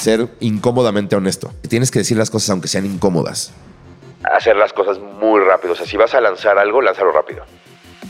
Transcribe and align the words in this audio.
Ser 0.00 0.28
incómodamente 0.40 1.16
honesto. 1.16 1.52
Tienes 1.68 1.90
que 1.90 2.00
decir 2.00 2.16
las 2.16 2.30
cosas 2.30 2.50
aunque 2.50 2.68
sean 2.68 2.86
incómodas. 2.86 3.52
Hacer 4.24 4.56
las 4.56 4.72
cosas 4.72 4.98
muy 4.98 5.40
rápido. 5.40 5.74
O 5.74 5.76
sea, 5.76 5.86
si 5.86 5.96
vas 5.96 6.14
a 6.14 6.20
lanzar 6.20 6.58
algo, 6.58 6.82
lánzalo 6.82 7.12
rápido. 7.12 7.44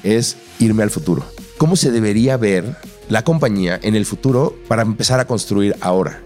Es 0.02 0.36
irme 0.58 0.82
al 0.82 0.90
futuro. 0.90 1.22
¿Cómo 1.58 1.76
se 1.76 1.90
debería 1.90 2.36
ver 2.36 2.76
la 3.08 3.22
compañía 3.22 3.78
en 3.82 3.94
el 3.94 4.06
futuro 4.06 4.54
para 4.68 4.82
empezar 4.82 5.20
a 5.20 5.26
construir 5.26 5.76
ahora? 5.80 6.20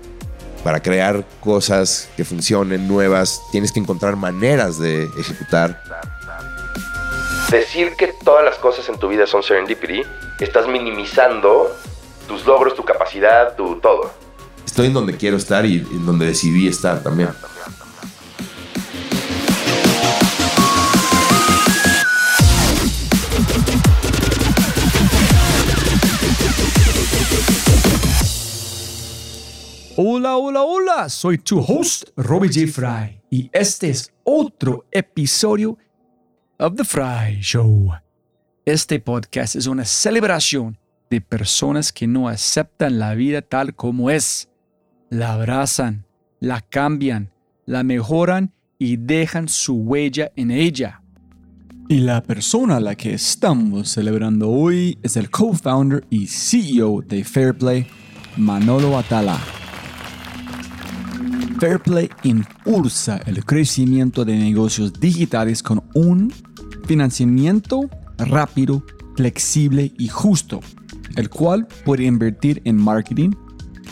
Para 0.63 0.81
crear 0.81 1.25
cosas 1.41 2.09
que 2.17 2.25
funcionen, 2.25 2.87
nuevas, 2.87 3.41
tienes 3.51 3.73
que 3.73 3.81
encontrar 3.81 4.17
maneras 4.17 4.79
de 4.79 5.05
ejecutar. 5.19 5.83
Decir 7.51 7.95
que 7.97 8.13
todas 8.25 8.45
las 8.45 8.57
cosas 8.57 8.89
en 8.89 8.99
tu 8.99 9.09
vida 9.09 9.27
son 9.27 9.43
serendipity, 9.43 10.03
estás 10.39 10.69
minimizando 10.69 11.75
tus 12.31 12.47
logros, 12.47 12.77
tu 12.77 12.85
capacidad, 12.85 13.57
tu 13.57 13.81
todo. 13.81 14.09
Estoy 14.65 14.87
en 14.87 14.93
donde 14.93 15.17
quiero 15.17 15.37
estar 15.37 15.67
y 15.67 15.79
en 15.79 16.07
donde 16.07 16.27
decidí 16.27 16.69
estar 16.69 17.03
también. 17.03 17.31
Hola, 29.97 30.37
hola, 30.37 30.63
hola, 30.63 31.09
soy 31.09 31.39
tu 31.39 31.59
host, 31.59 32.11
Robbie 32.17 32.49
J. 32.49 32.73
Fry, 32.73 33.21
y 33.29 33.51
este 33.53 33.91
es 33.91 34.13
otro 34.23 34.85
episodio 34.93 35.77
of 36.61 36.77
The 36.77 36.85
Fry 36.85 37.41
Show. 37.41 37.91
Este 38.65 39.01
podcast 39.01 39.57
es 39.57 39.67
una 39.67 39.85
celebración 39.85 40.80
de 41.11 41.21
personas 41.21 41.93
que 41.93 42.07
no 42.07 42.29
aceptan 42.29 43.01
la 43.01 43.15
vida 43.15 43.43
tal 43.43 43.75
como 43.75 44.11
es. 44.11 44.49
La 45.11 45.35
abrazan, 45.35 46.07
la 46.39 46.61
cambian, 46.61 47.33
la 47.67 47.83
mejoran 47.83 48.53
y 48.79 48.97
dejan 48.97 49.49
su 49.49 49.75
huella 49.75 50.31
en 50.37 50.53
ella. 50.53 51.03
Y 51.89 51.99
la 51.99 52.23
persona 52.23 52.77
a 52.77 52.81
la 52.81 52.95
que 52.95 53.13
estamos 53.13 53.91
celebrando 53.91 54.49
hoy 54.49 54.99
es 55.03 55.17
el 55.17 55.29
co-founder 55.29 56.05
y 56.09 56.29
CEO 56.29 57.03
de 57.03 57.25
Fairplay, 57.25 57.89
Manolo 58.37 58.97
Atala. 58.97 59.37
Fairplay 61.59 62.09
impulsa 62.23 63.21
el 63.27 63.45
crecimiento 63.45 64.25
de 64.25 64.37
negocios 64.37 64.93
digitales 65.01 65.65
con 65.65 65.83
un 65.95 66.33
financiamiento 66.87 67.91
rápido, 68.17 68.85
flexible 69.17 69.93
y 69.99 70.07
justo, 70.07 70.61
el 71.21 71.31
cual 71.31 71.69
puede 71.85 72.05
invertir 72.05 72.61
en 72.65 72.77
marketing, 72.77 73.31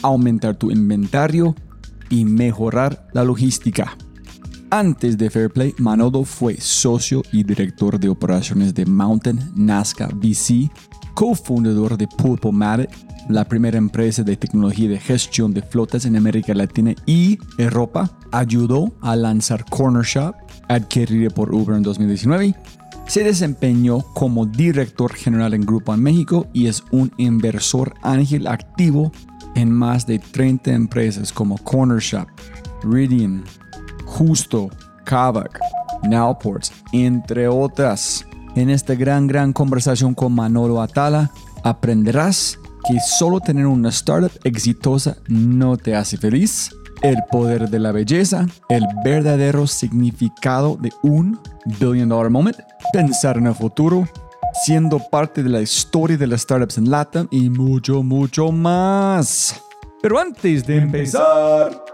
aumentar 0.03 0.57
tu 0.57 0.71
inventario 0.71 1.55
y 2.11 2.25
mejorar 2.25 3.09
la 3.13 3.25
logística. 3.25 3.97
Antes 4.71 5.17
de 5.17 5.31
Fairplay, 5.31 5.75
Manolo 5.79 6.25
fue 6.25 6.57
socio 6.59 7.23
y 7.33 7.43
director 7.43 7.99
de 7.99 8.09
operaciones 8.09 8.75
de 8.75 8.85
Mountain 8.85 9.53
Nazca 9.55 10.09
VC, 10.09 10.71
cofundador 11.15 11.97
de 11.97 12.07
Pulpomatic 12.07 12.91
la 13.29 13.45
primera 13.45 13.77
empresa 13.77 14.23
de 14.23 14.37
tecnología 14.37 14.89
de 14.89 14.99
gestión 14.99 15.53
de 15.53 15.63
flotas 15.63 16.07
en 16.07 16.17
América 16.17 16.55
Latina 16.55 16.95
y 17.07 17.39
Europa, 17.59 18.11
ayudó 18.33 18.95
a 19.03 19.17
lanzar 19.17 19.65
Corner 19.67 20.05
Shop, 20.05 20.35
adquirida 20.69 21.31
por 21.31 21.55
Uber 21.55 21.77
en 21.77 21.83
2019. 21.83 22.55
Se 23.09 23.25
desempeñó 23.25 24.03
como 24.13 24.45
director 24.45 25.15
general 25.15 25.55
en 25.55 25.63
Grupo 25.63 25.95
en 25.95 26.03
México 26.03 26.47
y 26.53 26.67
es 26.67 26.85
un 26.91 27.11
inversor 27.17 27.95
ángel 28.03 28.47
activo 28.47 29.11
en 29.55 29.73
más 29.73 30.07
de 30.07 30.19
30 30.19 30.73
empresas 30.73 31.33
como 31.33 31.57
Corner 31.57 32.01
Shop, 32.01 32.29
Ridian, 32.83 33.45
Justo, 34.05 34.69
Kavak, 35.05 35.59
Nowports, 36.03 36.71
entre 36.93 37.49
otras. 37.49 38.27
En 38.55 38.69
esta 38.69 38.95
gran, 38.95 39.27
gran 39.27 39.55
conversación 39.55 40.15
con 40.15 40.35
Manolo 40.35 40.83
Atala, 40.83 41.31
aprenderás 41.65 42.59
que 42.87 43.01
solo 43.01 43.41
tener 43.41 43.67
una 43.67 43.89
startup 43.89 44.33
exitosa 44.45 45.17
no 45.29 45.79
te 45.79 45.95
hace 45.95 46.19
feliz, 46.19 46.71
el 47.03 47.17
poder 47.31 47.69
de 47.69 47.79
la 47.79 47.93
belleza, 47.93 48.47
el 48.69 48.85
verdadero 49.05 49.67
significado 49.67 50.77
de 50.77 50.93
un 51.03 51.39
billion 51.79 52.09
dollar 52.09 52.31
moment, 52.31 52.57
pensar 52.93 53.37
en 53.37 53.47
el 53.47 53.55
futuro, 53.55 54.09
siendo 54.65 54.99
parte 54.99 55.43
de 55.43 55.51
la 55.51 55.61
historia 55.61 56.17
de 56.17 56.27
las 56.27 56.43
startups 56.43 56.79
en 56.79 56.91
LATAM 56.91 57.29
y 57.31 57.51
mucho, 57.51 58.03
mucho 58.03 58.51
más. 58.51 59.61
Pero 60.03 60.19
antes 60.19 60.67
de 60.67 60.77
empezar... 60.77 61.85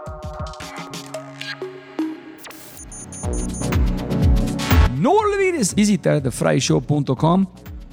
No 4.97 5.11
olvides 5.11 5.75
visitar 5.75 6.21
thefryshow.com 6.21 7.45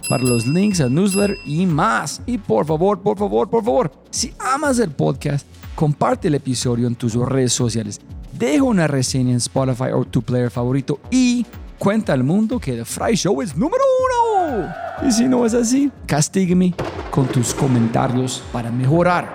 para 0.09 0.25
los 0.25 0.47
links 0.47 0.81
al 0.81 0.95
newsletter 0.95 1.37
y 1.45 1.67
más. 1.67 2.23
Y 2.27 2.39
por 2.39 2.67
favor, 2.67 3.01
por 3.01 3.19
favor, 3.19 3.49
por 3.51 3.65
favor, 3.65 3.93
si 4.11 4.33
amas 4.39 4.79
el 4.79 4.91
podcast, 4.91 5.47
comparte 5.83 6.29
el 6.29 6.37
episodio 6.37 6.87
en 6.87 6.95
tus 6.95 7.17
redes 7.17 7.53
sociales. 7.53 8.01
Deja 8.39 8.63
una 8.63 8.87
reseña 8.87 9.33
en 9.33 9.39
Spotify 9.39 9.91
o 9.93 10.05
tu 10.05 10.23
player 10.23 10.49
favorito 10.49 11.01
y 11.11 11.45
cuenta 11.77 12.13
al 12.13 12.23
mundo 12.23 12.61
que 12.61 12.75
The 12.75 12.85
Fry 12.85 13.17
Show 13.17 13.43
es 13.43 13.57
número 13.57 13.83
uno. 14.07 14.69
Y 15.05 15.11
si 15.11 15.25
no 15.25 15.45
es 15.45 15.55
así, 15.55 15.91
castígame 16.07 16.73
con 17.11 17.27
tus 17.27 17.53
comentarios 17.53 18.45
para 18.53 18.71
mejorar. 18.71 19.29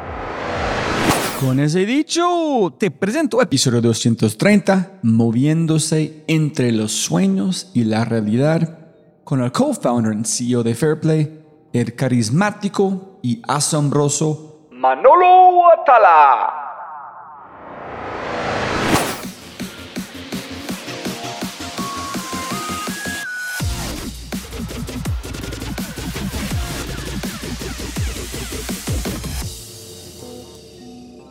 Con 1.41 1.59
ese 1.59 1.85
dicho, 1.85 2.73
te 2.79 2.91
presento 2.91 3.41
episodio 3.41 3.81
230, 3.81 4.99
moviéndose 5.01 6.23
entre 6.27 6.71
los 6.71 6.93
sueños 6.93 7.71
y 7.73 7.83
la 7.83 8.05
realidad 8.05 8.87
con 9.25 9.41
el 9.41 9.51
co-founder 9.51 10.17
y 10.17 10.23
CEO 10.23 10.63
de 10.63 10.75
Fairplay, 10.75 11.41
el 11.73 11.93
carismático 11.93 13.19
y 13.21 13.41
asombroso 13.45 14.46
Manolo 14.77 15.71
Atala. 15.73 16.53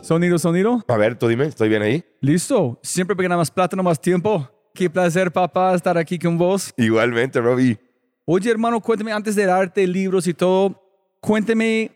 Sonido, 0.03 0.39
sonido. 0.41 0.84
A 0.89 0.97
ver, 0.97 1.17
tú 1.17 1.28
dime, 1.28 1.45
¿estoy 1.45 1.69
bien 1.69 1.83
ahí? 1.83 2.05
Listo. 2.21 2.81
Siempre 2.83 3.15
que 3.15 3.28
más 3.28 3.53
plata, 3.53 3.77
no 3.77 3.84
más 3.84 4.01
tiempo. 4.01 4.49
Qué 4.75 4.91
placer, 4.91 5.33
papá, 5.33 5.73
estar 5.75 5.97
aquí 5.97 6.19
con 6.19 6.37
vos. 6.37 6.75
Igualmente, 6.77 7.41
Robbie. 7.41 7.78
Oye, 8.25 8.51
hermano, 8.51 8.81
cuénteme 8.81 9.13
antes 9.13 9.37
de 9.37 9.47
darte 9.47 9.87
libros 9.87 10.27
y 10.27 10.34
todo, 10.34 10.83
cuénteme, 11.21 11.96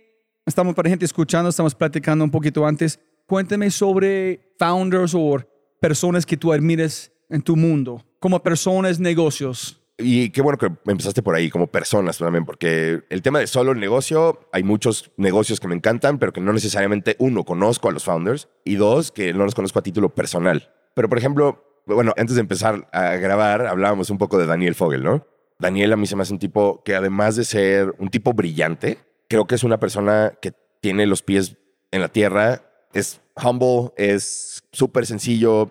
estamos 0.50 0.74
para 0.74 0.90
gente 0.90 1.04
escuchando, 1.04 1.48
estamos 1.48 1.74
platicando 1.74 2.24
un 2.24 2.30
poquito 2.30 2.66
antes, 2.66 3.00
cuénteme 3.26 3.70
sobre 3.70 4.40
founders 4.58 5.14
o 5.14 5.38
personas 5.80 6.26
que 6.26 6.36
tú 6.36 6.52
admires 6.52 7.12
en 7.30 7.40
tu 7.40 7.56
mundo, 7.56 8.04
como 8.18 8.42
personas, 8.42 9.00
negocios. 9.00 9.80
Y 9.96 10.30
qué 10.30 10.42
bueno 10.42 10.58
que 10.58 10.72
empezaste 10.86 11.22
por 11.22 11.34
ahí, 11.34 11.50
como 11.50 11.66
personas 11.66 12.18
también, 12.18 12.44
porque 12.44 13.02
el 13.10 13.22
tema 13.22 13.38
de 13.38 13.46
solo 13.46 13.72
el 13.72 13.80
negocio, 13.80 14.48
hay 14.52 14.62
muchos 14.62 15.12
negocios 15.16 15.60
que 15.60 15.68
me 15.68 15.74
encantan, 15.74 16.18
pero 16.18 16.32
que 16.32 16.40
no 16.40 16.52
necesariamente, 16.52 17.16
uno, 17.18 17.44
conozco 17.44 17.88
a 17.88 17.92
los 17.92 18.04
founders, 18.04 18.48
y 18.64 18.76
dos, 18.76 19.12
que 19.12 19.32
no 19.32 19.44
los 19.44 19.54
conozco 19.54 19.78
a 19.78 19.82
título 19.82 20.08
personal. 20.14 20.72
Pero, 20.94 21.08
por 21.08 21.18
ejemplo, 21.18 21.64
bueno, 21.86 22.12
antes 22.16 22.34
de 22.34 22.40
empezar 22.40 22.88
a 22.92 23.16
grabar, 23.16 23.66
hablábamos 23.66 24.10
un 24.10 24.18
poco 24.18 24.38
de 24.38 24.46
Daniel 24.46 24.74
Fogel, 24.74 25.02
¿no? 25.02 25.26
Daniel 25.58 25.92
a 25.92 25.96
mí 25.96 26.06
se 26.06 26.16
me 26.16 26.22
hace 26.22 26.32
un 26.32 26.38
tipo 26.38 26.82
que 26.82 26.94
además 26.94 27.36
de 27.36 27.44
ser 27.44 27.94
un 27.98 28.08
tipo 28.08 28.32
brillante, 28.32 28.98
creo 29.30 29.46
que 29.46 29.54
es 29.54 29.64
una 29.64 29.78
persona 29.78 30.34
que 30.42 30.52
tiene 30.82 31.06
los 31.06 31.22
pies 31.22 31.56
en 31.92 32.00
la 32.00 32.08
tierra, 32.08 32.62
es 32.92 33.20
humble, 33.36 33.92
es 33.96 34.64
súper 34.72 35.06
sencillo. 35.06 35.70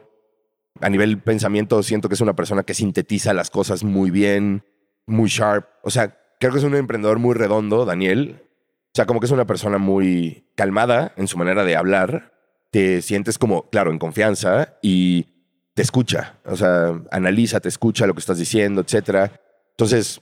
A 0.79 0.89
nivel 0.89 1.21
pensamiento 1.21 1.83
siento 1.83 2.07
que 2.07 2.15
es 2.15 2.21
una 2.21 2.35
persona 2.35 2.63
que 2.63 2.73
sintetiza 2.73 3.33
las 3.33 3.49
cosas 3.49 3.83
muy 3.83 4.11
bien, 4.11 4.63
muy 5.05 5.29
sharp. 5.29 5.67
O 5.83 5.89
sea, 5.89 6.17
creo 6.39 6.53
que 6.53 6.59
es 6.59 6.63
un 6.63 6.75
emprendedor 6.75 7.19
muy 7.19 7.35
redondo, 7.35 7.85
Daniel. 7.85 8.41
O 8.41 8.95
sea, 8.95 9.05
como 9.05 9.19
que 9.19 9.25
es 9.25 9.31
una 9.31 9.45
persona 9.45 9.77
muy 9.77 10.49
calmada 10.55 11.13
en 11.17 11.27
su 11.27 11.37
manera 11.37 11.65
de 11.65 11.75
hablar. 11.75 12.31
Te 12.71 13.01
sientes 13.01 13.37
como, 13.37 13.69
claro, 13.69 13.91
en 13.91 13.99
confianza 13.99 14.77
y 14.81 15.25
te 15.73 15.81
escucha. 15.81 16.39
O 16.45 16.55
sea, 16.55 17.01
analiza, 17.11 17.59
te 17.59 17.67
escucha 17.67 18.07
lo 18.07 18.13
que 18.13 18.21
estás 18.21 18.37
diciendo, 18.37 18.79
etcétera. 18.79 19.33
Entonces, 19.71 20.21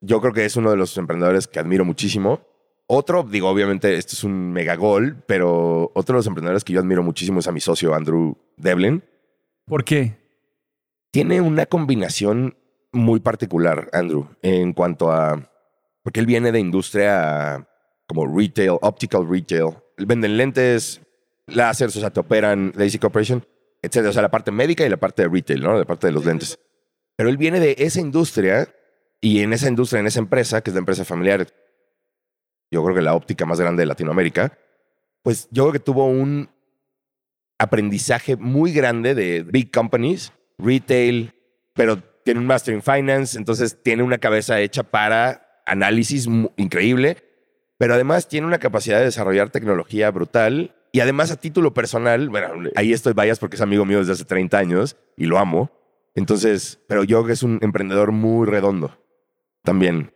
yo 0.00 0.22
creo 0.22 0.32
que 0.32 0.46
es 0.46 0.56
uno 0.56 0.70
de 0.70 0.78
los 0.78 0.96
emprendedores 0.96 1.46
que 1.46 1.58
admiro 1.58 1.84
muchísimo. 1.84 2.49
Otro, 2.92 3.22
digo, 3.22 3.48
obviamente, 3.48 3.94
esto 3.94 4.16
es 4.16 4.24
un 4.24 4.50
mega 4.50 4.74
gol, 4.74 5.22
pero 5.28 5.92
otro 5.94 6.14
de 6.14 6.18
los 6.18 6.26
emprendedores 6.26 6.64
que 6.64 6.72
yo 6.72 6.80
admiro 6.80 7.04
muchísimo 7.04 7.38
es 7.38 7.46
a 7.46 7.52
mi 7.52 7.60
socio 7.60 7.94
Andrew 7.94 8.36
Devlin. 8.56 9.04
¿Por 9.64 9.84
qué? 9.84 10.16
Tiene 11.12 11.40
una 11.40 11.66
combinación 11.66 12.56
muy 12.90 13.20
particular, 13.20 13.88
Andrew, 13.92 14.26
en 14.42 14.72
cuanto 14.72 15.12
a. 15.12 15.52
Porque 16.02 16.18
él 16.18 16.26
viene 16.26 16.50
de 16.50 16.58
industria 16.58 17.64
como 18.08 18.26
retail, 18.26 18.76
optical 18.80 19.24
retail. 19.30 19.68
venden 19.96 20.36
lentes, 20.36 21.00
láseres, 21.46 21.94
o 21.94 22.00
sea, 22.00 22.10
te 22.10 22.18
operan 22.18 22.72
Lazy 22.74 22.98
Corporation, 22.98 23.46
etc. 23.82 24.06
O 24.08 24.12
sea, 24.12 24.22
la 24.22 24.32
parte 24.32 24.50
médica 24.50 24.84
y 24.84 24.88
la 24.88 24.96
parte 24.96 25.22
de 25.22 25.28
retail, 25.28 25.62
¿no? 25.62 25.78
La 25.78 25.84
parte 25.84 26.08
de 26.08 26.12
los 26.12 26.24
lentes. 26.24 26.58
Pero 27.14 27.30
él 27.30 27.36
viene 27.36 27.60
de 27.60 27.76
esa 27.78 28.00
industria 28.00 28.68
y 29.20 29.42
en 29.42 29.52
esa 29.52 29.68
industria, 29.68 30.00
en 30.00 30.08
esa 30.08 30.18
empresa, 30.18 30.60
que 30.60 30.70
es 30.70 30.74
la 30.74 30.80
empresa 30.80 31.04
familiar, 31.04 31.46
yo 32.70 32.82
creo 32.84 32.94
que 32.94 33.02
la 33.02 33.14
óptica 33.14 33.46
más 33.46 33.60
grande 33.60 33.82
de 33.82 33.86
Latinoamérica, 33.86 34.56
pues 35.22 35.48
yo 35.50 35.64
creo 35.64 35.72
que 35.72 35.80
tuvo 35.80 36.06
un 36.06 36.48
aprendizaje 37.58 38.36
muy 38.36 38.72
grande 38.72 39.14
de 39.14 39.42
big 39.42 39.70
companies, 39.70 40.32
retail, 40.58 41.34
pero 41.74 41.98
tiene 42.24 42.40
un 42.40 42.46
master 42.46 42.74
in 42.74 42.82
finance, 42.82 43.36
entonces 43.36 43.82
tiene 43.82 44.02
una 44.02 44.18
cabeza 44.18 44.60
hecha 44.60 44.82
para 44.82 45.62
análisis 45.66 46.26
increíble, 46.56 47.18
pero 47.76 47.94
además 47.94 48.28
tiene 48.28 48.46
una 48.46 48.58
capacidad 48.58 48.98
de 48.98 49.04
desarrollar 49.04 49.50
tecnología 49.50 50.10
brutal 50.10 50.74
y 50.92 51.00
además 51.00 51.30
a 51.30 51.36
título 51.36 51.72
personal, 51.72 52.28
bueno, 52.28 52.70
ahí 52.76 52.92
estoy 52.92 53.12
vayas 53.12 53.38
porque 53.38 53.56
es 53.56 53.62
amigo 53.62 53.84
mío 53.84 53.98
desde 53.98 54.12
hace 54.12 54.24
30 54.24 54.58
años 54.58 54.96
y 55.16 55.26
lo 55.26 55.38
amo. 55.38 55.70
Entonces, 56.14 56.80
pero 56.88 57.04
yo 57.04 57.24
que 57.24 57.32
es 57.32 57.42
un 57.42 57.58
emprendedor 57.62 58.10
muy 58.10 58.46
redondo 58.46 58.98
también. 59.62 60.12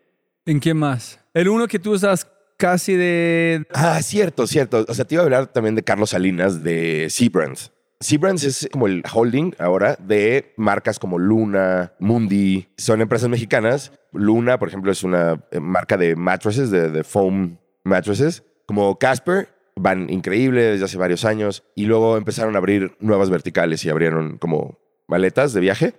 ¿En 0.46 0.60
qué 0.60 0.74
más? 0.74 1.20
El 1.32 1.48
uno 1.48 1.68
que 1.68 1.78
tú 1.78 1.94
estás 1.94 2.24
casi 2.56 2.94
de... 2.94 3.66
Ah, 3.72 4.00
cierto, 4.02 4.46
cierto. 4.46 4.84
O 4.88 4.94
sea, 4.94 5.04
te 5.04 5.14
iba 5.14 5.22
a 5.22 5.24
hablar 5.24 5.46
también 5.48 5.74
de 5.74 5.82
Carlos 5.82 6.10
Salinas 6.10 6.62
de 6.62 7.08
Seabrands. 7.10 7.72
Seabrands 8.00 8.44
es 8.44 8.68
como 8.72 8.86
el 8.86 9.02
holding 9.12 9.54
ahora 9.58 9.96
de 9.98 10.52
marcas 10.56 10.98
como 10.98 11.18
Luna, 11.18 11.94
Mundi. 11.98 12.68
Son 12.76 13.00
empresas 13.00 13.28
mexicanas. 13.28 13.92
Luna, 14.12 14.58
por 14.58 14.68
ejemplo, 14.68 14.92
es 14.92 15.02
una 15.02 15.44
eh, 15.50 15.60
marca 15.60 15.96
de 15.96 16.16
mattresses, 16.16 16.70
de, 16.70 17.04
foam 17.04 17.58
mattresses. 17.82 18.42
Como 18.66 18.98
Casper, 18.98 19.48
van 19.76 20.10
increíble 20.10 20.62
desde 20.62 20.84
hace 20.84 20.98
varios 20.98 21.24
años. 21.24 21.64
Y 21.74 21.86
luego 21.86 22.16
empezaron 22.16 22.56
a 22.56 22.58
abrir 22.58 22.96
nuevas 23.00 23.30
verticales 23.30 23.84
y 23.84 23.90
abrieron 23.90 24.38
como 24.38 24.78
maletas 25.06 25.52
de 25.52 25.60
viaje 25.60 25.94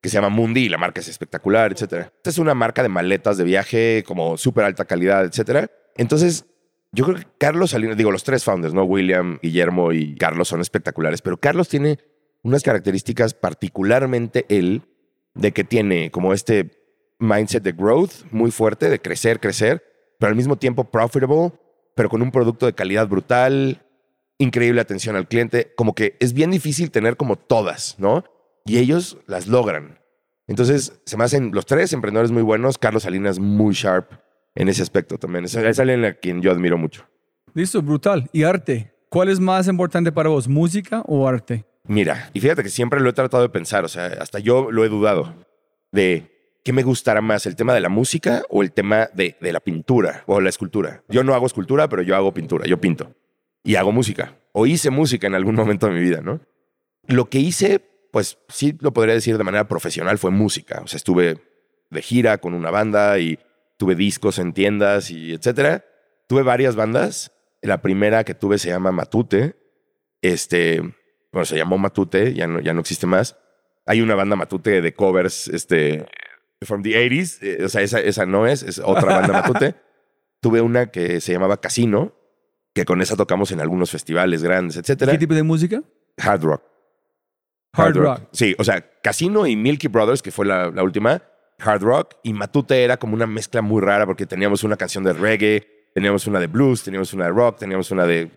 que 0.00 0.08
se 0.08 0.14
llama 0.14 0.30
Mundi 0.30 0.68
la 0.68 0.78
marca 0.78 1.00
es 1.00 1.08
espectacular, 1.08 1.72
etc. 1.72 2.08
Esta 2.16 2.30
es 2.30 2.38
una 2.38 2.54
marca 2.54 2.82
de 2.82 2.88
maletas 2.88 3.36
de 3.36 3.44
viaje 3.44 4.02
como 4.06 4.36
súper 4.36 4.64
alta 4.64 4.84
calidad, 4.84 5.24
etc. 5.24 5.70
Entonces, 6.00 6.46
yo 6.92 7.04
creo 7.04 7.18
que 7.18 7.26
Carlos 7.36 7.72
Salinas, 7.72 7.98
digo, 7.98 8.10
los 8.10 8.24
tres 8.24 8.42
founders, 8.42 8.72
¿no? 8.72 8.84
William, 8.84 9.38
Guillermo 9.42 9.92
y 9.92 10.14
Carlos 10.14 10.48
son 10.48 10.62
espectaculares, 10.62 11.20
pero 11.20 11.36
Carlos 11.36 11.68
tiene 11.68 11.98
unas 12.42 12.62
características, 12.62 13.34
particularmente 13.34 14.46
él, 14.48 14.80
de 15.34 15.52
que 15.52 15.62
tiene 15.62 16.10
como 16.10 16.32
este 16.32 16.70
mindset 17.18 17.62
de 17.62 17.72
growth 17.72 18.24
muy 18.30 18.50
fuerte, 18.50 18.88
de 18.88 18.98
crecer, 18.98 19.40
crecer, 19.40 19.84
pero 20.18 20.30
al 20.30 20.36
mismo 20.36 20.56
tiempo 20.56 20.84
profitable, 20.84 21.52
pero 21.94 22.08
con 22.08 22.22
un 22.22 22.30
producto 22.30 22.64
de 22.64 22.72
calidad 22.72 23.06
brutal, 23.06 23.86
increíble 24.38 24.80
atención 24.80 25.16
al 25.16 25.28
cliente, 25.28 25.74
como 25.76 25.94
que 25.94 26.16
es 26.18 26.32
bien 26.32 26.50
difícil 26.50 26.90
tener 26.90 27.18
como 27.18 27.36
todas, 27.36 27.96
¿no? 27.98 28.24
Y 28.64 28.78
ellos 28.78 29.18
las 29.26 29.48
logran. 29.48 30.00
Entonces, 30.46 30.98
se 31.04 31.18
me 31.18 31.24
hacen 31.24 31.50
los 31.52 31.66
tres 31.66 31.92
emprendedores 31.92 32.30
muy 32.30 32.42
buenos, 32.42 32.78
Carlos 32.78 33.02
Salinas 33.02 33.38
muy 33.38 33.74
sharp, 33.74 34.12
en 34.54 34.68
ese 34.68 34.82
aspecto 34.82 35.18
también. 35.18 35.44
Es, 35.44 35.56
alguien 35.56 36.04
a 36.04 36.14
quien 36.14 36.42
yo 36.42 36.50
admiro 36.50 36.78
mucho. 36.78 37.06
Listo, 37.54 37.82
brutal. 37.82 38.28
¿Y 38.32 38.44
arte? 38.44 38.92
¿Cuál 39.08 39.28
es 39.28 39.40
más 39.40 39.66
importante 39.68 40.12
para 40.12 40.28
vos, 40.28 40.48
música 40.48 41.02
o 41.06 41.26
arte? 41.26 41.64
Mira, 41.84 42.30
y 42.32 42.40
fíjate 42.40 42.62
que 42.62 42.68
siempre 42.68 43.00
lo 43.00 43.10
he 43.10 43.12
tratado 43.12 43.42
de 43.42 43.48
pensar, 43.48 43.84
o 43.84 43.88
sea, 43.88 44.06
hasta 44.20 44.38
yo 44.38 44.70
lo 44.70 44.84
he 44.84 44.88
dudado, 44.88 45.34
de 45.90 46.58
qué 46.62 46.72
me 46.72 46.82
gustará 46.82 47.20
más, 47.20 47.46
el 47.46 47.56
tema 47.56 47.74
de 47.74 47.80
la 47.80 47.88
música 47.88 48.42
o 48.48 48.62
el 48.62 48.70
tema 48.70 49.08
de, 49.14 49.36
de 49.40 49.52
la 49.52 49.60
pintura 49.60 50.22
o 50.26 50.40
la 50.40 50.50
escultura. 50.50 51.02
Yo 51.08 51.24
no 51.24 51.34
hago 51.34 51.46
escultura, 51.46 51.88
pero 51.88 52.02
yo 52.02 52.14
hago 52.14 52.32
pintura, 52.32 52.66
yo 52.66 52.80
pinto. 52.80 53.12
Y 53.64 53.74
hago 53.74 53.92
música, 53.92 54.36
o 54.52 54.66
hice 54.66 54.90
música 54.90 55.26
en 55.26 55.34
algún 55.34 55.54
momento 55.56 55.86
de 55.86 55.94
mi 55.94 56.00
vida, 56.00 56.20
¿no? 56.20 56.40
Lo 57.08 57.28
que 57.28 57.38
hice, 57.38 57.80
pues 58.12 58.38
sí 58.48 58.76
lo 58.80 58.92
podría 58.92 59.14
decir 59.14 59.36
de 59.36 59.44
manera 59.44 59.66
profesional, 59.66 60.18
fue 60.18 60.30
música. 60.30 60.82
O 60.84 60.86
sea, 60.86 60.98
estuve 60.98 61.38
de 61.90 62.02
gira 62.02 62.38
con 62.38 62.54
una 62.54 62.70
banda 62.70 63.18
y 63.18 63.38
tuve 63.80 63.94
discos 63.94 64.38
en 64.38 64.52
tiendas 64.52 65.10
y 65.10 65.32
etcétera. 65.32 65.86
Tuve 66.28 66.42
varias 66.42 66.76
bandas. 66.76 67.32
La 67.62 67.80
primera 67.80 68.24
que 68.24 68.34
tuve 68.34 68.58
se 68.58 68.68
llama 68.68 68.92
Matute. 68.92 69.56
Este, 70.20 70.82
bueno, 71.32 71.46
se 71.46 71.56
llamó 71.56 71.78
Matute, 71.78 72.34
ya 72.34 72.46
no, 72.46 72.60
ya 72.60 72.74
no 72.74 72.80
existe 72.80 73.06
más. 73.06 73.38
Hay 73.86 74.02
una 74.02 74.14
banda 74.14 74.36
Matute 74.36 74.82
de 74.82 74.92
covers, 74.92 75.48
este, 75.48 76.06
from 76.60 76.82
the 76.82 76.90
80s. 76.90 77.38
Eh, 77.40 77.64
o 77.64 77.70
sea, 77.70 77.80
esa, 77.80 78.00
esa 78.00 78.26
no 78.26 78.46
es, 78.46 78.62
es 78.62 78.80
otra 78.84 79.18
banda 79.18 79.32
Matute. 79.32 79.76
tuve 80.42 80.60
una 80.60 80.90
que 80.90 81.22
se 81.22 81.32
llamaba 81.32 81.58
Casino, 81.62 82.14
que 82.74 82.84
con 82.84 83.00
esa 83.00 83.16
tocamos 83.16 83.50
en 83.50 83.60
algunos 83.60 83.90
festivales 83.90 84.42
grandes, 84.42 84.76
etcétera. 84.76 85.12
¿Qué 85.12 85.18
tipo 85.18 85.32
de 85.32 85.42
música? 85.42 85.82
Hard 86.18 86.42
rock. 86.42 86.62
Hard, 87.72 87.96
rock. 87.96 88.28
Sí, 88.32 88.54
o 88.58 88.64
sea, 88.64 89.00
Casino 89.00 89.46
y 89.46 89.56
Milky 89.56 89.88
Brothers, 89.88 90.20
que 90.20 90.32
fue 90.32 90.44
la, 90.44 90.70
la 90.70 90.82
última, 90.82 91.22
hard 91.62 91.82
rock 91.82 92.16
y 92.22 92.32
Matute 92.32 92.82
era 92.84 92.96
como 92.96 93.14
una 93.14 93.26
mezcla 93.26 93.62
muy 93.62 93.80
rara 93.80 94.06
porque 94.06 94.26
teníamos 94.26 94.64
una 94.64 94.76
canción 94.76 95.04
de 95.04 95.12
reggae, 95.12 95.66
teníamos 95.94 96.26
una 96.26 96.40
de 96.40 96.46
blues, 96.46 96.82
teníamos 96.82 97.12
una 97.12 97.24
de 97.24 97.30
rock, 97.30 97.58
teníamos 97.58 97.90
una 97.90 98.06
de 98.06 98.30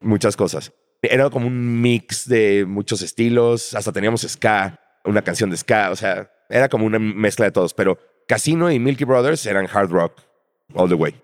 muchas 0.00 0.36
cosas. 0.36 0.72
Era 1.02 1.30
como 1.30 1.46
un 1.46 1.80
mix 1.80 2.28
de 2.28 2.64
muchos 2.66 3.02
estilos, 3.02 3.74
hasta 3.74 3.92
teníamos 3.92 4.22
ska, 4.22 4.78
una 5.04 5.22
canción 5.22 5.50
de 5.50 5.56
ska, 5.56 5.90
o 5.90 5.96
sea, 5.96 6.30
era 6.48 6.68
como 6.68 6.86
una 6.86 6.98
mezcla 6.98 7.46
de 7.46 7.52
todos, 7.52 7.74
pero 7.74 7.98
Casino 8.26 8.70
y 8.70 8.78
Milky 8.78 9.04
Brothers 9.04 9.46
eran 9.46 9.66
hard 9.72 9.90
rock 9.90 10.20
all 10.74 10.88
the 10.88 10.94
way. 10.94 11.14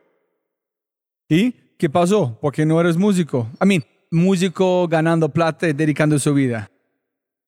¿Y 1.29 1.53
qué 1.79 1.89
pasó? 1.89 2.39
Porque 2.41 2.65
no 2.67 2.81
eres 2.81 2.97
músico. 2.97 3.51
I 3.63 3.67
mean, 3.67 3.85
músico 4.11 4.87
ganando 4.87 5.31
plata 5.31 5.69
y 5.69 5.73
dedicando 5.73 6.19
su 6.19 6.35
vida. 6.35 6.71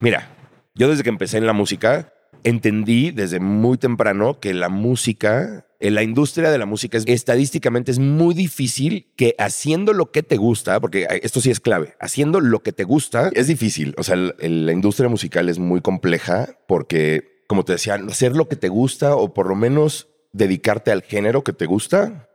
Mira, 0.01 0.29
yo 0.75 0.89
desde 0.89 1.03
que 1.03 1.11
empecé 1.11 1.39
en 1.39 1.47
la 1.47 1.53
música, 1.53 2.14
entendí 2.45 3.11
desde 3.11 3.41
muy 3.41 3.79
temprano 3.79 4.39
que 4.39 4.55
la 4.55 4.69
música, 4.69 5.67
en 5.81 5.89
eh, 5.89 5.91
la 5.91 6.03
industria 6.03 6.51
de 6.51 6.59
la 6.59 6.67
música, 6.67 6.97
es, 6.99 7.05
estadísticamente 7.07 7.91
es 7.91 7.99
muy 7.99 8.35
difícil 8.35 9.13
que 9.17 9.35
haciendo 9.39 9.93
lo 9.93 10.13
que 10.13 10.23
te 10.23 10.37
gusta, 10.37 10.79
porque 10.81 11.05
eh, 11.05 11.21
esto 11.23 11.41
sí 11.41 11.51
es 11.51 11.59
clave, 11.59 11.95
haciendo 12.01 12.41
lo 12.41 12.63
que 12.63 12.73
te 12.73 12.85
gusta 12.85 13.31
es 13.35 13.49
difícil. 13.49 13.95
O 13.99 14.03
sea, 14.03 14.17
la 14.17 14.73
industria 14.73 15.09
musical 15.09 15.49
es 15.49 15.59
muy 15.59 15.81
compleja 15.81 16.59
porque, 16.69 17.45
como 17.49 17.65
te 17.65 17.73
decía, 17.73 17.95
hacer 17.95 18.37
lo 18.37 18.49
que 18.49 18.57
te 18.57 18.69
gusta 18.69 19.17
o 19.17 19.35
por 19.35 19.49
lo 19.49 19.57
menos 19.57 20.09
dedicarte 20.33 20.93
al 20.93 21.03
género 21.03 21.43
que 21.43 21.53
te 21.53 21.67
gusta, 21.67 22.29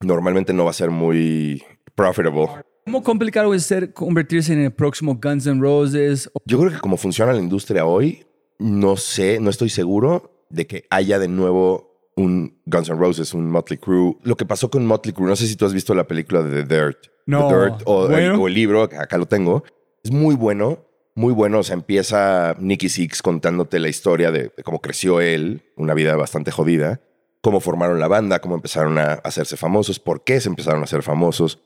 normalmente 0.00 0.52
no 0.52 0.64
va 0.64 0.70
a 0.70 0.74
ser 0.74 0.90
muy 0.90 1.62
profitable. 1.94 2.64
¿Cómo 2.84 3.02
complicado 3.02 3.54
es 3.54 3.64
ser 3.64 3.92
convertirse 3.92 4.52
en 4.52 4.60
el 4.60 4.72
próximo 4.72 5.18
Guns 5.22 5.46
N' 5.46 5.60
Roses? 5.60 6.30
Yo 6.44 6.58
creo 6.58 6.70
que 6.70 6.78
como 6.78 6.98
funciona 6.98 7.32
la 7.32 7.40
industria 7.40 7.86
hoy, 7.86 8.26
no 8.58 8.96
sé, 8.96 9.40
no 9.40 9.50
estoy 9.50 9.70
seguro 9.70 10.46
de 10.50 10.66
que 10.66 10.86
haya 10.90 11.18
de 11.18 11.28
nuevo 11.28 12.12
un 12.16 12.60
Guns 12.66 12.88
N' 12.88 12.98
Roses, 12.98 13.34
un 13.34 13.50
Motley 13.50 13.78
Crue. 13.78 14.16
Lo 14.22 14.36
que 14.36 14.46
pasó 14.46 14.70
con 14.70 14.86
Motley 14.86 15.12
Crue, 15.12 15.28
no 15.28 15.36
sé 15.36 15.46
si 15.46 15.56
tú 15.56 15.66
has 15.66 15.72
visto 15.72 15.94
la 15.94 16.06
película 16.06 16.42
de 16.42 16.62
The 16.62 16.74
Dirt. 16.74 16.98
No. 17.26 17.48
The 17.48 17.54
Dirt 17.54 17.82
o, 17.86 18.08
el, 18.46 18.54
libro, 18.54 18.82
acá 18.82 19.18
lo 19.18 19.26
tengo. 19.26 19.64
Es 20.02 20.10
muy 20.10 20.34
bueno, 20.34 20.86
muy 21.14 21.32
bueno. 21.32 21.60
O 21.60 21.62
sea, 21.62 21.74
empieza 21.74 22.56
Nicky 22.58 22.88
Six 22.88 23.22
contándote 23.22 23.78
la 23.80 23.88
historia 23.88 24.30
de, 24.30 24.50
cómo 24.64 24.80
creció 24.80 25.20
él, 25.20 25.72
una 25.76 25.94
vida 25.94 26.14
bastante 26.16 26.50
jodida, 26.50 27.00
cómo 27.40 27.60
formaron 27.60 27.98
la 27.98 28.08
banda, 28.08 28.40
cómo 28.40 28.54
empezaron 28.54 28.98
a 28.98 29.14
hacerse 29.14 29.56
famosos, 29.56 29.98
por 29.98 30.24
qué 30.24 30.40
se 30.40 30.48
empezaron 30.48 30.80
a 30.80 30.84
hacer 30.84 31.02
famosos. 31.02 31.60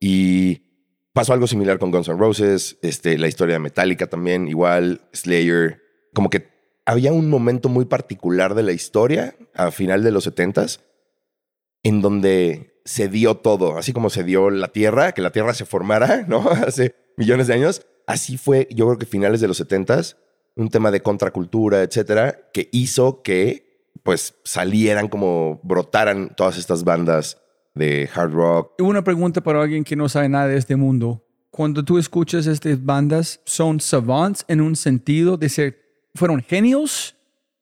Y 0.00 0.72
pasó 1.12 1.32
algo 1.32 1.46
similar 1.46 1.78
con 1.78 1.90
Guns 1.90 2.08
N' 2.08 2.18
Roses, 2.18 2.78
este, 2.82 3.18
la 3.18 3.28
historia 3.28 3.54
de 3.54 3.60
Metallica 3.60 4.08
también, 4.08 4.48
igual, 4.48 5.02
Slayer, 5.12 5.81
como 6.14 6.30
que 6.30 6.48
había 6.84 7.12
un 7.12 7.30
momento 7.30 7.68
muy 7.68 7.84
particular 7.84 8.54
de 8.54 8.62
la 8.62 8.72
historia, 8.72 9.36
a 9.54 9.70
final 9.70 10.02
de 10.02 10.10
los 10.10 10.24
setentas, 10.24 10.80
en 11.82 12.00
donde 12.00 12.80
se 12.84 13.08
dio 13.08 13.36
todo, 13.36 13.78
así 13.78 13.92
como 13.92 14.10
se 14.10 14.24
dio 14.24 14.50
la 14.50 14.68
Tierra, 14.68 15.12
que 15.12 15.22
la 15.22 15.30
Tierra 15.30 15.54
se 15.54 15.64
formara, 15.64 16.24
¿no? 16.28 16.48
Hace 16.50 16.94
millones 17.16 17.46
de 17.46 17.54
años. 17.54 17.86
Así 18.06 18.36
fue, 18.36 18.68
yo 18.70 18.86
creo 18.86 18.98
que 18.98 19.06
finales 19.06 19.40
de 19.40 19.48
los 19.48 19.56
setentas, 19.56 20.16
un 20.56 20.68
tema 20.68 20.90
de 20.90 21.00
contracultura, 21.00 21.82
etcétera, 21.82 22.50
que 22.52 22.68
hizo 22.72 23.22
que 23.22 23.70
pues 24.02 24.34
salieran 24.44 25.08
como 25.08 25.60
brotaran 25.62 26.34
todas 26.36 26.58
estas 26.58 26.82
bandas 26.82 27.40
de 27.74 28.10
hard 28.12 28.32
rock. 28.32 28.82
Una 28.82 29.04
pregunta 29.04 29.40
para 29.42 29.62
alguien 29.62 29.84
que 29.84 29.94
no 29.94 30.08
sabe 30.08 30.28
nada 30.28 30.48
de 30.48 30.56
este 30.56 30.76
mundo. 30.76 31.24
Cuando 31.50 31.84
tú 31.84 31.98
escuchas 31.98 32.46
estas 32.46 32.82
bandas, 32.84 33.40
¿son 33.44 33.78
savants 33.78 34.44
en 34.48 34.60
un 34.60 34.74
sentido 34.74 35.36
de 35.36 35.48
ser 35.48 35.81
fueron 36.14 36.42
genios, 36.42 37.16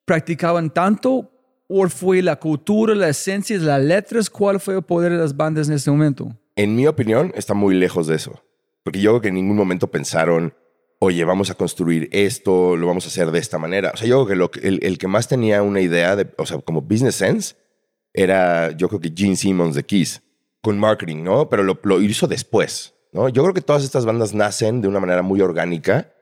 practicaban 0.04 0.70
tanto, 0.70 1.30
o 1.68 1.88
fue 1.88 2.20
la 2.20 2.36
cultura, 2.36 2.94
la 2.94 3.08
esencia, 3.08 3.56
las 3.58 3.80
letras, 3.80 4.28
cuál 4.28 4.58
fue 4.58 4.74
el 4.74 4.82
poder 4.82 5.12
de 5.12 5.18
las 5.18 5.36
bandas 5.36 5.68
en 5.68 5.74
este 5.74 5.90
momento? 5.90 6.36
En 6.56 6.74
mi 6.74 6.86
opinión, 6.86 7.32
está 7.36 7.54
muy 7.54 7.74
lejos 7.76 8.08
de 8.08 8.16
eso. 8.16 8.42
Porque 8.82 9.00
yo 9.00 9.12
creo 9.12 9.20
que 9.20 9.28
en 9.28 9.34
ningún 9.34 9.56
momento 9.56 9.88
pensaron, 9.88 10.52
oye, 10.98 11.24
vamos 11.24 11.50
a 11.50 11.54
construir 11.54 12.08
esto, 12.12 12.76
lo 12.76 12.86
vamos 12.88 13.04
a 13.04 13.08
hacer 13.08 13.30
de 13.30 13.38
esta 13.38 13.58
manera. 13.58 13.92
O 13.94 13.96
sea, 13.96 14.08
yo 14.08 14.26
creo 14.26 14.50
que 14.50 14.66
el, 14.66 14.98
que 14.98 15.06
más 15.06 15.28
tenía 15.28 15.62
una 15.62 15.80
idea 15.80 16.16
de, 16.16 16.28
o 16.38 16.46
sea, 16.46 16.58
como 16.58 16.82
business 16.82 17.14
sense, 17.14 17.54
era 18.12 18.72
yo 18.72 18.88
creo 18.88 19.00
que 19.00 19.12
Gene 19.14 19.36
Simmons 19.36 19.76
de 19.76 19.84
Kiss. 19.84 20.22
con 20.62 20.78
marketing, 20.78 21.22
¿no? 21.22 21.48
Pero 21.48 21.62
lo, 21.62 21.78
lo 21.84 22.02
hizo 22.02 22.26
después, 22.26 22.94
¿no? 23.12 23.28
Yo 23.28 23.42
creo 23.42 23.54
que 23.54 23.62
todas 23.62 23.84
estas 23.84 24.04
bandas 24.04 24.34
nacen 24.34 24.82
de 24.82 24.88
una 24.88 25.00
manera 25.00 25.22
muy 25.22 25.40
orgánica, 25.40 26.12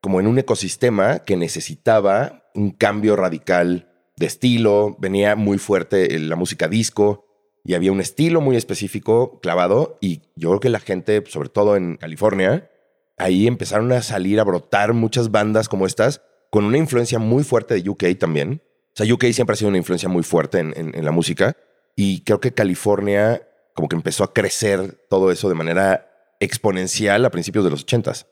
como 0.00 0.20
en 0.20 0.26
un 0.26 0.38
ecosistema 0.38 1.20
que 1.20 1.36
necesitaba 1.36 2.50
un 2.54 2.70
cambio 2.70 3.16
radical 3.16 3.88
de 4.16 4.26
estilo, 4.26 4.96
venía 4.98 5.36
muy 5.36 5.58
fuerte 5.58 6.18
la 6.18 6.36
música 6.36 6.68
disco 6.68 7.26
y 7.64 7.74
había 7.74 7.92
un 7.92 8.00
estilo 8.00 8.40
muy 8.40 8.56
específico 8.56 9.40
clavado 9.40 9.98
y 10.00 10.22
yo 10.36 10.50
creo 10.50 10.60
que 10.60 10.68
la 10.68 10.80
gente, 10.80 11.22
sobre 11.26 11.48
todo 11.48 11.76
en 11.76 11.96
California, 11.96 12.70
ahí 13.16 13.46
empezaron 13.46 13.92
a 13.92 14.02
salir, 14.02 14.40
a 14.40 14.44
brotar 14.44 14.92
muchas 14.92 15.30
bandas 15.30 15.68
como 15.68 15.86
estas, 15.86 16.22
con 16.50 16.64
una 16.64 16.78
influencia 16.78 17.18
muy 17.18 17.44
fuerte 17.44 17.74
de 17.74 17.88
UK 17.88 18.18
también. 18.18 18.62
O 18.94 19.04
sea, 19.04 19.12
UK 19.12 19.26
siempre 19.32 19.54
ha 19.54 19.56
sido 19.56 19.68
una 19.68 19.78
influencia 19.78 20.08
muy 20.08 20.22
fuerte 20.22 20.58
en, 20.58 20.74
en 20.76 21.04
la 21.04 21.12
música 21.12 21.56
y 21.94 22.22
creo 22.22 22.40
que 22.40 22.54
California 22.54 23.42
como 23.78 23.88
que 23.88 23.94
empezó 23.94 24.24
a 24.24 24.32
crecer 24.32 25.06
todo 25.08 25.30
eso 25.30 25.48
de 25.48 25.54
manera 25.54 26.34
exponencial 26.40 27.24
a 27.24 27.30
principios 27.30 27.64
de 27.64 27.70
los 27.70 27.82
ochentas, 27.82 28.26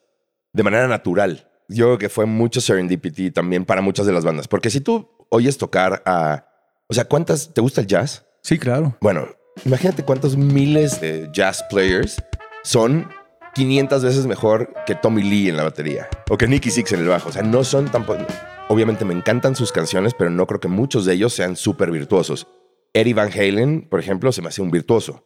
de 0.53 0.65
manera 0.65 0.89
natural. 0.89 1.53
Yo 1.69 1.87
creo 1.87 1.99
que 1.99 2.09
fue 2.09 2.27
mucho 2.27 2.61
serendipity 2.61 3.31
también 3.31 3.65
para 3.65 3.83
muchas 3.83 4.07
de 4.07 4.13
las 4.13 4.25
bandas, 4.25 4.49
porque 4.49 4.71
si 4.71 4.81
tú 4.81 5.11
oyes 5.31 5.59
tocar 5.59 6.03
a, 6.07 6.47
o 6.89 6.95
sea, 6.95 7.07
¿cuántas 7.07 7.53
te 7.53 7.61
gusta 7.61 7.81
el 7.81 7.87
jazz? 7.87 8.25
Sí, 8.43 8.59
claro. 8.59 8.97
Bueno, 9.01 9.29
imagínate 9.65 10.05
cuántos 10.05 10.37
miles 10.37 11.01
de 11.01 11.29
jazz 11.33 11.65
players 11.69 12.23
son 12.63 13.09
500 13.55 14.05
veces 14.05 14.27
mejor 14.27 14.73
que 14.87 14.95
Tommy 14.95 15.23
Lee 15.23 15.49
en 15.49 15.57
la 15.57 15.65
batería 15.65 16.09
o 16.29 16.37
que 16.37 16.47
Nicky 16.47 16.71
Six 16.71 16.93
en 16.93 17.01
el 17.01 17.09
bajo. 17.09 17.31
O 17.31 17.33
sea, 17.33 17.43
no 17.43 17.65
son 17.65 17.91
tampoco. 17.91 18.25
Obviamente 18.69 19.05
me 19.05 19.15
encantan 19.15 19.57
sus 19.57 19.73
canciones, 19.73 20.13
pero 20.13 20.31
no 20.31 20.47
creo 20.47 20.61
que 20.61 20.69
muchos 20.69 21.05
de 21.05 21.15
ellos 21.15 21.33
sean 21.33 21.57
súper 21.57 21.91
virtuosos. 21.91 22.47
Eddie 22.93 23.15
Van 23.15 23.33
Halen, 23.33 23.89
por 23.89 23.99
ejemplo, 23.99 24.31
se 24.33 24.43
me 24.43 24.49
hace 24.49 24.61
un 24.61 24.71
virtuoso. 24.71 25.25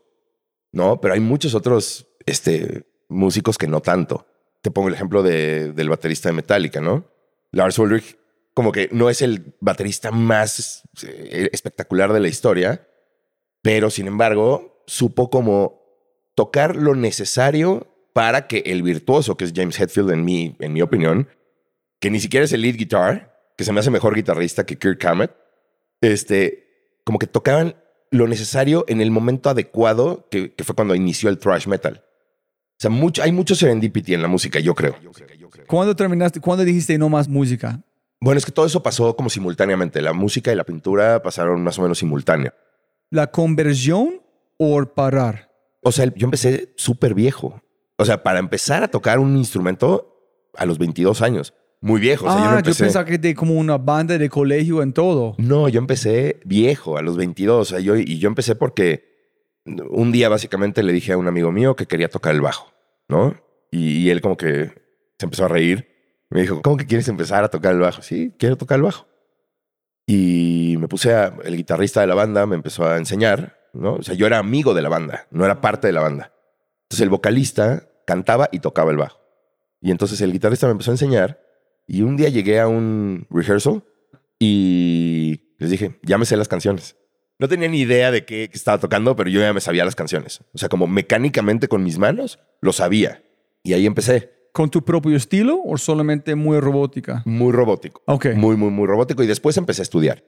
No, 0.73 1.01
pero 1.01 1.15
hay 1.15 1.21
muchos 1.21 1.55
otros 1.55 2.07
este, 2.25 2.87
músicos 3.09 3.59
que 3.59 3.67
no 3.67 3.81
tanto. 3.81 4.27
Te 4.63 4.71
pongo 4.71 4.89
el 4.89 4.95
ejemplo 4.95 5.23
de, 5.23 5.73
del 5.73 5.89
baterista 5.89 6.29
de 6.29 6.35
Metallica, 6.35 6.81
¿no? 6.81 7.07
Lars 7.53 7.79
Ulrich, 7.79 8.19
como 8.55 8.73
que 8.73 8.89
no 8.93 9.11
es 9.11 9.23
el 9.23 9.55
baterista 9.61 10.11
más 10.11 10.83
eh, 11.03 11.49
espectacular 11.53 12.13
de 12.13 12.21
la 12.21 12.29
historia, 12.29 12.87
pero 13.63 13.91
sin 13.91 14.07
embargo, 14.07 14.83
supo 14.87 15.31
como 15.31 15.81
tocar 16.35 16.77
lo 16.77 16.95
necesario 16.95 17.87
para 18.13 18.47
que 18.47 18.63
el 18.67 18.83
virtuoso, 18.83 19.37
que 19.37 19.45
es 19.45 19.53
James 19.55 19.79
Hetfield 19.79 20.11
en 20.11 20.25
mi, 20.25 20.57
en 20.61 20.73
mi 20.73 20.83
opinión, 20.83 21.29
que 22.01 22.11
ni 22.11 22.21
siquiera 22.21 22.45
es 22.45 22.53
el 22.53 22.63
lead 22.63 22.77
guitar, 22.77 23.53
que 23.57 23.65
se 23.65 23.73
me 23.73 23.81
hace 23.81 23.91
mejor 23.91 24.15
guitarrista 24.15 24.65
que 24.65 24.79
Kirk 24.79 25.05
Hammett, 25.05 25.33
este, 26.01 27.01
como 27.05 27.19
que 27.19 27.27
tocaban 27.27 27.77
lo 28.11 28.27
necesario 28.27 28.85
en 28.89 29.01
el 29.01 29.11
momento 29.11 29.51
adecuado, 29.51 30.29
que, 30.31 30.53
fue 30.65 30.75
cuando 30.75 30.95
inició 30.95 31.29
el 31.29 31.39
thrash 31.39 31.67
metal. 31.67 32.05
O 32.81 32.83
sea, 32.83 32.91
mucho, 32.91 33.23
hay 33.23 33.31
mucho 33.31 33.55
serendipity 33.55 34.15
en 34.15 34.23
la 34.23 34.29
música, 34.29 34.59
yo 34.59 34.75
creo. 34.75 34.97
¿Cuándo 35.67 35.95
terminaste? 35.95 36.41
¿Cuándo 36.41 36.65
dijiste 36.65 36.97
no 36.97 37.11
más 37.11 37.29
música? 37.29 37.79
Bueno, 38.23 38.39
es 38.39 38.47
que 38.47 38.53
todo 38.53 38.65
eso 38.65 38.83
pasó 38.83 39.15
como 39.15 39.29
simultáneamente. 39.29 40.01
La 40.01 40.15
música 40.15 40.51
y 40.51 40.55
la 40.55 40.65
pintura 40.65 41.23
pasaron 41.23 41.63
más 41.63 41.79
o 41.79 41.83
menos 41.83 41.99
simultáneo. 41.99 42.55
¿La 43.11 43.31
conversión 43.31 44.23
o 44.57 44.83
parar? 44.87 45.53
O 45.83 45.93
sea, 45.93 46.07
yo 46.17 46.25
empecé 46.25 46.73
súper 46.75 47.13
viejo. 47.13 47.61
O 47.99 48.07
sea, 48.07 48.23
para 48.23 48.39
empezar 48.39 48.83
a 48.83 48.89
tocar 48.89 49.19
un 49.19 49.37
instrumento 49.37 50.41
a 50.57 50.65
los 50.65 50.79
22 50.79 51.21
años. 51.21 51.53
Muy 51.83 52.01
viejo. 52.01 52.25
O 52.25 52.33
sea, 52.33 52.39
yo, 52.39 52.51
ah, 52.51 52.63
yo, 52.63 52.75
pensaba 52.75 53.05
que 53.05 53.19
de 53.19 53.35
como 53.35 53.59
una 53.59 53.77
banda 53.77 54.17
de 54.17 54.31
colegio 54.31 54.83
en 54.83 54.95
todo. 54.95 55.35
No, 55.37 55.69
yo 55.69 55.81
empecé 55.81 56.41
viejo, 56.47 56.97
a 56.97 57.03
los 57.03 57.19
22. 57.19 57.61
O 57.61 57.65
sea, 57.67 57.81
yo, 57.81 57.95
y 57.97 58.19
yo 58.19 58.29
empecé 58.29 58.55
porque 58.55 59.10
un 59.89 60.13
día 60.13 60.29
básicamente 60.29 60.83
le 60.83 60.93
dije 60.93 61.13
a 61.13 61.19
un 61.19 61.29
amigo 61.29 61.53
mío 61.53 61.77
que 61.77 61.87
quería 61.87 62.09
tocar 62.09 62.35
el 62.35 62.41
bajo, 62.41 62.73
¿no? 63.09 63.37
Y, 63.71 64.11
él 64.11 64.21
como 64.21 64.37
que 64.37 64.73
se 65.19 65.27
empezó 65.27 65.45
a 65.45 65.49
reír. 65.49 65.89
Me 66.29 66.43
dijo, 66.43 66.61
¿cómo 66.63 66.77
que 66.77 66.87
quieres 66.87 67.09
empezar 67.09 67.45
a 67.45 67.49
tocar 67.49 67.73
el 67.73 67.81
bajo? 67.81 68.03
Sí, 68.03 68.35
quiero 68.39 68.57
tocar 68.57 68.77
el 68.77 68.83
bajo. 68.83 69.07
Y 70.07 70.77
me 70.79 70.89
puse 70.89 71.15
a, 71.15 71.35
el 71.45 71.57
guitarrista 71.57 72.01
de 72.01 72.07
la 72.07 72.15
banda 72.15 72.47
me 72.47 72.57
empezó 72.57 72.87
a 72.87 72.97
enseñar, 72.97 73.59
¿no? 73.73 73.95
O 73.95 74.03
sea, 74.03 74.15
yo 74.15 74.27
era 74.27 74.39
amigo 74.39 74.75
de 74.75 74.83
la 74.83 74.89
banda, 74.89 75.29
no 75.31 75.45
era 75.45 75.61
parte 75.61 75.87
de 75.87 75.93
la 75.93 76.01
banda. 76.01 76.33
Entonces 76.85 77.03
el 77.05 77.11
vocalista 77.11 77.89
cantaba 78.07 78.49
y 78.51 78.59
tocaba 78.59 78.91
el 78.91 78.97
bajo. 78.97 79.21
Y 79.81 79.91
entonces 79.91 80.21
el 80.21 80.33
guitarrista 80.33 80.67
me 80.67 80.73
empezó 80.73 80.91
a 80.91 80.95
enseñar 80.95 81.41
y 81.87 82.03
un 82.03 82.17
día 82.17 82.29
llegué 82.29 82.61
a 82.61 82.69
un 82.69 83.27
rehearsal 83.31 83.85
y 84.39 85.55
les 85.59 85.71
dije, 85.71 86.01
sé 86.25 86.37
las 86.37 86.49
canciones. 86.49 86.97
No 87.41 87.49
tenía 87.49 87.69
ni 87.69 87.81
idea 87.81 88.11
de 88.11 88.27
qué 88.27 88.51
estaba 88.53 88.77
tocando, 88.77 89.17
pero 89.17 89.31
yo 89.31 89.41
ya 89.41 89.55
me 89.55 89.63
sabía 89.63 89.83
las 89.87 89.97
canciones. 89.97 90.41
O 90.53 90.59
sea, 90.59 90.69
como 90.69 90.87
mecánicamente 90.87 91.69
con 91.69 91.83
mis 91.83 91.99
manos, 91.99 92.39
lo 92.61 92.75
sabía. 92.75 93.25
Y 93.63 93.73
ahí 93.73 93.87
empecé. 93.87 94.31
¿Con 94.53 94.69
tu 94.69 94.85
propio 94.85 95.17
estilo 95.17 95.59
o 95.65 95.79
solamente 95.79 96.35
muy 96.35 96.61
robótica? 96.61 97.23
Muy 97.25 97.53
robótico. 97.53 98.03
Ok. 98.05 98.27
Muy, 98.35 98.57
muy, 98.57 98.69
muy 98.69 98.87
robótico. 98.87 99.23
Y 99.23 99.27
después 99.27 99.57
empecé 99.57 99.81
a 99.81 99.85
estudiar. 99.85 100.23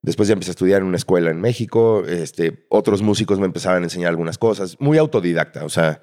Después 0.00 0.28
ya 0.28 0.34
empecé 0.34 0.50
a 0.50 0.52
estudiar 0.52 0.82
en 0.82 0.86
una 0.86 0.96
escuela 0.96 1.32
en 1.32 1.40
México. 1.40 2.04
Este, 2.06 2.66
otros 2.68 3.02
músicos 3.02 3.40
me 3.40 3.46
empezaban 3.46 3.82
a 3.82 3.86
enseñar 3.86 4.10
algunas 4.10 4.38
cosas. 4.38 4.76
Muy 4.78 4.96
autodidacta. 4.96 5.64
O 5.64 5.68
sea, 5.68 6.00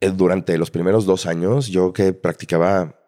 eh, 0.00 0.10
durante 0.14 0.56
los 0.56 0.70
primeros 0.70 1.04
dos 1.04 1.26
años 1.26 1.68
yo 1.68 1.92
que 1.92 2.14
practicaba 2.14 2.98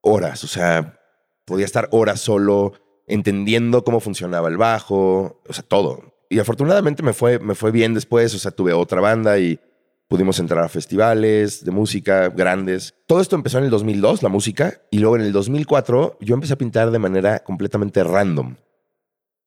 horas, 0.00 0.44
o 0.44 0.46
sea, 0.46 0.98
podía 1.44 1.66
estar 1.66 1.88
horas 1.90 2.22
solo 2.22 2.72
entendiendo 3.06 3.84
cómo 3.84 4.00
funcionaba 4.00 4.48
el 4.48 4.56
bajo, 4.56 5.40
o 5.48 5.52
sea, 5.52 5.62
todo. 5.62 6.14
Y 6.28 6.38
afortunadamente 6.38 7.02
me 7.02 7.12
fue, 7.12 7.38
me 7.38 7.54
fue 7.54 7.70
bien 7.70 7.94
después, 7.94 8.34
o 8.34 8.38
sea, 8.38 8.50
tuve 8.50 8.72
otra 8.72 9.00
banda 9.00 9.38
y 9.38 9.60
pudimos 10.08 10.38
entrar 10.38 10.64
a 10.64 10.68
festivales 10.68 11.64
de 11.64 11.70
música 11.70 12.28
grandes. 12.28 12.94
Todo 13.06 13.20
esto 13.20 13.36
empezó 13.36 13.58
en 13.58 13.64
el 13.64 13.70
2002, 13.70 14.22
la 14.22 14.28
música, 14.28 14.80
y 14.90 14.98
luego 14.98 15.16
en 15.16 15.22
el 15.22 15.32
2004 15.32 16.18
yo 16.20 16.34
empecé 16.34 16.54
a 16.54 16.58
pintar 16.58 16.90
de 16.90 16.98
manera 16.98 17.40
completamente 17.40 18.02
random. 18.02 18.56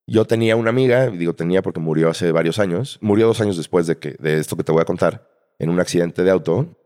Yo 0.08 0.26
tenía 0.26 0.56
una 0.56 0.72
amiga, 0.72 1.10
digo 1.10 1.34
tenía 1.34 1.62
porque 1.62 1.80
murió 1.80 2.10
hace 2.10 2.32
varios 2.32 2.60
años, 2.60 2.98
murió 3.02 3.28
dos 3.28 3.42
años 3.42 3.58
después 3.58 3.86
de, 3.86 3.98
que, 3.98 4.16
de 4.20 4.40
esto 4.40 4.58
que 4.58 4.64
te 4.64 4.72
voy 4.72 4.82
a 4.82 4.86
contar, 4.86 5.30
en 5.60 5.70
un 5.70 5.80
accidente 5.80 6.24
de 6.24 6.32
auto. 6.32 6.78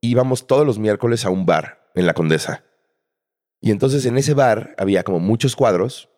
Íbamos 0.00 0.46
todos 0.46 0.66
los 0.66 0.78
miércoles 0.78 1.26
a 1.26 1.30
un 1.30 1.44
bar 1.44 1.90
en 1.94 2.06
la 2.06 2.14
Condesa. 2.14 2.64
Y 3.60 3.70
entonces 3.70 4.06
en 4.06 4.16
ese 4.16 4.32
bar 4.32 4.74
había 4.78 5.02
como 5.02 5.20
muchos 5.20 5.56
cuadros 5.56 6.09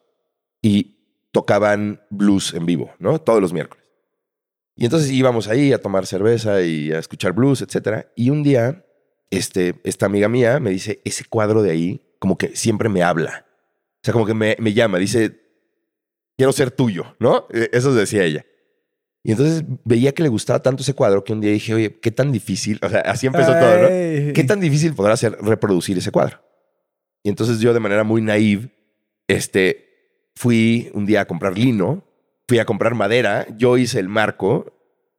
y 0.63 0.97
tocaban 1.33 2.01
blues 2.09 2.55
en 2.55 2.65
vivo, 2.65 2.93
¿no? 2.99 3.21
Todos 3.21 3.41
los 3.41 3.53
miércoles. 3.53 3.85
Y 4.77 4.85
entonces 4.85 5.11
íbamos 5.11 5.49
ahí 5.49 5.73
a 5.73 5.81
tomar 5.81 6.07
cerveza 6.07 6.63
y 6.63 6.93
a 6.93 6.99
escuchar 6.99 7.33
blues, 7.33 7.61
etc. 7.63 8.07
Y 8.17 8.31
un 8.31 8.43
día, 8.43 8.87
este, 9.31 9.81
esta 9.85 10.07
amiga 10.07 10.29
mía 10.29 10.61
me 10.61 10.71
dice, 10.71 11.03
ese 11.05 11.25
cuadro 11.25 11.63
de 11.63 11.71
ahí 11.71 12.03
como 12.19 12.39
que 12.39 12.57
siempre 12.57 12.89
me 12.89 13.03
habla. 13.03 13.47
O 13.97 14.05
sea, 14.05 14.13
como 14.13 14.27
que 14.27 14.35
me, 14.35 14.57
me 14.59 14.73
llama, 14.73 14.99
dice, 14.99 15.41
quiero 16.37 16.53
ser 16.53 16.71
tuyo, 16.71 17.17
¿no? 17.19 17.47
E, 17.53 17.69
eso 17.73 17.93
decía 17.95 18.25
ella. 18.25 18.47
Y 19.25 19.33
entonces 19.33 19.65
veía 19.85 20.13
que 20.13 20.23
le 20.23 20.29
gustaba 20.29 20.61
tanto 20.61 20.83
ese 20.83 20.95
cuadro 20.95 21.23
que 21.23 21.33
un 21.33 21.41
día 21.41 21.53
dije, 21.53 21.75
oye, 21.75 22.01
qué 22.01 22.11
tan 22.11 22.33
difícil, 22.33 22.81
o 22.83 22.89
sea, 22.89 23.01
así 23.01 23.27
empezó 23.27 23.53
todo, 23.53 23.83
¿no? 23.83 23.89
¿Qué 23.89 24.45
tan 24.47 24.59
difícil 24.59 24.95
podrá 24.95 25.17
ser 25.17 25.37
reproducir 25.41 25.97
ese 25.99 26.11
cuadro? 26.11 26.41
Y 27.23 27.29
entonces 27.29 27.61
yo 27.61 27.73
de 27.73 27.81
manera 27.81 28.03
muy 28.03 28.21
naive, 28.21 28.71
este, 29.29 29.92
fui 30.35 30.91
un 30.95 31.07
día 31.07 31.23
a 31.23 31.25
comprar 31.27 31.57
lino, 31.57 32.05
fui 32.49 32.59
a 32.59 32.65
comprar 32.65 32.95
madera, 32.95 33.47
yo 33.57 33.77
hice 33.79 33.99
el 34.01 34.09
marco, 34.09 34.73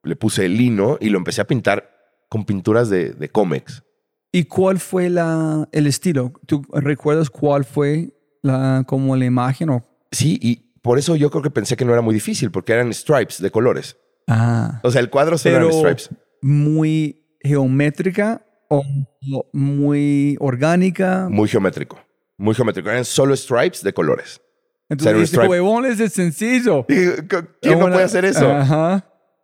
le 0.03 0.15
puse 0.15 0.45
el 0.45 0.57
lino 0.57 0.97
y 0.99 1.09
lo 1.09 1.17
empecé 1.17 1.41
a 1.41 1.47
pintar 1.47 1.89
con 2.29 2.45
pinturas 2.45 2.89
de, 2.89 3.13
de 3.13 3.29
cómics. 3.29 3.83
¿Y 4.31 4.45
cuál 4.45 4.79
fue 4.79 5.09
la, 5.09 5.67
el 5.71 5.87
estilo? 5.87 6.33
¿Tú 6.45 6.65
recuerdas 6.73 7.29
cuál 7.29 7.65
fue 7.65 8.13
la, 8.41 8.83
como 8.87 9.15
la 9.15 9.25
imagen? 9.25 9.69
O? 9.69 9.83
Sí, 10.11 10.39
y 10.41 10.55
por 10.81 10.97
eso 10.97 11.15
yo 11.15 11.29
creo 11.29 11.43
que 11.43 11.51
pensé 11.51 11.77
que 11.77 11.85
no 11.85 11.93
era 11.93 12.01
muy 12.01 12.13
difícil, 12.13 12.51
porque 12.51 12.73
eran 12.73 12.91
stripes 12.93 13.41
de 13.41 13.51
colores. 13.51 13.97
Ah. 14.27 14.79
O 14.83 14.91
sea, 14.91 15.01
el 15.01 15.09
cuadro 15.09 15.37
solo 15.37 15.55
eran 15.57 15.71
stripes. 15.71 16.09
Muy 16.41 17.23
geométrica 17.41 18.43
muy 19.51 20.37
orgánica. 20.39 21.27
Muy 21.29 21.47
geométrico. 21.47 21.99
Muy 22.37 22.55
geométrico. 22.55 22.89
Eran 22.89 23.05
solo 23.05 23.35
stripes 23.35 23.83
de 23.83 23.93
colores. 23.93 24.41
Entonces, 24.93 25.33
este 25.33 25.47
huevón 25.47 25.85
es 25.85 26.13
sencillo. 26.13 26.85
¿Quién 26.87 27.79
no 27.79 27.89
puede 27.89 28.03
hacer 28.03 28.25
eso? 28.25 28.49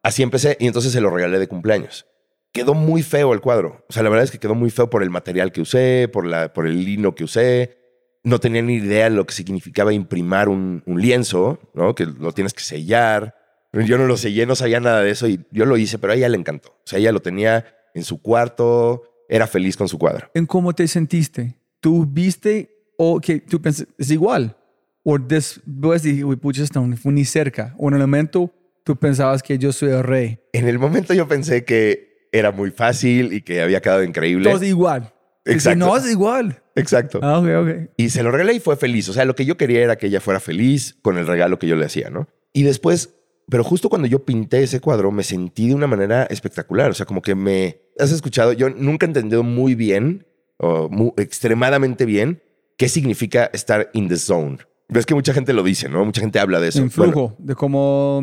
Así 0.01 0.23
empecé 0.23 0.55
y 0.59 0.67
entonces 0.67 0.91
se 0.91 1.01
lo 1.01 1.09
regalé 1.09 1.39
de 1.39 1.47
cumpleaños. 1.47 2.05
Quedó 2.51 2.73
muy 2.73 3.03
feo 3.03 3.33
el 3.33 3.41
cuadro. 3.41 3.85
O 3.89 3.93
sea, 3.93 4.01
la 4.01 4.09
verdad 4.09 4.23
es 4.23 4.31
que 4.31 4.39
quedó 4.39 4.55
muy 4.55 4.71
feo 4.71 4.89
por 4.89 5.03
el 5.03 5.09
material 5.09 5.51
que 5.51 5.61
usé, 5.61 6.09
por, 6.11 6.25
la, 6.25 6.51
por 6.53 6.65
el 6.65 6.83
lino 6.83 7.13
que 7.13 7.23
usé. 7.23 7.77
No 8.23 8.39
tenía 8.39 8.61
ni 8.61 8.75
idea 8.75 9.09
de 9.09 9.15
lo 9.15 9.25
que 9.25 9.33
significaba 9.33 9.93
imprimar 9.93 10.49
un, 10.49 10.81
un 10.85 11.01
lienzo, 11.01 11.59
¿no? 11.73 11.93
Que 11.95 12.05
lo 12.05 12.31
tienes 12.31 12.53
que 12.53 12.63
sellar. 12.63 13.35
Yo 13.71 13.97
no 13.97 14.07
lo 14.07 14.17
sellé, 14.17 14.45
no 14.45 14.55
sabía 14.55 14.79
nada 14.79 15.01
de 15.01 15.11
eso 15.11 15.27
y 15.27 15.45
yo 15.51 15.65
lo 15.65 15.77
hice, 15.77 15.99
pero 15.99 16.13
a 16.13 16.15
ella 16.15 16.27
le 16.27 16.37
encantó. 16.37 16.69
O 16.69 16.87
sea, 16.87 16.97
ella 16.97 17.11
lo 17.11 17.21
tenía 17.21 17.65
en 17.93 18.03
su 18.03 18.21
cuarto, 18.21 19.03
era 19.27 19.45
feliz 19.45 19.77
con 19.77 19.87
su 19.87 19.99
cuadro. 19.99 20.31
¿En 20.33 20.47
cómo 20.47 20.73
te 20.73 20.87
sentiste? 20.87 21.55
¿Tú 21.79 22.05
viste 22.05 22.71
o 22.97 23.19
que 23.21 23.39
tú 23.39 23.61
pensas, 23.61 23.87
es 23.97 24.09
igual? 24.09 24.57
¿O 25.03 25.17
después 25.17 26.03
dije, 26.03 26.23
uy, 26.23 26.35
pucha, 26.35 26.63
está 26.63 26.81
ni 26.81 27.25
cerca? 27.25 27.73
¿O 27.77 27.87
en 27.87 27.95
el 27.95 27.99
momento 28.01 28.53
Tú 28.83 28.95
pensabas 28.95 29.43
que 29.43 29.59
yo 29.59 29.71
soy 29.71 29.91
el 29.91 30.03
rey. 30.03 30.39
En 30.51 30.67
el 30.67 30.79
momento 30.79 31.13
yo 31.13 31.27
pensé 31.27 31.63
que 31.63 32.27
era 32.31 32.51
muy 32.51 32.71
fácil 32.71 33.33
y 33.33 33.41
que 33.43 33.61
había 33.61 33.81
quedado 33.81 34.03
increíble. 34.03 34.49
Todo 34.49 34.63
igual. 34.65 35.13
Y 35.45 35.49
si 35.51 35.55
Exacto. 35.55 35.85
no, 35.85 35.95
es 35.95 36.09
igual. 36.09 36.63
Exacto. 36.75 37.19
Ah, 37.21 37.37
ok, 37.37 37.47
ok. 37.61 37.91
Y 37.97 38.09
se 38.09 38.23
lo 38.23 38.31
regalé 38.31 38.53
y 38.53 38.59
fue 38.59 38.77
feliz. 38.77 39.07
O 39.09 39.13
sea, 39.13 39.25
lo 39.25 39.35
que 39.35 39.45
yo 39.45 39.57
quería 39.57 39.81
era 39.83 39.95
que 39.97 40.07
ella 40.07 40.19
fuera 40.21 40.39
feliz 40.39 40.97
con 41.03 41.19
el 41.19 41.27
regalo 41.27 41.59
que 41.59 41.67
yo 41.67 41.75
le 41.75 41.85
hacía, 41.85 42.09
¿no? 42.09 42.29
Y 42.51 42.63
después, 42.63 43.15
pero 43.47 43.63
justo 43.63 43.89
cuando 43.89 44.07
yo 44.07 44.25
pinté 44.25 44.63
ese 44.63 44.79
cuadro, 44.79 45.11
me 45.11 45.23
sentí 45.23 45.67
de 45.67 45.75
una 45.75 45.85
manera 45.85 46.23
espectacular. 46.23 46.89
O 46.89 46.93
sea, 46.95 47.05
como 47.05 47.21
que 47.21 47.35
me... 47.35 47.81
¿Has 47.99 48.11
escuchado? 48.11 48.53
Yo 48.53 48.71
nunca 48.71 49.05
he 49.05 49.09
entendido 49.09 49.43
muy 49.43 49.75
bien, 49.75 50.25
o 50.57 50.89
mu- 50.89 51.13
extremadamente 51.17 52.05
bien, 52.05 52.41
qué 52.75 52.89
significa 52.89 53.51
estar 53.53 53.89
in 53.93 54.07
the 54.07 54.17
zone. 54.17 54.57
Ves 54.89 55.05
que 55.05 55.13
mucha 55.13 55.33
gente 55.33 55.53
lo 55.53 55.61
dice, 55.63 55.87
¿no? 55.87 56.03
Mucha 56.03 56.19
gente 56.21 56.39
habla 56.39 56.59
de 56.59 56.69
eso. 56.69 56.79
En 56.79 56.91
Bueno, 56.95 57.13
flujo, 57.13 57.35
de 57.37 57.55
como 57.55 58.21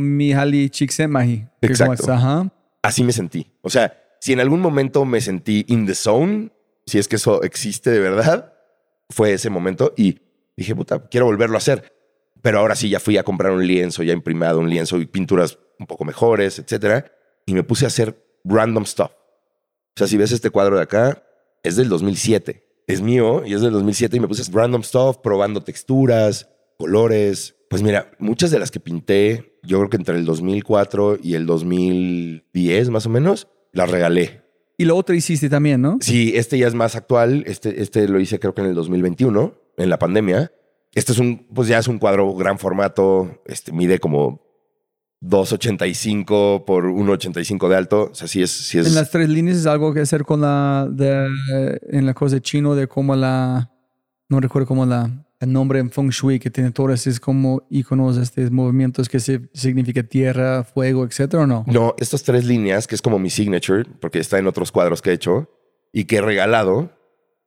Csikszentmihalyi. 0.70 1.46
que 1.60 1.68
como 1.68 1.92
Exacto. 1.92 2.12
Ajá. 2.12 2.52
así 2.82 3.04
me 3.04 3.12
sentí. 3.12 3.52
O 3.62 3.70
sea, 3.70 3.96
si 4.20 4.32
en 4.32 4.40
algún 4.40 4.60
momento 4.60 5.04
me 5.04 5.20
sentí 5.20 5.64
in 5.68 5.86
the 5.86 5.94
zone, 5.94 6.50
si 6.84 6.98
es 6.98 7.06
que 7.06 7.16
eso 7.16 7.42
existe 7.42 7.90
de 7.90 8.00
verdad, 8.00 8.52
fue 9.10 9.32
ese 9.32 9.48
momento 9.48 9.92
y 9.96 10.18
dije, 10.56 10.74
puta, 10.74 11.06
quiero 11.08 11.26
volverlo 11.26 11.56
a 11.56 11.58
hacer. 11.58 11.92
Pero 12.42 12.58
ahora 12.58 12.74
sí, 12.74 12.88
ya 12.88 12.98
fui 13.00 13.16
a 13.16 13.22
comprar 13.22 13.52
un 13.52 13.64
lienzo, 13.66 14.02
ya 14.02 14.12
imprimado 14.12 14.58
un 14.58 14.68
lienzo 14.68 14.98
y 14.98 15.06
pinturas 15.06 15.58
un 15.78 15.86
poco 15.86 16.04
mejores, 16.04 16.58
etcétera. 16.58 17.12
Y 17.44 17.54
me 17.54 17.62
puse 17.62 17.84
a 17.84 17.88
hacer 17.88 18.20
random 18.44 18.86
stuff. 18.86 19.10
O 19.10 19.98
sea, 19.98 20.06
si 20.06 20.16
ves 20.16 20.32
este 20.32 20.50
cuadro 20.50 20.76
de 20.76 20.82
acá, 20.82 21.22
es 21.62 21.76
del 21.76 21.88
2007. 21.88 22.64
Es 22.88 23.00
mío 23.00 23.44
y 23.44 23.54
es 23.54 23.60
del 23.62 23.72
2007 23.72 24.16
y 24.16 24.20
me 24.20 24.28
puse 24.28 24.40
a 24.40 24.44
hacer 24.44 24.54
random 24.54 24.82
stuff, 24.82 25.18
probando 25.18 25.62
texturas, 25.62 26.48
colores. 26.78 27.56
Pues 27.68 27.82
mira, 27.82 28.12
muchas 28.18 28.50
de 28.50 28.58
las 28.58 28.70
que 28.70 28.80
pinté, 28.80 29.58
yo 29.62 29.78
creo 29.78 29.90
que 29.90 29.96
entre 29.96 30.16
el 30.16 30.24
2004 30.24 31.18
y 31.22 31.34
el 31.34 31.46
2010 31.46 32.90
más 32.90 33.06
o 33.06 33.10
menos, 33.10 33.48
las 33.72 33.90
regalé. 33.90 34.42
Y 34.78 34.84
lo 34.84 34.96
otro 34.96 35.14
hiciste 35.14 35.48
también, 35.48 35.80
¿no? 35.80 35.98
Sí, 36.00 36.32
este 36.36 36.58
ya 36.58 36.66
es 36.66 36.74
más 36.74 36.96
actual. 36.96 37.44
Este, 37.46 37.82
este 37.82 38.08
lo 38.08 38.20
hice 38.20 38.38
creo 38.38 38.54
que 38.54 38.60
en 38.60 38.68
el 38.68 38.74
2021, 38.74 39.54
en 39.78 39.90
la 39.90 39.98
pandemia. 39.98 40.52
Este 40.94 41.12
es 41.12 41.18
un, 41.18 41.46
pues 41.52 41.68
ya 41.68 41.78
es 41.78 41.88
un 41.88 41.98
cuadro 41.98 42.34
gran 42.34 42.58
formato. 42.58 43.42
Este 43.46 43.72
mide 43.72 43.98
como 43.98 44.42
2.85 45.22 46.64
por 46.64 46.84
1.85 46.84 47.68
de 47.68 47.76
alto. 47.76 48.10
O 48.12 48.14
sea, 48.14 48.28
sí 48.28 48.42
es, 48.42 48.50
sí 48.50 48.78
es. 48.78 48.86
En 48.86 48.94
las 48.94 49.10
tres 49.10 49.28
líneas 49.28 49.56
es 49.58 49.66
algo 49.66 49.94
que 49.94 50.00
hacer 50.00 50.24
con 50.24 50.42
la, 50.42 50.88
de, 50.90 51.28
en 51.88 52.06
la 52.06 52.14
cosa 52.14 52.40
chino 52.40 52.74
de 52.74 52.86
cómo 52.86 53.16
la, 53.16 53.72
no 54.28 54.40
recuerdo 54.40 54.68
cómo 54.68 54.84
la, 54.84 55.25
el 55.40 55.52
nombre 55.52 55.78
en 55.80 55.90
Feng 55.90 56.08
Shui 56.10 56.38
que 56.38 56.50
tiene 56.50 56.70
todos 56.70 56.92
estos 57.06 57.20
como 57.20 57.66
iconos, 57.70 58.16
estos 58.16 58.50
movimientos 58.50 59.08
que 59.08 59.20
se, 59.20 59.42
significa 59.52 60.02
tierra, 60.02 60.64
fuego, 60.64 61.04
etcétera, 61.04 61.42
¿o 61.42 61.46
no? 61.46 61.64
No, 61.66 61.94
estas 61.98 62.22
tres 62.22 62.44
líneas, 62.44 62.86
que 62.86 62.94
es 62.94 63.02
como 63.02 63.18
mi 63.18 63.30
signature, 63.30 63.84
porque 64.00 64.18
está 64.18 64.38
en 64.38 64.46
otros 64.46 64.72
cuadros 64.72 65.02
que 65.02 65.10
he 65.10 65.14
hecho 65.14 65.50
y 65.92 66.04
que 66.04 66.16
he 66.16 66.20
regalado, 66.22 66.90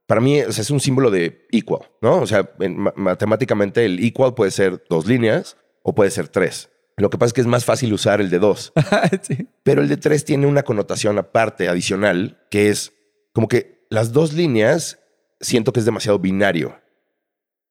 para 0.07 0.21
mí 0.21 0.41
o 0.41 0.51
sea, 0.51 0.61
es 0.61 0.71
un 0.71 0.79
símbolo 0.79 1.11
de 1.11 1.47
equal, 1.51 1.81
¿no? 2.01 2.17
O 2.19 2.27
sea, 2.27 2.49
en- 2.59 2.77
ma- 2.77 2.93
matemáticamente 2.95 3.85
el 3.85 4.03
equal 4.03 4.33
puede 4.33 4.51
ser 4.51 4.83
dos 4.89 5.05
líneas 5.07 5.57
o 5.83 5.93
puede 5.95 6.11
ser 6.11 6.27
tres. 6.27 6.69
Lo 6.97 7.09
que 7.09 7.17
pasa 7.17 7.27
es 7.27 7.33
que 7.33 7.41
es 7.41 7.47
más 7.47 7.63
fácil 7.63 7.93
usar 7.93 8.19
el 8.21 8.29
de 8.29 8.39
dos. 8.39 8.73
Sí. 9.21 9.47
Pero 9.63 9.81
el 9.81 9.87
de 9.87 9.97
tres 9.97 10.25
tiene 10.25 10.47
una 10.47 10.63
connotación 10.63 11.17
aparte, 11.17 11.69
adicional, 11.69 12.39
que 12.51 12.69
es 12.69 12.91
como 13.33 13.47
que 13.47 13.85
las 13.89 14.11
dos 14.11 14.33
líneas 14.33 14.99
siento 15.39 15.71
que 15.71 15.79
es 15.79 15.85
demasiado 15.85 16.19
binario, 16.19 16.75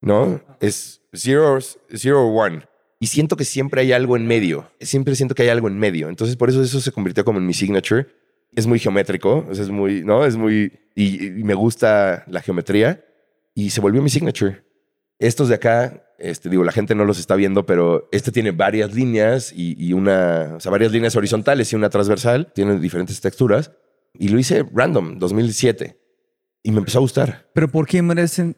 ¿no? 0.01 0.41
Es 0.61 1.03
zero, 1.13 1.59
zero 1.95 2.27
one. 2.27 2.63
Y 3.01 3.07
siento 3.07 3.37
que 3.37 3.45
siempre 3.45 3.83
hay 3.83 3.93
algo 3.93 4.17
en 4.17 4.27
medio. 4.27 4.71
Siempre 4.81 5.15
siento 5.15 5.35
que 5.35 5.43
hay 5.43 5.49
algo 5.49 5.69
en 5.69 5.79
medio. 5.79 6.09
Entonces, 6.09 6.37
por 6.37 6.49
eso 6.49 6.63
eso 6.63 6.81
se 6.81 6.93
convirtió 6.93 7.25
como 7.25 7.39
en 7.39 7.47
mi 7.47 7.55
signature. 7.55 8.07
Es 8.57 8.67
muy 8.67 8.79
geométrico, 8.79 9.47
es 9.51 9.69
muy, 9.71 10.03
¿no? 10.03 10.25
Es 10.25 10.37
muy... 10.37 10.73
Y, 10.97 11.27
y 11.27 11.45
me 11.45 11.55
gusta 11.55 12.25
la 12.27 12.41
geometría. 12.41 13.05
Y 13.55 13.71
se 13.71 13.81
volvió 13.81 14.03
mi 14.03 14.11
signature. 14.11 14.65
Estos 15.21 15.49
de 15.49 15.57
acá, 15.57 16.05
este, 16.19 16.49
digo, 16.49 16.65
la 16.65 16.73
gente 16.73 16.95
no 16.95 17.05
los 17.05 17.19
está 17.21 17.37
viendo, 17.37 17.67
pero 17.67 18.09
este 18.11 18.33
tiene 18.33 18.51
varias 18.51 18.95
líneas 18.95 19.53
y, 19.53 19.77
y 19.79 19.93
una, 19.93 20.55
o 20.57 20.61
sea, 20.61 20.71
varias 20.71 20.93
líneas 20.93 21.15
horizontales 21.15 21.73
y 21.73 21.77
una 21.77 21.91
transversal. 21.91 22.53
Tiene 22.53 22.81
diferentes 22.81 23.21
texturas. 23.21 23.73
Y 24.15 24.29
lo 24.29 24.39
hice 24.41 24.65
random, 24.73 25.19
2007. 25.19 26.01
Y 26.65 26.73
me 26.73 26.79
empezó 26.79 26.99
a 26.99 27.03
gustar. 27.03 27.49
Pero 27.53 27.69
¿por 27.69 27.87
qué 27.87 28.03
merecen 28.03 28.57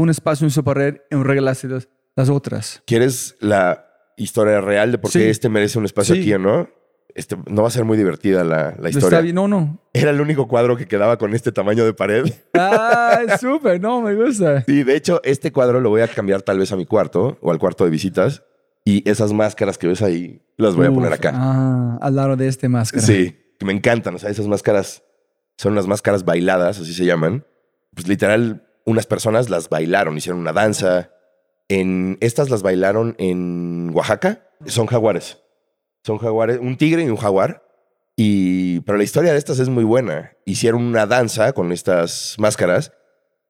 un 0.00 0.10
espacio 0.10 0.46
en 0.46 0.50
su 0.50 0.62
pared 0.64 0.96
y 1.10 1.16
regalaste 1.16 1.68
las, 1.68 1.88
las 2.14 2.28
otras? 2.28 2.82
¿Quieres 2.86 3.36
la 3.40 3.86
historia 4.16 4.60
real 4.60 4.92
de 4.92 4.98
por 4.98 5.10
qué 5.10 5.18
Sí. 5.20 5.24
este 5.24 5.48
merece 5.48 5.78
un 5.78 5.84
espacio 5.84 6.14
Sí. 6.14 6.20
aquí 6.22 6.34
o 6.34 6.38
no? 6.38 6.68
Este, 7.14 7.34
no 7.46 7.62
va 7.62 7.68
a 7.68 7.70
ser 7.70 7.84
muy 7.86 7.96
divertida 7.96 8.44
la, 8.44 8.74
la 8.78 8.88
Está 8.88 8.98
historia. 8.98 9.20
bien, 9.22 9.34
no, 9.36 9.48
no. 9.48 9.80
Era 9.94 10.10
el 10.10 10.20
único 10.20 10.48
cuadro 10.48 10.76
que 10.76 10.86
quedaba 10.86 11.16
con 11.16 11.32
este 11.34 11.50
tamaño 11.50 11.84
de 11.86 11.94
pared. 11.94 12.24
Ah, 12.54 13.20
es 13.26 13.40
súper, 13.40 13.80
no, 13.80 14.02
me 14.02 14.14
gusta. 14.14 14.64
Y 14.66 14.82
de 14.82 14.96
hecho, 14.96 15.20
este 15.24 15.50
cuadro 15.50 15.80
lo 15.80 15.88
voy 15.88 16.02
a 16.02 16.08
cambiar 16.08 16.42
tal 16.42 16.58
vez 16.58 16.72
a 16.72 16.76
mi 16.76 16.84
cuarto 16.84 17.38
o 17.40 17.50
al 17.50 17.58
cuarto 17.58 17.84
de 17.84 17.90
visitas. 17.90 18.42
Y 18.84 19.08
esas 19.08 19.32
máscaras 19.32 19.78
que 19.78 19.86
ves 19.88 20.02
ahí 20.02 20.42
las 20.58 20.76
voy 20.76 20.86
a 20.86 20.92
poner 20.92 21.12
acá. 21.12 21.32
Ah, 21.34 21.98
al 22.02 22.14
lado 22.16 22.36
de 22.36 22.48
este 22.48 22.68
máscara. 22.68 23.02
Sí, 23.02 23.34
que 23.58 23.64
me 23.64 23.72
encantan. 23.72 24.14
O 24.14 24.18
sea, 24.18 24.28
esas 24.30 24.46
máscaras 24.46 25.02
son 25.56 25.74
las 25.74 25.86
máscaras 25.86 26.24
bailadas, 26.24 26.78
así 26.78 26.92
se 26.92 27.04
llaman. 27.06 27.46
Pues 27.94 28.06
literal, 28.08 28.65
unas 28.86 29.06
personas 29.06 29.50
las 29.50 29.68
bailaron, 29.68 30.16
hicieron 30.16 30.40
una 30.40 30.52
danza. 30.52 31.10
En 31.68 32.16
estas 32.20 32.48
las 32.48 32.62
bailaron 32.62 33.14
en 33.18 33.90
Oaxaca. 33.92 34.48
Son 34.66 34.86
jaguares. 34.86 35.42
Son 36.04 36.18
jaguares, 36.18 36.58
un 36.60 36.76
tigre 36.76 37.02
y 37.02 37.08
un 37.08 37.16
jaguar. 37.16 37.62
Y 38.16 38.80
pero 38.80 38.96
la 38.96 39.04
historia 39.04 39.32
de 39.32 39.38
estas 39.38 39.58
es 39.58 39.68
muy 39.68 39.84
buena. 39.84 40.32
Hicieron 40.46 40.82
una 40.82 41.06
danza 41.06 41.52
con 41.52 41.72
estas 41.72 42.36
máscaras 42.38 42.92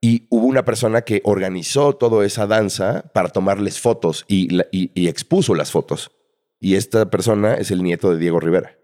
y 0.00 0.26
hubo 0.30 0.46
una 0.46 0.64
persona 0.64 1.02
que 1.02 1.20
organizó 1.24 1.94
toda 1.94 2.24
esa 2.26 2.46
danza 2.46 3.10
para 3.14 3.28
tomarles 3.28 3.80
fotos 3.80 4.24
y, 4.28 4.48
y- 4.72 4.90
y 4.94 5.08
expuso 5.08 5.54
las 5.54 5.70
fotos. 5.70 6.10
Y 6.58 6.74
esta 6.74 7.10
persona 7.10 7.54
es 7.54 7.70
el 7.70 7.82
nieto 7.82 8.10
de 8.10 8.18
Diego 8.18 8.40
Rivera. 8.40 8.76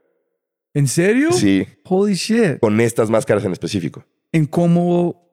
¿En 0.75 0.87
serio? 0.89 1.33
Sí, 1.33 1.67
Holy 1.85 2.15
shit. 2.15 2.59
con 2.61 2.81
estas 2.81 3.11
máscaras 3.11 3.45
en 3.45 3.53
específico. 3.53 4.05
¿En 4.31 4.47
cómo 4.47 5.32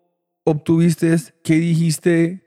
obtuviste? 0.49 1.15
¿Qué 1.43 1.55
dijiste? 1.55 2.43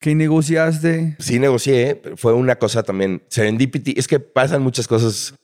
¿Qué 0.00 0.14
negociaste? 0.14 1.16
Sí 1.18 1.38
negocié, 1.38 1.96
pero 1.96 2.16
fue 2.16 2.32
una 2.32 2.56
cosa 2.56 2.82
también 2.82 3.22
serendipity. 3.28 3.94
Es 3.96 4.06
que 4.06 4.20
pasan 4.20 4.62
muchas 4.62 4.86
cosas 4.86 5.34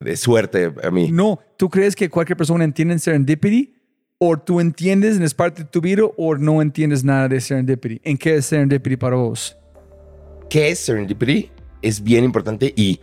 de 0.00 0.16
suerte 0.16 0.72
a 0.82 0.90
mí. 0.90 1.10
No, 1.10 1.40
¿tú 1.56 1.68
crees 1.68 1.96
que 1.96 2.08
cualquier 2.08 2.36
persona 2.36 2.64
entiende 2.64 2.98
serendipity? 2.98 3.74
¿O 4.18 4.38
tú 4.38 4.60
entiendes, 4.60 5.18
es 5.18 5.34
parte 5.34 5.64
de 5.64 5.68
tu 5.68 5.80
vida, 5.80 6.04
o 6.16 6.36
no 6.36 6.62
entiendes 6.62 7.02
nada 7.02 7.28
de 7.28 7.40
serendipity? 7.40 8.00
¿En 8.04 8.16
qué 8.16 8.36
es 8.36 8.46
serendipity 8.46 8.96
para 8.96 9.16
vos? 9.16 9.56
¿Qué 10.48 10.68
es 10.68 10.78
serendipity? 10.78 11.50
Es 11.82 12.02
bien 12.02 12.24
importante 12.24 12.72
y 12.76 13.00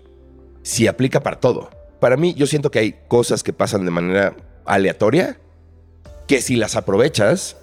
si 0.64 0.88
aplica 0.88 1.22
para 1.22 1.40
todo. 1.40 1.70
Para 2.00 2.18
mí, 2.18 2.34
yo 2.34 2.48
siento 2.48 2.72
que 2.72 2.80
hay 2.80 2.96
cosas 3.08 3.44
que 3.44 3.54
pasan 3.54 3.84
de 3.86 3.92
manera 3.92 4.36
aleatoria 4.66 5.38
que 6.28 6.42
si 6.42 6.56
las 6.56 6.78
aprovechas, 6.78 7.58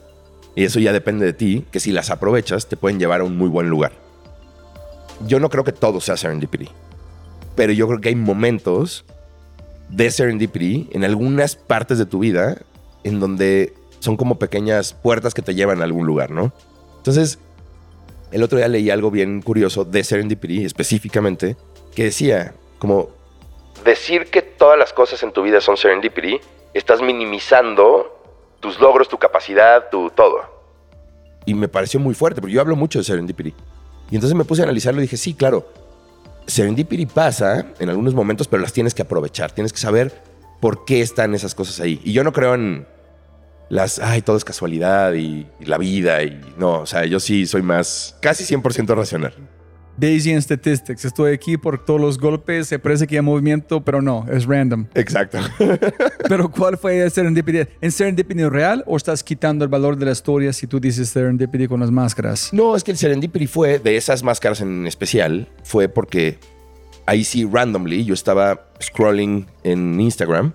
y 0.58 0.64
eso 0.64 0.80
ya 0.80 0.92
depende 0.92 1.24
de 1.24 1.32
ti, 1.32 1.64
que 1.70 1.78
si 1.78 1.92
las 1.92 2.10
aprovechas 2.10 2.66
te 2.66 2.76
pueden 2.76 2.98
llevar 2.98 3.20
a 3.20 3.24
un 3.24 3.38
muy 3.38 3.48
buen 3.48 3.70
lugar. 3.70 3.92
Yo 5.24 5.38
no 5.38 5.50
creo 5.50 5.62
que 5.62 5.70
todo 5.70 6.00
sea 6.00 6.16
serendipity, 6.16 6.68
pero 7.54 7.72
yo 7.72 7.86
creo 7.86 8.00
que 8.00 8.08
hay 8.08 8.16
momentos 8.16 9.04
de 9.88 10.10
serendipity 10.10 10.88
en 10.90 11.04
algunas 11.04 11.54
partes 11.54 11.96
de 11.96 12.06
tu 12.06 12.18
vida 12.18 12.60
en 13.04 13.20
donde 13.20 13.72
son 14.00 14.16
como 14.16 14.40
pequeñas 14.40 14.94
puertas 14.94 15.32
que 15.32 15.42
te 15.42 15.54
llevan 15.54 15.80
a 15.80 15.84
algún 15.84 16.08
lugar, 16.08 16.32
¿no? 16.32 16.52
Entonces, 16.96 17.38
el 18.32 18.42
otro 18.42 18.58
día 18.58 18.66
leí 18.66 18.90
algo 18.90 19.12
bien 19.12 19.42
curioso 19.42 19.84
de 19.84 20.02
Serendipity 20.02 20.64
específicamente, 20.64 21.56
que 21.94 22.02
decía 22.02 22.52
como 22.80 23.10
Decir 23.84 24.26
que 24.26 24.42
todas 24.42 24.76
las 24.76 24.92
cosas 24.92 25.22
en 25.22 25.30
tu 25.30 25.44
vida 25.44 25.60
son 25.60 25.76
serendipity, 25.76 26.40
estás 26.74 27.00
minimizando 27.00 28.17
tus 28.60 28.78
logros, 28.80 29.08
tu 29.08 29.18
capacidad, 29.18 29.88
tu 29.90 30.10
todo. 30.10 30.58
y 31.46 31.54
me 31.54 31.68
pareció 31.68 31.98
muy 31.98 32.14
fuerte, 32.14 32.40
porque 32.40 32.54
yo 32.54 32.60
hablo 32.60 32.76
mucho 32.76 32.98
de 32.98 33.04
Serendipity. 33.04 33.54
Y 34.10 34.14
entonces 34.14 34.36
me 34.36 34.44
puse 34.44 34.62
a 34.62 34.64
analizarlo 34.64 35.00
y 35.00 35.02
dije, 35.02 35.16
sí, 35.16 35.32
claro, 35.34 35.66
Serendipity 36.46 37.06
pasa 37.06 37.66
en 37.78 37.88
algunos 37.88 38.14
momentos, 38.14 38.48
pero 38.48 38.60
las 38.62 38.72
tienes 38.72 38.94
que 38.94 39.02
aprovechar, 39.02 39.52
tienes 39.52 39.72
que 39.72 39.78
saber 39.78 40.22
por 40.60 40.84
qué 40.84 41.00
están 41.00 41.34
esas 41.34 41.54
cosas 41.54 41.80
ahí. 41.80 42.00
Y 42.04 42.12
yo 42.12 42.24
no 42.24 42.32
creo 42.32 42.54
en 42.54 42.86
las, 43.70 43.98
ay, 43.98 44.22
todo 44.22 44.36
es 44.36 44.44
casualidad 44.44 45.14
y, 45.14 45.46
y 45.60 45.64
la 45.64 45.78
vida, 45.78 46.22
y 46.22 46.40
no, 46.58 46.80
o 46.80 46.86
sea, 46.86 47.04
yo 47.04 47.20
sí 47.20 47.46
soy 47.46 47.62
más, 47.62 48.16
casi 48.20 48.44
100% 48.44 48.94
racional. 48.94 49.34
Bayesian 49.98 50.40
Statistics. 50.40 51.04
Estoy 51.04 51.32
aquí 51.32 51.56
por 51.56 51.84
todos 51.84 52.00
los 52.00 52.18
golpes. 52.18 52.68
Se 52.68 52.78
parece 52.78 53.06
que 53.06 53.16
hay 53.16 53.22
movimiento, 53.22 53.84
pero 53.84 54.00
no, 54.00 54.24
es 54.30 54.46
random. 54.46 54.86
Exacto. 54.94 55.38
Pero 56.28 56.50
¿cuál 56.50 56.76
fue 56.76 57.00
el 57.00 57.10
serendipity? 57.10 57.68
¿En 57.80 57.90
serendipity 57.90 58.44
real 58.44 58.84
o 58.86 58.96
estás 58.96 59.24
quitando 59.24 59.64
el 59.64 59.70
valor 59.70 59.96
de 59.96 60.06
la 60.06 60.12
historia 60.12 60.52
si 60.52 60.66
tú 60.66 60.78
dices 60.78 61.08
serendipity 61.08 61.66
con 61.66 61.80
las 61.80 61.90
máscaras? 61.90 62.52
No, 62.52 62.76
es 62.76 62.84
que 62.84 62.92
el 62.92 62.96
Serendipity 62.96 63.46
fue, 63.46 63.78
de 63.78 63.96
esas 63.96 64.22
máscaras 64.22 64.60
en 64.60 64.86
especial, 64.86 65.48
fue 65.64 65.88
porque 65.88 66.38
ahí 67.06 67.24
sí, 67.24 67.48
randomly, 67.50 68.04
yo 68.04 68.14
estaba 68.14 68.68
scrolling 68.82 69.46
en 69.64 70.00
Instagram 70.00 70.52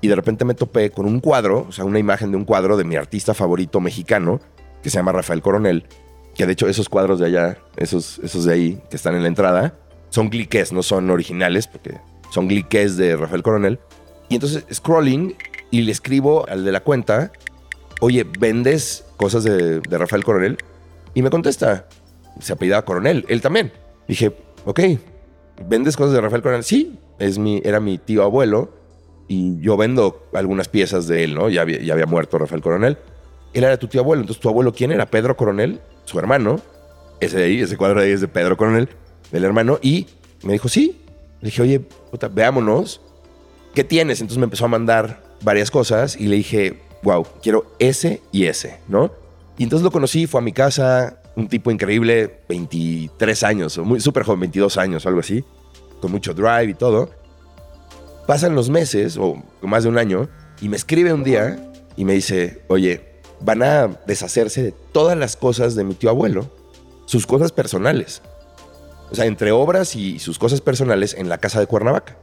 y 0.00 0.08
de 0.08 0.14
repente 0.14 0.44
me 0.44 0.54
topé 0.54 0.90
con 0.90 1.06
un 1.06 1.20
cuadro, 1.20 1.66
o 1.68 1.72
sea, 1.72 1.84
una 1.84 1.98
imagen 1.98 2.30
de 2.30 2.36
un 2.36 2.44
cuadro 2.44 2.76
de 2.76 2.84
mi 2.84 2.96
artista 2.96 3.34
favorito 3.34 3.80
mexicano, 3.80 4.40
que 4.82 4.90
se 4.90 4.98
llama 4.98 5.12
Rafael 5.12 5.42
Coronel, 5.42 5.86
que 6.34 6.46
de 6.46 6.52
hecho 6.52 6.68
esos 6.68 6.88
cuadros 6.88 7.20
de 7.20 7.26
allá, 7.26 7.58
esos, 7.76 8.18
esos 8.20 8.44
de 8.44 8.52
ahí 8.52 8.82
que 8.90 8.96
están 8.96 9.14
en 9.14 9.22
la 9.22 9.28
entrada, 9.28 9.74
son 10.10 10.30
gliques, 10.30 10.72
no 10.72 10.82
son 10.82 11.10
originales, 11.10 11.66
porque 11.66 11.98
son 12.30 12.48
gliques 12.48 12.96
de 12.96 13.16
Rafael 13.16 13.42
Coronel. 13.42 13.78
Y 14.28 14.34
entonces 14.34 14.64
scrolling 14.72 15.36
y 15.70 15.82
le 15.82 15.92
escribo 15.92 16.48
al 16.48 16.64
de 16.64 16.72
la 16.72 16.80
cuenta, 16.80 17.32
oye, 18.00 18.26
¿vendes 18.38 19.04
cosas 19.16 19.44
de, 19.44 19.80
de 19.80 19.98
Rafael 19.98 20.24
Coronel? 20.24 20.58
Y 21.14 21.22
me 21.22 21.30
contesta, 21.30 21.88
se 22.40 22.52
apellidaba 22.52 22.84
Coronel, 22.84 23.24
él 23.28 23.40
también. 23.40 23.72
Dije, 24.06 24.34
ok, 24.64 24.80
¿vendes 25.68 25.96
cosas 25.96 26.14
de 26.14 26.20
Rafael 26.20 26.42
Coronel? 26.42 26.64
Sí, 26.64 26.98
es 27.18 27.38
mi, 27.38 27.60
era 27.64 27.80
mi 27.80 27.98
tío 27.98 28.22
abuelo 28.22 28.72
y 29.28 29.60
yo 29.60 29.76
vendo 29.76 30.26
algunas 30.32 30.68
piezas 30.68 31.06
de 31.06 31.24
él, 31.24 31.34
¿no? 31.34 31.48
Ya 31.48 31.62
había, 31.62 31.80
ya 31.80 31.92
había 31.92 32.06
muerto 32.06 32.38
Rafael 32.38 32.62
Coronel. 32.62 32.98
Él 33.52 33.64
era 33.64 33.76
tu 33.76 33.86
tío 33.88 34.00
abuelo, 34.00 34.22
entonces 34.22 34.40
tu 34.40 34.48
abuelo, 34.48 34.72
¿quién 34.72 34.92
era? 34.92 35.06
Pedro 35.06 35.36
Coronel, 35.36 35.80
su 36.04 36.18
hermano. 36.18 36.60
Ese 37.20 37.38
de 37.38 37.44
ahí, 37.44 37.60
ese 37.60 37.76
cuadro 37.76 38.00
de 38.00 38.06
ahí 38.06 38.12
es 38.12 38.20
de 38.20 38.28
Pedro 38.28 38.56
Coronel, 38.56 38.88
del 39.30 39.44
hermano. 39.44 39.78
Y 39.82 40.06
me 40.42 40.52
dijo, 40.52 40.68
sí. 40.68 41.02
Le 41.40 41.46
dije, 41.46 41.62
oye, 41.62 41.80
puta, 41.80 42.28
veámonos. 42.28 43.00
¿Qué 43.74 43.84
tienes? 43.84 44.20
Entonces 44.20 44.38
me 44.38 44.44
empezó 44.44 44.64
a 44.64 44.68
mandar 44.68 45.22
varias 45.42 45.70
cosas 45.70 46.16
y 46.16 46.26
le 46.26 46.36
dije, 46.36 46.80
wow, 47.02 47.26
quiero 47.42 47.72
ese 47.78 48.20
y 48.32 48.44
ese, 48.44 48.80
¿no? 48.88 49.12
Y 49.56 49.64
entonces 49.64 49.84
lo 49.84 49.90
conocí, 49.90 50.26
fue 50.26 50.40
a 50.40 50.44
mi 50.44 50.52
casa, 50.52 51.20
un 51.36 51.48
tipo 51.48 51.70
increíble, 51.70 52.40
23 52.48 53.42
años, 53.42 53.78
muy 53.78 54.00
súper 54.00 54.24
joven, 54.24 54.40
22 54.40 54.78
años 54.78 55.06
algo 55.06 55.20
así, 55.20 55.44
con 56.00 56.10
mucho 56.10 56.34
drive 56.34 56.70
y 56.70 56.74
todo. 56.74 57.10
Pasan 58.26 58.54
los 58.54 58.70
meses, 58.70 59.16
o 59.16 59.42
más 59.62 59.82
de 59.84 59.88
un 59.88 59.98
año, 59.98 60.28
y 60.60 60.68
me 60.68 60.76
escribe 60.76 61.12
un 61.12 61.24
día 61.24 61.72
y 61.96 62.04
me 62.04 62.14
dice, 62.14 62.62
oye, 62.68 63.09
van 63.40 63.62
a 63.62 63.88
deshacerse 64.06 64.62
de 64.62 64.72
todas 64.92 65.16
las 65.16 65.36
cosas 65.36 65.74
de 65.74 65.84
mi 65.84 65.94
tío 65.94 66.10
abuelo, 66.10 66.50
sus 67.06 67.26
cosas 67.26 67.52
personales. 67.52 68.22
O 69.10 69.14
sea, 69.14 69.26
entre 69.26 69.50
obras 69.52 69.96
y 69.96 70.18
sus 70.18 70.38
cosas 70.38 70.60
personales 70.60 71.14
en 71.14 71.28
la 71.28 71.38
casa 71.38 71.58
de 71.58 71.66
Cuernavaca. 71.66 72.16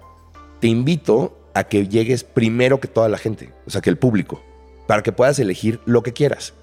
Te 0.61 0.67
invito 0.67 1.37
a 1.53 1.65
que 1.65 1.87
llegues 1.87 2.23
primero 2.23 2.79
que 2.79 2.87
toda 2.87 3.09
la 3.09 3.17
gente, 3.17 3.53
o 3.65 3.69
sea, 3.69 3.81
que 3.81 3.89
el 3.89 3.97
público, 3.97 4.41
para 4.87 5.03
que 5.03 5.11
puedas 5.11 5.37
elegir 5.39 5.79
lo 5.85 6.03
que 6.03 6.13
quieras. 6.13 6.53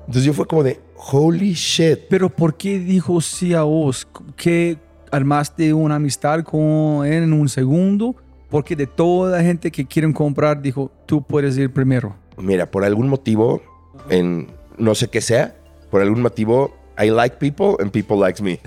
Entonces 0.00 0.24
yo 0.24 0.32
fue 0.32 0.46
como 0.46 0.62
de, 0.62 0.80
holy 0.94 1.52
shit. 1.52 2.00
Pero 2.08 2.30
¿por 2.30 2.56
qué 2.56 2.78
dijo 2.78 3.20
sí 3.20 3.54
a 3.54 3.62
vos? 3.62 4.06
¿Que 4.36 4.78
armaste 5.10 5.74
una 5.74 5.96
amistad 5.96 6.42
con 6.44 7.04
él 7.04 7.24
en 7.24 7.32
un 7.32 7.48
segundo? 7.48 8.14
Porque 8.48 8.74
de 8.74 8.86
toda 8.86 9.36
la 9.36 9.42
gente 9.42 9.70
que 9.70 9.84
quieren 9.84 10.12
comprar, 10.12 10.62
dijo, 10.62 10.90
tú 11.04 11.22
puedes 11.22 11.58
ir 11.58 11.72
primero. 11.72 12.16
Mira, 12.38 12.70
por 12.70 12.84
algún 12.84 13.08
motivo, 13.08 13.62
en 14.10 14.48
no 14.76 14.94
sé 14.94 15.08
qué 15.08 15.20
sea, 15.20 15.56
por 15.90 16.02
algún 16.02 16.22
motivo, 16.22 16.76
I 16.98 17.10
like 17.10 17.36
people 17.36 17.76
and 17.80 17.92
people 17.92 18.16
likes 18.16 18.42
me. 18.42 18.60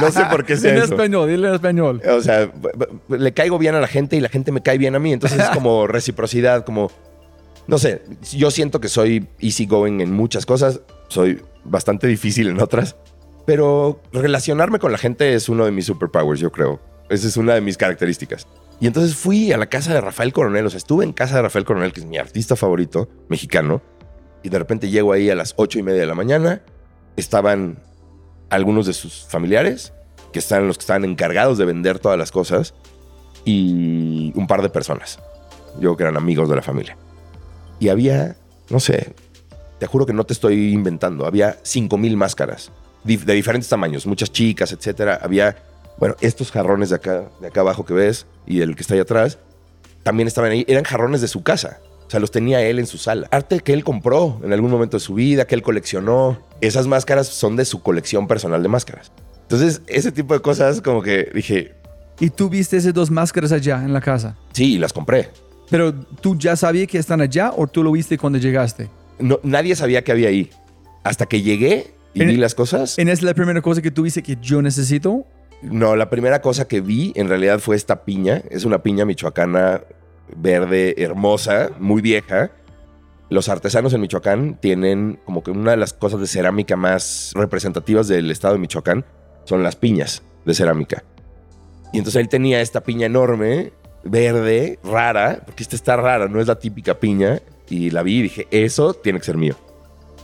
No 0.00 0.10
sé 0.10 0.24
por 0.30 0.44
qué 0.44 0.56
sea 0.58 0.72
en 0.72 0.82
eso. 0.82 0.94
español, 0.94 1.28
dile 1.28 1.48
en 1.48 1.54
español. 1.54 2.02
O 2.06 2.20
sea, 2.20 2.50
le 3.08 3.32
caigo 3.32 3.58
bien 3.58 3.74
a 3.74 3.80
la 3.80 3.86
gente 3.86 4.16
y 4.16 4.20
la 4.20 4.28
gente 4.28 4.52
me 4.52 4.62
cae 4.62 4.76
bien 4.76 4.94
a 4.94 4.98
mí. 4.98 5.12
Entonces 5.12 5.40
es 5.40 5.50
como 5.54 5.86
reciprocidad, 5.86 6.64
como... 6.64 6.90
No 7.66 7.76
sé, 7.76 8.02
yo 8.32 8.50
siento 8.50 8.80
que 8.80 8.88
soy 8.88 9.28
easygoing 9.40 10.00
en 10.00 10.12
muchas 10.12 10.46
cosas, 10.46 10.80
soy 11.08 11.42
bastante 11.64 12.06
difícil 12.06 12.48
en 12.48 12.60
otras, 12.60 12.96
pero 13.44 14.00
relacionarme 14.10 14.78
con 14.78 14.90
la 14.90 14.96
gente 14.96 15.34
es 15.34 15.50
uno 15.50 15.66
de 15.66 15.70
mis 15.70 15.84
superpowers, 15.84 16.40
yo 16.40 16.50
creo. 16.50 16.80
Esa 17.10 17.28
es 17.28 17.36
una 17.36 17.54
de 17.54 17.60
mis 17.60 17.76
características. 17.76 18.46
Y 18.80 18.86
entonces 18.86 19.16
fui 19.16 19.52
a 19.52 19.56
la 19.58 19.66
casa 19.66 19.92
de 19.92 20.00
Rafael 20.00 20.32
Coronel, 20.32 20.66
o 20.66 20.70
sea, 20.70 20.78
estuve 20.78 21.04
en 21.04 21.12
casa 21.12 21.36
de 21.36 21.42
Rafael 21.42 21.64
Coronel, 21.64 21.92
que 21.92 22.00
es 22.00 22.06
mi 22.06 22.16
artista 22.18 22.54
favorito, 22.56 23.08
mexicano, 23.28 23.82
y 24.42 24.50
de 24.50 24.58
repente 24.58 24.88
llego 24.88 25.12
ahí 25.12 25.30
a 25.30 25.34
las 25.34 25.54
ocho 25.56 25.78
y 25.78 25.82
media 25.82 26.00
de 26.00 26.06
la 26.06 26.14
mañana, 26.14 26.62
estaban 27.16 27.80
algunos 28.50 28.86
de 28.86 28.92
sus 28.92 29.24
familiares, 29.28 29.92
que 30.32 30.38
están 30.38 30.68
los 30.68 30.78
que 30.78 30.82
estaban 30.82 31.04
encargados 31.04 31.58
de 31.58 31.64
vender 31.64 31.98
todas 31.98 32.16
las 32.18 32.30
cosas, 32.30 32.74
y 33.44 34.32
un 34.36 34.46
par 34.46 34.62
de 34.62 34.68
personas, 34.68 35.18
yo 35.80 35.96
que 35.96 36.04
eran 36.04 36.16
amigos 36.16 36.48
de 36.48 36.56
la 36.56 36.62
familia. 36.62 36.96
Y 37.80 37.88
había, 37.88 38.36
no 38.70 38.78
sé, 38.78 39.14
te 39.78 39.86
juro 39.86 40.06
que 40.06 40.12
no 40.12 40.24
te 40.24 40.32
estoy 40.34 40.72
inventando, 40.72 41.26
había 41.26 41.56
5.000 41.64 42.16
máscaras 42.16 42.70
dif- 43.04 43.24
de 43.24 43.34
diferentes 43.34 43.68
tamaños, 43.68 44.06
muchas 44.06 44.30
chicas, 44.32 44.72
etcétera. 44.72 45.18
Había, 45.22 45.56
bueno, 45.98 46.14
estos 46.20 46.50
jarrones 46.50 46.90
de 46.90 46.96
acá, 46.96 47.24
de 47.40 47.48
acá 47.48 47.60
abajo 47.60 47.84
que 47.84 47.94
ves 47.94 48.26
y 48.46 48.60
el 48.60 48.74
que 48.76 48.82
está 48.82 48.94
ahí 48.94 49.00
atrás, 49.00 49.38
también 50.02 50.26
estaban 50.28 50.50
ahí, 50.50 50.64
eran 50.68 50.84
jarrones 50.84 51.20
de 51.20 51.28
su 51.28 51.42
casa. 51.42 51.80
O 52.06 52.10
sea, 52.10 52.20
los 52.20 52.30
tenía 52.30 52.62
él 52.62 52.78
en 52.78 52.86
su 52.86 52.96
sala. 52.96 53.28
Arte 53.30 53.60
que 53.60 53.74
él 53.74 53.84
compró 53.84 54.40
en 54.42 54.52
algún 54.54 54.70
momento 54.70 54.96
de 54.96 55.00
su 55.00 55.12
vida, 55.14 55.46
que 55.46 55.54
él 55.54 55.62
coleccionó. 55.62 56.38
Esas 56.62 56.86
máscaras 56.86 57.26
son 57.28 57.56
de 57.56 57.66
su 57.66 57.82
colección 57.82 58.26
personal 58.26 58.62
de 58.62 58.68
máscaras. 58.68 59.12
Entonces, 59.42 59.82
ese 59.86 60.10
tipo 60.12 60.32
de 60.34 60.40
cosas 60.40 60.80
como 60.80 61.02
que 61.02 61.30
dije, 61.34 61.74
Y 62.20 62.30
tú 62.30 62.48
viste 62.48 62.76
esas 62.78 62.94
dos 62.94 63.10
máscaras 63.10 63.52
allá 63.52 63.82
en 63.84 63.92
la 63.92 64.00
casa. 64.00 64.36
sí, 64.52 64.78
las 64.78 64.92
compré. 64.92 65.28
Pero 65.70 65.92
tú 65.94 66.38
ya 66.38 66.56
sabías 66.56 66.88
que 66.88 66.96
están 66.96 67.20
allá 67.20 67.52
o 67.54 67.66
tú 67.66 67.82
lo 67.82 67.92
viste 67.92 68.16
cuando 68.16 68.38
llegaste. 68.38 68.88
No, 69.18 69.38
nadie 69.42 69.76
sabía 69.76 70.02
que 70.02 70.12
había 70.12 70.28
ahí. 70.28 70.48
Hasta 71.04 71.26
que 71.26 71.42
llegué 71.42 71.92
y 72.14 72.22
En- 72.22 72.28
vi 72.28 72.36
las 72.38 72.54
cosas. 72.54 72.98
¿En 72.98 73.08
es 73.10 73.22
la 73.22 73.34
primera 73.34 73.60
cosa 73.60 73.82
que 73.82 73.90
tú 73.90 74.02
viste 74.04 74.22
que 74.22 74.38
yo 74.40 74.62
necesito? 74.62 75.26
No, 75.62 75.96
la 75.96 76.08
primera 76.08 76.40
cosa 76.40 76.68
que 76.68 76.80
vi 76.80 77.12
en 77.16 77.28
realidad 77.28 77.58
fue 77.58 77.76
esta 77.76 78.04
piña. 78.04 78.42
Es 78.50 78.64
una 78.64 78.82
piña 78.82 79.04
michoacana 79.04 79.82
verde, 80.36 80.94
hermosa, 80.98 81.70
muy 81.78 82.00
vieja. 82.00 82.50
Los 83.30 83.48
artesanos 83.48 83.92
en 83.92 84.00
Michoacán 84.00 84.58
tienen 84.58 85.20
como 85.24 85.42
que 85.42 85.50
una 85.50 85.72
de 85.72 85.76
las 85.76 85.92
cosas 85.92 86.20
de 86.20 86.26
cerámica 86.26 86.76
más 86.76 87.32
representativas 87.34 88.08
del 88.08 88.30
estado 88.30 88.54
de 88.54 88.60
Michoacán 88.60 89.04
son 89.44 89.62
las 89.62 89.76
piñas 89.76 90.22
de 90.46 90.54
cerámica. 90.54 91.04
Y 91.92 91.98
entonces 91.98 92.20
él 92.20 92.28
tenía 92.28 92.60
esta 92.60 92.82
piña 92.82 93.06
enorme, 93.06 93.72
verde, 94.04 94.78
rara, 94.82 95.42
porque 95.44 95.62
esta 95.62 95.76
está 95.76 95.96
rara, 95.96 96.28
no 96.28 96.40
es 96.40 96.46
la 96.46 96.58
típica 96.58 96.98
piña. 96.98 97.40
Y 97.68 97.90
la 97.90 98.02
vi 98.02 98.18
y 98.18 98.22
dije, 98.22 98.48
eso 98.50 98.94
tiene 98.94 99.18
que 99.18 99.26
ser 99.26 99.36
mío. 99.36 99.56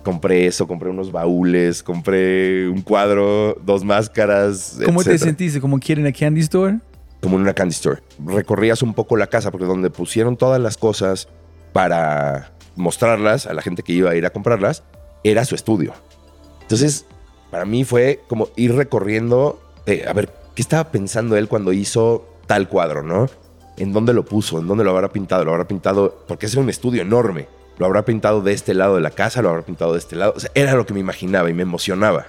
Compré 0.05 0.47
eso, 0.47 0.69
compré 0.69 0.91
unos 0.91 1.11
baúles, 1.11 1.83
compré 1.83 2.69
un 2.69 2.83
cuadro, 2.83 3.57
dos 3.65 3.83
máscaras. 3.83 4.79
¿Cómo 4.85 5.03
te 5.03 5.19
sentiste? 5.19 5.61
¿Como 5.61 5.81
quieren 5.81 6.07
a 6.07 6.13
Candy 6.13 6.43
Store? 6.43 6.79
como 7.25 7.37
en 7.37 7.43
una 7.43 7.55
candy 7.55 7.73
store. 7.73 8.03
Recorrías 8.25 8.83
un 8.83 8.93
poco 8.93 9.17
la 9.17 9.29
casa 9.29 9.51
porque 9.51 9.67
donde 9.67 9.89
pusieron 9.89 10.37
todas 10.37 10.61
las 10.61 10.77
cosas 10.77 11.27
para 11.73 12.53
mostrarlas 12.77 13.47
a 13.47 13.55
la 13.55 13.63
gente 13.63 13.83
que 13.83 13.95
iba 13.95 14.11
a 14.11 14.15
ir 14.15 14.27
a 14.27 14.31
comprarlas 14.31 14.85
era 15.25 15.45
su 15.47 15.55
estudio. 15.55 15.95
Entonces, 16.61 17.07
para 17.51 17.65
mí 17.65 17.85
fue 17.85 18.21
como 18.29 18.49
ir 18.57 18.75
recorriendo, 18.75 19.59
eh, 19.87 20.05
a 20.07 20.13
ver, 20.13 20.31
¿qué 20.55 20.61
estaba 20.61 20.91
pensando 20.91 21.37
él 21.37 21.49
cuando 21.49 21.73
hizo 21.73 22.29
tal 22.47 22.69
cuadro, 22.69 23.03
no? 23.03 23.29
¿En 23.79 23.95
dónde 23.95 24.13
lo 24.13 24.27
puso? 24.27 24.59
¿En 24.59 24.67
dónde 24.67 24.85
lo 24.85 24.91
habrá 24.91 25.09
pintado? 25.09 25.47
¿Lo 25.47 25.53
habrá 25.53 25.67
pintado? 25.67 26.25
Porque 26.29 26.45
es 26.45 26.55
un 26.57 26.69
estudio 26.69 27.01
enorme. 27.01 27.49
¿Lo 27.79 27.87
habrá 27.87 28.05
pintado 28.05 28.41
de 28.41 28.53
este 28.53 28.75
lado 28.75 28.95
de 28.97 29.01
la 29.01 29.11
casa? 29.11 29.43
¿Lo 29.43 29.51
habrá 29.51 29.63
pintado 29.63 29.93
de 29.93 29.99
este 29.99 30.17
lado? 30.17 30.33
O 30.37 30.41
sea, 30.41 30.51
era 30.55 30.75
lo 30.75 30.87
que 30.87 30.95
me 30.95 31.01
imaginaba 31.01 31.51
y 31.51 31.55
me 31.55 31.63
emocionaba 31.63 32.27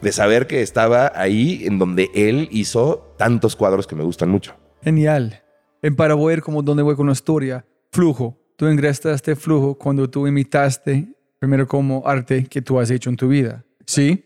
de 0.00 0.12
saber 0.12 0.46
que 0.46 0.62
estaba 0.62 1.10
ahí 1.16 1.64
en 1.66 1.78
donde 1.78 2.08
él 2.14 2.48
hizo 2.52 3.12
tantos 3.18 3.56
cuadros 3.56 3.86
que 3.88 3.96
me 3.96 4.04
gustan 4.04 4.28
mucho. 4.28 4.54
Genial. 4.82 5.42
En 5.82 5.96
para 5.96 6.14
ver 6.14 6.42
como 6.42 6.62
dónde 6.62 6.82
voy 6.84 6.94
con 6.94 7.06
la 7.06 7.12
historia, 7.12 7.64
flujo. 7.90 8.36
Tú 8.56 8.66
ingresaste 8.68 9.08
a 9.08 9.14
este 9.14 9.34
flujo 9.36 9.74
cuando 9.76 10.08
tú 10.08 10.26
imitaste 10.26 11.08
primero 11.40 11.66
como 11.66 12.02
arte 12.06 12.44
que 12.44 12.62
tú 12.62 12.78
has 12.78 12.90
hecho 12.90 13.10
en 13.10 13.16
tu 13.16 13.28
vida. 13.28 13.64
¿Sí? 13.86 14.24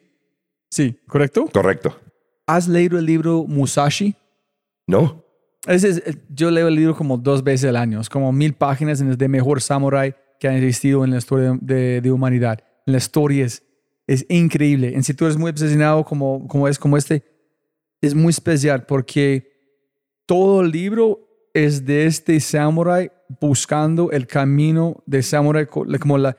Sí, 0.71 0.99
¿correcto? 1.07 1.47
Correcto. 1.53 1.99
¿Has 2.47 2.69
leído 2.69 2.99
el 2.99 3.05
libro 3.07 3.45
Musashi? 3.47 4.15
¿No? 4.87 5.23
Es- 5.67 6.03
yo 6.29 6.51
leo 6.51 6.69
el 6.69 6.75
libro 6.75 6.95
como 6.97 7.17
dos 7.17 7.43
veces 7.45 7.69
al 7.69 7.77
año. 7.77 8.01
Es 8.01 8.09
como 8.09 8.33
mil 8.33 8.53
páginas 8.55 9.01
en 9.01 9.09
el 9.11 9.17
de 9.17 9.29
mejor 9.29 9.61
samurai 9.63 10.15
que 10.43 10.49
ha 10.49 10.57
existido 10.57 11.05
en 11.05 11.13
la 11.13 11.19
historia 11.19 11.57
de, 11.61 12.01
de 12.01 12.11
humanidad. 12.11 12.65
La 12.85 12.99
historia 12.99 13.45
es, 13.45 13.63
es 14.09 14.27
increíble. 14.29 14.93
En 14.93 15.05
si 15.05 15.15
tú 15.15 15.25
eres 15.25 15.37
muy 15.37 15.53
obsesionado 15.53 16.05
como, 16.05 16.49
como 16.49 16.67
es 16.67 16.81
como 16.81 16.97
este, 16.97 17.23
es 18.01 18.17
muy 18.17 18.31
especial 18.31 18.85
porque 18.85 19.53
todo 20.27 20.63
el 20.63 20.73
libro 20.73 21.49
es 21.55 21.87
de 21.87 22.07
este 22.07 22.41
samurai 22.41 23.13
buscando 23.41 24.11
el 24.11 24.27
camino 24.27 25.05
de 25.07 25.23
samurai 25.23 25.65
como 25.67 26.19
la, 26.19 26.37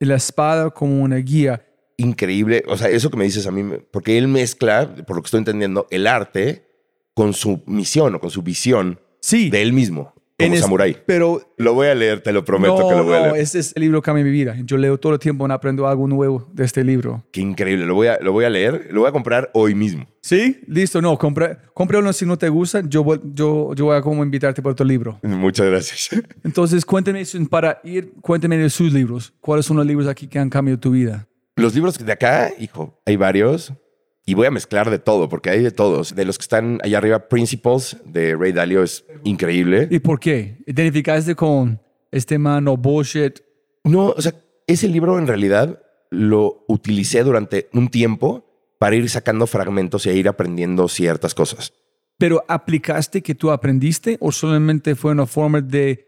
la 0.00 0.16
espada 0.16 0.68
como 0.68 1.02
una 1.02 1.16
guía. 1.16 1.64
Increíble. 1.96 2.62
O 2.68 2.76
sea, 2.76 2.90
eso 2.90 3.10
que 3.10 3.16
me 3.16 3.24
dices 3.24 3.46
a 3.46 3.52
mí, 3.52 3.78
porque 3.90 4.18
él 4.18 4.28
mezcla, 4.28 4.94
por 5.06 5.16
lo 5.16 5.22
que 5.22 5.28
estoy 5.28 5.38
entendiendo, 5.38 5.86
el 5.90 6.06
arte 6.06 6.66
con 7.14 7.32
su 7.32 7.62
misión 7.64 8.16
o 8.16 8.20
con 8.20 8.28
su 8.28 8.42
visión 8.42 9.00
Sí, 9.20 9.48
de 9.48 9.62
él 9.62 9.72
mismo. 9.72 10.12
Como 10.38 10.54
es- 10.54 10.60
samurái. 10.60 10.98
Pero 11.06 11.54
Lo 11.56 11.72
voy 11.74 11.86
a 11.88 11.94
leer, 11.94 12.20
te 12.20 12.32
lo 12.32 12.44
prometo 12.44 12.78
no, 12.78 12.88
que 12.88 12.94
lo 12.94 13.04
voy 13.04 13.14
a 13.14 13.20
leer. 13.28 13.36
este 13.36 13.58
es 13.58 13.72
el 13.74 13.82
libro 13.82 14.02
que 14.02 14.06
cambia 14.06 14.24
mi 14.24 14.30
vida. 14.30 14.54
Yo 14.64 14.76
leo 14.76 14.98
todo 14.98 15.14
el 15.14 15.18
tiempo 15.18 15.46
y 15.48 15.50
aprendo 15.52 15.86
algo 15.88 16.06
nuevo 16.06 16.46
de 16.52 16.64
este 16.64 16.84
libro. 16.84 17.24
Qué 17.32 17.40
increíble. 17.40 17.86
Lo 17.86 17.94
voy, 17.94 18.08
a, 18.08 18.18
lo 18.20 18.32
voy 18.32 18.44
a 18.44 18.50
leer. 18.50 18.88
Lo 18.90 19.00
voy 19.00 19.08
a 19.08 19.12
comprar 19.12 19.50
hoy 19.54 19.74
mismo. 19.74 20.06
¿Sí? 20.20 20.60
Listo. 20.66 21.00
No, 21.00 21.16
compra, 21.16 21.58
compra 21.72 21.98
uno 22.00 22.12
si 22.12 22.26
no 22.26 22.36
te 22.36 22.48
gusta. 22.48 22.82
Yo 22.86 23.02
voy, 23.02 23.20
yo, 23.32 23.72
yo 23.74 23.86
voy 23.86 23.96
a 23.96 24.02
como 24.02 24.22
invitarte 24.22 24.60
por 24.60 24.72
otro 24.72 24.84
libro. 24.84 25.18
Muchas 25.22 25.66
gracias. 25.66 26.10
Entonces, 26.44 26.84
cuénteme, 26.84 27.22
para 27.48 27.80
ir, 27.84 28.12
cuénteme 28.20 28.58
de 28.58 28.68
sus 28.68 28.92
libros. 28.92 29.32
¿Cuáles 29.40 29.64
son 29.64 29.76
los 29.78 29.86
libros 29.86 30.06
aquí 30.06 30.26
que 30.26 30.38
han 30.38 30.50
cambiado 30.50 30.78
tu 30.78 30.90
vida? 30.90 31.26
Los 31.56 31.74
libros 31.74 31.96
de 32.04 32.12
acá, 32.12 32.52
hijo, 32.58 33.00
hay 33.06 33.16
varios. 33.16 33.72
Y 34.28 34.34
voy 34.34 34.48
a 34.48 34.50
mezclar 34.50 34.90
de 34.90 34.98
todo, 34.98 35.28
porque 35.28 35.50
hay 35.50 35.62
de 35.62 35.70
todos. 35.70 36.16
De 36.16 36.24
los 36.24 36.36
que 36.36 36.42
están 36.42 36.80
allá 36.82 36.98
arriba, 36.98 37.28
Principles 37.28 37.96
de 38.04 38.34
Ray 38.34 38.50
Dalio 38.50 38.82
es 38.82 39.04
increíble. 39.22 39.86
¿Y 39.88 40.00
por 40.00 40.18
qué? 40.18 40.58
¿Identificaste 40.66 41.36
con 41.36 41.80
este 42.10 42.36
man 42.36 42.64
no 42.64 42.76
bullshit? 42.76 43.38
No, 43.84 44.08
o 44.08 44.20
sea, 44.20 44.34
ese 44.66 44.88
libro 44.88 45.16
en 45.20 45.28
realidad 45.28 45.80
lo 46.10 46.64
utilicé 46.66 47.22
durante 47.22 47.68
un 47.72 47.88
tiempo 47.88 48.44
para 48.80 48.96
ir 48.96 49.08
sacando 49.08 49.46
fragmentos 49.46 50.04
e 50.06 50.16
ir 50.16 50.26
aprendiendo 50.26 50.88
ciertas 50.88 51.32
cosas. 51.32 51.72
¿Pero 52.18 52.42
aplicaste 52.48 53.22
que 53.22 53.36
tú 53.36 53.52
aprendiste 53.52 54.16
o 54.20 54.32
solamente 54.32 54.96
fue 54.96 55.12
una 55.12 55.26
forma 55.26 55.60
de 55.60 56.04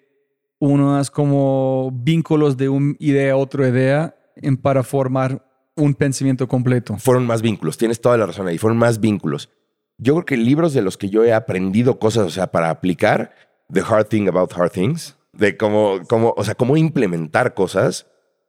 unas 0.59 1.09
como 1.09 1.93
vínculos 1.93 2.57
de 2.57 2.69
una 2.69 2.97
idea 2.99 3.35
a 3.35 3.37
otra 3.37 3.69
idea 3.69 4.17
en 4.35 4.57
para 4.57 4.83
formar 4.83 5.48
un 5.79 5.95
pensamiento 5.95 6.49
completo? 6.49 6.97
Fueron 6.99 7.27
más 7.27 7.43
vínculos, 7.43 7.79
tienes 7.79 8.01
toda 8.01 8.17
la 8.19 8.27
razón 8.27 8.49
ahí, 8.49 8.59
fueron 8.59 8.79
más 8.79 9.01
vínculos. 9.01 9.51
Yo 9.97 10.15
creo 10.15 10.25
que 10.27 10.37
libros 10.37 10.75
de 10.75 10.83
los 10.83 10.97
que 10.97 11.09
yo 11.09 11.25
he 11.25 11.33
aprendido 11.33 11.99
cosas, 11.99 12.27
o 12.27 12.31
sea, 12.31 12.49
para 12.49 12.71
aplicar, 12.71 13.35
The 13.73 13.81
Hard 13.81 14.09
Thing 14.09 14.29
About 14.29 14.53
Hard 14.57 14.71
Things, 14.71 15.17
de 15.33 15.57
cómo, 15.57 16.01
cómo, 16.09 16.35
o 16.37 16.45
sea, 16.45 16.55
cómo 16.55 16.77
implementar 16.77 17.55
cosas 17.55 18.07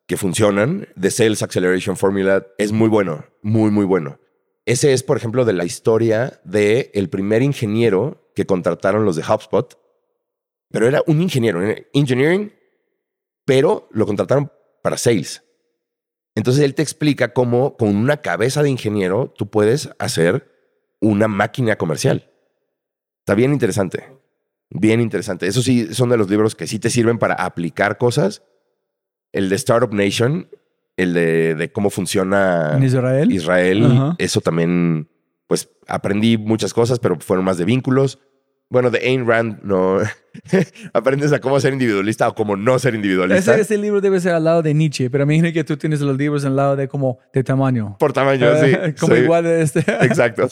que 0.08 0.18
funcionan, 0.18 0.88
The 1.00 1.12
Sales 1.12 1.44
Acceleration 1.44 1.96
Formula, 1.96 2.46
es 2.58 2.72
muy 2.72 2.89
bueno, 2.89 3.26
muy, 3.42 3.72
muy 3.72 3.86
bueno. 3.86 4.20
Ese 4.65 4.94
es, 4.94 5.04
por 5.04 5.18
ejemplo, 5.18 5.46
de 5.46 5.54
la 5.54 5.65
historia 5.65 6.42
de 6.44 6.92
el 6.94 7.10
primer 7.10 7.42
ingeniero 7.42 8.32
que 8.36 8.46
contrataron 8.46 9.06
los 9.06 9.15
de 9.15 9.24
HubSpot, 9.24 9.80
pero 10.72 10.88
era 10.88 11.04
un 11.08 11.22
ingeniero, 11.22 11.63
en 11.63 11.88
engineering, 11.94 12.54
pero 13.46 13.88
lo 13.92 14.06
contrataron 14.06 14.52
para 14.84 14.98
sales. 14.98 15.44
Entonces 16.39 16.63
él 16.63 16.73
te 16.73 16.82
explica 16.82 17.34
cómo 17.34 17.75
con 17.75 17.93
una 17.93 18.21
cabeza 18.21 18.63
de 18.63 18.69
ingeniero 18.69 19.34
tú 19.38 19.49
puedes 19.49 19.89
hacer 19.99 20.49
una 21.02 21.28
máquina 21.28 21.75
comercial. 21.75 22.30
Está 23.19 23.36
bien 23.36 23.52
interesante. 23.52 24.06
Bien 24.69 25.02
interesante. 25.02 25.47
Eso 25.47 25.62
sí, 25.62 25.93
son 25.93 26.08
de 26.08 26.15
los 26.15 26.30
libros 26.30 26.56
que 26.56 26.65
sí 26.65 26.80
te 26.80 26.89
sirven 26.89 27.17
para 27.17 27.34
aplicar 27.34 27.97
cosas. 27.97 28.43
El 29.34 29.49
de 29.49 29.58
Startup 29.58 29.93
Nation, 29.93 30.47
el 30.95 31.13
de, 31.13 31.56
de 31.56 31.73
cómo 31.73 31.89
funciona 31.89 32.71
¿En 32.78 32.84
Israel? 32.84 33.30
Israel, 33.34 34.13
eso 34.17 34.39
también, 34.39 35.10
pues 35.45 35.69
aprendí 35.88 36.38
muchas 36.38 36.73
cosas, 36.73 36.99
pero 36.99 37.19
fueron 37.19 37.43
más 37.43 37.58
de 37.58 37.65
vínculos. 37.65 38.17
Bueno, 38.70 38.92
de 38.92 39.00
Ayn 39.00 39.26
Rand, 39.28 39.64
no. 39.64 39.98
Aprendes 40.94 41.34
a 41.34 41.40
cómo 41.40 41.60
ser 41.60 41.74
individualista 41.74 42.28
o 42.28 42.36
cómo 42.36 42.56
no 42.56 42.78
ser 42.78 42.94
individualista. 42.94 43.54
Ese, 43.54 43.62
ese 43.62 43.78
libro 43.78 44.00
debe 44.00 44.20
ser 44.20 44.34
al 44.34 44.44
lado 44.44 44.62
de 44.62 44.74
Nietzsche, 44.76 45.10
pero 45.10 45.24
imagino 45.24 45.52
que 45.52 45.64
tú 45.64 45.76
tienes 45.76 46.02
los 46.02 46.16
libros 46.16 46.46
al 46.46 46.56
lado 46.56 46.76
de 46.76 46.88
como 46.88 47.18
de 47.34 47.44
tamaño. 47.44 47.98
Por 47.98 48.14
tamaño, 48.14 48.48
sí. 48.58 48.74
como 49.00 49.16
Soy- 49.16 49.24
igual 49.24 49.44
de 49.44 49.62
este. 49.64 49.80
Exacto. 50.02 50.48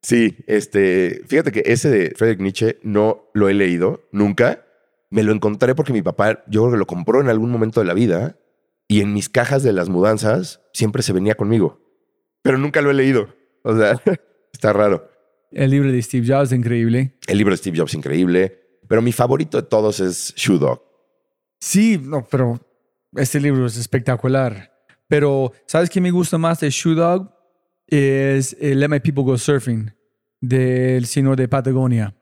Sí, 0.00 0.38
este, 0.46 1.22
fíjate 1.28 1.52
que 1.52 1.62
ese 1.66 1.90
de 1.90 2.12
Friedrich 2.16 2.40
Nietzsche 2.40 2.78
no 2.82 3.30
lo 3.34 3.48
he 3.48 3.54
leído 3.54 4.08
nunca. 4.10 4.64
Me 5.10 5.22
lo 5.22 5.32
encontré 5.32 5.74
porque 5.74 5.92
mi 5.92 6.00
papá, 6.00 6.42
yo 6.48 6.62
creo 6.62 6.72
que 6.72 6.78
lo 6.78 6.86
compró 6.86 7.20
en 7.20 7.28
algún 7.28 7.50
momento 7.50 7.80
de 7.80 7.86
la 7.86 7.94
vida 7.94 8.38
y 8.88 9.02
en 9.02 9.12
mis 9.12 9.28
cajas 9.28 9.62
de 9.62 9.74
las 9.74 9.90
mudanzas 9.90 10.62
siempre 10.72 11.02
se 11.02 11.12
venía 11.12 11.34
conmigo, 11.34 11.78
pero 12.40 12.56
nunca 12.56 12.80
lo 12.80 12.90
he 12.90 12.94
leído. 12.94 13.28
O 13.62 13.76
sea, 13.76 14.00
está 14.52 14.72
raro. 14.72 15.11
El 15.52 15.70
libro 15.70 15.92
de 15.92 16.00
Steve 16.02 16.26
Jobs 16.26 16.52
es 16.52 16.58
increíble. 16.58 17.18
El 17.26 17.38
libro 17.38 17.52
de 17.52 17.58
Steve 17.58 17.78
Jobs 17.78 17.94
increíble, 17.94 18.58
pero 18.88 19.02
mi 19.02 19.12
favorito 19.12 19.60
de 19.60 19.64
todos 19.64 20.00
es 20.00 20.34
Shoe 20.36 20.58
Dog. 20.58 20.82
Sí, 21.60 22.00
no, 22.02 22.26
pero 22.28 22.60
este 23.16 23.40
libro 23.40 23.66
es 23.66 23.76
espectacular. 23.76 24.72
Pero, 25.08 25.52
¿sabes 25.66 25.90
qué 25.90 26.00
me 26.00 26.10
gusta 26.10 26.38
más 26.38 26.60
de 26.60 26.70
Shoe 26.70 26.94
Dog? 26.94 27.30
Es 27.86 28.56
eh, 28.60 28.74
Let 28.74 28.88
My 28.88 29.00
People 29.00 29.24
Go 29.24 29.36
Surfing, 29.36 29.92
del 30.40 31.06
señor 31.06 31.36
de 31.36 31.48
Patagonia. 31.48 32.16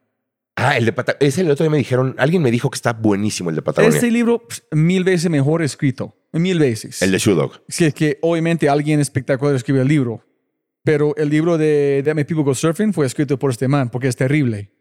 Ah, 0.56 0.76
el 0.76 0.84
de 0.84 0.92
Patagonia. 0.92 1.28
Ese 1.28 1.42
el 1.42 1.50
otro 1.50 1.64
día 1.64 1.70
me 1.70 1.78
dijeron, 1.78 2.14
alguien 2.18 2.42
me 2.42 2.50
dijo 2.50 2.68
que 2.68 2.76
está 2.76 2.92
buenísimo 2.92 3.50
el 3.50 3.56
de 3.56 3.62
Patagonia. 3.62 3.94
Este 3.94 4.10
libro, 4.10 4.42
mil 4.72 5.04
veces 5.04 5.30
mejor 5.30 5.62
escrito. 5.62 6.16
Mil 6.32 6.58
veces. 6.58 7.00
El 7.00 7.12
de 7.12 7.18
Shoe 7.18 7.34
Dog. 7.34 7.62
Sí, 7.68 7.84
es 7.84 7.94
que 7.94 8.18
obviamente 8.22 8.68
alguien 8.68 9.00
espectacular 9.00 9.54
escribió 9.54 9.82
el 9.82 9.88
libro, 9.88 10.24
pero 10.82 11.14
el 11.16 11.28
libro 11.28 11.58
de 11.58 12.02
Let 12.04 12.14
My 12.14 12.24
People 12.24 12.44
Go 12.44 12.54
Surfing 12.54 12.92
fue 12.92 13.06
escrito 13.06 13.38
por 13.38 13.50
este 13.50 13.68
man 13.68 13.90
porque 13.90 14.08
es 14.08 14.16
terrible. 14.16 14.72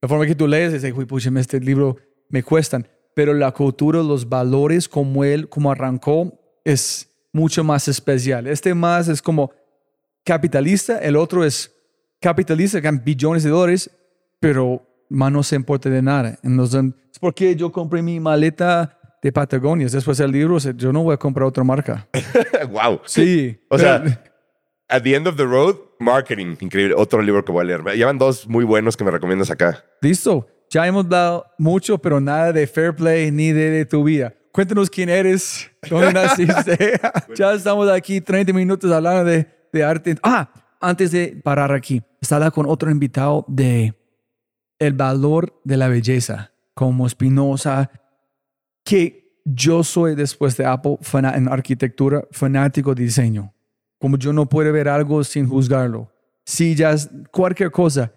La 0.00 0.08
forma 0.08 0.26
que 0.26 0.34
tú 0.34 0.48
lees 0.48 0.72
es, 0.72 0.92
uy, 0.92 1.04
pucha, 1.04 1.30
este 1.36 1.60
libro 1.60 1.96
me 2.28 2.42
cuestan, 2.42 2.88
pero 3.14 3.34
la 3.34 3.52
cultura, 3.52 4.02
los 4.02 4.28
valores, 4.28 4.88
como 4.88 5.22
él, 5.24 5.48
como 5.48 5.70
arrancó, 5.70 6.40
es 6.64 7.08
mucho 7.32 7.62
más 7.62 7.86
especial. 7.88 8.46
Este 8.46 8.74
más 8.74 9.08
es 9.08 9.22
como 9.22 9.52
capitalista, 10.24 10.98
el 10.98 11.16
otro 11.16 11.44
es 11.44 11.72
capitalista, 12.20 12.80
ganan 12.80 13.04
billones 13.04 13.42
de 13.42 13.50
dólares, 13.50 13.90
pero 14.40 14.82
más 15.08 15.30
no 15.30 15.42
se 15.42 15.56
importa 15.56 15.90
de 15.90 16.02
nada. 16.02 16.38
Entonces, 16.42 16.84
es 17.12 17.18
porque 17.18 17.54
yo 17.54 17.70
compré 17.70 18.02
mi 18.02 18.18
maleta 18.18 18.98
de 19.22 19.30
Patagonia. 19.30 19.86
Después 19.88 20.18
del 20.18 20.32
libro, 20.32 20.58
yo 20.58 20.92
no 20.92 21.04
voy 21.04 21.14
a 21.14 21.16
comprar 21.16 21.46
otra 21.46 21.62
marca. 21.62 22.08
wow. 22.70 23.00
Sí. 23.04 23.56
O 23.68 23.78
sea, 23.78 24.02
At 24.92 25.04
the 25.04 25.14
End 25.14 25.26
of 25.26 25.36
the 25.36 25.44
Road, 25.46 25.76
Marketing. 25.98 26.54
Increíble. 26.60 26.94
Otro 26.94 27.22
libro 27.22 27.42
que 27.42 27.50
voy 27.50 27.62
a 27.62 27.64
leer. 27.64 27.82
Llevan 27.96 28.18
dos 28.18 28.46
muy 28.46 28.62
buenos 28.62 28.94
que 28.94 29.04
me 29.04 29.10
recomiendas 29.10 29.50
acá. 29.50 29.82
listo. 30.02 30.46
Ya 30.68 30.86
hemos 30.86 31.06
dado 31.08 31.46
mucho, 31.58 31.98
pero 31.98 32.20
nada 32.20 32.52
de 32.52 32.66
fair 32.66 32.94
play 32.94 33.30
ni 33.30 33.52
de, 33.52 33.70
de 33.70 33.84
tu 33.86 34.04
vida. 34.04 34.34
Cuéntanos 34.52 34.88
quién 34.88 35.08
eres, 35.08 35.70
dónde 35.90 36.12
naciste. 36.12 37.00
ya 37.34 37.52
estamos 37.54 37.90
aquí 37.90 38.20
30 38.20 38.52
minutos 38.52 38.90
hablando 38.90 39.24
de, 39.24 39.46
de 39.72 39.84
arte. 39.84 40.16
Ah, 40.22 40.50
antes 40.80 41.10
de 41.10 41.40
parar 41.42 41.72
aquí, 41.72 42.02
estaba 42.20 42.50
con 42.50 42.66
otro 42.66 42.90
invitado 42.90 43.44
de 43.48 43.94
el 44.78 44.92
valor 44.92 45.58
de 45.64 45.76
la 45.76 45.88
belleza, 45.88 46.52
como 46.74 47.08
Spinoza, 47.08 47.90
que 48.84 49.40
yo 49.44 49.84
soy 49.84 50.14
después 50.14 50.56
de 50.56 50.66
Apple 50.66 50.98
en 51.34 51.48
arquitectura 51.48 52.24
fanático 52.30 52.94
de 52.94 53.04
diseño. 53.04 53.51
Como 54.02 54.18
yo 54.18 54.32
no 54.32 54.46
puedo 54.46 54.72
ver 54.72 54.88
algo 54.88 55.22
sin 55.22 55.48
juzgarlo. 55.48 56.10
Sillas, 56.44 57.08
cualquier 57.30 57.70
cosa. 57.70 58.12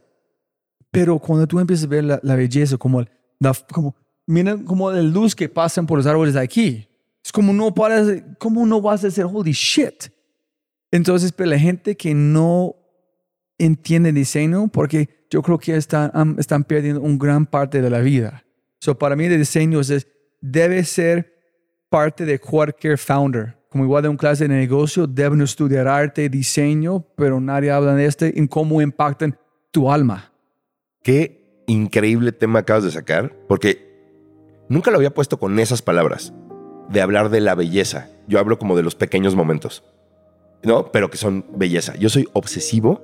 Pero 0.89 1.19
cuando 1.19 1.45
tú 1.45 1.59
empiezas 1.59 1.85
a 1.85 1.89
ver 1.89 2.03
la, 2.03 2.19
la 2.23 2.35
belleza, 2.35 2.75
como, 2.75 3.05
la, 3.39 3.53
como, 3.71 3.95
mira 4.25 4.57
como 4.65 4.91
la 4.91 5.03
luz 5.03 5.35
que 5.35 5.47
pasan 5.47 5.85
por 5.85 5.99
los 5.99 6.07
árboles 6.07 6.33
de 6.33 6.39
aquí. 6.39 6.87
Es 7.23 7.31
como 7.31 7.53
no 7.53 7.71
paras, 7.71 8.07
como 8.39 8.65
no 8.65 8.81
vas 8.81 9.03
a 9.03 9.07
decir, 9.07 9.25
holy 9.25 9.51
shit. 9.51 10.05
Entonces, 10.89 11.31
pero 11.31 11.51
la 11.51 11.59
gente 11.59 11.95
que 11.95 12.15
no 12.15 12.75
entiende 13.59 14.11
diseño, 14.11 14.67
porque 14.69 15.27
yo 15.29 15.43
creo 15.43 15.59
que 15.59 15.75
están, 15.75 16.35
están 16.39 16.63
perdiendo 16.63 17.01
una 17.01 17.17
gran 17.19 17.45
parte 17.45 17.79
de 17.79 17.91
la 17.91 17.99
vida. 17.99 18.43
So, 18.79 18.97
para 18.97 19.15
mí, 19.15 19.25
el 19.25 19.37
diseño 19.37 19.81
debe 20.41 20.83
ser 20.83 21.31
parte 21.89 22.25
de 22.25 22.39
cualquier 22.39 22.97
founder. 22.97 23.55
Como 23.75 23.83
igual 23.83 24.03
de 24.03 24.07
un 24.07 24.15
clase 24.15 24.47
de 24.47 24.55
negocio, 24.55 25.05
deben 25.05 25.41
estudiar 25.41 25.85
arte, 25.89 26.29
diseño, 26.29 27.05
pero 27.17 27.41
nadie 27.41 27.71
habla 27.71 27.93
de 27.93 28.05
este, 28.05 28.39
en 28.39 28.47
cómo 28.47 28.81
impactan 28.81 29.37
tu 29.71 29.91
alma. 29.91 30.31
Qué 31.03 31.61
increíble 31.67 32.31
tema 32.31 32.59
acabas 32.59 32.85
de 32.85 32.91
sacar, 32.91 33.35
porque 33.49 33.85
nunca 34.69 34.91
lo 34.91 34.95
había 34.95 35.13
puesto 35.13 35.39
con 35.39 35.59
esas 35.59 35.81
palabras, 35.81 36.33
de 36.87 37.01
hablar 37.01 37.27
de 37.27 37.41
la 37.41 37.53
belleza. 37.53 38.07
Yo 38.29 38.39
hablo 38.39 38.57
como 38.57 38.77
de 38.77 38.83
los 38.83 38.95
pequeños 38.95 39.35
momentos, 39.35 39.83
¿no? 40.63 40.89
Pero 40.93 41.09
que 41.09 41.17
son 41.17 41.45
belleza. 41.57 41.97
Yo 41.97 42.07
soy 42.07 42.29
obsesivo 42.31 43.01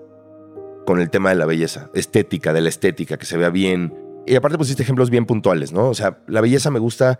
con 0.86 1.02
el 1.02 1.10
tema 1.10 1.32
de 1.32 1.36
la 1.36 1.46
belleza, 1.46 1.90
estética, 1.94 2.54
de 2.54 2.62
la 2.62 2.70
estética, 2.70 3.18
que 3.18 3.26
se 3.26 3.36
vea 3.36 3.50
bien. 3.50 3.94
Y 4.26 4.36
aparte 4.36 4.58
pusiste 4.58 4.84
ejemplos 4.84 5.10
bien 5.10 5.26
puntuales, 5.26 5.74
¿no? 5.74 5.90
O 5.90 5.94
sea, 5.94 6.24
la 6.28 6.40
belleza 6.40 6.72
me 6.72 6.80
gusta. 6.80 7.20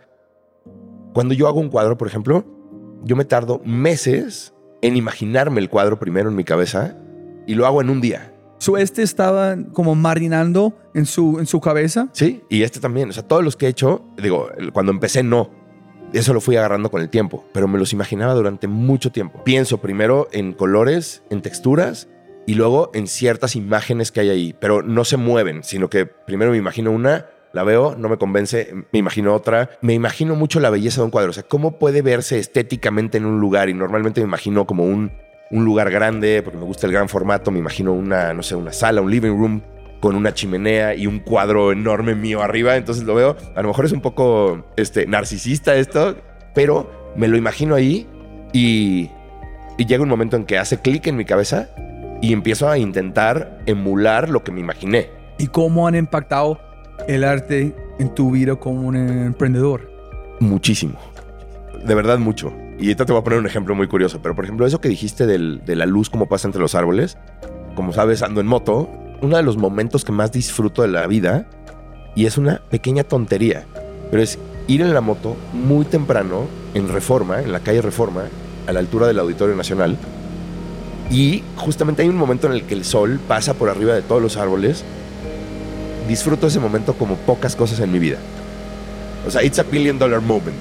Cuando 1.12 1.34
yo 1.34 1.48
hago 1.48 1.60
un 1.60 1.68
cuadro, 1.68 1.98
por 1.98 2.08
ejemplo, 2.08 2.61
yo 3.04 3.16
me 3.16 3.24
tardo 3.24 3.60
meses 3.64 4.54
en 4.80 4.96
imaginarme 4.96 5.60
el 5.60 5.68
cuadro 5.68 5.98
primero 5.98 6.28
en 6.28 6.36
mi 6.36 6.44
cabeza 6.44 6.96
y 7.46 7.54
lo 7.54 7.66
hago 7.66 7.80
en 7.80 7.90
un 7.90 8.00
día. 8.00 8.32
So, 8.58 8.76
este 8.76 9.02
estaba 9.02 9.56
como 9.72 9.94
marinando 9.94 10.76
en 10.94 11.04
su, 11.04 11.40
en 11.40 11.46
su 11.46 11.60
cabeza. 11.60 12.08
Sí, 12.12 12.42
y 12.48 12.62
este 12.62 12.78
también. 12.78 13.10
O 13.10 13.12
sea, 13.12 13.26
todos 13.26 13.42
los 13.42 13.56
que 13.56 13.66
he 13.66 13.68
hecho, 13.68 14.04
digo, 14.16 14.48
cuando 14.72 14.92
empecé 14.92 15.22
no. 15.22 15.50
Eso 16.12 16.34
lo 16.34 16.40
fui 16.40 16.56
agarrando 16.56 16.90
con 16.90 17.00
el 17.00 17.08
tiempo, 17.08 17.44
pero 17.52 17.66
me 17.66 17.78
los 17.78 17.92
imaginaba 17.92 18.34
durante 18.34 18.68
mucho 18.68 19.10
tiempo. 19.10 19.42
Pienso 19.44 19.78
primero 19.78 20.28
en 20.30 20.52
colores, 20.52 21.24
en 21.30 21.40
texturas 21.40 22.08
y 22.46 22.54
luego 22.54 22.90
en 22.94 23.06
ciertas 23.06 23.56
imágenes 23.56 24.12
que 24.12 24.20
hay 24.20 24.28
ahí, 24.28 24.54
pero 24.60 24.82
no 24.82 25.04
se 25.04 25.16
mueven, 25.16 25.64
sino 25.64 25.88
que 25.88 26.06
primero 26.06 26.50
me 26.50 26.58
imagino 26.58 26.90
una 26.90 27.26
la 27.52 27.64
veo, 27.64 27.94
no 27.96 28.08
me 28.08 28.16
convence, 28.16 28.72
me 28.92 28.98
imagino 28.98 29.34
otra. 29.34 29.70
Me 29.80 29.94
imagino 29.94 30.34
mucho 30.34 30.60
la 30.60 30.70
belleza 30.70 31.00
de 31.00 31.04
un 31.06 31.10
cuadro. 31.10 31.30
O 31.30 31.34
sea, 31.34 31.42
cómo 31.42 31.78
puede 31.78 32.02
verse 32.02 32.38
estéticamente 32.38 33.18
en 33.18 33.26
un 33.26 33.40
lugar. 33.40 33.68
Y 33.68 33.74
normalmente 33.74 34.20
me 34.20 34.26
imagino 34.26 34.66
como 34.66 34.84
un, 34.84 35.12
un 35.50 35.64
lugar 35.64 35.90
grande, 35.90 36.42
porque 36.42 36.58
me 36.58 36.64
gusta 36.64 36.86
el 36.86 36.92
gran 36.92 37.08
formato. 37.08 37.50
Me 37.50 37.58
imagino 37.58 37.92
una, 37.92 38.32
no 38.32 38.42
sé, 38.42 38.54
una 38.54 38.72
sala, 38.72 39.00
un 39.00 39.10
living 39.10 39.36
room 39.36 39.62
con 40.00 40.16
una 40.16 40.34
chimenea 40.34 40.94
y 40.94 41.06
un 41.06 41.20
cuadro 41.20 41.72
enorme 41.72 42.14
mío 42.14 42.42
arriba. 42.42 42.76
Entonces 42.76 43.04
lo 43.04 43.14
veo. 43.14 43.36
A 43.54 43.62
lo 43.62 43.68
mejor 43.68 43.84
es 43.84 43.92
un 43.92 44.00
poco 44.00 44.66
este, 44.76 45.06
narcisista 45.06 45.74
esto, 45.76 46.16
pero 46.54 47.12
me 47.16 47.28
lo 47.28 47.36
imagino 47.36 47.74
ahí 47.74 48.08
y, 48.52 49.10
y 49.78 49.86
llega 49.86 50.02
un 50.02 50.08
momento 50.08 50.36
en 50.36 50.44
que 50.44 50.58
hace 50.58 50.80
clic 50.80 51.06
en 51.06 51.16
mi 51.16 51.24
cabeza 51.24 51.68
y 52.22 52.32
empiezo 52.32 52.68
a 52.68 52.78
intentar 52.78 53.58
emular 53.66 54.30
lo 54.30 54.42
que 54.42 54.52
me 54.52 54.60
imaginé. 54.60 55.10
¿Y 55.38 55.48
cómo 55.48 55.86
han 55.86 55.96
impactado 55.96 56.58
el 57.08 57.24
arte 57.24 57.74
en 57.98 58.14
tu 58.14 58.30
vida 58.30 58.56
como 58.56 58.82
un 58.88 58.96
emprendedor? 58.96 59.90
Muchísimo. 60.40 60.98
De 61.84 61.94
verdad, 61.94 62.18
mucho. 62.18 62.52
Y 62.78 62.84
ahorita 62.86 63.06
te 63.06 63.12
voy 63.12 63.20
a 63.20 63.24
poner 63.24 63.38
un 63.38 63.46
ejemplo 63.46 63.74
muy 63.74 63.86
curioso. 63.88 64.20
Pero, 64.22 64.34
por 64.34 64.44
ejemplo, 64.44 64.66
eso 64.66 64.80
que 64.80 64.88
dijiste 64.88 65.26
del- 65.26 65.62
de 65.64 65.76
la 65.76 65.86
luz, 65.86 66.10
cómo 66.10 66.26
pasa 66.28 66.48
entre 66.48 66.60
los 66.60 66.74
árboles. 66.74 67.16
Como 67.74 67.92
sabes, 67.92 68.22
ando 68.22 68.40
en 68.40 68.46
moto. 68.46 68.88
Uno 69.20 69.36
de 69.36 69.42
los 69.42 69.56
momentos 69.56 70.04
que 70.04 70.12
más 70.12 70.32
disfruto 70.32 70.82
de 70.82 70.88
la 70.88 71.06
vida, 71.06 71.46
y 72.16 72.26
es 72.26 72.38
una 72.38 72.60
pequeña 72.70 73.04
tontería, 73.04 73.64
pero 74.10 74.22
es 74.22 74.38
ir 74.66 74.80
en 74.82 74.92
la 74.94 75.00
moto 75.00 75.36
muy 75.52 75.84
temprano, 75.84 76.46
en 76.74 76.88
Reforma, 76.88 77.40
en 77.40 77.52
la 77.52 77.60
calle 77.60 77.82
Reforma, 77.82 78.24
a 78.66 78.72
la 78.72 78.80
altura 78.80 79.06
del 79.06 79.18
Auditorio 79.20 79.54
Nacional. 79.54 79.96
Y 81.10 81.42
justamente 81.56 82.02
hay 82.02 82.08
un 82.08 82.16
momento 82.16 82.46
en 82.48 82.54
el 82.54 82.64
que 82.64 82.74
el 82.74 82.84
sol 82.84 83.20
pasa 83.28 83.54
por 83.54 83.68
arriba 83.68 83.94
de 83.94 84.02
todos 84.02 84.20
los 84.22 84.36
árboles. 84.36 84.84
Disfruto 86.08 86.46
ese 86.46 86.60
momento 86.60 86.94
como 86.94 87.16
pocas 87.16 87.56
cosas 87.56 87.80
en 87.80 87.92
mi 87.92 87.98
vida. 87.98 88.18
O 89.26 89.30
sea, 89.30 89.42
it's 89.42 89.58
a 89.58 89.62
billion 89.62 89.98
dollar 89.98 90.20
moment. 90.20 90.56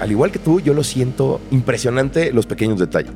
Al 0.00 0.10
igual 0.10 0.30
que 0.30 0.38
tú, 0.38 0.60
yo 0.60 0.74
lo 0.74 0.84
siento 0.84 1.40
impresionante 1.50 2.32
los 2.32 2.46
pequeños 2.46 2.78
detalles. 2.78 3.12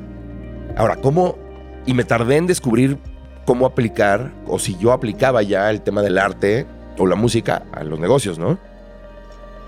Ahora, 0.75 0.95
¿cómo? 0.97 1.37
Y 1.85 1.93
me 1.93 2.03
tardé 2.03 2.37
en 2.37 2.47
descubrir 2.47 2.97
cómo 3.45 3.65
aplicar, 3.65 4.31
o 4.47 4.59
si 4.59 4.77
yo 4.77 4.91
aplicaba 4.91 5.41
ya 5.41 5.69
el 5.69 5.81
tema 5.81 6.01
del 6.01 6.17
arte 6.17 6.65
o 6.97 7.07
la 7.07 7.15
música 7.15 7.63
a 7.71 7.83
los 7.83 7.99
negocios, 7.99 8.37
¿no? 8.37 8.59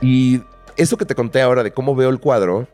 Y 0.01 0.41
eso 0.75 0.97
que 0.97 1.05
te 1.05 1.15
conté 1.15 1.41
ahora 1.41 1.63
de 1.63 1.71
cómo 1.71 1.95
veo 1.95 2.09
el 2.09 2.19
cuadro, 2.19 2.67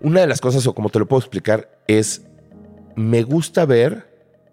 una 0.00 0.20
de 0.20 0.26
las 0.26 0.40
cosas, 0.40 0.66
o 0.66 0.74
como 0.74 0.88
te 0.88 0.98
lo 0.98 1.06
puedo 1.06 1.20
explicar, 1.20 1.68
es 1.86 2.22
me 2.96 3.22
gusta 3.22 3.64
ver, 3.66 4.08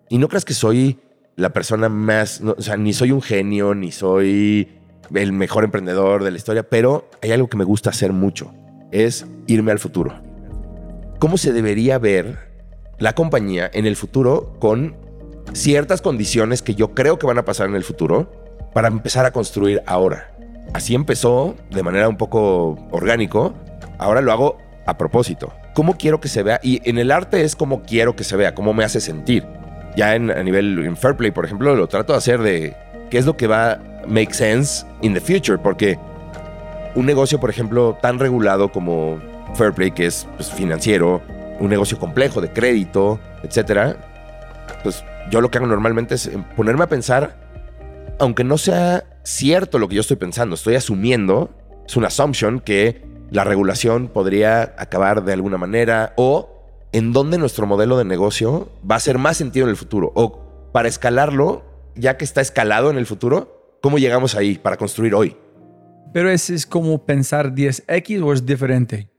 y 0.09 0.17
no 0.17 0.27
creas 0.27 0.45
que 0.45 0.53
soy 0.53 0.99
la 1.37 1.53
persona 1.53 1.87
más, 1.87 2.41
o 2.41 2.61
sea, 2.61 2.77
ni 2.77 2.93
soy 2.93 3.11
un 3.11 3.21
genio, 3.21 3.75
ni 3.75 3.91
soy 3.91 4.79
el 5.13 5.31
mejor 5.31 5.63
emprendedor 5.63 6.23
de 6.23 6.31
la 6.31 6.37
historia, 6.37 6.63
pero 6.67 7.09
hay 7.21 7.31
algo 7.31 7.47
que 7.47 7.57
me 7.57 7.63
gusta 7.63 7.91
hacer 7.91 8.11
mucho, 8.11 8.51
es 8.91 9.25
irme 9.45 9.71
al 9.71 9.77
futuro. 9.77 10.19
¿Cómo 11.19 11.37
se 11.37 11.53
debería 11.53 11.99
ver 11.99 12.39
la 12.97 13.13
compañía 13.13 13.69
en 13.71 13.85
el 13.85 13.95
futuro 13.95 14.55
con 14.59 14.95
ciertas 15.53 16.01
condiciones 16.01 16.63
que 16.63 16.73
yo 16.73 16.95
creo 16.95 17.19
que 17.19 17.27
van 17.27 17.37
a 17.37 17.45
pasar 17.45 17.69
en 17.69 17.75
el 17.75 17.83
futuro 17.83 18.31
para 18.73 18.87
empezar 18.87 19.27
a 19.27 19.31
construir 19.31 19.83
ahora? 19.85 20.33
Así 20.73 20.95
empezó 20.95 21.55
de 21.69 21.83
manera 21.83 22.09
un 22.09 22.17
poco 22.17 22.79
orgánico, 22.89 23.53
ahora 23.99 24.21
lo 24.21 24.31
hago 24.31 24.57
a 24.87 24.97
propósito. 24.97 25.53
¿Cómo 25.75 25.97
quiero 25.97 26.19
que 26.19 26.29
se 26.29 26.41
vea? 26.41 26.59
Y 26.63 26.81
en 26.89 26.97
el 26.97 27.11
arte 27.11 27.43
es 27.43 27.55
como 27.55 27.83
quiero 27.83 28.15
que 28.15 28.23
se 28.23 28.35
vea, 28.35 28.55
cómo 28.55 28.73
me 28.73 28.83
hace 28.83 28.99
sentir. 28.99 29.45
Ya 29.97 30.15
en, 30.15 30.31
a 30.31 30.41
nivel 30.43 30.79
en 30.85 30.95
Fairplay, 30.95 31.31
por 31.31 31.43
ejemplo, 31.43 31.75
lo 31.75 31.87
trato 31.87 32.13
de 32.13 32.17
hacer 32.17 32.39
de 32.39 32.77
qué 33.09 33.17
es 33.17 33.25
lo 33.25 33.35
que 33.35 33.47
va 33.47 33.71
a 33.73 33.79
make 34.07 34.33
sense 34.33 34.85
in 35.01 35.13
the 35.13 35.19
future, 35.19 35.57
porque 35.57 35.99
un 36.95 37.05
negocio, 37.05 37.39
por 37.39 37.49
ejemplo, 37.49 37.97
tan 38.01 38.19
regulado 38.19 38.71
como 38.71 39.19
Fairplay, 39.55 39.91
que 39.91 40.05
es 40.05 40.27
pues, 40.35 40.51
financiero, 40.51 41.21
un 41.59 41.69
negocio 41.69 41.97
complejo 41.97 42.41
de 42.41 42.51
crédito, 42.51 43.19
etcétera, 43.43 43.97
pues 44.83 45.03
yo 45.31 45.41
lo 45.41 45.51
que 45.51 45.57
hago 45.57 45.67
normalmente 45.67 46.15
es 46.15 46.29
ponerme 46.55 46.83
a 46.83 46.87
pensar, 46.87 47.35
aunque 48.19 48.43
no 48.43 48.57
sea 48.57 49.03
cierto 49.23 49.79
lo 49.79 49.87
que 49.87 49.95
yo 49.95 50.01
estoy 50.01 50.17
pensando, 50.17 50.55
estoy 50.55 50.75
asumiendo, 50.75 51.49
es 51.85 51.97
una 51.97 52.07
assumption 52.07 52.59
que 52.59 53.01
la 53.31 53.43
regulación 53.43 54.07
podría 54.07 54.75
acabar 54.77 55.23
de 55.23 55.33
alguna 55.33 55.57
manera 55.57 56.13
o 56.15 56.56
en 56.91 57.13
dónde 57.13 57.37
nuestro 57.37 57.67
modelo 57.67 57.97
de 57.97 58.05
negocio 58.05 58.69
va 58.89 58.95
a 58.95 58.97
hacer 58.97 59.17
más 59.17 59.37
sentido 59.37 59.65
en 59.65 59.71
el 59.71 59.77
futuro 59.77 60.11
o 60.15 60.69
para 60.71 60.87
escalarlo, 60.87 61.63
ya 61.95 62.17
que 62.17 62.25
está 62.25 62.41
escalado 62.41 62.89
en 62.89 62.97
el 62.97 63.05
futuro, 63.05 63.77
¿cómo 63.81 63.97
llegamos 63.97 64.35
ahí 64.35 64.57
para 64.57 64.77
construir 64.77 65.15
hoy? 65.15 65.35
Pero 66.13 66.29
ese 66.29 66.55
es 66.55 66.65
como 66.65 67.05
pensar 67.05 67.53
10X 67.53 68.23
o 68.23 68.33
es 68.33 68.45
diferente. 68.45 69.09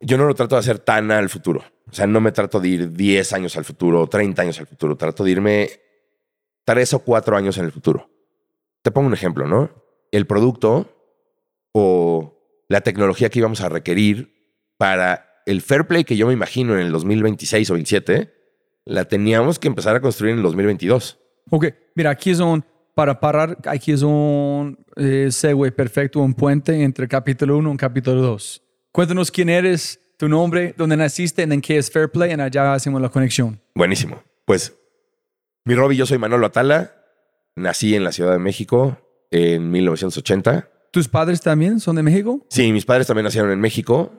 Yo 0.00 0.16
no 0.16 0.26
lo 0.26 0.34
trato 0.34 0.54
de 0.54 0.60
hacer 0.60 0.78
tan 0.78 1.10
al 1.10 1.28
futuro. 1.28 1.62
O 1.90 1.94
sea, 1.94 2.06
no 2.06 2.20
me 2.20 2.32
trato 2.32 2.60
de 2.60 2.68
ir 2.68 2.92
10 2.92 3.32
años 3.32 3.56
al 3.56 3.64
futuro, 3.64 4.06
30 4.06 4.42
años 4.42 4.60
al 4.60 4.66
futuro. 4.66 4.96
Trato 4.96 5.24
de 5.24 5.30
irme 5.30 5.70
3 6.64 6.94
o 6.94 6.98
4 7.00 7.36
años 7.36 7.58
en 7.58 7.64
el 7.64 7.72
futuro. 7.72 8.10
Te 8.82 8.90
pongo 8.90 9.08
un 9.08 9.14
ejemplo, 9.14 9.46
¿no? 9.46 9.70
El 10.12 10.26
producto 10.26 10.94
o 11.72 12.64
la 12.68 12.80
tecnología 12.82 13.30
que 13.30 13.38
íbamos 13.38 13.60
a 13.60 13.68
requerir 13.68 14.34
para 14.76 15.27
el 15.48 15.62
fair 15.62 15.86
play 15.86 16.04
que 16.04 16.16
yo 16.16 16.26
me 16.26 16.34
imagino 16.34 16.74
en 16.74 16.80
el 16.80 16.92
2026 16.92 17.70
o 17.70 17.74
27, 17.74 18.34
la 18.84 19.06
teníamos 19.06 19.58
que 19.58 19.68
empezar 19.68 19.96
a 19.96 20.00
construir 20.00 20.32
en 20.32 20.38
el 20.38 20.42
2022. 20.42 21.18
Ok, 21.50 21.66
mira, 21.94 22.10
aquí 22.10 22.30
es 22.30 22.40
un, 22.40 22.62
para 22.94 23.18
parar, 23.18 23.56
aquí 23.64 23.92
es 23.92 24.02
un 24.02 24.78
eh, 24.96 25.28
segue 25.30 25.72
perfecto, 25.72 26.20
un 26.20 26.34
puente 26.34 26.82
entre 26.82 27.08
capítulo 27.08 27.56
1 27.56 27.72
y 27.72 27.76
capítulo 27.78 28.20
2. 28.20 28.62
Cuéntanos 28.92 29.30
quién 29.30 29.48
eres, 29.48 29.98
tu 30.18 30.28
nombre, 30.28 30.74
dónde 30.76 30.98
naciste, 30.98 31.42
en 31.42 31.60
qué 31.62 31.78
es 31.78 31.90
Fair 31.90 32.10
Play, 32.10 32.34
y 32.36 32.40
allá 32.40 32.74
hacemos 32.74 33.00
la 33.00 33.08
conexión. 33.08 33.58
Buenísimo. 33.74 34.22
Pues, 34.44 34.76
mi 35.64 35.74
Robbie, 35.74 35.96
yo 35.96 36.04
soy 36.04 36.18
Manolo 36.18 36.46
Atala. 36.46 36.94
Nací 37.56 37.94
en 37.94 38.04
la 38.04 38.12
Ciudad 38.12 38.32
de 38.32 38.38
México 38.38 38.98
en 39.30 39.70
1980. 39.70 40.68
¿Tus 40.90 41.08
padres 41.08 41.40
también 41.40 41.80
son 41.80 41.96
de 41.96 42.02
México? 42.02 42.44
Sí, 42.50 42.72
mis 42.72 42.84
padres 42.84 43.06
también 43.06 43.24
nacieron 43.24 43.50
en 43.50 43.60
México. 43.60 44.12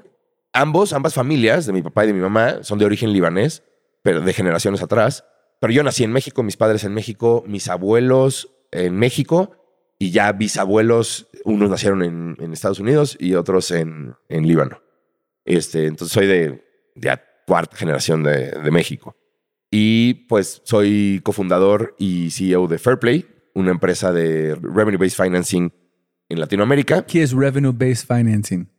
Ambos, 0.54 0.94
ambas 0.94 1.14
familias, 1.14 1.66
de 1.66 1.74
mi 1.74 1.82
papá 1.82 2.04
y 2.04 2.08
de 2.08 2.14
mi 2.14 2.22
mamá, 2.22 2.64
son 2.64 2.80
de 2.80 2.86
origen 2.86 3.14
libanés, 3.14 3.64
pero 4.02 4.22
de 4.22 4.34
generaciones 4.34 4.82
atrás. 4.82 5.26
Pero 5.60 5.74
yo 5.74 5.84
nací 5.84 6.04
en 6.04 6.12
México, 6.12 6.42
mis 6.44 6.58
padres 6.58 6.84
en 6.84 6.94
México, 6.94 7.44
mis 7.48 7.68
abuelos 7.68 8.50
en 8.72 8.96
México 8.96 9.56
y 10.00 10.12
ya 10.12 10.32
bisabuelos, 10.32 11.28
unos 11.44 11.70
nacieron 11.70 12.02
en, 12.04 12.38
en 12.40 12.54
Estados 12.54 12.80
Unidos 12.80 13.18
y 13.20 13.34
otros 13.34 13.70
en, 13.72 14.16
en 14.30 14.48
Líbano. 14.48 14.82
Este, 15.44 15.86
entonces 15.88 16.14
soy 16.14 16.28
de, 16.28 16.64
de 16.96 17.10
a 17.10 17.22
cuarta 17.46 17.76
generación 17.76 18.24
de, 18.24 18.52
de 18.52 18.72
México. 18.72 19.18
Y 19.72 20.26
pues 20.28 20.62
soy 20.64 21.22
cofundador 21.24 21.96
y 22.00 22.32
CEO 22.32 22.68
de 22.68 22.80
Fairplay, 22.80 23.28
una 23.54 23.72
empresa 23.72 24.14
de 24.14 24.56
Revenue 24.56 24.98
Based 24.98 25.22
Financing 25.22 25.72
en 26.30 26.40
Latinoamérica. 26.40 27.06
¿Qué 27.06 27.22
es 27.22 27.34
Revenue 27.34 27.74
Based 27.74 28.08
Financing? 28.08 28.70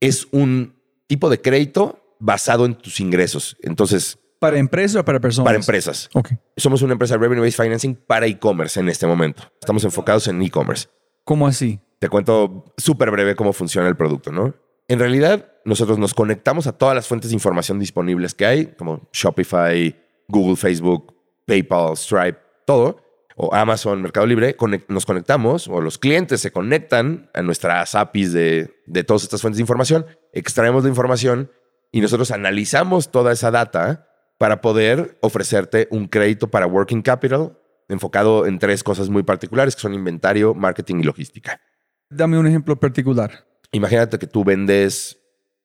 Es 0.00 0.26
un 0.30 0.79
tipo 1.10 1.28
de 1.28 1.40
crédito 1.40 1.98
basado 2.20 2.64
en 2.66 2.76
tus 2.76 3.00
ingresos. 3.00 3.56
Entonces, 3.62 4.16
¿Para 4.38 4.58
empresas 4.58 5.00
o 5.00 5.04
para 5.04 5.18
personas? 5.18 5.44
para 5.44 5.58
empresas. 5.58 6.08
Ok. 6.14 6.30
Somos 6.56 6.82
una 6.82 6.92
empresa 6.92 7.14
de 7.14 7.18
Revenue 7.18 7.42
Based 7.44 7.60
Financing 7.62 7.96
para 7.96 8.26
e-commerce 8.26 8.78
en 8.78 8.88
este 8.88 9.08
momento. 9.08 9.42
Estamos 9.60 9.82
enfocados 9.82 10.28
en 10.28 10.40
e-commerce. 10.40 10.86
¿Cómo 11.24 11.48
así? 11.48 11.80
Te 11.98 12.08
cuento 12.08 12.64
súper 12.76 13.10
breve 13.10 13.34
cómo 13.34 13.52
funciona 13.52 13.88
el 13.88 13.96
producto, 13.96 14.30
¿no? 14.30 14.54
En 14.86 15.00
realidad, 15.00 15.50
nosotros 15.64 15.98
nos 15.98 16.14
conectamos 16.14 16.68
a 16.68 16.72
todas 16.78 16.94
las 16.94 17.08
fuentes 17.08 17.30
de 17.30 17.34
información 17.34 17.80
disponibles 17.80 18.34
que 18.34 18.46
hay, 18.46 18.66
como 18.66 19.08
Shopify, 19.12 20.00
Google, 20.28 20.54
Facebook, 20.54 21.12
PayPal, 21.44 21.96
Stripe, 21.96 22.38
todo, 22.66 23.02
o 23.36 23.54
Amazon, 23.54 24.02
Mercado 24.02 24.26
Libre. 24.26 24.56
Nos 24.88 25.06
conectamos, 25.06 25.68
o 25.68 25.80
los 25.80 25.98
clientes 25.98 26.40
se 26.40 26.52
conectan 26.52 27.30
a 27.34 27.42
nuestras 27.42 27.94
APIs 27.94 28.32
de, 28.32 28.82
de 28.86 29.04
todas 29.04 29.22
estas 29.22 29.40
fuentes 29.40 29.58
de 29.58 29.62
información, 29.62 30.06
extraemos 30.32 30.82
la 30.84 30.90
información 30.90 31.50
y 31.92 32.00
nosotros 32.00 32.30
analizamos 32.30 33.10
toda 33.10 33.32
esa 33.32 33.50
data 33.50 34.06
para 34.38 34.60
poder 34.60 35.18
ofrecerte 35.20 35.88
un 35.90 36.06
crédito 36.06 36.48
para 36.48 36.66
working 36.66 37.02
capital 37.02 37.56
enfocado 37.90 38.46
en 38.46 38.58
tres 38.58 38.82
cosas 38.82 39.10
muy 39.10 39.22
particulares, 39.22 39.74
que 39.74 39.82
son 39.82 39.94
inventario, 39.94 40.54
marketing 40.54 41.00
y 41.00 41.02
logística. 41.02 41.60
Dame 42.08 42.38
un 42.38 42.46
ejemplo 42.46 42.78
particular. 42.78 43.46
Imagínate 43.72 44.18
que 44.18 44.26
tú 44.26 44.44
vendes 44.44 45.18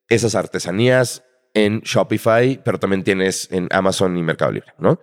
esas 0.10 0.36
artesanías 0.36 1.24
en 1.54 1.80
Shopify, 1.82 2.62
pero 2.64 2.80
también 2.80 3.04
tienes 3.04 3.50
en 3.52 3.68
Amazon 3.72 4.18
y 4.18 4.24
Mercado 4.24 4.52
Libre, 4.52 4.74
¿no? 4.78 5.00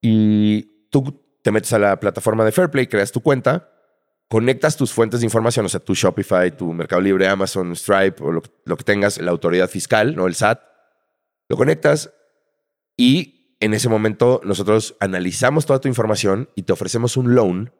Y 0.00 0.88
tú 0.90 1.25
te 1.46 1.52
metes 1.52 1.72
a 1.72 1.78
la 1.78 2.00
plataforma 2.00 2.44
de 2.44 2.50
Fairplay, 2.50 2.88
creas 2.88 3.12
tu 3.12 3.20
cuenta, 3.20 3.70
conectas 4.26 4.76
tus 4.76 4.92
fuentes 4.92 5.20
de 5.20 5.26
información, 5.26 5.64
o 5.64 5.68
sea, 5.68 5.78
tu 5.78 5.94
Shopify, 5.94 6.50
tu 6.50 6.72
Mercado 6.72 7.00
Libre, 7.00 7.28
Amazon, 7.28 7.76
Stripe 7.76 8.20
o 8.20 8.32
lo, 8.32 8.42
lo 8.64 8.76
que 8.76 8.82
tengas, 8.82 9.20
la 9.20 9.30
autoridad 9.30 9.70
fiscal, 9.70 10.16
¿no? 10.16 10.26
El 10.26 10.34
SAT, 10.34 10.60
lo 11.48 11.56
conectas 11.56 12.12
y 12.96 13.56
en 13.60 13.74
ese 13.74 13.88
momento 13.88 14.40
nosotros 14.42 14.96
analizamos 14.98 15.66
toda 15.66 15.80
tu 15.80 15.86
información 15.86 16.50
y 16.56 16.64
te 16.64 16.72
ofrecemos 16.72 17.16
un 17.16 17.36
loan 17.36 17.72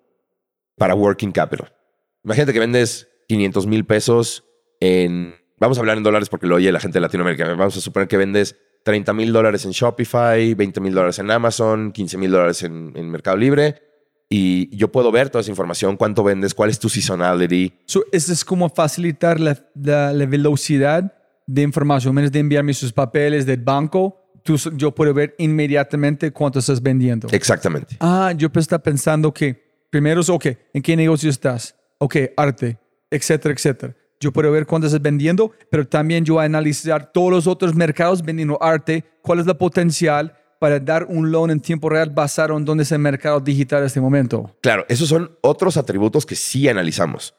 para 0.77 0.95
working 0.95 1.33
capital. 1.33 1.75
Imagínate 2.23 2.53
que 2.53 2.61
vendes 2.61 3.09
500 3.27 3.67
mil 3.67 3.85
pesos 3.85 4.45
en... 4.79 5.35
Vamos 5.59 5.77
a 5.77 5.81
hablar 5.81 5.97
en 5.97 6.05
dólares 6.05 6.29
porque 6.29 6.47
lo 6.47 6.55
oye 6.55 6.71
la 6.71 6.79
gente 6.79 6.99
de 6.99 7.01
Latinoamérica. 7.01 7.49
Vamos 7.49 7.77
a 7.77 7.81
suponer 7.81 8.07
que 8.07 8.17
vendes 8.17 8.61
30 8.87 9.13
mil 9.15 9.33
dólares 9.33 9.65
en 9.65 9.73
Shopify, 9.73 10.55
20 10.55 10.81
mil 10.81 10.95
dólares 10.95 11.19
en 11.19 11.29
Amazon, 11.29 11.91
15 11.91 12.19
mil 12.19 12.31
dólares 12.31 12.63
en, 12.63 12.93
en 12.95 13.11
Mercado 13.11 13.37
Libre. 13.37 13.83
Y 14.29 14.75
yo 14.77 14.93
puedo 14.93 15.11
ver 15.11 15.29
toda 15.29 15.41
esa 15.41 15.51
información, 15.51 15.97
cuánto 15.97 16.23
vendes, 16.23 16.55
cuál 16.55 16.71
es 16.71 16.79
tu 16.79 16.89
seasonality. 16.89 17.73
So, 17.87 18.05
eso 18.13 18.33
es 18.33 18.45
como 18.45 18.69
facilitar 18.71 19.41
la, 19.41 19.59
la- 19.75 20.13
la 20.13 20.27
velocidad 20.27 21.13
de 21.49 21.63
información. 21.63 22.17
En 22.17 22.23
vez 22.23 22.31
de 22.33 22.39
enviarme 22.39 22.75
sus 22.75 22.93
papeles 22.93 23.45
del 23.45 23.61
banco, 23.61 24.31
tú, 24.45 24.57
yo 24.77 24.95
puedo 24.95 25.13
ver 25.13 25.35
inmediatamente 25.39 26.31
cuánto 26.31 26.61
estás 26.61 26.81
vendiendo. 26.81 27.27
Exactamente. 27.33 27.97
Ah, 27.99 28.33
yo 28.37 28.51
pues 28.53 28.63
estaba 28.65 28.85
pensando 28.85 29.35
que 29.35 29.65
primero 29.91 30.21
es, 30.21 30.29
ok, 30.29 30.47
¿en 30.75 30.83
qué 30.83 30.95
negocio 30.97 31.29
estás? 31.29 31.75
Ok, 31.99 32.17
arte, 32.37 32.79
etcétera, 33.11 33.53
etcétera. 33.53 33.97
Yo 34.21 34.33
puedo 34.33 34.51
ver 34.51 34.67
cuánto 34.67 34.87
estás 34.87 35.03
vendiendo, 35.03 35.53
pero 35.71 35.87
también 35.87 36.25
yo 36.25 36.35
voy 36.35 36.43
a 36.43 36.47
analizar 36.47 37.13
todos 37.13 37.31
los 37.31 37.47
otros 37.47 37.75
mercados 37.75 38.23
vendiendo 38.23 38.63
arte, 38.63 39.05
cuál 39.23 39.41
es 39.41 39.47
el 39.47 39.57
potencial 39.57 40.35
para 40.59 40.81
dar 40.81 41.05
un 41.05 41.31
loan 41.31 41.51
en 41.51 41.61
tiempo 41.61 41.89
real 41.91 42.11
basado 42.11 42.57
en 42.57 42.65
dónde 42.65 42.85
es 42.85 42.93
el 42.93 42.99
mercado 42.99 43.41
digital 43.41 43.81
en 43.81 43.87
este 43.87 44.01
momento. 44.01 44.57
Claro, 44.63 44.87
esos 44.89 45.09
son 45.09 45.37
otros 45.43 45.77
atributos 45.77 46.25
que 46.25 46.35
sí 46.35 46.67
analizamos. 46.69 47.35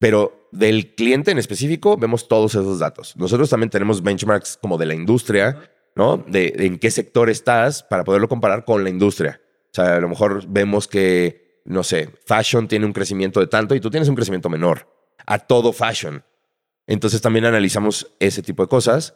Pero 0.00 0.48
del 0.50 0.94
cliente 0.96 1.30
en 1.30 1.38
específico 1.38 1.96
vemos 1.96 2.26
todos 2.26 2.54
esos 2.56 2.80
datos. 2.80 3.16
Nosotros 3.16 3.48
también 3.48 3.70
tenemos 3.70 4.02
benchmarks 4.02 4.58
como 4.60 4.76
de 4.76 4.86
la 4.86 4.94
industria, 4.94 5.58
¿no? 5.94 6.16
De, 6.16 6.52
de 6.56 6.66
en 6.66 6.78
qué 6.78 6.90
sector 6.90 7.30
estás 7.30 7.84
para 7.84 8.02
poderlo 8.02 8.28
comparar 8.28 8.64
con 8.64 8.82
la 8.82 8.90
industria. 8.90 9.40
O 9.66 9.74
sea, 9.74 9.96
a 9.96 10.00
lo 10.00 10.08
mejor 10.08 10.44
vemos 10.48 10.88
que, 10.88 11.62
no 11.64 11.84
sé, 11.84 12.10
fashion 12.26 12.66
tiene 12.66 12.84
un 12.84 12.92
crecimiento 12.92 13.38
de 13.38 13.46
tanto 13.46 13.76
y 13.76 13.80
tú 13.80 13.90
tienes 13.90 14.08
un 14.08 14.16
crecimiento 14.16 14.50
menor 14.50 14.88
a 15.26 15.38
todo 15.38 15.72
fashion. 15.72 16.24
Entonces 16.86 17.20
también 17.20 17.44
analizamos 17.44 18.14
ese 18.20 18.42
tipo 18.42 18.62
de 18.62 18.68
cosas. 18.68 19.14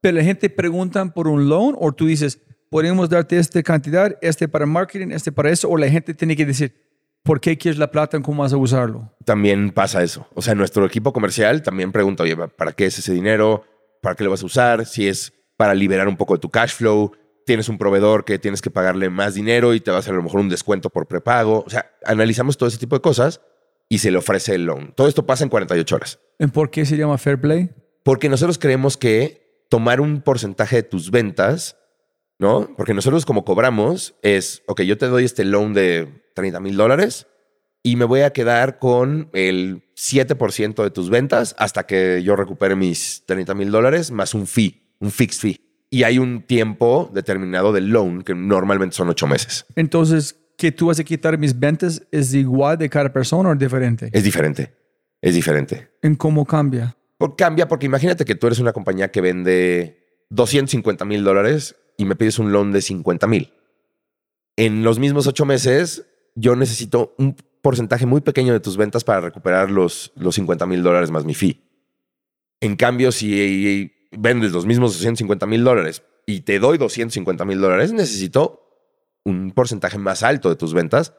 Pero 0.00 0.18
la 0.18 0.24
gente 0.24 0.48
pregunta 0.50 1.04
por 1.12 1.28
un 1.28 1.48
loan 1.48 1.74
o 1.78 1.92
tú 1.92 2.06
dices, 2.06 2.40
podemos 2.70 3.08
darte 3.08 3.38
esta 3.38 3.62
cantidad, 3.62 4.16
este 4.22 4.48
para 4.48 4.66
marketing, 4.66 5.08
este 5.10 5.32
para 5.32 5.50
eso, 5.50 5.68
o 5.68 5.76
la 5.76 5.88
gente 5.88 6.14
tiene 6.14 6.36
que 6.36 6.46
decir, 6.46 6.74
¿por 7.24 7.40
qué 7.40 7.58
quieres 7.58 7.78
la 7.78 7.90
plata 7.90 8.18
y 8.18 8.22
cómo 8.22 8.42
vas 8.42 8.52
a 8.52 8.56
usarlo? 8.56 9.12
También 9.24 9.70
pasa 9.70 10.02
eso. 10.02 10.28
O 10.34 10.42
sea, 10.42 10.54
nuestro 10.54 10.86
equipo 10.86 11.12
comercial 11.12 11.62
también 11.62 11.90
pregunta, 11.90 12.22
oye, 12.22 12.36
¿para 12.36 12.72
qué 12.72 12.86
es 12.86 12.98
ese 12.98 13.12
dinero? 13.12 13.64
¿Para 14.00 14.14
qué 14.14 14.24
lo 14.24 14.30
vas 14.30 14.42
a 14.42 14.46
usar? 14.46 14.86
Si 14.86 15.08
es 15.08 15.32
para 15.56 15.74
liberar 15.74 16.06
un 16.06 16.16
poco 16.16 16.34
de 16.34 16.40
tu 16.40 16.50
cash 16.50 16.74
flow, 16.74 17.12
tienes 17.44 17.68
un 17.68 17.78
proveedor 17.78 18.24
que 18.24 18.38
tienes 18.38 18.62
que 18.62 18.70
pagarle 18.70 19.10
más 19.10 19.34
dinero 19.34 19.74
y 19.74 19.80
te 19.80 19.90
va 19.90 19.96
a 19.96 20.00
hacer 20.00 20.12
a 20.12 20.16
lo 20.18 20.22
mejor 20.22 20.40
un 20.40 20.48
descuento 20.48 20.90
por 20.90 21.08
prepago. 21.08 21.64
O 21.66 21.70
sea, 21.70 21.90
analizamos 22.04 22.56
todo 22.56 22.68
ese 22.68 22.78
tipo 22.78 22.94
de 22.94 23.00
cosas 23.00 23.40
y 23.88 23.98
se 23.98 24.10
le 24.10 24.18
ofrece 24.18 24.54
el 24.54 24.64
loan. 24.64 24.92
Todo 24.94 25.08
esto 25.08 25.26
pasa 25.26 25.44
en 25.44 25.50
48 25.50 25.96
horas. 25.96 26.18
¿Y 26.38 26.46
por 26.48 26.70
qué 26.70 26.84
se 26.84 26.96
llama 26.96 27.18
Fair 27.18 27.40
Play? 27.40 27.70
Porque 28.02 28.28
nosotros 28.28 28.58
creemos 28.58 28.96
que 28.96 29.64
tomar 29.68 30.00
un 30.00 30.22
porcentaje 30.22 30.76
de 30.76 30.82
tus 30.82 31.10
ventas, 31.10 31.76
¿no? 32.38 32.68
Porque 32.76 32.94
nosotros 32.94 33.26
como 33.26 33.44
cobramos 33.44 34.14
es, 34.22 34.62
ok, 34.66 34.82
yo 34.82 34.98
te 34.98 35.06
doy 35.06 35.24
este 35.24 35.44
loan 35.44 35.74
de 35.74 36.22
30 36.34 36.60
mil 36.60 36.76
dólares 36.76 37.26
y 37.82 37.96
me 37.96 38.04
voy 38.04 38.20
a 38.20 38.32
quedar 38.32 38.78
con 38.78 39.30
el 39.32 39.84
7% 39.96 40.82
de 40.82 40.90
tus 40.90 41.10
ventas 41.10 41.54
hasta 41.58 41.86
que 41.86 42.22
yo 42.22 42.36
recupere 42.36 42.76
mis 42.76 43.24
30 43.26 43.54
mil 43.54 43.70
dólares 43.70 44.10
más 44.10 44.34
un 44.34 44.46
fee, 44.46 44.94
un 45.00 45.10
fixed 45.10 45.40
fee. 45.40 45.60
Y 45.90 46.02
hay 46.02 46.18
un 46.18 46.42
tiempo 46.42 47.10
determinado 47.14 47.72
del 47.72 47.88
loan 47.88 48.22
que 48.22 48.34
normalmente 48.34 48.94
son 48.94 49.08
ocho 49.08 49.26
meses. 49.26 49.64
Entonces, 49.74 50.36
¿que 50.58 50.72
tú 50.72 50.88
vas 50.88 50.98
a 51.00 51.04
quitar 51.04 51.38
mis 51.38 51.58
ventas 51.58 52.02
es 52.10 52.34
igual 52.34 52.76
de 52.76 52.90
cada 52.90 53.10
persona 53.12 53.48
o 53.48 53.54
diferente? 53.54 54.10
Es 54.12 54.24
diferente. 54.24 54.74
Es 55.22 55.34
diferente. 55.34 55.88
¿En 56.02 56.16
cómo 56.16 56.44
cambia? 56.44 56.96
Por- 57.16 57.36
cambia 57.36 57.66
porque 57.68 57.86
imagínate 57.86 58.24
que 58.24 58.34
tú 58.34 58.46
eres 58.48 58.58
una 58.58 58.72
compañía 58.72 59.10
que 59.10 59.20
vende 59.20 60.24
250 60.30 61.04
mil 61.04 61.24
dólares 61.24 61.76
y 61.96 62.04
me 62.04 62.16
pides 62.16 62.38
un 62.38 62.52
loan 62.52 62.72
de 62.72 62.82
50 62.82 63.26
mil. 63.28 63.52
En 64.56 64.82
los 64.82 64.98
mismos 64.98 65.26
ocho 65.28 65.44
meses, 65.44 66.04
yo 66.34 66.56
necesito 66.56 67.14
un 67.18 67.36
porcentaje 67.62 68.06
muy 68.06 68.20
pequeño 68.20 68.52
de 68.52 68.60
tus 68.60 68.76
ventas 68.76 69.04
para 69.04 69.20
recuperar 69.20 69.70
los, 69.70 70.12
los 70.16 70.34
50 70.34 70.66
mil 70.66 70.82
dólares 70.82 71.10
más 71.12 71.24
mi 71.24 71.34
fee. 71.34 71.62
En 72.60 72.74
cambio, 72.76 73.12
si 73.12 73.92
vendes 74.10 74.50
los 74.52 74.66
mismos 74.66 74.92
250 74.94 75.46
mil 75.46 75.62
dólares 75.62 76.02
y 76.26 76.40
te 76.40 76.58
doy 76.58 76.78
250 76.78 77.44
mil 77.44 77.60
dólares, 77.60 77.92
necesito 77.92 78.67
un 79.24 79.52
porcentaje 79.52 79.98
más 79.98 80.22
alto 80.22 80.48
de 80.48 80.56
tus 80.56 80.74
ventas 80.74 81.14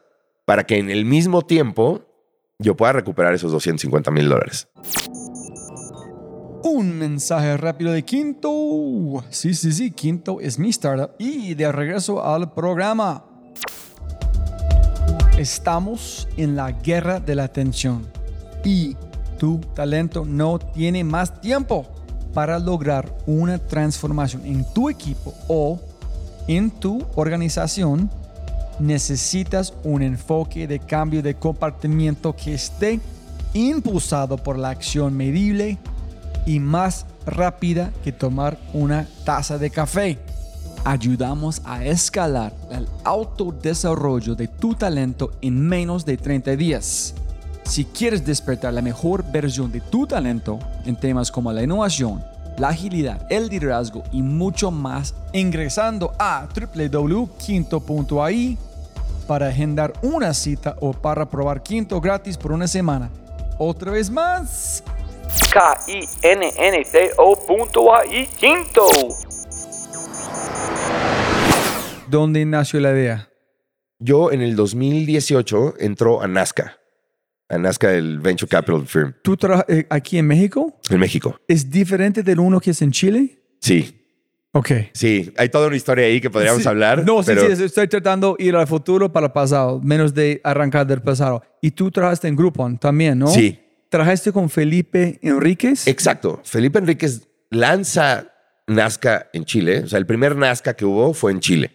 para 0.45 0.65
que 0.65 0.77
en 0.77 0.89
el 0.89 1.05
mismo 1.05 1.43
tiempo 1.43 2.01
yo 2.59 2.75
pueda 2.75 2.93
recuperar 2.93 3.33
esos 3.33 3.51
250 3.51 4.11
mil 4.11 4.27
dólares. 4.27 4.67
Un 6.63 6.97
mensaje 6.99 7.55
rápido 7.55 7.93
de 7.93 8.03
Quinto. 8.03 9.23
Sí, 9.29 9.53
sí, 9.53 9.71
sí, 9.71 9.91
Quinto 9.91 10.41
es 10.41 10.59
mi 10.59 10.69
startup. 10.69 11.11
Y 11.17 11.53
de 11.55 11.71
regreso 11.71 12.23
al 12.23 12.53
programa. 12.53 13.25
Estamos 15.37 16.27
en 16.35 16.57
la 16.57 16.71
guerra 16.71 17.21
de 17.21 17.35
la 17.35 17.45
atención. 17.45 18.05
Y 18.65 18.97
tu 19.37 19.59
talento 19.73 20.25
no 20.25 20.59
tiene 20.59 21.05
más 21.05 21.39
tiempo 21.39 21.87
para 22.33 22.59
lograr 22.59 23.17
una 23.25 23.57
transformación 23.57 24.45
en 24.45 24.65
tu 24.73 24.89
equipo 24.89 25.33
o 25.47 25.79
en 26.49 26.71
tu 26.71 27.05
organización. 27.15 28.09
Necesitas 28.79 29.73
un 29.83 30.01
enfoque 30.01 30.67
de 30.67 30.79
cambio 30.79 31.21
de 31.21 31.35
comportamiento 31.35 32.35
que 32.35 32.55
esté 32.55 32.99
impulsado 33.53 34.37
por 34.37 34.57
la 34.57 34.69
acción 34.69 35.15
medible 35.15 35.77
y 36.45 36.59
más 36.59 37.05
rápida 37.25 37.91
que 38.03 38.11
tomar 38.11 38.57
una 38.73 39.07
taza 39.25 39.57
de 39.57 39.69
café. 39.69 40.17
Ayudamos 40.85 41.61
a 41.65 41.85
escalar 41.85 42.53
el 42.71 42.87
autodesarrollo 43.03 44.33
de 44.33 44.47
tu 44.47 44.73
talento 44.73 45.31
en 45.41 45.61
menos 45.61 46.03
de 46.05 46.17
30 46.17 46.55
días. 46.55 47.13
Si 47.63 47.85
quieres 47.85 48.25
despertar 48.25 48.73
la 48.73 48.81
mejor 48.81 49.29
versión 49.31 49.71
de 49.71 49.81
tu 49.81 50.07
talento 50.07 50.57
en 50.85 50.95
temas 50.95 51.29
como 51.29 51.51
la 51.51 51.61
innovación, 51.61 52.23
la 52.59 52.69
agilidad, 52.69 53.27
el 53.29 53.49
liderazgo 53.49 54.03
y 54.11 54.21
mucho 54.21 54.71
más, 54.71 55.15
ingresando 55.33 56.13
a 56.19 56.47
www.quinto.ai 56.53 58.57
para 59.27 59.47
agendar 59.47 59.93
una 60.01 60.33
cita 60.33 60.75
o 60.79 60.91
para 60.91 61.29
probar 61.29 61.63
Quinto 61.63 62.01
gratis 62.01 62.37
por 62.37 62.51
una 62.51 62.67
semana. 62.67 63.09
Otra 63.57 63.91
vez 63.91 64.09
más, 64.09 64.83
K-I-N-N-T-O.ai 65.53 66.09
Quinto. 68.39 68.89
¿dónde 72.09 72.45
nació 72.45 72.79
la 72.79 72.91
idea? 72.91 73.29
Yo 73.99 74.31
en 74.31 74.41
el 74.41 74.55
2018 74.55 75.75
entró 75.79 76.21
a 76.21 76.27
Nazca, 76.27 76.78
a 77.49 77.57
Nazca, 77.57 77.91
el 77.93 78.19
Venture 78.19 78.47
Capital 78.49 78.85
Firm, 78.85 79.13
¿Tú 79.23 79.35
trabajas 79.35 79.65
eh, 79.69 79.85
aquí 79.89 80.17
en 80.17 80.27
México? 80.27 80.79
en 80.89 80.99
México. 80.99 81.39
¿Es 81.47 81.69
diferente 81.69 82.21
del 82.23 82.39
uno 82.39 82.59
que 82.59 82.71
es 82.71 82.81
en 82.81 82.91
Chile? 82.91 83.41
Sí, 83.59 83.95
Ok. 84.51 84.71
sí, 84.93 85.31
hay 85.37 85.49
toda 85.49 85.67
una 85.67 85.75
historia 85.75 86.05
ahí 86.05 86.19
que 86.21 86.29
podríamos 86.29 86.63
Sí. 86.63 86.67
hablar. 86.67 87.03
No, 87.05 87.21
sí, 87.23 87.31
pero 87.33 87.55
sí, 87.55 87.63
estoy 87.63 87.87
tratando 87.87 88.35
de 88.37 88.45
ir 88.45 88.55
al 88.55 88.67
futuro 88.67 89.11
para 89.11 89.27
el 89.27 89.31
pasado, 89.31 89.79
menos 89.83 90.13
de 90.13 90.41
arrancar 90.43 90.85
del 90.87 91.01
pasado. 91.01 91.43
Y 91.61 91.71
tú 91.71 91.91
trabajaste 91.91 92.27
en 92.27 92.35
Groupon 92.35 92.77
también, 92.77 93.19
¿no? 93.19 93.27
Sí. 93.27 93.59
¿Trabajaste 93.89 94.31
con 94.31 94.49
Felipe 94.49 95.19
Enríquez? 95.23 95.87
Exacto. 95.87 96.41
Felipe 96.43 96.77
Enríquez 96.79 97.27
lanza 97.49 98.31
Nazca 98.67 99.27
en 99.33 99.45
Chile. 99.45 99.79
O 99.83 99.87
sea, 99.87 99.97
el 99.97 100.05
primer 100.05 100.35
Nazca 100.35 100.75
que 100.75 100.85
hubo 100.85 101.13
fue 101.15 101.31
en 101.31 101.39
Chile. 101.39 101.71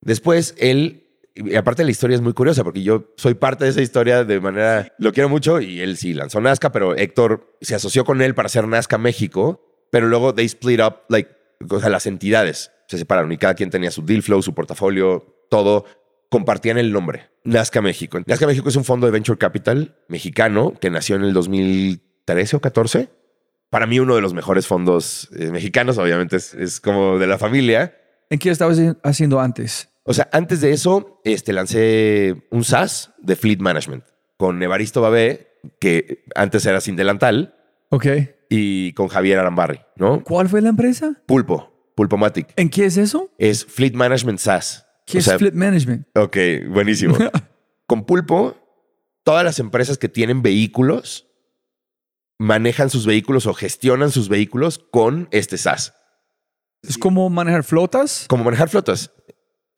Después 0.00 0.54
él, 0.58 1.07
y 1.46 1.54
aparte 1.54 1.84
la 1.84 1.90
historia 1.90 2.16
es 2.16 2.20
muy 2.20 2.32
curiosa 2.32 2.64
porque 2.64 2.82
yo 2.82 3.12
soy 3.16 3.34
parte 3.34 3.64
de 3.64 3.70
esa 3.70 3.80
historia 3.80 4.24
de 4.24 4.40
manera, 4.40 4.92
lo 4.98 5.12
quiero 5.12 5.28
mucho 5.28 5.60
y 5.60 5.80
él 5.80 5.96
sí 5.96 6.12
lanzó 6.12 6.40
Nazca, 6.40 6.72
pero 6.72 6.96
Héctor 6.96 7.56
se 7.60 7.74
asoció 7.74 8.04
con 8.04 8.20
él 8.22 8.34
para 8.34 8.46
hacer 8.46 8.66
Nazca 8.66 8.98
México, 8.98 9.86
pero 9.90 10.08
luego 10.08 10.34
they 10.34 10.46
split 10.46 10.80
up, 10.80 11.02
like, 11.08 11.30
o 11.70 11.78
sea, 11.78 11.90
las 11.90 12.06
entidades 12.06 12.72
se 12.88 12.98
separaron 12.98 13.30
y 13.30 13.38
cada 13.38 13.54
quien 13.54 13.70
tenía 13.70 13.90
su 13.90 14.04
deal 14.04 14.22
flow, 14.22 14.42
su 14.42 14.54
portafolio, 14.54 15.46
todo. 15.50 15.84
Compartían 16.30 16.76
el 16.76 16.92
nombre, 16.92 17.30
Nazca 17.44 17.80
México. 17.80 18.18
Nazca 18.26 18.46
México 18.46 18.68
es 18.68 18.76
un 18.76 18.84
fondo 18.84 19.06
de 19.06 19.12
venture 19.12 19.38
capital 19.38 19.96
mexicano 20.08 20.74
que 20.78 20.90
nació 20.90 21.16
en 21.16 21.22
el 21.22 21.32
2013 21.32 22.56
o 22.56 22.60
14. 22.60 23.08
Para 23.70 23.86
mí 23.86 23.98
uno 23.98 24.14
de 24.14 24.20
los 24.20 24.34
mejores 24.34 24.66
fondos 24.66 25.30
eh, 25.38 25.50
mexicanos, 25.50 25.96
obviamente 25.98 26.36
es, 26.36 26.52
es 26.54 26.80
como 26.80 27.18
de 27.18 27.26
la 27.26 27.38
familia. 27.38 27.94
¿En 28.28 28.38
qué 28.38 28.50
estabas 28.50 28.78
haciendo 29.02 29.40
antes? 29.40 29.88
O 30.08 30.14
sea, 30.14 30.28
antes 30.32 30.62
de 30.62 30.72
eso, 30.72 31.20
este, 31.24 31.52
lancé 31.52 32.46
un 32.50 32.64
SaaS 32.64 33.10
de 33.18 33.36
Fleet 33.36 33.58
Management 33.60 34.04
con 34.38 34.62
Evaristo 34.62 35.02
Babé, 35.02 35.58
que 35.80 36.24
antes 36.34 36.64
era 36.64 36.80
sin 36.80 36.96
delantal, 36.96 37.54
Ok. 37.90 38.06
y 38.48 38.92
con 38.94 39.08
Javier 39.08 39.38
Arambarri, 39.38 39.80
¿no? 39.96 40.24
¿Cuál 40.24 40.48
fue 40.48 40.62
la 40.62 40.70
empresa? 40.70 41.20
Pulpo, 41.26 41.92
Pulpomatic. 41.94 42.48
¿En 42.56 42.70
qué 42.70 42.86
es 42.86 42.96
eso? 42.96 43.30
Es 43.36 43.66
Fleet 43.66 43.92
Management 43.92 44.38
SaaS. 44.38 44.86
¿Qué 45.04 45.18
O 45.18 45.20
sea, 45.20 45.34
es 45.34 45.38
Flip 45.40 45.54
Management? 45.54 46.06
Ok, 46.16 46.36
buenísimo. 46.70 47.16
con 47.86 48.04
Pulpo, 48.06 48.56
todas 49.24 49.44
las 49.44 49.58
empresas 49.58 49.98
que 49.98 50.08
tienen 50.08 50.40
vehículos 50.40 51.26
manejan 52.38 52.88
sus 52.88 53.04
vehículos 53.04 53.46
o 53.46 53.52
gestionan 53.52 54.10
sus 54.10 54.30
vehículos 54.30 54.78
con 54.78 55.28
este 55.32 55.58
SaaS. 55.58 55.92
Es 56.82 56.96
como 56.96 57.28
manejar 57.28 57.64
flotas. 57.64 58.24
Como 58.28 58.44
manejar 58.44 58.68
flotas. 58.70 59.10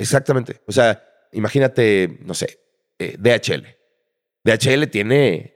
Exactamente. 0.00 0.60
O 0.66 0.72
sea, 0.72 1.04
imagínate, 1.32 2.18
no 2.24 2.34
sé, 2.34 2.58
eh, 2.98 3.16
DHL. 3.18 3.66
DHL 4.44 4.88
tiene 4.88 5.54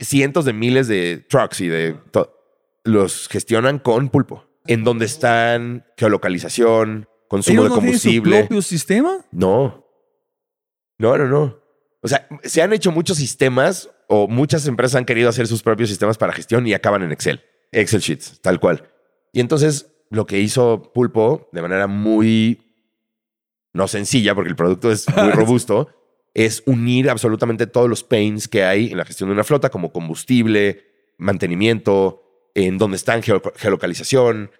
cientos 0.00 0.44
de 0.44 0.52
miles 0.52 0.88
de 0.88 1.24
trucks 1.28 1.60
y 1.60 1.68
de 1.68 1.96
todo. 2.10 2.34
Los 2.84 3.28
gestionan 3.28 3.78
con 3.78 4.10
pulpo. 4.10 4.44
En 4.66 4.84
donde 4.84 5.06
están 5.06 5.86
geolocalización, 5.96 7.08
consumo 7.28 7.62
¿Ellos 7.62 7.64
de 7.64 7.68
no 7.76 7.80
tienen 7.80 7.98
su 7.98 8.08
combustible. 8.08 8.38
propio 8.40 8.62
sistema? 8.62 9.24
No. 9.32 9.86
No, 10.98 11.16
no, 11.16 11.26
no. 11.26 11.58
O 12.02 12.08
sea, 12.08 12.28
se 12.42 12.60
han 12.60 12.72
hecho 12.74 12.92
muchos 12.92 13.16
sistemas 13.16 13.90
o 14.08 14.28
muchas 14.28 14.66
empresas 14.66 14.96
han 14.96 15.06
querido 15.06 15.30
hacer 15.30 15.46
sus 15.46 15.62
propios 15.62 15.88
sistemas 15.88 16.18
para 16.18 16.32
gestión 16.34 16.66
y 16.66 16.74
acaban 16.74 17.02
en 17.02 17.12
Excel. 17.12 17.42
Excel 17.72 18.00
Sheets, 18.00 18.40
tal 18.42 18.60
cual. 18.60 18.90
Y 19.32 19.40
entonces 19.40 19.90
lo 20.10 20.26
que 20.26 20.38
hizo 20.38 20.92
Pulpo 20.92 21.48
de 21.52 21.62
manera 21.62 21.86
muy 21.86 22.67
no 23.72 23.88
sencilla, 23.88 24.34
porque 24.34 24.50
el 24.50 24.56
producto 24.56 24.90
es 24.90 25.06
muy 25.16 25.30
robusto, 25.32 25.88
es 26.34 26.62
unir 26.66 27.10
absolutamente 27.10 27.66
todos 27.66 27.88
los 27.88 28.04
pains 28.04 28.48
que 28.48 28.62
hay 28.64 28.90
en 28.90 28.98
la 28.98 29.04
gestión 29.04 29.28
de 29.28 29.34
una 29.34 29.44
flota, 29.44 29.70
como 29.70 29.92
combustible, 29.92 30.84
mantenimiento, 31.18 32.22
en 32.54 32.78
dónde 32.78 32.96
están 32.96 33.22
geo- 33.22 33.42
geolocalización, 33.56 34.50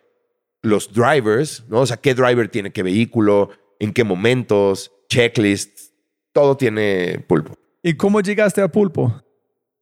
los 0.62 0.92
drivers, 0.92 1.64
¿no? 1.68 1.80
O 1.80 1.86
sea, 1.86 1.96
qué 1.98 2.14
driver 2.14 2.48
tiene 2.48 2.72
qué 2.72 2.82
vehículo, 2.82 3.50
en 3.78 3.92
qué 3.92 4.04
momentos, 4.04 4.92
checklists, 5.08 5.92
todo 6.32 6.56
tiene 6.56 7.24
Pulpo. 7.28 7.54
¿Y 7.82 7.94
cómo 7.94 8.20
llegaste 8.20 8.60
a 8.60 8.68
Pulpo? 8.68 9.22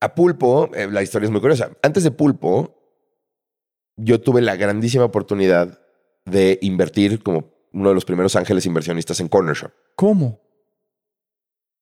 A 0.00 0.14
Pulpo, 0.14 0.70
eh, 0.74 0.86
la 0.90 1.02
historia 1.02 1.26
es 1.26 1.32
muy 1.32 1.40
curiosa. 1.40 1.70
Antes 1.82 2.04
de 2.04 2.10
Pulpo, 2.10 2.74
yo 3.96 4.20
tuve 4.20 4.42
la 4.42 4.56
grandísima 4.56 5.04
oportunidad 5.04 5.80
de 6.26 6.58
invertir 6.60 7.22
como 7.22 7.55
uno 7.76 7.90
de 7.90 7.94
los 7.94 8.04
primeros 8.04 8.34
ángeles 8.36 8.64
inversionistas 8.66 9.20
en 9.20 9.28
Corner 9.28 9.54
Shop. 9.54 9.70
¿Cómo? 9.94 10.40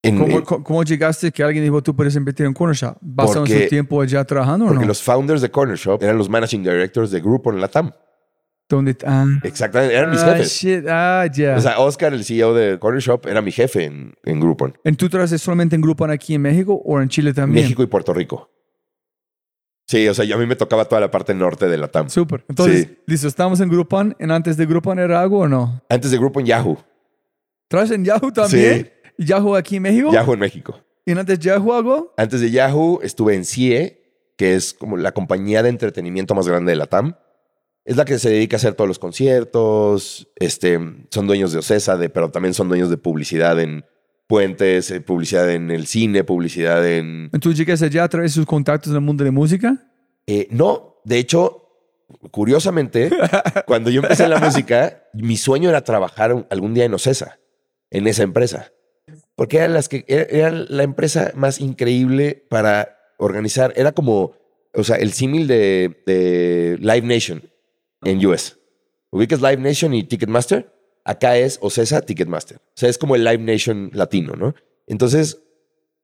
En- 0.03 0.19
¿Cómo, 0.19 0.37
en- 0.39 0.43
cómo- 0.45 0.83
llegaste 0.85 1.33
que 1.33 1.43
alguien 1.43 1.65
dijo 1.65 1.83
tú 1.83 1.97
puedes 1.97 2.15
invertir 2.15 2.45
en 2.47 2.53
Corner 2.53 2.77
Shop? 2.77 2.97
¿Basado 3.01 3.45
en 3.45 3.51
Porque- 3.51 3.63
su 3.65 3.69
tiempo 3.71 4.03
allá 4.03 4.23
trabajando 4.25 4.67
o 4.67 4.69
porque 4.69 4.83
no? 4.83 4.89
los 4.89 5.03
founders 5.03 5.41
de 5.41 5.51
Corner 5.51 5.77
Shop 5.79 6.03
eran 6.03 6.19
los 6.19 6.29
managing 6.29 6.63
directors 6.63 7.11
de 7.11 7.21
Groupon 7.21 7.55
en 7.55 7.61
la 7.63 7.69
TAM. 7.69 7.91
¿Dónde? 8.69 8.97
Ah, 9.07 9.27
Exactamente, 9.43 9.95
eran 9.95 10.11
mis 10.11 10.21
Ah, 10.23 10.33
jefes. 10.33 10.53
shit. 10.53 10.85
Ah, 10.89 11.27
ya. 11.33 11.57
O 11.57 11.61
sea, 11.61 11.79
Oscar, 11.79 12.13
el 12.15 12.25
CEO 12.25 12.55
de 12.55 12.79
Corner 12.79 13.01
Shop, 13.01 13.27
era 13.27 13.41
mi 13.43 13.53
jefe 13.53 13.85
en, 13.85 14.15
en 14.25 14.41
Groupon. 14.41 14.77
¿En 14.85 14.97
tú 14.97 15.09
trabajas 15.09 15.41
solamente 15.41 15.77
en 15.77 15.83
Groupon 15.83 16.11
aquí 16.11 16.35
en 16.35 16.43
México 16.43 16.75
o 16.85 17.01
en 17.01 17.09
Chile 17.09 17.33
también? 17.35 17.65
México 17.65 17.83
y 17.83 17.87
Puerto 17.87 18.13
Rico. 18.15 18.51
Sí, 19.87 20.09
o 20.09 20.15
sea, 20.15 20.25
yo 20.25 20.37
a 20.37 20.39
mí 20.39 20.47
me 20.47 20.57
tocaba 20.57 20.87
toda 20.87 21.01
la 21.01 21.11
parte 21.11 21.35
norte 21.35 21.69
de 21.69 21.77
la 21.77 21.89
TAM. 21.89 22.09
Súper. 22.09 22.45
Entonces, 22.49 22.87
Sí. 22.89 22.99
listo, 23.07 23.29
estamos 23.29 23.61
en 23.61 23.69
Groupon. 23.69 24.17
¿En 24.19 24.31
antes 24.31 24.57
de 24.57 24.65
Groupon 24.67 24.99
era 24.99 25.21
algo 25.21 25.41
o 25.41 25.49
no? 25.49 25.83
Antes 25.91 26.11
de 26.11 26.17
Groupon, 26.19 26.45
Yahoo. 26.47 26.79
¿Trabajas 27.69 27.91
en 27.93 28.05
Yahoo 28.05 28.33
también? 28.33 28.91
¿Yahoo 29.19 29.55
aquí 29.57 29.77
en 29.77 29.83
México? 29.83 30.11
Yahoo 30.13 30.35
en 30.35 30.41
México. 30.41 30.81
¿Y 31.05 31.13
en 31.13 31.19
antes 31.19 31.39
Yahoo 31.39 31.75
algo? 31.75 32.15
Antes 32.17 32.41
de 32.41 32.51
Yahoo 32.51 33.01
estuve 33.03 33.35
en 33.35 33.45
CIE, 33.45 34.33
que 34.39 34.55
es 34.55 34.73
como 34.73 34.97
la 34.97 35.13
compañía 35.13 35.63
de 35.63 35.69
entretenimiento 35.69 36.35
más 36.35 36.49
grande 36.49 36.73
de 36.73 36.77
la 36.77 36.87
TAM. 36.87 37.17
Es 37.85 37.97
la 37.97 38.07
que 38.07 38.19
se 38.19 38.31
dedica 38.31 38.57
a 38.57 38.59
hacer 38.59 38.73
todos 38.75 38.89
los 38.89 38.99
conciertos. 38.99 40.29
Este, 40.37 40.79
son 41.11 41.27
dueños 41.27 41.53
de 41.53 41.59
Ocesa, 41.59 41.99
de, 41.99 42.09
pero 42.09 42.31
también 42.31 42.55
son 42.55 42.69
dueños 42.69 42.89
de 42.89 42.97
publicidad 42.97 43.61
en 43.61 43.85
puentes, 44.35 44.91
eh, 44.91 45.01
publicidad 45.01 45.49
en 45.49 45.71
el 45.71 45.87
cine, 45.87 46.25
publicidad 46.25 46.85
en... 46.85 47.31
Entonces 47.33 47.57
llegas 47.57 47.83
allá 47.83 48.03
a 48.03 48.09
través 48.09 48.33
de 48.33 48.35
sus 48.35 48.47
contactos 48.47 48.91
en 48.91 48.97
el 48.97 49.01
mundo 49.01 49.23
de 49.23 49.31
música. 49.31 49.77
Eh, 50.27 50.49
no, 50.51 50.97
de 51.05 51.19
hecho, 51.19 51.69
curiosamente, 52.33 53.13
cuando 53.69 53.91
yo 53.91 54.03
empecé 54.03 54.25
en 54.25 54.31
la 54.31 54.41
música, 54.41 55.05
mi 55.13 55.37
sueño 55.37 55.69
era 55.69 55.85
trabajar 55.85 56.49
algún 56.51 56.75
día 56.75 56.85
en 56.85 56.95
Ocesa, 56.95 57.39
en 57.91 58.09
esa 58.09 58.25
empresa. 58.25 58.73
Porque 59.37 59.59
eran 59.59 59.73
las 59.73 59.89
que 59.89 60.05
era, 60.09 60.25
era 60.25 60.51
la 60.51 60.83
empresa 60.83 61.31
más 61.37 61.61
increíble 61.61 62.45
para 62.51 62.99
organizar. 63.19 63.73
Era 63.77 63.93
como, 63.93 64.33
o 64.75 64.83
sea, 64.83 64.97
el 64.97 65.13
símil 65.13 65.47
de, 65.47 66.03
de 66.07 66.77
Live 66.81 67.03
Nation 67.03 67.41
en 68.03 68.27
US. 68.27 68.59
Ubicas 69.13 69.41
Live 69.41 69.59
Nation 69.59 69.95
y 69.95 70.03
Ticketmaster. 70.03 70.74
Acá 71.05 71.37
es 71.37 71.59
Ocesa 71.61 72.01
Ticketmaster. 72.01 72.59
O 72.59 72.77
sea, 72.77 72.89
es 72.89 72.99
como 72.99 73.15
el 73.15 73.25
Live 73.25 73.39
Nation 73.39 73.91
latino, 73.93 74.35
¿no? 74.35 74.55
Entonces, 74.87 75.39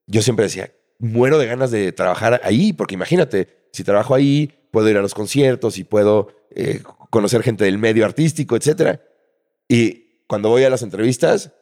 yo 0.07 0.23
siempre 0.23 0.45
decía, 0.45 0.73
muero 0.99 1.39
de 1.39 1.47
ganas 1.47 1.71
de 1.71 1.93
trabajar 1.93 2.41
ahí, 2.45 2.73
porque 2.73 2.95
imagínate, 2.95 3.69
si 3.73 3.83
trabajo 3.83 4.15
ahí, 4.15 4.53
puedo 4.71 4.89
ir 4.89 4.97
a 4.97 5.03
los 5.03 5.15
conciertos 5.15 5.79
y 5.79 5.85
puedo 5.85 6.29
eh, 6.55 6.83
conocer 7.11 7.43
gente 7.43 7.65
del 7.65 7.79
medio 7.79 8.05
artístico, 8.05 8.57
etc. 8.57 9.01
Y 9.69 10.25
cuando 10.27 10.49
voy 10.49 10.65
a 10.65 10.71
las 10.71 10.83
entrevistas, 10.83 11.53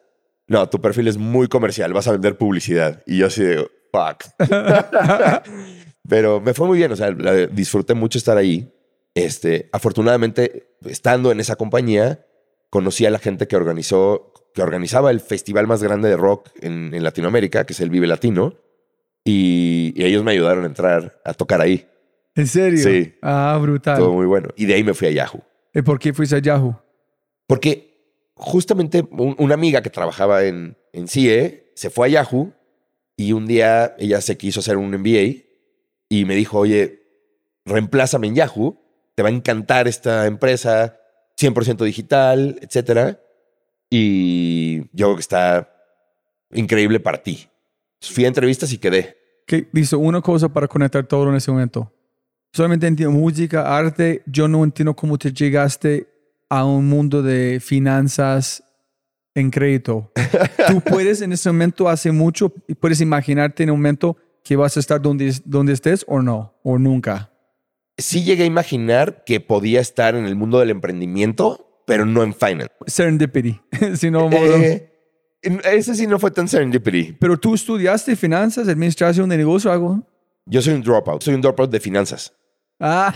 no, 0.46 0.68
tu 0.68 0.80
perfil 0.80 1.08
es 1.08 1.16
muy 1.16 1.48
comercial, 1.48 1.92
vas 1.92 2.08
a 2.08 2.12
vender 2.12 2.36
publicidad. 2.36 3.02
Y 3.06 3.18
yo 3.18 3.26
así 3.26 3.42
de, 3.42 3.68
fuck. 3.92 4.24
Pero 6.08 6.40
me 6.40 6.54
fue 6.54 6.66
muy 6.66 6.78
bien, 6.78 6.90
o 6.90 6.96
sea, 6.96 7.10
disfruté 7.50 7.94
mucho 7.94 8.18
estar 8.18 8.36
ahí. 8.36 8.72
Este, 9.14 9.68
afortunadamente, 9.72 10.76
estando 10.84 11.30
en 11.32 11.40
esa 11.40 11.56
compañía, 11.56 12.24
conocí 12.70 13.06
a 13.06 13.10
la 13.10 13.18
gente 13.18 13.46
que 13.48 13.56
organizó, 13.56 14.32
que 14.54 14.62
organizaba 14.62 15.10
el 15.10 15.20
festival 15.20 15.66
más 15.66 15.82
grande 15.82 16.08
de 16.08 16.16
rock 16.16 16.50
en, 16.60 16.92
en 16.94 17.02
Latinoamérica, 17.02 17.64
que 17.64 17.72
es 17.72 17.80
el 17.80 17.90
Vive 17.90 18.06
Latino, 18.06 18.54
y, 19.24 19.92
y 19.96 20.04
ellos 20.04 20.24
me 20.24 20.32
ayudaron 20.32 20.64
a 20.64 20.66
entrar 20.66 21.20
a 21.24 21.34
tocar 21.34 21.60
ahí. 21.60 21.86
¿En 22.34 22.46
serio? 22.46 22.78
Sí. 22.82 23.14
Ah, 23.22 23.58
brutal. 23.60 23.98
Todo 23.98 24.12
muy 24.12 24.26
bueno. 24.26 24.48
Y 24.56 24.66
de 24.66 24.74
ahí 24.74 24.84
me 24.84 24.94
fui 24.94 25.08
a 25.08 25.10
Yahoo. 25.10 25.42
¿Y 25.74 25.82
por 25.82 25.98
qué 25.98 26.12
fuiste 26.12 26.36
a 26.36 26.38
Yahoo? 26.40 26.80
Porque 27.46 28.30
justamente 28.34 29.04
un- 29.10 29.34
una 29.38 29.54
amiga 29.54 29.82
que 29.82 29.90
trabajaba 29.90 30.44
en, 30.44 30.76
en 30.92 31.08
CIE 31.08 31.72
se 31.74 31.90
fue 31.90 32.06
a 32.06 32.10
Yahoo 32.10 32.52
y 33.16 33.32
un 33.32 33.46
día 33.46 33.94
ella 33.98 34.20
se 34.20 34.36
quiso 34.36 34.60
hacer 34.60 34.76
un 34.76 34.90
MBA 34.94 35.44
y 36.08 36.24
me 36.24 36.34
dijo, 36.36 36.58
oye, 36.58 37.02
reemplázame 37.64 38.28
en 38.28 38.36
Yahoo, 38.36 38.80
te 39.14 39.22
va 39.22 39.28
a 39.28 39.32
encantar 39.32 39.88
esta 39.88 40.26
empresa, 40.26 40.96
100% 41.38 41.84
digital, 41.84 42.58
etcétera. 42.60 43.20
Y 43.90 44.80
yo 44.92 45.06
creo 45.06 45.14
que 45.14 45.20
está 45.20 45.72
increíble 46.52 47.00
para 47.00 47.22
ti. 47.22 47.48
Fui 48.00 48.24
a 48.24 48.28
entrevistas 48.28 48.72
y 48.72 48.78
quedé. 48.78 49.16
¿Qué? 49.46 49.68
Listo, 49.72 49.98
una 49.98 50.20
cosa 50.20 50.48
para 50.48 50.68
conectar 50.68 51.06
todo 51.06 51.28
en 51.28 51.36
ese 51.36 51.50
momento. 51.50 51.92
Solamente 52.52 52.86
entiendo 52.86 53.16
música, 53.16 53.76
arte. 53.76 54.22
Yo 54.26 54.48
no 54.48 54.64
entiendo 54.64 54.94
cómo 54.94 55.18
te 55.18 55.32
llegaste 55.32 56.08
a 56.48 56.64
un 56.64 56.88
mundo 56.88 57.22
de 57.22 57.60
finanzas 57.60 58.62
en 59.34 59.50
crédito. 59.50 60.10
Tú 60.68 60.80
puedes 60.86 61.20
en 61.20 61.32
ese 61.32 61.50
momento 61.50 61.88
hace 61.88 62.12
mucho, 62.12 62.52
y 62.66 62.74
puedes 62.74 63.00
imaginarte 63.00 63.62
en 63.62 63.70
un 63.70 63.78
momento 63.78 64.16
que 64.42 64.56
vas 64.56 64.76
a 64.76 64.80
estar 64.80 65.00
donde, 65.00 65.34
donde 65.44 65.72
estés 65.72 66.04
o 66.08 66.20
no, 66.22 66.54
o 66.62 66.78
nunca. 66.78 67.30
Sí 67.98 68.22
llegué 68.24 68.44
a 68.44 68.46
imaginar 68.46 69.24
que 69.24 69.40
podía 69.40 69.80
estar 69.80 70.14
en 70.14 70.24
el 70.24 70.36
mundo 70.36 70.60
del 70.60 70.70
emprendimiento, 70.70 71.82
pero 71.86 72.06
no 72.06 72.22
en 72.22 72.32
finance. 72.32 72.72
Serendipity. 72.86 73.60
si 73.96 74.10
no, 74.10 74.30
Eh, 74.30 74.92
ese 75.42 75.94
sí 75.94 76.06
no 76.06 76.18
fue 76.18 76.30
tan 76.30 76.48
serendipity. 76.48 77.16
Pero 77.18 77.36
tú 77.36 77.54
estudiaste 77.54 78.16
finanzas, 78.16 78.68
administración 78.68 79.28
de 79.28 79.36
negocio, 79.36 79.70
algo. 79.70 80.06
Yo 80.46 80.62
soy 80.62 80.74
un 80.74 80.82
dropout. 80.82 81.22
Soy 81.22 81.34
un 81.34 81.40
dropout 81.40 81.70
de 81.70 81.80
finanzas. 81.80 82.32
Ah, 82.80 83.12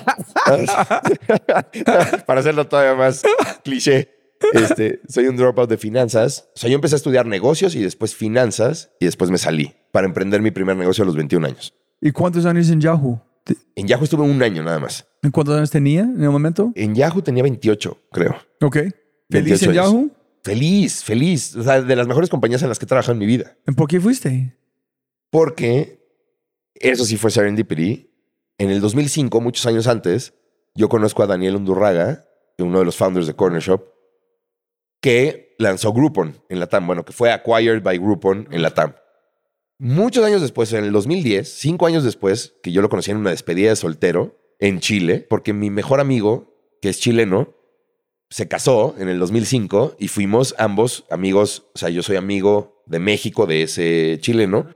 Para 2.27 2.41
hacerlo 2.41 2.67
todavía 2.67 2.95
más 2.95 3.23
cliché. 3.63 4.09
Este, 4.53 5.01
soy 5.09 5.29
un 5.29 5.37
dropout 5.37 5.71
de 5.71 5.79
finanzas. 5.79 6.49
O 6.57 6.59
sea, 6.59 6.69
yo 6.69 6.75
empecé 6.75 6.97
a 6.97 6.97
estudiar 6.97 7.27
negocios 7.27 7.75
y 7.77 7.83
después 7.83 8.15
finanzas 8.15 8.91
y 8.99 9.05
después 9.05 9.31
me 9.31 9.39
salí 9.39 9.73
para 9.93 10.07
emprender 10.07 10.43
mi 10.43 10.51
primer 10.51 10.77
negocio 10.77 11.05
a 11.05 11.07
los 11.07 11.17
21 11.17 11.47
años. 11.47 11.75
¿Y 12.01 12.11
cuántos 12.11 12.45
años 12.45 12.69
en 12.71 12.81
Yahoo? 12.81 13.21
En 13.75 13.89
Yahoo 13.89 14.05
estuve 14.05 14.23
un 14.23 14.43
año 14.43 14.63
nada 14.63 14.79
más. 14.79 15.07
¿En 15.23 15.31
cuántos 15.31 15.57
años 15.57 15.71
tenía 15.71 16.03
en 16.03 16.23
el 16.23 16.31
momento? 16.31 16.73
En 16.75 16.95
Yahoo 16.95 17.23
tenía 17.23 17.43
28, 17.43 17.99
creo. 18.13 18.37
Ok. 18.61 18.77
¿Feliz 19.31 19.61
28 19.61 19.65
en 19.65 19.71
años. 19.71 19.75
Yahoo? 19.75 20.11
Feliz, 20.43 21.05
feliz. 21.05 21.57
O 21.57 21.63
sea, 21.63 21.81
de 21.81 21.97
las 21.97 22.07
mejores 22.07 22.29
compañías 22.29 22.63
en 22.63 22.69
las 22.69 22.79
que 22.79 22.85
he 22.85 22.89
trabajado 22.89 23.13
en 23.13 23.19
mi 23.19 23.27
vida. 23.27 23.57
¿Por 23.77 23.89
qué 23.89 24.01
fuiste? 24.01 24.57
Porque 25.31 26.03
eso 26.75 27.05
sí 27.05 27.17
fue 27.17 27.31
serendipity. 27.31 28.11
En 28.59 28.71
el 28.71 28.81
2005, 28.81 29.41
muchos 29.41 29.67
años 29.67 29.87
antes, 29.87 30.35
yo 30.75 30.89
conozco 30.89 31.23
a 31.23 31.27
Daniel 31.27 31.57
Undurraga, 31.57 32.25
uno 32.59 32.79
de 32.79 32.85
los 32.85 32.97
founders 32.97 33.27
de 33.27 33.35
Corner 33.35 33.63
Shop, 33.63 33.83
que 35.01 35.55
lanzó 35.59 35.93
Groupon 35.93 36.43
en 36.49 36.61
la 36.61 36.67
TAM. 36.67 36.87
Bueno, 36.87 37.05
que 37.05 37.13
fue 37.13 37.33
acquired 37.33 37.83
by 37.83 37.99
Groupon 37.99 38.49
en 38.51 38.63
la 38.63 38.71
TAM. 38.71 38.95
Muchos 39.85 40.25
años 40.25 40.41
después, 40.41 40.73
en 40.75 40.85
el 40.85 40.93
2010, 40.93 41.55
cinco 41.59 41.87
años 41.87 42.05
después, 42.05 42.55
que 42.63 42.71
yo 42.71 42.83
lo 42.83 42.89
conocí 42.89 43.11
en 43.11 43.17
una 43.17 43.31
despedida 43.31 43.71
de 43.71 43.75
soltero 43.75 44.39
en 44.61 44.79
Chile, 44.79 45.27
porque 45.29 45.53
mi 45.53 45.71
mejor 45.71 45.99
amigo, 45.99 46.55
que 46.81 46.89
es 46.89 47.01
chileno, 47.01 47.53
se 48.31 48.47
casó 48.47 48.95
en 48.97 49.09
el 49.09 49.19
2005 49.19 49.97
y 49.99 50.07
fuimos 50.07 50.55
ambos 50.57 51.05
amigos, 51.11 51.65
o 51.75 51.81
sea, 51.81 51.89
yo 51.89 52.05
soy 52.05 52.15
amigo 52.15 52.85
de 52.87 53.01
México, 53.01 53.47
de 53.47 53.65
ese 53.65 54.19
chileno, 54.21 54.69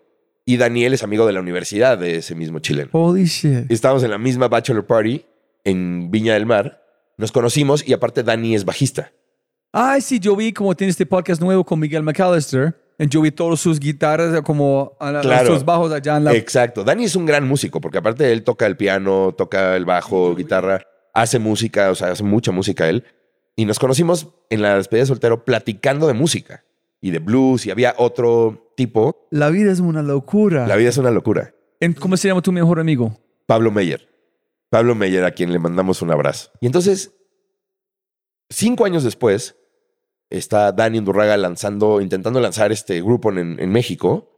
Y 0.44 0.56
Daniel 0.56 0.92
es 0.92 1.04
amigo 1.04 1.24
de 1.24 1.34
la 1.34 1.40
universidad 1.40 1.98
de 1.98 2.16
ese 2.16 2.34
mismo 2.34 2.58
chileno. 2.58 2.88
Holy 2.90 3.26
shit. 3.26 3.70
Estábamos 3.70 4.02
en 4.02 4.10
la 4.10 4.18
misma 4.18 4.48
bachelor 4.48 4.86
party 4.86 5.24
en 5.62 6.10
Viña 6.10 6.34
del 6.34 6.46
Mar. 6.46 6.82
Nos 7.16 7.30
conocimos 7.30 7.86
y 7.86 7.92
aparte 7.92 8.24
Dani 8.24 8.56
es 8.56 8.64
bajista. 8.64 9.12
Ay, 9.78 10.00
sí, 10.00 10.18
yo 10.18 10.34
vi 10.34 10.54
como 10.54 10.74
tiene 10.74 10.90
este 10.90 11.04
podcast 11.04 11.38
nuevo 11.42 11.62
con 11.62 11.78
Miguel 11.78 12.02
McAllister. 12.02 12.74
Yo 12.98 13.20
vi 13.20 13.30
todas 13.30 13.60
sus 13.60 13.78
guitarras 13.78 14.40
como 14.40 14.96
a 14.98 15.12
la- 15.12 15.20
Claro. 15.20 15.52
sus 15.52 15.62
bajos 15.66 15.92
allá 15.92 16.16
en 16.16 16.24
la... 16.24 16.32
Exacto. 16.32 16.82
Dani 16.82 17.04
es 17.04 17.14
un 17.14 17.26
gran 17.26 17.46
músico 17.46 17.78
porque 17.78 17.98
aparte 17.98 18.32
él 18.32 18.42
toca 18.42 18.64
el 18.64 18.78
piano, 18.78 19.34
toca 19.36 19.76
el 19.76 19.84
bajo, 19.84 20.34
guitarra, 20.34 20.80
hace 21.12 21.38
música, 21.38 21.90
o 21.90 21.94
sea, 21.94 22.10
hace 22.12 22.22
mucha 22.22 22.52
música 22.52 22.88
él. 22.88 23.04
Y 23.54 23.66
nos 23.66 23.78
conocimos 23.78 24.28
en 24.48 24.62
la 24.62 24.76
despedida 24.76 25.02
de 25.02 25.06
soltero 25.08 25.44
platicando 25.44 26.06
de 26.06 26.14
música 26.14 26.64
y 27.02 27.10
de 27.10 27.18
blues 27.18 27.66
y 27.66 27.70
había 27.70 27.94
otro 27.98 28.72
tipo. 28.78 29.26
La 29.30 29.50
vida 29.50 29.70
es 29.72 29.80
una 29.80 30.00
locura. 30.02 30.66
La 30.66 30.76
vida 30.76 30.88
es 30.88 30.96
una 30.96 31.10
locura. 31.10 31.54
¿Cómo 32.00 32.16
se 32.16 32.28
llama 32.28 32.40
tu 32.40 32.50
mejor 32.50 32.80
amigo? 32.80 33.14
Pablo 33.44 33.70
Meyer. 33.70 34.08
Pablo 34.70 34.94
Meyer, 34.94 35.24
a 35.26 35.32
quien 35.32 35.52
le 35.52 35.58
mandamos 35.58 36.00
un 36.00 36.12
abrazo. 36.12 36.50
Y 36.62 36.66
entonces, 36.66 37.12
cinco 38.48 38.86
años 38.86 39.04
después, 39.04 39.54
está 40.30 40.72
Dani 40.72 40.98
Undurraga 40.98 41.36
lanzando, 41.36 42.00
intentando 42.00 42.40
lanzar 42.40 42.72
este 42.72 43.00
grupo 43.02 43.30
en, 43.32 43.58
en 43.60 43.70
México. 43.70 44.32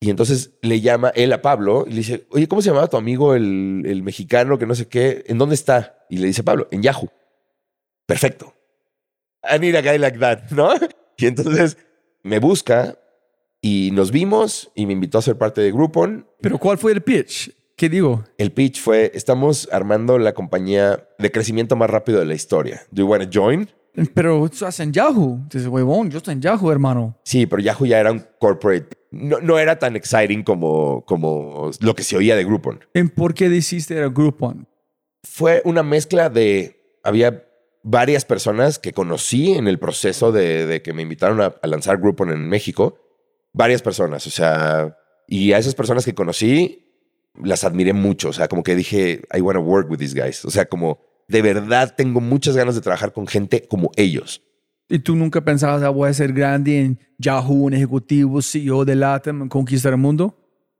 Y 0.00 0.10
entonces 0.10 0.58
le 0.62 0.80
llama 0.80 1.10
él 1.14 1.32
a 1.32 1.42
Pablo 1.42 1.84
y 1.86 1.90
le 1.90 1.96
dice, 1.96 2.26
oye, 2.30 2.48
¿cómo 2.48 2.62
se 2.62 2.68
llamaba 2.68 2.88
tu 2.88 2.96
amigo 2.96 3.34
el, 3.34 3.82
el 3.86 4.02
mexicano 4.02 4.58
que 4.58 4.66
no 4.66 4.74
sé 4.74 4.88
qué? 4.88 5.24
¿En 5.26 5.38
dónde 5.38 5.54
está? 5.54 6.04
Y 6.10 6.18
le 6.18 6.26
dice 6.26 6.44
Pablo, 6.44 6.68
en 6.70 6.82
Yahoo. 6.82 7.10
Perfecto. 8.06 8.54
I 9.42 9.58
need 9.58 9.74
a 9.74 9.82
guy 9.82 9.98
like 9.98 10.18
that, 10.18 10.50
¿no? 10.50 10.70
Y 11.18 11.26
entonces 11.26 11.78
me 12.22 12.40
busca 12.40 12.98
y 13.62 13.90
nos 13.92 14.10
vimos 14.10 14.70
y 14.74 14.86
me 14.86 14.92
invitó 14.92 15.18
a 15.18 15.22
ser 15.22 15.38
parte 15.38 15.60
de 15.60 15.72
Groupon 15.72 16.26
Pero 16.40 16.58
¿cuál 16.58 16.76
fue 16.76 16.92
el 16.92 17.02
pitch? 17.02 17.52
¿Qué 17.76 17.88
digo? 17.88 18.24
el 18.38 18.52
pitch 18.52 18.80
fue, 18.80 19.10
estamos 19.14 19.68
armando 19.70 20.18
la 20.18 20.32
compañía 20.32 21.08
de 21.18 21.30
crecimiento 21.30 21.76
más 21.76 21.90
rápido 21.90 22.18
de 22.18 22.26
la 22.26 22.34
historia. 22.34 22.82
Do 22.90 23.02
you 23.02 23.08
want 23.08 23.24
to 23.24 23.30
join? 23.32 23.70
Pero 24.14 24.38
tú 24.48 24.54
estás 24.54 24.80
en 24.80 24.92
Yahoo. 24.92 25.40
Dices, 25.50 25.68
huevón, 25.68 26.10
yo 26.10 26.18
estoy 26.18 26.34
en 26.34 26.40
Yahoo, 26.40 26.70
hermano. 26.70 27.18
Sí, 27.22 27.46
pero 27.46 27.62
Yahoo 27.62 27.86
ya 27.86 27.98
era 27.98 28.12
un 28.12 28.24
corporate. 28.38 28.96
No, 29.10 29.40
no 29.40 29.58
era 29.58 29.78
tan 29.78 29.96
exciting 29.96 30.42
como, 30.42 31.04
como 31.06 31.70
lo 31.80 31.94
que 31.94 32.02
se 32.02 32.16
oía 32.16 32.36
de 32.36 32.44
Groupon. 32.44 32.80
¿En 32.94 33.08
por 33.08 33.34
qué 33.34 33.48
decidiste 33.48 33.96
era 33.96 34.08
Groupon? 34.08 34.68
Fue 35.24 35.62
una 35.64 35.82
mezcla 35.82 36.28
de... 36.28 36.98
Había 37.02 37.44
varias 37.82 38.24
personas 38.24 38.78
que 38.78 38.92
conocí 38.92 39.52
en 39.52 39.68
el 39.68 39.78
proceso 39.78 40.32
de, 40.32 40.66
de 40.66 40.82
que 40.82 40.92
me 40.92 41.02
invitaron 41.02 41.40
a, 41.40 41.54
a 41.62 41.66
lanzar 41.66 41.98
Groupon 41.98 42.30
en 42.30 42.48
México. 42.48 42.98
Varias 43.52 43.82
personas, 43.82 44.26
o 44.26 44.30
sea... 44.30 44.98
Y 45.28 45.52
a 45.52 45.58
esas 45.58 45.74
personas 45.74 46.04
que 46.04 46.14
conocí 46.14 46.84
las 47.42 47.64
admiré 47.64 47.92
mucho. 47.92 48.28
O 48.28 48.32
sea, 48.32 48.48
como 48.48 48.62
que 48.62 48.74
dije, 48.74 49.22
I 49.34 49.40
want 49.40 49.56
to 49.56 49.62
work 49.62 49.90
with 49.90 49.98
these 49.98 50.14
guys. 50.14 50.44
O 50.44 50.50
sea, 50.50 50.66
como 50.66 51.00
de 51.28 51.42
verdad 51.42 51.94
tengo 51.96 52.20
muchas 52.20 52.56
ganas 52.56 52.74
de 52.74 52.80
trabajar 52.80 53.12
con 53.12 53.26
gente 53.26 53.66
como 53.66 53.90
ellos. 53.96 54.42
¿Y 54.88 55.00
tú 55.00 55.16
nunca 55.16 55.40
pensabas, 55.40 55.82
ah, 55.82 55.88
voy 55.88 56.08
a 56.08 56.14
ser 56.14 56.32
grande 56.32 56.80
en 56.80 57.00
Yahoo, 57.18 57.64
un 57.64 57.74
ejecutivo, 57.74 58.40
CEO 58.40 58.84
de 58.84 58.94
LATAM, 58.94 59.48
conquistar 59.48 59.92
el 59.92 59.98
mundo? 59.98 60.38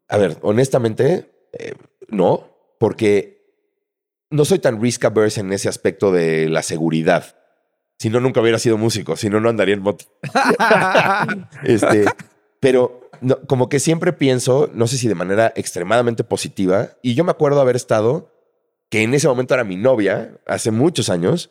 A 0.09 0.16
ver, 0.16 0.38
honestamente, 0.42 1.49
eh, 1.53 1.74
no, 2.09 2.49
porque 2.78 3.36
no 4.30 4.44
soy 4.44 4.61
tan 4.61 4.80
risk 4.80 5.05
averse 5.05 5.40
en 5.40 5.53
ese 5.53 5.68
aspecto 5.68 6.12
de 6.12 6.49
la 6.49 6.62
seguridad. 6.62 7.36
Si 7.99 8.11
no, 8.11 8.20
nunca 8.20 8.40
hubiera 8.40 8.59
sido 8.59 8.78
músico, 8.78 9.16
si 9.16 9.28
no, 9.28 9.40
no 9.40 9.49
andaría 9.49 9.74
en 9.74 9.82
moto. 9.82 10.05
este, 11.64 12.05
pero 12.61 13.11
no, 13.20 13.40
como 13.47 13.68
que 13.68 13.80
siempre 13.80 14.12
pienso, 14.12 14.70
no 14.72 14.86
sé 14.86 14.99
si 14.99 15.09
de 15.09 15.14
manera 15.14 15.53
extremadamente 15.57 16.22
positiva, 16.22 16.90
y 17.03 17.14
yo 17.14 17.24
me 17.24 17.30
acuerdo 17.32 17.61
haber 17.61 17.74
estado, 17.74 18.36
que 18.91 19.03
en 19.03 19.14
ese 19.14 19.28
momento 19.28 19.55
era 19.55 19.64
mi 19.64 19.76
novia, 19.76 20.41
hace 20.47 20.70
muchos 20.70 21.11
años, 21.11 21.51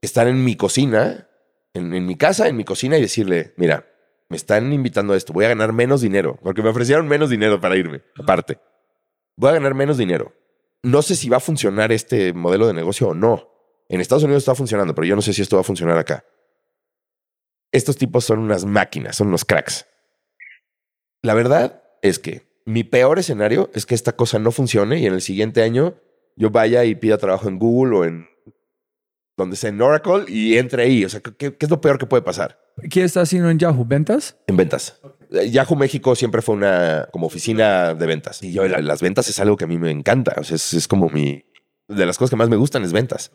estar 0.00 0.26
en 0.26 0.44
mi 0.44 0.56
cocina, 0.56 1.28
en, 1.74 1.94
en 1.94 2.06
mi 2.06 2.16
casa, 2.16 2.48
en 2.48 2.56
mi 2.56 2.64
cocina, 2.64 2.98
y 2.98 3.02
decirle, 3.02 3.54
mira, 3.56 3.88
me 4.28 4.36
están 4.36 4.72
invitando 4.72 5.12
a 5.12 5.16
esto, 5.16 5.32
voy 5.32 5.44
a 5.44 5.48
ganar 5.48 5.72
menos 5.72 6.00
dinero, 6.00 6.38
porque 6.42 6.62
me 6.62 6.70
ofrecieron 6.70 7.06
menos 7.06 7.30
dinero 7.30 7.60
para 7.60 7.76
irme, 7.76 8.02
aparte. 8.18 8.58
Voy 9.36 9.50
a 9.50 9.54
ganar 9.54 9.74
menos 9.74 9.98
dinero. 9.98 10.34
No 10.82 11.02
sé 11.02 11.16
si 11.16 11.28
va 11.28 11.36
a 11.36 11.40
funcionar 11.40 11.92
este 11.92 12.32
modelo 12.32 12.66
de 12.66 12.72
negocio 12.72 13.08
o 13.08 13.14
no. 13.14 13.50
En 13.88 14.00
Estados 14.00 14.24
Unidos 14.24 14.42
está 14.42 14.54
funcionando, 14.54 14.94
pero 14.94 15.06
yo 15.06 15.14
no 15.16 15.22
sé 15.22 15.32
si 15.32 15.42
esto 15.42 15.56
va 15.56 15.60
a 15.60 15.64
funcionar 15.64 15.98
acá. 15.98 16.24
Estos 17.70 17.96
tipos 17.96 18.24
son 18.24 18.38
unas 18.38 18.64
máquinas, 18.64 19.16
son 19.16 19.28
unos 19.28 19.44
cracks. 19.44 19.86
La 21.22 21.34
verdad 21.34 21.82
es 22.02 22.18
que 22.18 22.50
mi 22.64 22.84
peor 22.84 23.18
escenario 23.18 23.70
es 23.74 23.86
que 23.86 23.94
esta 23.94 24.12
cosa 24.12 24.38
no 24.38 24.50
funcione 24.50 24.98
y 24.98 25.06
en 25.06 25.14
el 25.14 25.22
siguiente 25.22 25.62
año 25.62 25.96
yo 26.36 26.50
vaya 26.50 26.84
y 26.84 26.94
pida 26.94 27.18
trabajo 27.18 27.48
en 27.48 27.58
Google 27.58 27.96
o 27.96 28.04
en 28.04 28.26
donde 29.36 29.56
sea 29.56 29.70
en 29.70 29.80
Oracle 29.80 30.24
y 30.28 30.56
entre 30.58 30.82
ahí. 30.84 31.04
O 31.04 31.08
sea, 31.08 31.20
¿qué, 31.20 31.32
qué 31.56 31.56
es 31.66 31.70
lo 31.70 31.80
peor 31.80 31.98
que 31.98 32.06
puede 32.06 32.22
pasar? 32.22 32.58
¿Qué 32.90 33.02
estás 33.04 33.24
haciendo 33.28 33.50
en 33.50 33.58
Yahoo? 33.58 33.84
¿Ventas? 33.84 34.36
En 34.46 34.56
ventas. 34.56 35.00
Eh, 35.30 35.50
Yahoo 35.50 35.76
México 35.76 36.14
siempre 36.14 36.42
fue 36.42 36.54
una 36.54 37.08
como 37.12 37.26
oficina 37.26 37.94
de 37.94 38.06
ventas. 38.06 38.42
Y 38.42 38.52
yo, 38.52 38.66
la- 38.68 38.80
las 38.80 39.00
ventas 39.00 39.28
es 39.28 39.38
algo 39.40 39.56
que 39.56 39.64
a 39.64 39.68
mí 39.68 39.78
me 39.78 39.90
encanta. 39.90 40.34
O 40.38 40.44
sea, 40.44 40.56
es, 40.56 40.72
es 40.74 40.88
como 40.88 41.08
mi. 41.08 41.44
De 41.88 42.06
las 42.06 42.16
cosas 42.18 42.30
que 42.30 42.36
más 42.36 42.48
me 42.48 42.56
gustan 42.56 42.84
es 42.84 42.92
ventas. 42.92 43.32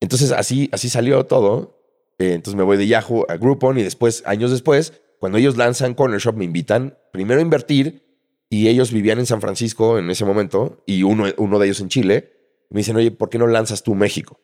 Entonces, 0.00 0.32
así, 0.32 0.68
así 0.72 0.88
salió 0.88 1.26
todo. 1.26 1.78
Eh, 2.18 2.32
entonces 2.34 2.56
me 2.56 2.62
voy 2.64 2.76
de 2.76 2.86
Yahoo 2.86 3.26
a 3.28 3.36
Groupon 3.36 3.78
y 3.78 3.82
después, 3.82 4.22
años 4.26 4.50
después, 4.50 5.00
cuando 5.20 5.38
ellos 5.38 5.56
lanzan 5.56 5.94
Corner 5.94 6.20
Shop, 6.20 6.34
me 6.36 6.44
invitan 6.44 6.98
primero 7.12 7.38
a 7.40 7.42
invertir 7.42 8.09
y 8.52 8.68
ellos 8.68 8.92
vivían 8.92 9.20
en 9.20 9.26
San 9.26 9.40
Francisco 9.40 9.98
en 9.98 10.10
ese 10.10 10.24
momento 10.24 10.82
y 10.84 11.04
uno, 11.04 11.26
uno 11.36 11.58
de 11.60 11.66
ellos 11.66 11.80
en 11.80 11.88
Chile. 11.88 12.32
Me 12.68 12.80
dicen, 12.80 12.96
oye, 12.96 13.12
¿por 13.12 13.30
qué 13.30 13.38
no 13.38 13.46
lanzas 13.46 13.84
tú 13.84 13.94
México? 13.94 14.40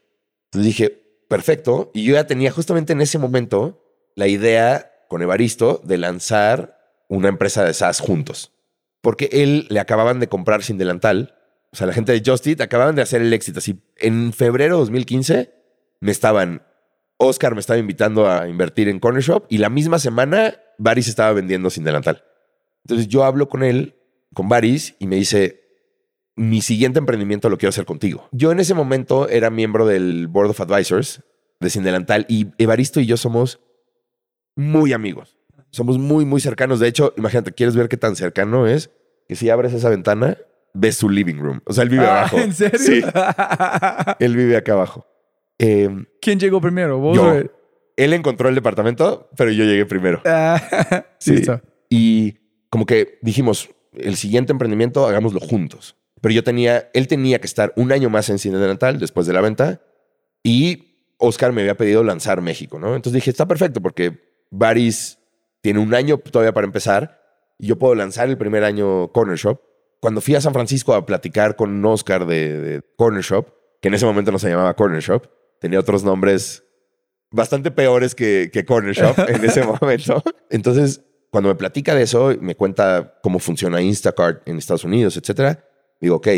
Entonces 0.47 0.67
dije, 0.67 0.91
perfecto. 1.29 1.91
Y 1.93 2.05
yo 2.05 2.15
ya 2.15 2.27
tenía 2.27 2.53
justamente 2.53 2.93
en 2.93 3.01
ese 3.01 3.19
momento 3.19 3.83
la 4.15 4.29
idea 4.29 4.93
con 5.09 5.23
Evaristo 5.23 5.83
de 5.85 5.99
lanzar 5.99 6.79
una 7.09 7.29
empresa 7.29 7.65
de 7.65 7.75
SaaS 7.75 7.99
juntos. 8.01 8.53
Porque 9.01 9.29
él 9.33 9.67
le 9.71 9.81
acababan 9.81 10.21
de 10.21 10.29
comprar 10.29 10.63
sin 10.63 10.79
delantal. 10.79 11.35
O 11.73 11.77
sea, 11.77 11.89
la 11.89 11.93
gente 11.93 12.13
de 12.13 12.23
Just 12.25 12.47
Eat 12.47 12.61
acababan 12.61 12.95
de 12.95 13.03
hacer 13.03 13.23
el 13.23 13.33
éxito. 13.33 13.59
Así, 13.59 13.83
en 13.97 14.33
febrero 14.33 14.77
de 14.77 14.81
2015 14.81 15.53
me 16.01 16.13
estaban, 16.13 16.63
Oscar 17.17 17.55
me 17.55 17.61
estaba 17.61 17.79
invitando 17.79 18.31
a 18.31 18.49
invertir 18.49 18.89
en 18.89 19.01
Corner 19.01 19.23
Shop 19.23 19.47
y 19.49 19.59
la 19.59 19.69
misma 19.69 19.99
semana 19.99 20.61
Baris 20.79 21.09
estaba 21.09 21.33
vendiendo 21.33 21.71
sin 21.71 21.83
delantal. 21.83 22.23
Entonces 22.85 23.09
yo 23.09 23.25
hablo 23.25 23.49
con 23.49 23.65
él, 23.65 23.95
con 24.37 24.51
Baris, 24.51 24.95
y 24.99 25.07
me 25.07 25.16
dice, 25.16 25.62
mi 26.37 26.61
siguiente 26.61 26.99
emprendimiento 26.99 27.49
lo 27.49 27.57
quiero 27.57 27.70
hacer 27.70 27.87
contigo. 27.87 28.28
Yo 28.32 28.53
en 28.53 28.61
ese 28.61 28.74
momento 28.74 29.30
era 29.30 29.49
miembro 29.49 29.87
del 29.87 30.26
Board 30.28 30.51
of 30.51 30.61
Advisors 30.61 31.22
de 31.59 31.70
Sin 31.70 31.84
Delantal 31.84 32.26
y 32.28 32.49
Evaristo 32.59 33.01
y 33.01 33.07
yo 33.07 33.16
somos 33.16 33.61
muy 34.55 34.93
amigos. 34.93 35.39
Somos 35.70 35.97
muy, 35.99 36.26
muy 36.26 36.43
cercanos. 36.43 36.80
De 36.80 36.89
hecho, 36.89 37.14
imagínate, 37.16 37.53
¿quieres 37.53 37.74
ver 37.76 37.89
qué 37.89 37.97
tan 37.97 38.14
cercano 38.14 38.66
es? 38.66 38.91
Que 39.26 39.37
si 39.37 39.49
abres 39.49 39.72
esa 39.72 39.89
ventana, 39.89 40.37
ves 40.74 40.97
su 40.97 41.09
living 41.09 41.37
room. 41.39 41.62
O 41.64 41.72
sea, 41.72 41.84
él 41.84 41.89
vive 41.89 42.05
Ah, 42.05 42.18
abajo. 42.20 42.37
¿En 42.39 42.53
serio? 42.53 42.78
Sí, 42.78 43.01
él 44.20 44.37
vive 44.37 44.57
acá 44.59 44.74
abajo. 44.74 45.07
Eh, 45.59 45.89
¿Quién 46.20 46.39
llegó 46.39 46.61
primero? 46.61 46.99
¿Vos 46.99 47.16
yo. 47.16 47.24
o 47.24 47.32
él? 47.32 47.51
Encontró 47.97 48.51
el 48.51 48.55
departamento, 48.55 49.30
pero 49.34 49.51
yo 49.51 49.64
llegué 49.64 49.87
primero. 49.87 50.20
Ah, 50.26 50.61
Sí. 51.18 51.37
listo. 51.37 51.62
Y 51.89 52.34
como 52.68 52.84
que 52.84 53.18
dijimos, 53.22 53.70
el 53.97 54.16
siguiente 54.16 54.53
emprendimiento 54.53 55.07
hagámoslo 55.07 55.40
juntos. 55.40 55.97
Pero 56.20 56.34
yo 56.34 56.44
tenía, 56.44 56.90
él 56.94 57.09
tenía 57.09 57.40
que 57.40 57.47
estar 57.47 57.72
un 57.76 57.92
año 57.92 58.11
más 58.11 58.28
en 58.30 58.38
Cine 58.38 58.59
de 58.59 58.66
Natal 58.66 58.99
después 58.99 59.26
de 59.26 59.32
la 59.32 59.40
venta 59.40 59.82
y 60.42 61.14
Oscar 61.18 61.53
me 61.53 61.62
había 61.62 61.76
pedido 61.76 62.03
lanzar 62.03 62.40
México, 62.40 62.78
¿no? 62.78 62.94
Entonces 62.94 63.14
dije, 63.14 63.30
está 63.30 63.47
perfecto 63.47 63.80
porque 63.80 64.20
Baris 64.51 65.18
tiene 65.61 65.80
un 65.80 65.94
año 65.94 66.18
todavía 66.18 66.53
para 66.53 66.66
empezar 66.66 67.20
y 67.59 67.68
yo 67.68 67.78
puedo 67.78 67.94
lanzar 67.94 68.28
el 68.28 68.38
primer 68.38 68.64
año 68.64 69.09
Corner 69.12 69.36
Shop. 69.36 69.61
Cuando 70.01 70.20
fui 70.20 70.34
a 70.34 70.40
San 70.40 70.53
Francisco 70.53 70.94
a 70.94 71.07
platicar 71.07 71.57
con 71.57 71.84
Oscar 71.84 72.26
de, 72.26 72.61
de 72.61 72.82
Corner 72.97 73.22
Shop, 73.22 73.49
que 73.80 73.88
en 73.88 73.94
ese 73.94 74.07
momento 74.07 74.30
no 74.30 74.38
se 74.38 74.49
llamaba 74.49 74.74
Corner 74.74 75.01
Shop, 75.01 75.26
tenía 75.61 75.80
otros 75.80 76.05
nombres 76.05 76.64
bastante 77.30 77.70
peores 77.70 78.14
que, 78.14 78.51
que 78.53 78.64
Corner 78.64 78.94
Shop 78.94 79.16
en 79.28 79.44
ese 79.44 79.62
momento. 79.64 80.22
Entonces, 80.51 81.03
cuando 81.37 81.51
me 81.51 81.55
platica 81.55 81.95
de 81.95 82.01
eso, 82.01 82.34
me 82.41 82.55
cuenta 82.55 83.18
cómo 83.22 83.39
funciona 83.41 83.82
Instacart 83.82 84.49
en 84.49 84.57
Estados 84.57 84.84
Unidos, 84.84 85.18
etcétera, 85.18 85.62
digo, 86.01 86.16
ok, 86.16 86.28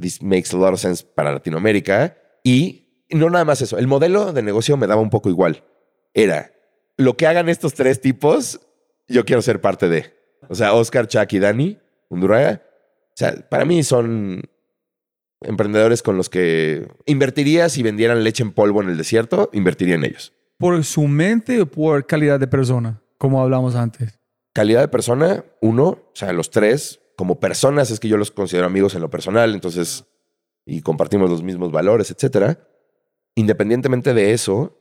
this 0.00 0.22
makes 0.22 0.54
a 0.54 0.56
lot 0.56 0.72
of 0.72 0.80
sense 0.80 1.04
para 1.04 1.30
Latinoamérica. 1.30 2.16
Y 2.42 3.04
no 3.10 3.28
nada 3.28 3.44
más 3.44 3.60
eso, 3.60 3.76
el 3.76 3.86
modelo 3.86 4.32
de 4.32 4.40
negocio 4.40 4.78
me 4.78 4.86
daba 4.86 5.02
un 5.02 5.10
poco 5.10 5.28
igual. 5.28 5.64
Era, 6.14 6.50
lo 6.96 7.14
que 7.18 7.26
hagan 7.26 7.50
estos 7.50 7.74
tres 7.74 8.00
tipos, 8.00 8.58
yo 9.06 9.26
quiero 9.26 9.42
ser 9.42 9.60
parte 9.60 9.90
de. 9.90 10.14
O 10.48 10.54
sea, 10.54 10.72
Oscar, 10.72 11.08
Chuck 11.08 11.30
y 11.34 11.40
Dani, 11.40 11.78
Undurraga. 12.08 12.62
O 13.08 13.16
sea, 13.16 13.34
para 13.50 13.66
mí 13.66 13.82
son 13.82 14.44
emprendedores 15.42 16.02
con 16.02 16.16
los 16.16 16.30
que 16.30 16.88
invertiría 17.04 17.68
si 17.68 17.82
vendieran 17.82 18.24
leche 18.24 18.44
en 18.44 18.52
polvo 18.52 18.80
en 18.80 18.88
el 18.88 18.96
desierto, 18.96 19.50
invertiría 19.52 19.96
en 19.96 20.06
ellos. 20.06 20.32
¿Por 20.56 20.82
su 20.84 21.02
mente 21.06 21.60
o 21.60 21.66
por 21.66 22.06
calidad 22.06 22.40
de 22.40 22.46
persona? 22.46 23.02
Como 23.18 23.42
hablamos 23.42 23.74
antes. 23.74 24.17
Calidad 24.58 24.80
de 24.80 24.88
persona, 24.88 25.44
uno, 25.60 25.84
o 25.84 26.10
sea, 26.14 26.32
los 26.32 26.50
tres, 26.50 27.00
como 27.16 27.38
personas 27.38 27.92
es 27.92 28.00
que 28.00 28.08
yo 28.08 28.16
los 28.16 28.32
considero 28.32 28.66
amigos 28.66 28.96
en 28.96 29.00
lo 29.02 29.08
personal, 29.08 29.54
entonces, 29.54 30.06
y 30.66 30.80
compartimos 30.80 31.30
los 31.30 31.44
mismos 31.44 31.70
valores, 31.70 32.10
etcétera. 32.10 32.58
Independientemente 33.36 34.14
de 34.14 34.32
eso, 34.32 34.76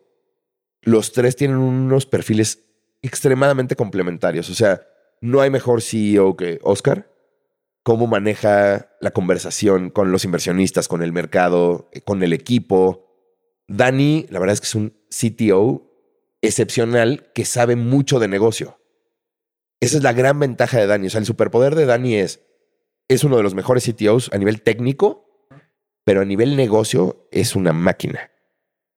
los 0.82 1.12
tres 1.12 1.36
tienen 1.36 1.58
unos 1.58 2.08
perfiles 2.08 2.66
extremadamente 3.04 3.76
complementarios. 3.76 4.50
O 4.50 4.56
sea, 4.56 4.82
no 5.22 5.42
hay 5.42 5.52
mejor 5.52 5.84
CEO 5.84 6.36
que 6.36 6.58
Oscar. 6.64 7.14
Cómo 7.84 8.08
maneja 8.08 8.90
la 9.00 9.12
conversación 9.12 9.92
con 9.92 10.12
los 10.12 10.26
inversionistas, 10.26 10.88
con 10.88 11.04
el 11.04 11.14
mercado, 11.14 11.88
eh, 11.92 12.02
con 12.02 12.24
el 12.24 12.34
equipo. 12.34 13.14
Dani, 13.68 14.26
la 14.32 14.40
verdad 14.40 14.56
es 14.56 14.62
que 14.62 14.66
es 14.66 14.74
un 14.74 14.98
CTO 15.12 15.84
excepcional 16.42 17.30
que 17.36 17.46
sabe 17.46 17.76
mucho 17.76 18.18
de 18.18 18.28
negocio. 18.28 18.80
Esa 19.80 19.98
es 19.98 20.04
la 20.04 20.14
gran 20.14 20.40
ventaja 20.40 20.80
de 20.80 20.88
Dani. 20.88 21.08
O 21.08 21.10
sea, 21.10 21.20
el 21.20 21.26
superpoder 21.26 21.76
de 21.76 21.86
Dani 21.86 22.16
es, 22.16 22.42
es 23.08 23.24
uno 23.24 23.38
de 23.38 23.44
los 23.44 23.54
mejores 23.54 23.86
CTOs 23.86 24.32
a 24.34 24.38
nivel 24.38 24.62
técnico, 24.62 25.48
pero 26.04 26.22
a 26.22 26.26
nivel 26.26 26.56
negocio 26.56 27.28
es 27.32 27.56
una 27.56 27.74
máquina. 27.74 28.32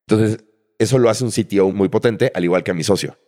Entonces, 0.06 0.44
eso 0.78 0.98
lo 0.98 1.10
hace 1.10 1.24
un 1.24 1.30
CTO 1.30 1.70
muy 1.72 1.88
potente, 1.88 2.32
al 2.34 2.44
igual 2.44 2.64
que 2.64 2.70
a 2.70 2.74
mi 2.74 2.84
socio. 2.84 3.18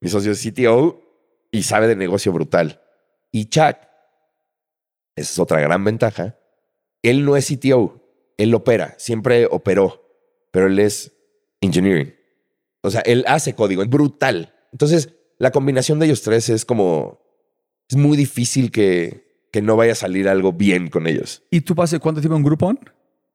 Mi 0.00 0.08
socio 0.08 0.32
es 0.32 0.42
CTO 0.42 1.02
y 1.50 1.62
sabe 1.64 1.86
de 1.86 1.96
negocio 1.96 2.32
brutal. 2.32 2.82
Y 3.30 3.46
Chuck, 3.46 3.76
esa 5.16 5.32
es 5.32 5.38
otra 5.38 5.60
gran 5.60 5.84
ventaja, 5.84 6.38
él 7.02 7.24
no 7.24 7.36
es 7.36 7.48
CTO, 7.48 8.02
él 8.36 8.54
opera, 8.54 8.94
siempre 8.98 9.46
operó, 9.50 10.08
pero 10.50 10.66
él 10.66 10.78
es 10.78 11.12
engineering. 11.60 12.14
O 12.82 12.90
sea, 12.90 13.00
él 13.02 13.24
hace 13.26 13.54
código, 13.54 13.82
es 13.82 13.88
brutal. 13.88 14.54
Entonces, 14.72 15.17
la 15.38 15.50
combinación 15.50 15.98
de 15.98 16.06
ellos 16.06 16.22
tres 16.22 16.48
es 16.48 16.64
como, 16.64 17.20
es 17.88 17.96
muy 17.96 18.16
difícil 18.16 18.70
que, 18.70 19.46
que 19.52 19.62
no 19.62 19.76
vaya 19.76 19.92
a 19.92 19.96
salir 19.96 20.28
algo 20.28 20.52
bien 20.52 20.88
con 20.88 21.06
ellos. 21.06 21.42
¿Y 21.50 21.60
tú 21.62 21.74
pasé 21.74 21.98
cuánto 21.98 22.20
tiempo 22.20 22.36
en 22.36 22.42
Groupon? 22.44 22.78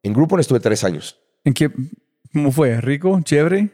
En 0.04 0.14
Groupon 0.14 0.40
estuve 0.40 0.60
tres 0.60 0.84
años. 0.84 1.20
¿En 1.44 1.54
qué? 1.54 1.70
¿Cómo 2.34 2.52
fue? 2.52 2.80
¿Rico? 2.82 3.20
¿Chévere? 3.24 3.70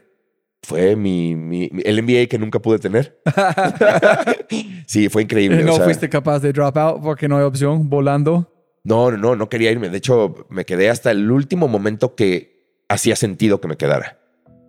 Fue 0.62 0.94
mi, 0.94 1.34
mi- 1.34 1.70
mi- 1.72 1.82
el 1.84 2.02
MBA 2.02 2.26
que 2.28 2.38
nunca 2.38 2.58
pude 2.60 2.78
tener. 2.78 3.20
sí, 4.86 5.08
fue 5.08 5.22
increíble. 5.22 5.62
¿No 5.64 5.72
o 5.72 5.76
sea, 5.76 5.84
fuiste 5.84 6.08
capaz 6.08 6.40
de 6.40 6.52
drop 6.52 6.76
out 6.76 7.02
porque 7.02 7.28
no 7.28 7.36
hay 7.38 7.44
opción? 7.44 7.88
¿Volando? 7.88 8.52
No, 8.84 9.10
no, 9.10 9.16
no, 9.18 9.36
no 9.36 9.48
quería 9.48 9.70
irme. 9.70 9.88
De 9.88 9.98
hecho, 9.98 10.46
me 10.50 10.64
quedé 10.64 10.88
hasta 10.90 11.10
el 11.10 11.30
último 11.30 11.68
momento 11.68 12.14
que 12.14 12.82
hacía 12.88 13.16
sentido 13.16 13.60
que 13.60 13.68
me 13.68 13.76
quedara. 13.76 14.18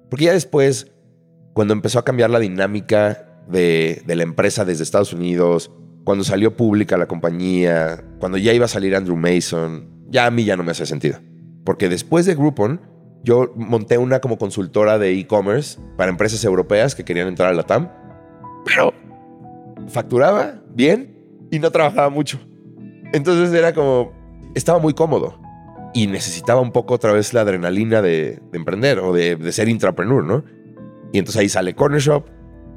Porque 0.10 0.26
ya 0.26 0.34
después, 0.34 0.92
cuando 1.54 1.74
empezó 1.74 2.00
a 2.00 2.06
cambiar 2.06 2.30
la 2.30 2.40
dinámica 2.40 3.31
de, 3.52 4.04
la 4.08 4.24
empresa 4.24 4.66
desde 4.66 4.84
Estados 4.84 5.14
Unidos, 5.14 5.72
cuando 6.04 6.24
salió 6.24 6.56
pública 6.56 6.98
la 6.98 7.08
compañía, 7.08 8.04
cuando 8.20 8.38
ya 8.38 8.54
iba 8.54 8.66
a 8.66 8.70
salir 8.70 8.96
Andrew 8.96 9.18
Mason, 9.18 9.90
ya 10.10 10.26
a 10.26 10.32
mí 10.32 10.44
ya 10.44 10.58
no 10.58 10.64
me 10.64 10.72
hacía 10.72 10.86
sentido. 10.86 11.20
Porque 11.64 11.90
después 11.90 12.26
de 12.26 12.36
Groupon, 12.36 12.82
yo 13.24 13.54
monté 13.56 13.98
una 13.98 14.20
como 14.20 14.38
consultora 14.38 14.98
de 14.98 15.14
e-commerce 15.14 15.80
para 15.98 16.10
empresas 16.10 16.44
europeas 16.44 16.96
que 16.96 17.06
querían 17.06 17.28
entrar 17.28 17.50
a 17.50 17.54
la 17.54 17.64
TAM, 17.64 17.90
pero 18.66 18.94
facturaba 19.88 20.62
bien 20.74 21.48
y 21.52 21.60
no 21.60 21.70
trabajaba 21.72 22.10
mucho. 22.10 22.40
Entonces 23.14 23.54
era 23.54 23.74
como, 23.74 24.12
estaba 24.56 24.80
muy 24.80 24.94
cómodo 24.94 25.40
y 25.94 26.08
necesitaba 26.08 26.62
un 26.62 26.72
poco 26.72 26.96
otra 26.96 27.12
vez 27.12 27.34
la 27.34 27.42
adrenalina 27.42 28.02
de, 28.02 28.40
de 28.52 28.58
emprender 28.58 29.00
o 29.00 29.14
de, 29.14 29.36
de 29.36 29.52
ser 29.52 29.70
intrapreneur, 29.70 30.24
¿no? 30.24 30.44
Y 31.14 31.20
entonces 31.20 31.42
ahí 31.42 31.50
sale 31.50 31.76
Corner 31.76 32.00
Shop 32.00 32.26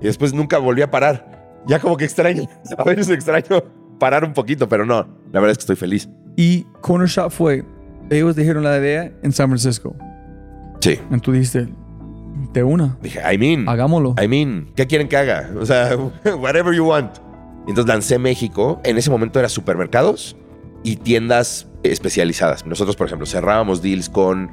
y 0.05 0.07
después 0.07 0.35
nunca 0.35 0.59
volví 0.59 0.83
a 0.83 0.91
parar. 0.91 1.63
Ya 1.67 1.81
como 1.81 1.97
que 1.97 2.05
extraño, 2.05 2.47
a 2.79 2.85
veces 2.85 3.09
extraño 3.09 3.65
parar 3.99 4.23
un 4.23 4.35
poquito, 4.35 4.69
pero 4.69 4.85
no, 4.85 5.09
la 5.33 5.41
verdad 5.41 5.53
es 5.53 5.57
que 5.57 5.63
estoy 5.63 5.77
feliz. 5.77 6.11
Y 6.37 6.65
Corner 6.83 7.09
Shop 7.09 7.31
fue, 7.31 7.65
ellos 8.11 8.37
dijeron 8.37 8.65
la 8.65 8.77
idea 8.77 9.11
en 9.23 9.33
San 9.33 9.49
Francisco. 9.49 9.97
Sí. 10.81 11.01
Y 11.11 11.21
tú 11.21 11.33
dijiste, 11.33 11.69
de 12.53 12.63
una, 12.63 12.99
Dije, 13.01 13.19
I 13.33 13.39
mean, 13.39 13.67
hagámoslo. 13.67 14.15
I 14.23 14.29
mean, 14.29 14.73
¿qué 14.77 14.87
quieren 14.87 15.09
que 15.09 15.17
haga? 15.17 15.51
O 15.59 15.65
sea, 15.65 15.97
whatever 16.39 16.75
you 16.75 16.87
want. 16.87 17.17
Entonces 17.67 17.87
lancé 17.87 18.19
México. 18.19 18.83
En 18.85 18.99
ese 18.99 19.09
momento 19.09 19.39
era 19.39 19.49
supermercados 19.49 20.37
y 20.83 20.97
tiendas 20.97 21.67
especializadas. 21.83 22.67
Nosotros, 22.67 22.95
por 22.95 23.07
ejemplo, 23.07 23.25
cerrábamos 23.25 23.81
deals 23.81 24.11
con 24.11 24.51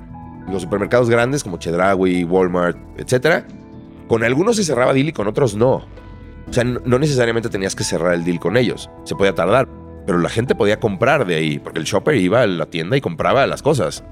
los 0.49 0.61
supermercados 0.61 1.09
grandes 1.09 1.43
como 1.43 1.57
Chedraui, 1.57 2.23
Walmart, 2.23 2.77
etcétera. 2.97 3.45
Con 4.11 4.25
algunos 4.25 4.57
se 4.57 4.65
cerraba 4.65 4.91
deal 4.91 5.07
y 5.07 5.13
con 5.13 5.29
otros 5.29 5.55
no. 5.55 5.75
O 5.75 5.85
sea, 6.51 6.65
no 6.65 6.99
necesariamente 6.99 7.47
tenías 7.47 7.77
que 7.77 7.85
cerrar 7.85 8.13
el 8.13 8.25
deal 8.25 8.41
con 8.41 8.57
ellos. 8.57 8.89
Se 9.05 9.15
podía 9.15 9.33
tardar. 9.33 9.69
Pero 10.05 10.17
la 10.17 10.27
gente 10.27 10.53
podía 10.53 10.81
comprar 10.81 11.25
de 11.25 11.35
ahí, 11.35 11.59
porque 11.59 11.79
el 11.79 11.85
shopper 11.85 12.17
iba 12.17 12.41
a 12.41 12.45
la 12.45 12.65
tienda 12.65 12.97
y 12.97 12.99
compraba 12.99 13.47
las 13.47 13.61
cosas. 13.61 14.03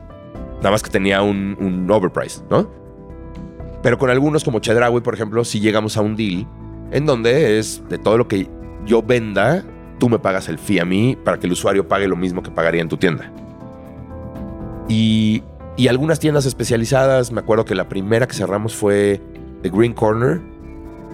Nada 0.59 0.71
más 0.71 0.83
que 0.83 0.89
tenía 0.89 1.21
un, 1.21 1.57
un 1.59 1.91
overprice, 1.91 2.39
¿no? 2.49 2.71
Pero 3.83 3.97
con 3.97 4.09
algunos 4.09 4.45
como 4.45 4.59
Chedraui, 4.59 5.01
por 5.01 5.15
ejemplo, 5.15 5.43
si 5.43 5.59
llegamos 5.59 5.97
a 5.97 6.01
un 6.01 6.15
deal 6.15 6.47
en 6.91 7.05
donde 7.05 7.59
es 7.59 7.83
de 7.89 7.97
todo 7.97 8.17
lo 8.17 8.29
que 8.29 8.47
yo 8.85 9.03
venda, 9.03 9.65
tú 9.99 10.07
me 10.07 10.17
pagas 10.17 10.47
el 10.47 10.59
fee 10.59 10.79
a 10.79 10.85
mí 10.85 11.17
para 11.21 11.39
que 11.41 11.45
el 11.45 11.51
usuario 11.51 11.89
pague 11.89 12.07
lo 12.07 12.15
mismo 12.15 12.41
que 12.41 12.51
pagaría 12.51 12.81
en 12.81 12.87
tu 12.87 12.95
tienda. 12.95 13.33
Y, 14.87 15.43
y 15.75 15.89
algunas 15.89 16.21
tiendas 16.21 16.45
especializadas, 16.45 17.33
me 17.33 17.41
acuerdo 17.41 17.65
que 17.65 17.75
la 17.75 17.89
primera 17.89 18.27
que 18.27 18.33
cerramos 18.33 18.73
fue 18.73 19.19
The 19.61 19.69
Green 19.69 19.93
Corner, 19.93 20.41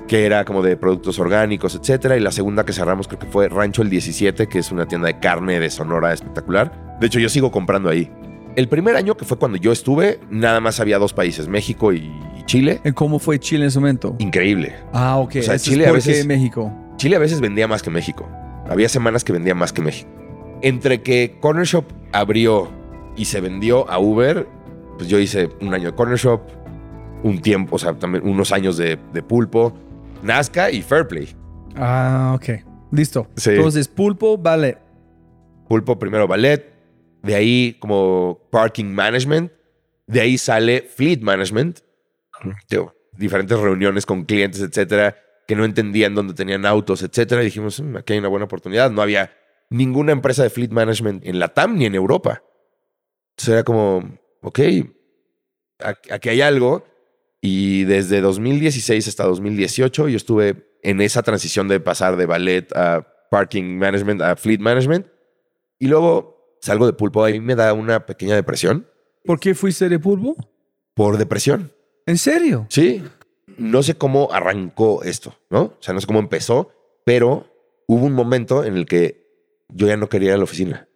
que 0.07 0.25
era 0.25 0.45
como 0.45 0.61
de 0.61 0.77
productos 0.77 1.17
orgánicos, 1.19 1.75
etcétera. 1.75 2.15
Y 2.17 2.19
la 2.19 2.31
segunda 2.31 2.65
que 2.65 2.73
cerramos 2.73 3.07
creo 3.07 3.19
que 3.19 3.27
fue 3.27 3.49
Rancho 3.49 3.81
el 3.81 3.89
17, 3.89 4.47
que 4.47 4.59
es 4.59 4.71
una 4.71 4.85
tienda 4.87 5.07
de 5.07 5.19
carne 5.19 5.59
de 5.59 5.69
Sonora 5.69 6.13
espectacular. 6.13 6.97
De 6.99 7.07
hecho, 7.07 7.19
yo 7.19 7.29
sigo 7.29 7.51
comprando 7.51 7.89
ahí. 7.89 8.11
El 8.55 8.69
primer 8.69 8.95
año 8.95 9.17
que 9.17 9.25
fue 9.25 9.37
cuando 9.37 9.57
yo 9.57 9.71
estuve, 9.73 10.19
nada 10.29 10.59
más 10.61 10.79
había 10.79 10.97
dos 10.97 11.11
países, 11.13 11.47
México 11.49 11.91
y, 11.91 11.97
y 12.37 12.43
Chile. 12.45 12.79
¿Y 12.85 12.91
¿Cómo 12.93 13.19
fue 13.19 13.37
Chile 13.39 13.63
en 13.63 13.67
ese 13.67 13.79
momento? 13.79 14.15
Increíble. 14.19 14.75
Ah, 14.93 15.17
ok. 15.17 15.35
O 15.39 15.41
sea, 15.41 15.55
Eso 15.55 15.71
Chile 15.71 15.83
es 15.83 15.89
a 15.89 15.93
veces- 15.93 16.25
México. 16.25 16.71
Chile 16.95 17.17
a 17.17 17.19
veces 17.19 17.41
vendía 17.41 17.67
más 17.67 17.83
que 17.83 17.89
México. 17.89 18.29
Había 18.69 18.87
semanas 18.87 19.25
que 19.25 19.33
vendía 19.33 19.53
más 19.55 19.73
que 19.73 19.81
México. 19.81 20.09
Entre 20.61 21.01
que 21.01 21.37
Corner 21.41 21.65
Shop 21.65 21.83
abrió 22.13 22.69
y 23.17 23.25
se 23.25 23.41
vendió 23.41 23.89
a 23.91 23.99
Uber, 23.99 24.47
pues 24.97 25.09
yo 25.09 25.19
hice 25.19 25.49
un 25.59 25.73
año 25.73 25.89
de 25.91 25.95
Corner 25.95 26.17
Shop, 26.17 26.39
un 27.25 27.41
tiempo, 27.41 27.75
o 27.75 27.79
sea, 27.79 27.93
también 27.93 28.27
unos 28.27 28.51
años 28.51 28.77
de, 28.77 28.99
de 29.11 29.23
Pulpo, 29.23 29.73
Nazca 30.21 30.69
y 30.69 30.83
Fairplay. 30.83 31.35
Ah, 31.75 32.33
ok. 32.35 32.63
Listo. 32.91 33.27
Sí. 33.35 33.49
Entonces, 33.49 33.87
pulpo, 33.87 34.37
vale. 34.37 34.77
Pulpo 35.67 35.97
primero 35.97 36.27
ballet, 36.27 36.71
de 37.23 37.33
ahí 37.33 37.77
como 37.79 38.39
parking 38.51 38.85
management, 38.85 39.51
de 40.05 40.21
ahí 40.21 40.37
sale 40.37 40.83
fleet 40.83 41.21
management, 41.21 41.79
Tío, 42.67 42.93
diferentes 43.17 43.57
reuniones 43.57 44.05
con 44.05 44.25
clientes, 44.25 44.61
etcétera, 44.61 45.15
que 45.47 45.55
no 45.55 45.65
entendían 45.65 46.13
dónde 46.13 46.35
tenían 46.35 46.65
autos, 46.65 47.01
etcétera, 47.01 47.41
y 47.41 47.45
dijimos, 47.45 47.81
"Mm, 47.81 47.97
aquí 47.97 48.13
hay 48.13 48.19
una 48.19 48.27
buena 48.27 48.45
oportunidad. 48.45 48.91
No 48.91 49.01
había 49.01 49.31
ninguna 49.71 50.11
empresa 50.11 50.43
de 50.43 50.51
fleet 50.51 50.69
management 50.69 51.25
en 51.25 51.39
la 51.39 51.47
TAM 51.47 51.75
ni 51.77 51.85
en 51.85 51.95
Europa. 51.95 52.43
Entonces 53.31 53.53
era 53.53 53.63
como, 53.63 54.03
ok, 54.43 54.59
aquí 56.11 56.29
hay 56.29 56.41
algo. 56.41 56.85
Y 57.41 57.83
desde 57.83 58.21
2016 58.21 59.07
hasta 59.07 59.25
2018 59.25 60.07
yo 60.07 60.17
estuve 60.17 60.77
en 60.81 61.01
esa 61.01 61.23
transición 61.23 61.67
de 61.67 61.79
pasar 61.79 62.15
de 62.15 62.25
ballet 62.25 62.75
a 62.75 63.07
parking 63.29 63.77
management 63.77 64.21
a 64.21 64.35
fleet 64.35 64.59
management. 64.59 65.07
Y 65.79 65.87
luego 65.87 66.57
salgo 66.61 66.85
de 66.85 66.93
pulpo. 66.93 67.23
Ahí 67.23 67.39
me 67.39 67.55
da 67.55 67.73
una 67.73 68.05
pequeña 68.05 68.35
depresión. 68.35 68.87
¿Por 69.23 69.39
qué 69.39 69.55
fuiste 69.55 69.89
de 69.89 69.99
pulpo? 69.99 70.35
Por 70.93 71.17
depresión. 71.17 71.71
¿En 72.05 72.17
serio? 72.17 72.67
Sí. 72.69 73.03
No 73.57 73.83
sé 73.83 73.95
cómo 73.95 74.31
arrancó 74.31 75.03
esto, 75.03 75.37
¿no? 75.49 75.61
O 75.63 75.77
sea, 75.79 75.93
no 75.93 76.01
sé 76.01 76.07
cómo 76.07 76.19
empezó, 76.19 76.71
pero 77.05 77.47
hubo 77.87 78.05
un 78.05 78.13
momento 78.13 78.63
en 78.63 78.75
el 78.75 78.85
que 78.85 79.25
yo 79.69 79.87
ya 79.87 79.97
no 79.97 80.09
quería 80.09 80.29
ir 80.29 80.35
a 80.35 80.37
la 80.37 80.43
oficina. 80.43 80.87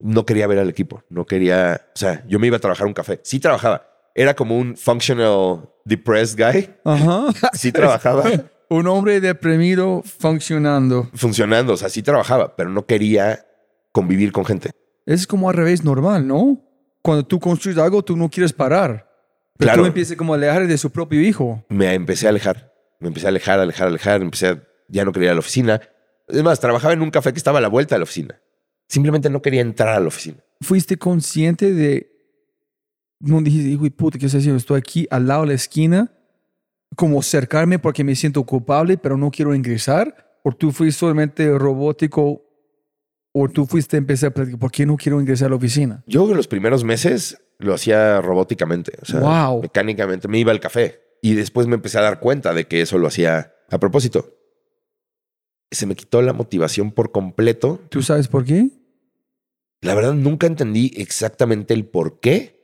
No 0.00 0.24
quería 0.24 0.46
ver 0.46 0.58
al 0.58 0.68
equipo. 0.68 1.02
No 1.08 1.26
quería. 1.26 1.88
O 1.94 1.98
sea, 1.98 2.24
yo 2.28 2.38
me 2.38 2.46
iba 2.46 2.56
a 2.56 2.60
trabajar 2.60 2.86
un 2.86 2.94
café. 2.94 3.20
Sí 3.24 3.40
trabajaba. 3.40 3.87
Era 4.18 4.34
como 4.34 4.58
un 4.58 4.76
functional 4.76 5.70
depressed 5.84 6.36
guy. 6.36 6.68
Ajá. 6.84 7.26
Sí 7.54 7.70
trabajaba 7.70 8.24
Un 8.68 8.86
hombre 8.88 9.20
deprimido 9.20 10.02
funcionando. 10.04 11.08
funcionando. 11.14 11.72
O 11.74 11.76
sea, 11.76 11.88
sí 11.88 12.02
trabajaba, 12.02 12.54
pero 12.56 12.68
no 12.68 12.84
quería 12.84 13.46
convivir 13.92 14.32
con 14.32 14.44
gente. 14.44 14.70
Es 15.06 15.26
como 15.26 15.48
al 15.48 15.54
revés 15.56 15.84
normal, 15.84 16.26
¿no? 16.26 16.60
Cuando 17.00 17.24
tú 17.24 17.38
construyes 17.40 17.78
algo, 17.78 18.02
tú 18.02 18.16
no 18.16 18.28
quieres 18.28 18.52
parar. 18.52 19.08
Pero 19.56 19.68
Claro. 19.68 19.82
tú 19.82 19.86
empiezas 19.86 20.16
como 20.16 20.34
a 20.34 20.36
alejar 20.36 20.66
de 20.66 20.76
su 20.76 20.90
propio 20.90 21.20
hijo. 21.22 21.64
me 21.68 21.94
empecé 21.94 22.26
a 22.26 22.30
alejar. 22.30 22.74
Me 23.00 23.08
empecé 23.08 23.26
a 23.26 23.30
alejar, 23.30 23.58
alejar, 23.60 23.86
alejar. 23.88 24.20
Empecé 24.20 24.48
a, 24.48 24.62
ya 24.88 25.04
no 25.04 25.12
quería 25.12 25.28
ir 25.28 25.30
a 25.30 25.34
la 25.34 25.40
oficina. 25.40 25.80
Es 26.26 26.42
más, 26.42 26.60
trabajaba 26.60 26.92
en 26.92 27.00
un 27.02 27.10
café 27.10 27.32
que 27.32 27.38
estaba 27.38 27.58
a 27.58 27.62
la 27.62 27.68
vuelta 27.68 27.94
de 27.94 28.00
la 28.00 28.02
oficina. 28.04 28.38
Simplemente 28.88 29.30
no 29.30 29.40
quería 29.40 29.60
entrar 29.62 29.94
a 29.94 30.00
la 30.00 30.08
oficina. 30.08 30.38
¿Fuiste 30.60 30.98
consciente 30.98 31.72
de... 31.72 32.17
No 33.20 33.40
dijiste, 33.40 33.68
hijo 33.70 33.84
de 33.84 33.90
puta, 33.90 34.18
¿qué 34.18 34.26
estoy 34.26 34.40
haciendo? 34.40 34.58
Estoy 34.58 34.78
aquí 34.78 35.06
al 35.10 35.26
lado 35.26 35.42
de 35.42 35.48
la 35.48 35.54
esquina 35.54 36.12
como 36.96 37.20
acercarme 37.20 37.78
porque 37.78 38.02
me 38.04 38.14
siento 38.16 38.44
culpable, 38.44 38.96
pero 38.98 39.16
no 39.16 39.30
quiero 39.30 39.54
ingresar? 39.54 40.38
¿O 40.42 40.52
tú 40.52 40.72
fuiste 40.72 40.98
solamente 41.00 41.56
robótico? 41.58 42.44
¿O 43.32 43.48
tú 43.48 43.66
fuiste 43.66 43.96
a 43.96 43.98
empezar 43.98 44.30
a 44.30 44.34
platicar, 44.34 44.58
¿por 44.58 44.70
qué 44.72 44.86
no 44.86 44.96
quiero 44.96 45.20
ingresar 45.20 45.46
a 45.46 45.50
la 45.50 45.56
oficina? 45.56 46.02
Yo 46.06 46.28
en 46.28 46.36
los 46.36 46.48
primeros 46.48 46.82
meses 46.84 47.40
lo 47.58 47.74
hacía 47.74 48.20
robóticamente, 48.20 48.92
o 49.02 49.04
sea, 49.04 49.20
Wow. 49.20 49.62
mecánicamente. 49.62 50.28
Me 50.28 50.38
iba 50.38 50.50
al 50.50 50.60
café 50.60 51.00
y 51.22 51.34
después 51.34 51.66
me 51.66 51.74
empecé 51.74 51.98
a 51.98 52.02
dar 52.02 52.20
cuenta 52.20 52.54
de 52.54 52.66
que 52.66 52.80
eso 52.80 52.98
lo 52.98 53.08
hacía 53.08 53.52
a 53.70 53.78
propósito. 53.78 54.34
Se 55.70 55.86
me 55.86 55.94
quitó 55.94 56.22
la 56.22 56.32
motivación 56.32 56.92
por 56.92 57.12
completo. 57.12 57.80
¿Tú 57.90 58.02
sabes 58.02 58.28
por 58.28 58.44
qué? 58.44 58.70
La 59.82 59.94
verdad 59.94 60.14
nunca 60.14 60.46
entendí 60.46 60.92
exactamente 60.96 61.74
el 61.74 61.84
por 61.84 62.20
qué, 62.20 62.57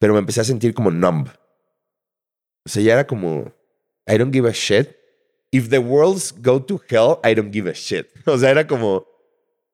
pero 0.00 0.14
me 0.14 0.18
empecé 0.18 0.40
a 0.40 0.44
sentir 0.44 0.74
como 0.74 0.90
numb. 0.90 1.28
O 2.66 2.68
sea, 2.68 2.82
ya 2.82 2.94
era 2.94 3.06
como, 3.06 3.52
I 4.08 4.18
don't 4.18 4.32
give 4.34 4.48
a 4.48 4.52
shit. 4.52 4.88
If 5.52 5.68
the 5.68 5.78
worlds 5.78 6.34
go 6.42 6.60
to 6.62 6.80
hell, 6.88 7.18
I 7.24 7.34
don't 7.34 7.52
give 7.52 7.70
a 7.70 7.74
shit. 7.74 8.06
O 8.26 8.36
sea, 8.38 8.50
era 8.50 8.66
como... 8.66 8.96
o 8.96 9.06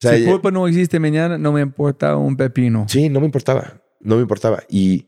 sea, 0.00 0.12
si 0.14 0.24
ya- 0.24 0.30
Pulpa 0.30 0.50
no 0.50 0.66
existe 0.66 0.98
mañana, 0.98 1.38
no 1.38 1.52
me 1.52 1.60
importa 1.62 2.16
un 2.16 2.36
pepino. 2.36 2.86
Sí, 2.88 3.08
no 3.08 3.20
me 3.20 3.26
importaba. 3.26 3.80
No 4.00 4.16
me 4.16 4.22
importaba. 4.22 4.62
Y 4.68 5.06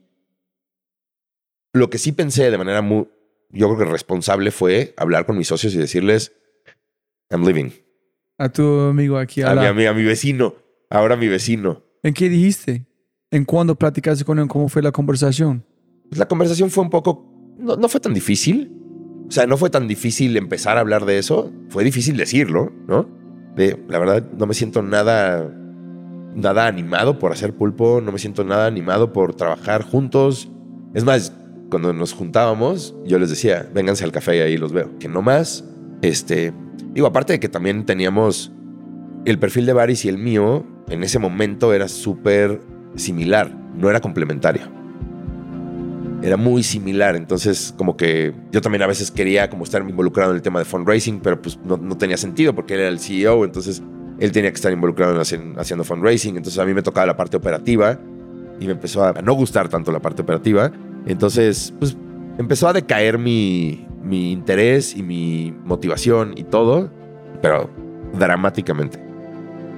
lo 1.73 1.89
que 1.89 1.97
sí 1.97 2.11
pensé 2.11 2.49
de 2.49 2.57
manera 2.57 2.81
muy, 2.81 3.07
yo 3.49 3.67
creo 3.67 3.77
que 3.79 3.91
responsable 3.91 4.51
fue 4.51 4.93
hablar 4.97 5.25
con 5.25 5.37
mis 5.37 5.47
socios 5.47 5.73
y 5.75 5.77
decirles, 5.77 6.31
I'm 7.29 7.43
leaving. 7.43 7.73
A 8.37 8.49
tu 8.49 8.63
amigo 8.63 9.17
aquí. 9.17 9.41
A 9.41 9.51
al 9.51 9.59
mi, 9.59 9.65
amiga, 9.65 9.89
a 9.89 9.93
mi 9.93 10.03
vecino. 10.03 10.55
Ahora 10.89 11.15
mi 11.15 11.27
vecino. 11.27 11.83
¿En 12.03 12.13
qué 12.13 12.29
dijiste? 12.29 12.85
¿En 13.31 13.45
cuándo 13.45 13.75
platicaste 13.75 14.25
con 14.25 14.39
él? 14.39 14.47
¿Cómo 14.47 14.69
fue 14.69 14.81
la 14.81 14.91
conversación? 14.91 15.63
La 16.11 16.27
conversación 16.27 16.71
fue 16.71 16.83
un 16.83 16.89
poco, 16.89 17.31
no, 17.59 17.75
no 17.75 17.87
fue 17.87 17.99
tan 17.99 18.13
difícil. 18.13 18.75
O 19.27 19.31
sea, 19.31 19.45
no 19.45 19.57
fue 19.57 19.69
tan 19.69 19.87
difícil 19.87 20.35
empezar 20.35 20.77
a 20.77 20.79
hablar 20.79 21.05
de 21.05 21.19
eso. 21.19 21.51
Fue 21.69 21.83
difícil 21.83 22.17
decirlo, 22.17 22.71
¿no? 22.87 23.07
De, 23.55 23.79
la 23.87 23.99
verdad, 23.99 24.27
no 24.35 24.47
me 24.47 24.55
siento 24.55 24.81
nada, 24.81 25.47
nada 26.33 26.65
animado 26.65 27.19
por 27.19 27.31
hacer 27.31 27.53
pulpo. 27.53 28.01
No 28.01 28.11
me 28.11 28.17
siento 28.17 28.43
nada 28.43 28.65
animado 28.65 29.13
por 29.13 29.35
trabajar 29.35 29.83
juntos. 29.83 30.49
Es 30.95 31.03
más, 31.03 31.31
cuando 31.69 31.93
nos 31.93 32.13
juntábamos, 32.13 32.95
yo 33.05 33.19
les 33.19 33.29
decía, 33.29 33.69
vénganse 33.71 34.03
al 34.03 34.11
café 34.11 34.37
y 34.37 34.39
ahí 34.39 34.57
los 34.57 34.73
veo. 34.73 34.97
Que 34.97 35.07
no 35.07 35.21
más, 35.21 35.63
este, 36.01 36.51
digo, 36.93 37.05
aparte 37.05 37.33
de 37.33 37.39
que 37.39 37.49
también 37.49 37.85
teníamos 37.85 38.51
el 39.25 39.37
perfil 39.37 39.67
de 39.67 39.73
Baris 39.73 40.05
y 40.05 40.09
el 40.09 40.17
mío, 40.17 40.65
en 40.87 41.03
ese 41.03 41.19
momento 41.19 41.73
era 41.75 41.87
súper 41.87 42.59
similar, 42.95 43.51
no 43.75 43.89
era 43.89 43.99
complementario 44.01 44.63
era 46.21 46.35
muy 46.35 46.63
similar. 46.63 47.15
Entonces, 47.15 47.73
como 47.77 47.95
que 47.95 48.33
yo 48.51 48.59
también 48.59 48.81
a 48.81 48.87
veces 48.87 49.09
quería 49.09 49.49
como 49.49 49.63
estar 49.63 49.81
involucrado 49.81 50.31
en 50.31 50.35
el 50.35 50.41
tema 50.41 50.59
de 50.59 50.65
fundraising, 50.65 51.21
pero 51.21 51.41
pues 51.41 51.57
no, 51.63 51.77
no 51.77 51.97
tenía 51.97 52.17
sentido 52.17 52.53
porque 52.53 52.73
él 52.73 52.81
era 52.81 52.89
el 52.89 52.99
CEO, 52.99 53.45
entonces 53.45 53.81
él 54.19 54.31
tenía 54.33 54.49
que 54.51 54.55
estar 54.55 54.73
involucrado 54.73 55.13
en 55.13 55.19
hacer- 55.21 55.53
haciendo 55.57 55.85
fundraising. 55.85 56.35
Entonces 56.35 56.59
a 56.59 56.65
mí 56.65 56.73
me 56.73 56.81
tocaba 56.81 57.05
la 57.07 57.15
parte 57.15 57.37
operativa 57.37 57.97
y 58.59 58.65
me 58.65 58.73
empezó 58.73 59.05
a 59.05 59.13
no 59.21 59.33
gustar 59.33 59.69
tanto 59.69 59.93
la 59.93 60.01
parte 60.01 60.21
operativa. 60.21 60.71
Entonces, 61.05 61.73
pues 61.79 61.95
empezó 62.37 62.67
a 62.67 62.73
decaer 62.73 63.17
mi, 63.17 63.87
mi 64.03 64.33
interés 64.33 64.97
y 64.97 65.03
mi 65.03 65.55
motivación 65.63 66.33
y 66.35 66.43
todo, 66.43 66.91
pero 67.41 67.69
dramáticamente. 68.19 68.99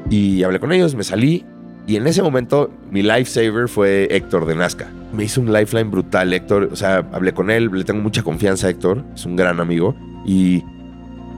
Y 0.10 0.42
hablé 0.42 0.60
con 0.60 0.72
ellos, 0.72 0.96
me 0.96 1.04
salí 1.04 1.46
y 1.88 1.96
en 1.96 2.08
ese 2.08 2.22
momento 2.22 2.72
mi 2.92 3.02
lifesaver 3.02 3.68
fue 3.68 4.08
Héctor 4.12 4.46
de 4.46 4.56
Nazca. 4.56 4.90
Me 5.14 5.24
hizo 5.24 5.42
un 5.42 5.52
lifeline 5.52 5.90
brutal, 5.90 6.32
Héctor. 6.32 6.70
O 6.72 6.76
sea, 6.76 7.06
hablé 7.12 7.34
con 7.34 7.50
él, 7.50 7.70
le 7.72 7.84
tengo 7.84 8.02
mucha 8.02 8.24
confianza 8.24 8.68
a 8.68 8.70
Héctor, 8.70 9.04
es 9.16 9.26
un 9.26 9.36
gran 9.36 9.60
amigo. 9.60 9.96
Y 10.26 10.64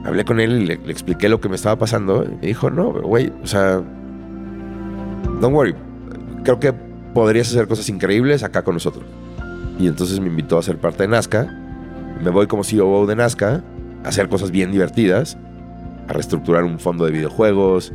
hablé 0.04 0.24
con 0.24 0.40
él 0.40 0.62
y 0.62 0.66
le, 0.66 0.74
expliqué 0.90 1.28
lo 1.28 1.40
que 1.40 1.48
me 1.48 1.56
estaba 1.56 1.76
pasando. 1.76 2.24
Y 2.24 2.36
me 2.36 2.46
dijo, 2.48 2.70
no, 2.70 2.92
güey, 2.92 3.32
o 3.42 3.46
sea, 3.46 3.82
don't 5.40 5.54
worry. 5.54 5.74
Creo 6.44 6.60
que 6.60 6.72
podrías 7.14 7.48
hacer 7.48 7.66
cosas 7.66 7.88
increíbles 7.88 8.42
acá 8.42 8.62
con 8.62 8.74
nosotros. 8.74 9.04
Y 9.78 9.88
entonces 9.88 10.20
me 10.20 10.28
invitó 10.28 10.58
a 10.58 10.62
ser 10.62 10.78
parte 10.78 11.04
de 11.04 11.08
Nazca. 11.08 11.46
Me 12.22 12.30
voy 12.30 12.46
como 12.46 12.64
CEO 12.64 13.06
de 13.06 13.16
Nazca 13.16 13.64
a 14.04 14.08
hacer 14.08 14.28
cosas 14.28 14.50
bien 14.50 14.70
divertidas, 14.70 15.36
a 16.06 16.12
reestructurar 16.12 16.64
un 16.64 16.78
fondo 16.78 17.06
de 17.06 17.10
videojuegos, 17.12 17.92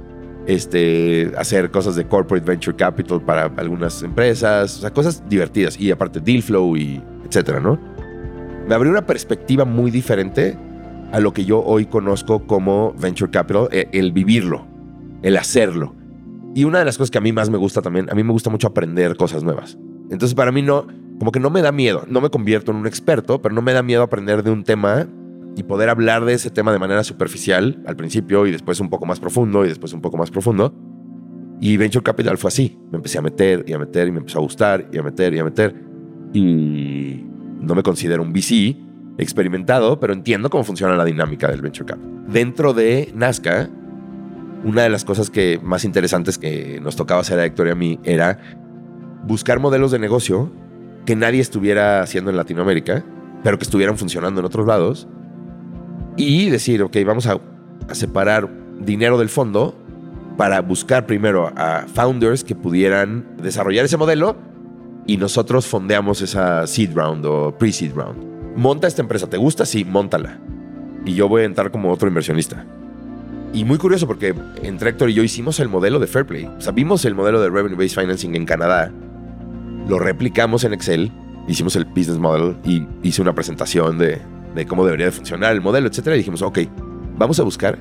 este, 0.47 1.31
hacer 1.37 1.71
cosas 1.71 1.95
de 1.95 2.07
corporate 2.07 2.45
venture 2.45 2.75
capital 2.75 3.21
para 3.21 3.45
algunas 3.57 4.01
empresas, 4.03 4.77
o 4.77 4.81
sea, 4.81 4.91
cosas 4.91 5.23
divertidas 5.29 5.79
y 5.79 5.91
aparte 5.91 6.19
deal 6.19 6.41
flow 6.41 6.75
y 6.75 7.01
etcétera, 7.25 7.59
¿no? 7.59 7.79
Me 8.67 8.75
abrió 8.75 8.91
una 8.91 9.05
perspectiva 9.05 9.65
muy 9.65 9.91
diferente 9.91 10.57
a 11.11 11.19
lo 11.19 11.33
que 11.33 11.45
yo 11.45 11.63
hoy 11.63 11.85
conozco 11.85 12.45
como 12.45 12.93
venture 12.93 13.31
capital, 13.31 13.67
eh, 13.71 13.87
el 13.91 14.11
vivirlo, 14.11 14.65
el 15.23 15.37
hacerlo. 15.37 15.95
Y 16.55 16.63
una 16.63 16.79
de 16.79 16.85
las 16.85 16.97
cosas 16.97 17.11
que 17.11 17.17
a 17.17 17.21
mí 17.21 17.31
más 17.31 17.49
me 17.49 17.57
gusta 17.57 17.81
también, 17.81 18.09
a 18.09 18.15
mí 18.15 18.23
me 18.23 18.31
gusta 18.31 18.49
mucho 18.49 18.67
aprender 18.67 19.15
cosas 19.17 19.43
nuevas. 19.43 19.77
Entonces, 20.09 20.33
para 20.33 20.51
mí 20.51 20.61
no, 20.61 20.87
como 21.19 21.31
que 21.31 21.39
no 21.39 21.49
me 21.49 21.61
da 21.61 21.71
miedo, 21.71 22.05
no 22.07 22.21
me 22.21 22.29
convierto 22.29 22.71
en 22.71 22.77
un 22.77 22.87
experto, 22.87 23.41
pero 23.41 23.53
no 23.53 23.61
me 23.61 23.73
da 23.73 23.83
miedo 23.83 24.01
aprender 24.01 24.43
de 24.43 24.51
un 24.51 24.63
tema 24.63 25.07
y 25.59 25.63
poder 25.63 25.89
hablar 25.89 26.23
de 26.23 26.33
ese 26.33 26.49
tema 26.49 26.71
de 26.71 26.79
manera 26.79 27.03
superficial 27.03 27.83
al 27.85 27.97
principio 27.97 28.47
y 28.47 28.51
después 28.51 28.79
un 28.79 28.89
poco 28.89 29.05
más 29.05 29.19
profundo 29.19 29.65
y 29.65 29.67
después 29.67 29.91
un 29.91 29.99
poco 29.99 30.15
más 30.15 30.31
profundo. 30.31 30.73
Y 31.59 31.75
Venture 31.75 32.01
Capital 32.01 32.37
fue 32.37 32.47
así. 32.47 32.79
Me 32.89 32.95
empecé 32.95 33.17
a 33.17 33.21
meter 33.21 33.65
y 33.67 33.73
a 33.73 33.77
meter 33.77 34.07
y 34.07 34.11
me 34.11 34.19
empezó 34.19 34.39
a 34.39 34.41
gustar 34.41 34.87
y 34.89 34.97
a 34.97 35.03
meter 35.03 35.33
y 35.33 35.39
a 35.39 35.43
meter. 35.43 35.75
Y 36.31 37.25
no 37.59 37.75
me 37.75 37.83
considero 37.83 38.23
un 38.23 38.31
VC 38.31 38.77
experimentado, 39.17 39.99
pero 39.99 40.13
entiendo 40.13 40.49
cómo 40.49 40.63
funciona 40.63 40.95
la 40.95 41.03
dinámica 41.03 41.49
del 41.49 41.61
Venture 41.61 41.87
Capital. 41.87 42.23
Dentro 42.31 42.73
de 42.73 43.11
Nazca, 43.13 43.69
una 44.63 44.83
de 44.83 44.89
las 44.89 45.03
cosas 45.03 45.29
que 45.29 45.59
más 45.61 45.83
interesantes 45.83 46.37
que 46.37 46.79
nos 46.81 46.95
tocaba 46.95 47.19
hacer 47.19 47.37
a 47.37 47.45
Héctor 47.45 47.67
y 47.67 47.71
a 47.71 47.75
mí 47.75 47.99
era 48.05 48.39
buscar 49.27 49.59
modelos 49.59 49.91
de 49.91 49.99
negocio 49.99 50.53
que 51.05 51.17
nadie 51.17 51.41
estuviera 51.41 52.01
haciendo 52.01 52.31
en 52.31 52.37
Latinoamérica, 52.37 53.03
pero 53.43 53.57
que 53.57 53.63
estuvieran 53.63 53.97
funcionando 53.97 54.39
en 54.39 54.45
otros 54.45 54.65
lados 54.65 55.09
y 56.19 56.49
decir, 56.49 56.83
ok, 56.83 56.97
vamos 57.05 57.27
a, 57.27 57.39
a 57.87 57.95
separar 57.95 58.49
dinero 58.81 59.17
del 59.17 59.29
fondo 59.29 59.75
para 60.37 60.61
buscar 60.61 61.05
primero 61.05 61.51
a 61.55 61.85
founders 61.93 62.43
que 62.43 62.55
pudieran 62.55 63.25
desarrollar 63.41 63.85
ese 63.85 63.97
modelo 63.97 64.35
y 65.05 65.17
nosotros 65.17 65.65
fondeamos 65.65 66.21
esa 66.21 66.67
seed 66.67 66.91
round 66.93 67.25
o 67.25 67.55
pre-seed 67.57 67.93
round. 67.95 68.57
Monta 68.57 68.87
esta 68.87 69.01
empresa, 69.01 69.29
¿te 69.29 69.37
gusta? 69.37 69.65
Sí, 69.65 69.85
montala. 69.85 70.39
Y 71.05 71.13
yo 71.13 71.29
voy 71.29 71.43
a 71.43 71.45
entrar 71.45 71.71
como 71.71 71.91
otro 71.91 72.09
inversionista. 72.09 72.65
Y 73.53 73.63
muy 73.63 73.77
curioso 73.77 74.05
porque 74.05 74.35
entre 74.61 74.89
Héctor 74.89 75.09
y 75.09 75.13
yo 75.13 75.23
hicimos 75.23 75.59
el 75.61 75.69
modelo 75.69 75.99
de 75.99 76.07
Fairplay. 76.07 76.45
O 76.45 76.61
sea, 76.61 76.73
vimos 76.73 77.05
el 77.05 77.15
modelo 77.15 77.41
de 77.41 77.49
Revenue 77.49 77.77
Based 77.77 77.99
Financing 77.99 78.35
en 78.35 78.45
Canadá, 78.45 78.91
lo 79.87 79.99
replicamos 79.99 80.65
en 80.65 80.73
Excel, 80.73 81.11
hicimos 81.47 81.75
el 81.77 81.85
business 81.85 82.19
model 82.19 82.57
y 82.65 82.85
hice 83.01 83.21
una 83.21 83.33
presentación 83.33 83.97
de, 83.97 84.21
de 84.55 84.65
cómo 84.65 84.85
debería 84.85 85.07
de 85.07 85.11
funcionar 85.11 85.53
el 85.53 85.61
modelo, 85.61 85.87
etcétera. 85.87 86.15
Y 86.15 86.19
dijimos, 86.19 86.41
ok, 86.41 86.59
vamos 87.17 87.39
a 87.39 87.43
buscar 87.43 87.77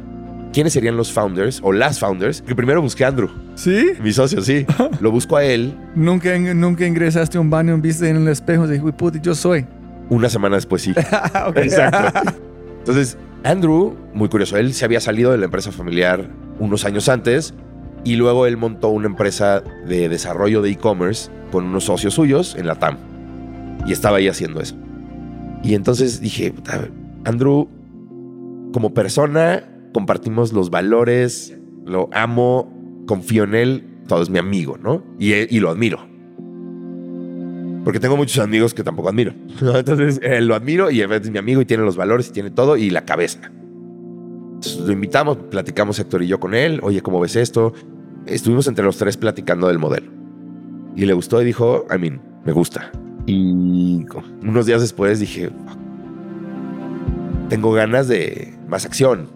quiénes 0.52 0.72
serían 0.72 0.96
los 0.96 1.12
founders 1.12 1.60
o 1.62 1.72
las 1.72 1.98
founders. 1.98 2.42
Que 2.42 2.54
primero 2.54 2.80
busqué 2.82 3.04
a 3.04 3.08
Andrew, 3.08 3.28
¿Sí? 3.54 3.92
mi 4.02 4.12
socio, 4.12 4.40
sí. 4.42 4.66
Lo 5.00 5.10
busco 5.10 5.36
a 5.36 5.44
él 5.44 5.74
¿Nunca, 5.94 6.36
nunca 6.38 6.86
ingresaste 6.86 7.38
a 7.38 7.40
un 7.40 7.50
baño 7.50 7.76
viste 7.78 8.08
en 8.08 8.16
el 8.16 8.28
espejo 8.28 8.64
y 8.66 8.70
dijiste, 8.72 8.92
puta, 8.92 9.18
yo 9.20 9.34
soy? 9.34 9.66
una 10.10 10.28
semana 10.30 10.56
después, 10.56 10.80
sí. 10.82 10.92
Exacto. 11.56 12.32
Entonces, 12.78 13.18
Andrew, 13.44 13.94
muy 14.14 14.28
curioso, 14.30 14.56
él 14.56 14.72
se 14.72 14.84
había 14.86 15.00
salido 15.00 15.32
de 15.32 15.38
la 15.38 15.44
empresa 15.44 15.70
familiar 15.70 16.24
unos 16.58 16.86
años 16.86 17.08
antes 17.10 17.52
y 18.04 18.16
luego 18.16 18.46
él 18.46 18.56
montó 18.56 18.88
una 18.88 19.06
empresa 19.06 19.62
de 19.86 20.08
desarrollo 20.08 20.62
de 20.62 20.70
e-commerce 20.70 21.30
con 21.52 21.66
unos 21.66 21.84
socios 21.84 22.14
suyos 22.14 22.56
en 22.58 22.66
la 22.66 22.76
TAM 22.76 22.96
y 23.86 23.92
estaba 23.92 24.16
ahí 24.16 24.28
haciendo 24.28 24.60
eso. 24.62 24.76
Y 25.62 25.74
entonces 25.74 26.20
dije, 26.20 26.52
"Puta, 26.52 26.88
Andrew, 27.24 27.68
como 28.72 28.94
persona, 28.94 29.64
compartimos 29.92 30.52
los 30.52 30.70
valores, 30.70 31.56
lo 31.84 32.08
amo, 32.12 32.72
confío 33.06 33.44
en 33.44 33.54
él, 33.54 33.84
todo 34.06 34.22
es 34.22 34.30
mi 34.30 34.38
amigo, 34.38 34.78
¿no? 34.78 35.02
Y, 35.18 35.32
y 35.34 35.60
lo 35.60 35.70
admiro. 35.70 35.98
Porque 37.84 38.00
tengo 38.00 38.16
muchos 38.16 38.38
amigos 38.42 38.74
que 38.74 38.82
tampoco 38.82 39.08
admiro. 39.08 39.32
Entonces 39.60 40.20
eh, 40.22 40.40
lo 40.40 40.54
admiro 40.54 40.90
y 40.90 41.00
es 41.00 41.30
mi 41.30 41.38
amigo 41.38 41.60
y 41.62 41.64
tiene 41.64 41.84
los 41.84 41.96
valores 41.96 42.28
y 42.28 42.32
tiene 42.32 42.50
todo 42.50 42.76
y 42.76 42.90
la 42.90 43.04
cabeza. 43.04 43.50
Entonces, 44.54 44.80
lo 44.80 44.92
invitamos, 44.92 45.36
platicamos 45.50 45.98
Héctor 45.98 46.22
y 46.22 46.26
yo 46.26 46.40
con 46.40 46.54
él. 46.54 46.80
Oye, 46.82 47.00
¿cómo 47.00 47.20
ves 47.20 47.36
esto? 47.36 47.72
Estuvimos 48.26 48.66
entre 48.66 48.84
los 48.84 48.98
tres 48.98 49.16
platicando 49.16 49.68
del 49.68 49.78
modelo. 49.78 50.10
Y 50.96 51.06
le 51.06 51.12
gustó 51.12 51.40
y 51.40 51.44
dijo, 51.44 51.86
I 51.94 51.98
mean, 51.98 52.20
me 52.44 52.52
gusta. 52.52 52.90
Y 53.28 54.06
unos 54.42 54.64
días 54.64 54.80
después 54.80 55.20
dije, 55.20 55.50
"Fuck. 55.50 55.78
tengo 57.50 57.72
ganas 57.72 58.08
de 58.08 58.58
más 58.68 58.86
acción 58.86 59.28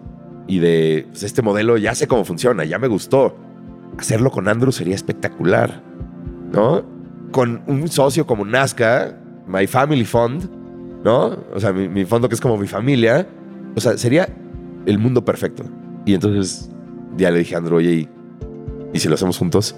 y 0.47 0.57
de 0.57 1.05
pues, 1.09 1.21
este 1.21 1.43
modelo, 1.43 1.77
ya 1.77 1.93
sé 1.93 2.07
cómo 2.07 2.25
funciona, 2.25 2.63
ya 2.65 2.79
me 2.79 2.87
gustó. 2.87 3.35
Hacerlo 3.99 4.31
con 4.31 4.47
Andrew 4.47 4.71
sería 4.71 4.95
espectacular, 4.95 5.83
¿no? 6.51 6.83
Con 7.31 7.61
un 7.67 7.87
socio 7.87 8.25
como 8.25 8.45
Nazca, 8.45 9.15
My 9.47 9.67
Family 9.67 10.05
Fund, 10.05 10.49
¿no? 11.03 11.37
O 11.53 11.59
sea, 11.59 11.71
mi, 11.71 12.03
fondo 12.05 12.27
que 12.29 12.35
es 12.35 12.41
como 12.41 12.57
mi 12.57 12.67
familia. 12.67 13.27
O 13.75 13.79
sea, 13.79 13.95
sería 13.97 14.27
el 14.87 14.97
mundo 14.97 15.23
perfecto. 15.23 15.63
Y 16.05 16.15
entonces 16.15 16.71
ya 17.15 17.29
le 17.29 17.39
dije 17.39 17.53
a 17.53 17.59
Andrew, 17.59 17.77
oye, 17.77 17.91
¿y, 17.91 18.09
y 18.91 18.99
si 18.99 19.07
lo 19.07 19.15
hacemos 19.15 19.37
juntos? 19.37 19.75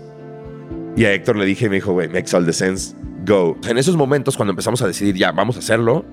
Y 0.95 1.03
a 1.03 1.13
Héctor 1.13 1.35
le 1.35 1.45
dije, 1.45 1.67
me 1.67 1.75
dijo, 1.75 1.91
güey, 1.91 2.07
makes 2.07 2.35
all 2.35 2.45
the 2.45 2.53
sense, 2.53 2.95
go. 3.25 3.57
En 3.67 3.77
esos 3.77 3.95
momentos, 3.95 4.35
cuando 4.37 4.51
empezamos 4.51 4.81
a 4.81 4.87
decidir, 4.87 5.15
ya, 5.15 5.31
vamos 5.31 5.55
a 5.55 5.59
hacerlo, 5.59 6.05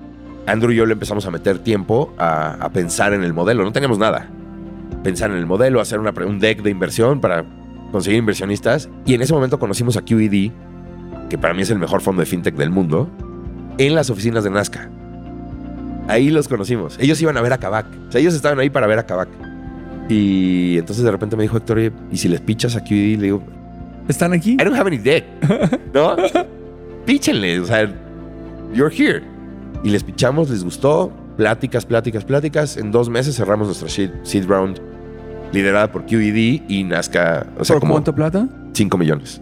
Andrew 0.47 0.73
y 0.73 0.77
yo 0.77 0.87
le 0.87 0.95
empezamos 0.95 1.27
a 1.27 1.31
meter 1.31 1.59
tiempo 1.59 2.13
a, 2.19 2.53
a 2.55 2.71
pensar 2.71 3.13
en 3.13 3.23
el 3.23 3.33
modelo. 3.33 3.65
No 3.65 3.73
teníamos 3.73 3.99
nada. 3.99 4.29
Pensar 5.03 5.31
en 5.31 5.37
el 5.37 5.47
modelo, 5.47 5.81
hacer 5.81 5.99
una, 5.99 6.13
un 6.27 6.39
deck 6.39 6.63
de 6.63 6.71
inversión 6.71 7.21
para 7.21 7.45
conseguir 7.93 8.19
inversionistas. 8.19 8.89
Y 9.07 9.15
en 9.15 9.23
ese 9.23 9.33
momento 9.33 9.59
conocimos 9.59 9.97
a 9.97 10.03
QED, 10.03 10.51
que 11.29 11.39
para 11.39 11.55
mí 11.55 11.63
es 11.63 11.71
el 11.71 11.79
mejor 11.79 12.01
fondo 12.01 12.21
de 12.21 12.27
fintech 12.27 12.55
del 12.57 12.71
mundo, 12.71 13.09
en 13.79 13.95
las 13.95 14.11
oficinas 14.11 14.45
de 14.45 14.51
Nazca. 14.51 14.91
Ahí 16.09 16.31
los 16.31 16.49
conocimos. 16.49 16.99
Ellos 17.01 17.21
iban 17.23 17.37
a 17.37 17.43
ver 17.43 17.53
a 17.53 17.59
Kavak. 17.59 17.87
O 18.09 18.13
sea, 18.13 18.21
ellos 18.21 18.35
estaban 18.35 18.59
ahí 18.59 18.71
para 18.71 18.87
ver 18.87 18.99
a 18.99 19.07
Kavak. 19.07 19.29
Y 20.09 20.77
entonces 20.79 21.05
de 21.05 21.11
repente 21.11 21.37
me 21.37 21.45
dijo 21.45 21.57
Héctor, 21.57 21.79
"Oye, 21.79 21.93
¿y 22.11 22.17
si 22.17 22.29
les 22.29 22.41
pichas 22.41 22.75
a 22.77 22.83
QED? 22.83 23.19
Le 23.19 23.25
digo, 23.25 23.43
¿Están 24.09 24.33
aquí? 24.33 24.55
I 24.55 24.65
don't 24.65 24.77
have 24.77 24.89
any 24.89 24.99
deck. 24.99 25.25
¿No? 25.95 26.17
Píchenle, 27.05 27.61
o 27.61 27.67
sea, 27.67 27.93
you're 28.73 28.95
here. 28.95 29.23
Y 29.83 29.91
les 29.91 30.05
pichamos, 30.05 30.51
les 30.51 30.65
gustó. 30.65 31.13
Pláticas, 31.37 31.87
pláticas, 31.87 32.25
pláticas. 32.25 32.77
En 32.77 32.93
dos 32.93 33.09
meses 33.09 33.37
cerramos 33.37 33.67
nuestra 33.67 33.89
seed, 33.89 34.47
round 34.47 34.81
liderada 35.53 35.91
por 35.91 36.07
QED 36.07 36.63
y 36.69 36.85
Nazca, 36.85 37.47
o 37.59 37.65
sea, 37.65 37.75
¿Por 37.75 37.81
como 37.81 37.95
cuánto 37.95 38.15
plata? 38.15 38.49
5 38.73 38.99
millones. 38.99 39.41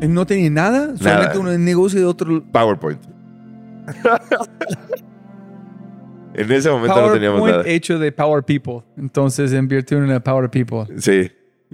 Eh, 0.00 0.08
¿No 0.08 0.26
tenía 0.26 0.50
nada? 0.50 0.96
Solamente 0.96 1.38
un 1.38 1.64
negocio 1.64 1.98
de 1.98 2.06
otro... 2.06 2.44
PowerPoint. 2.52 3.00
en 6.34 6.52
ese 6.52 6.70
momento 6.70 7.00
no 7.00 7.12
teníamos 7.12 7.40
PowerPoint 7.40 7.66
nada. 7.66 7.74
hecho 7.74 7.98
de 7.98 8.12
Power 8.12 8.44
People. 8.44 8.82
Entonces 8.96 9.52
invirtieron 9.52 10.10
en 10.10 10.20
Power 10.20 10.50
People. 10.50 10.84
Sí, 10.98 11.30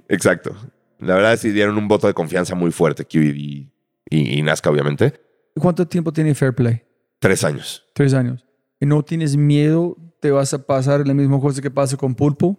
exacto. 0.09 0.55
La 0.99 1.15
verdad 1.15 1.33
es 1.33 1.43
que 1.43 1.51
dieron 1.51 1.77
un 1.77 1.89
voto 1.89 2.07
de 2.07 2.15
confianza 2.15 2.55
muy 2.55 2.71
fuerte, 2.71 3.05
QED 3.05 3.67
y, 4.09 4.39
y 4.39 4.43
Nazca, 4.43 4.71
obviamente. 4.71 5.21
¿Cuánto 5.59 5.87
tiempo 5.87 6.13
tiene 6.13 6.35
Fairplay? 6.35 6.85
Tres 7.19 7.45
años. 7.45 7.85
Tres 7.95 8.15
años. 8.15 8.47
¿Y 8.81 8.87
no 8.87 9.03
tienes 9.03 9.37
miedo? 9.37 9.97
¿Te 10.21 10.31
vas 10.31 10.55
a 10.55 10.65
pasar 10.65 11.07
la 11.07 11.15
misma 11.15 11.41
cosa 11.41 11.61
que 11.61 11.71
pasa 11.71 11.97
con 11.97 12.15
Pulpo? 12.15 12.59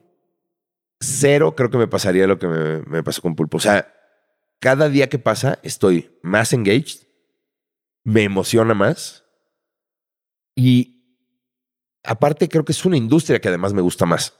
cero 1.01 1.55
creo 1.55 1.69
que 1.69 1.77
me 1.79 1.87
pasaría 1.87 2.27
lo 2.27 2.39
que 2.39 2.47
me, 2.47 2.81
me 2.83 3.03
pasó 3.03 3.21
con 3.21 3.35
Pulpo. 3.35 3.57
O 3.57 3.59
sea, 3.59 3.93
cada 4.59 4.87
día 4.87 5.09
que 5.09 5.19
pasa 5.19 5.59
estoy 5.63 6.17
más 6.21 6.53
engaged, 6.53 7.07
me 8.03 8.23
emociona 8.23 8.73
más 8.73 9.25
y 10.55 11.19
aparte 12.03 12.47
creo 12.47 12.63
que 12.63 12.71
es 12.71 12.85
una 12.85 12.97
industria 12.97 13.41
que 13.41 13.49
además 13.49 13.73
me 13.73 13.81
gusta 13.81 14.05
más. 14.05 14.37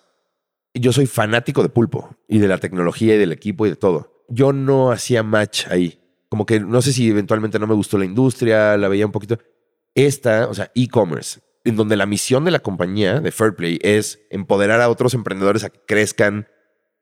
Yo 0.74 0.94
soy 0.94 1.08
fanático 1.08 1.64
de 1.64 1.70
Pulpo 1.70 2.16
y 2.28 2.40
de 2.40 2.48
la 2.48 2.60
tecnología 2.60 3.16
y 3.16 3.18
del 3.18 3.34
equipo 3.34 3.66
y 3.66 3.72
de 3.72 3.76
todo. 3.76 4.26
Yo 4.30 4.54
no 4.54 4.92
hacía 4.92 5.24
match 5.24 5.68
ahí. 5.68 6.01
Como 6.32 6.46
que 6.46 6.62
no 6.62 6.82
sé 6.82 6.94
si 6.94 7.10
eventualmente 7.10 7.60
no 7.60 7.68
me 7.68 7.76
gustó 7.76 7.98
la 7.98 8.06
industria, 8.06 8.78
la 8.78 8.88
veía 8.88 9.06
un 9.06 9.12
poquito. 9.12 9.38
Esta, 9.96 10.48
o 10.48 10.54
sea, 10.54 10.72
e-commerce, 10.76 11.42
en 11.66 11.76
donde 11.76 11.98
la 11.98 12.06
misión 12.06 12.46
de 12.46 12.52
la 12.52 12.60
compañía, 12.60 13.20
de 13.20 13.34
Fairplay, 13.34 13.80
es 13.82 14.22
empoderar 14.30 14.80
a 14.80 14.88
otros 14.88 15.14
emprendedores 15.14 15.66
a 15.66 15.70
que 15.70 15.82
crezcan 15.86 16.48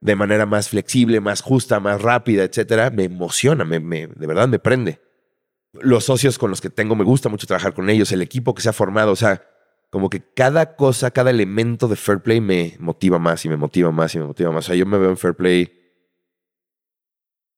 de 0.01 0.15
manera 0.15 0.47
más 0.47 0.69
flexible, 0.69 1.19
más 1.19 1.41
justa, 1.43 1.79
más 1.79 2.01
rápida, 2.01 2.43
etcétera, 2.43 2.89
me 2.89 3.03
emociona, 3.03 3.65
me, 3.65 3.79
me- 3.79 4.07
de 4.07 4.25
verdad 4.27 4.47
me 4.47 4.57
prende. 4.57 4.99
Los 5.73 6.05
socios 6.05 6.39
con 6.39 6.49
los 6.49 6.59
que 6.61 6.71
tengo, 6.71 6.95
me 6.95 7.03
gusta 7.03 7.29
mucho 7.29 7.45
trabajar 7.45 7.75
con 7.75 7.91
ellos, 7.91 8.11
el 8.11 8.23
equipo 8.23 8.55
que 8.55 8.63
se 8.63 8.69
ha 8.69 8.73
formado, 8.73 9.11
o 9.11 9.15
sea, 9.15 9.43
como 9.91 10.09
que 10.09 10.21
cada 10.33 10.75
cosa, 10.75 11.11
cada 11.11 11.29
elemento 11.29 11.87
de 11.87 11.95
Fairplay 11.95 12.41
me 12.41 12.75
motiva 12.79 13.19
más 13.19 13.45
y 13.45 13.49
me 13.49 13.57
motiva 13.57 13.91
más 13.91 14.15
y 14.15 14.19
me 14.19 14.25
motiva 14.25 14.51
más. 14.51 14.65
O 14.65 14.67
sea, 14.67 14.75
yo 14.75 14.87
me 14.87 14.97
veo 14.97 15.11
en 15.11 15.17
Fairplay, 15.17 15.71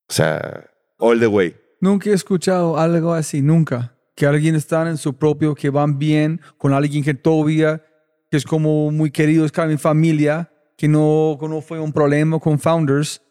o 0.09 0.13
sea, 0.13 0.69
all 0.97 1.19
the 1.19 1.27
way. 1.27 1.55
Nunca 1.81 2.11
he 2.11 2.13
escuchado 2.13 2.77
algo 2.77 3.13
así, 3.13 3.41
nunca. 3.41 3.97
Que 4.15 4.27
alguien 4.27 4.55
está 4.55 4.87
en 4.87 4.97
su 4.97 5.15
propio, 5.15 5.55
que 5.55 5.71
van 5.71 5.97
bien, 5.97 6.39
con 6.57 6.73
alguien 6.73 7.03
que 7.03 7.15
todavía, 7.15 7.83
que 8.29 8.37
es 8.37 8.45
como 8.45 8.91
muy 8.91 9.09
querido, 9.09 9.45
es 9.45 9.51
mi 9.67 9.77
familia, 9.77 10.53
que 10.77 10.87
no, 10.87 11.37
no 11.41 11.61
fue 11.61 11.79
un 11.79 11.91
problema 11.91 12.39
con 12.39 12.59
founders. 12.59 13.21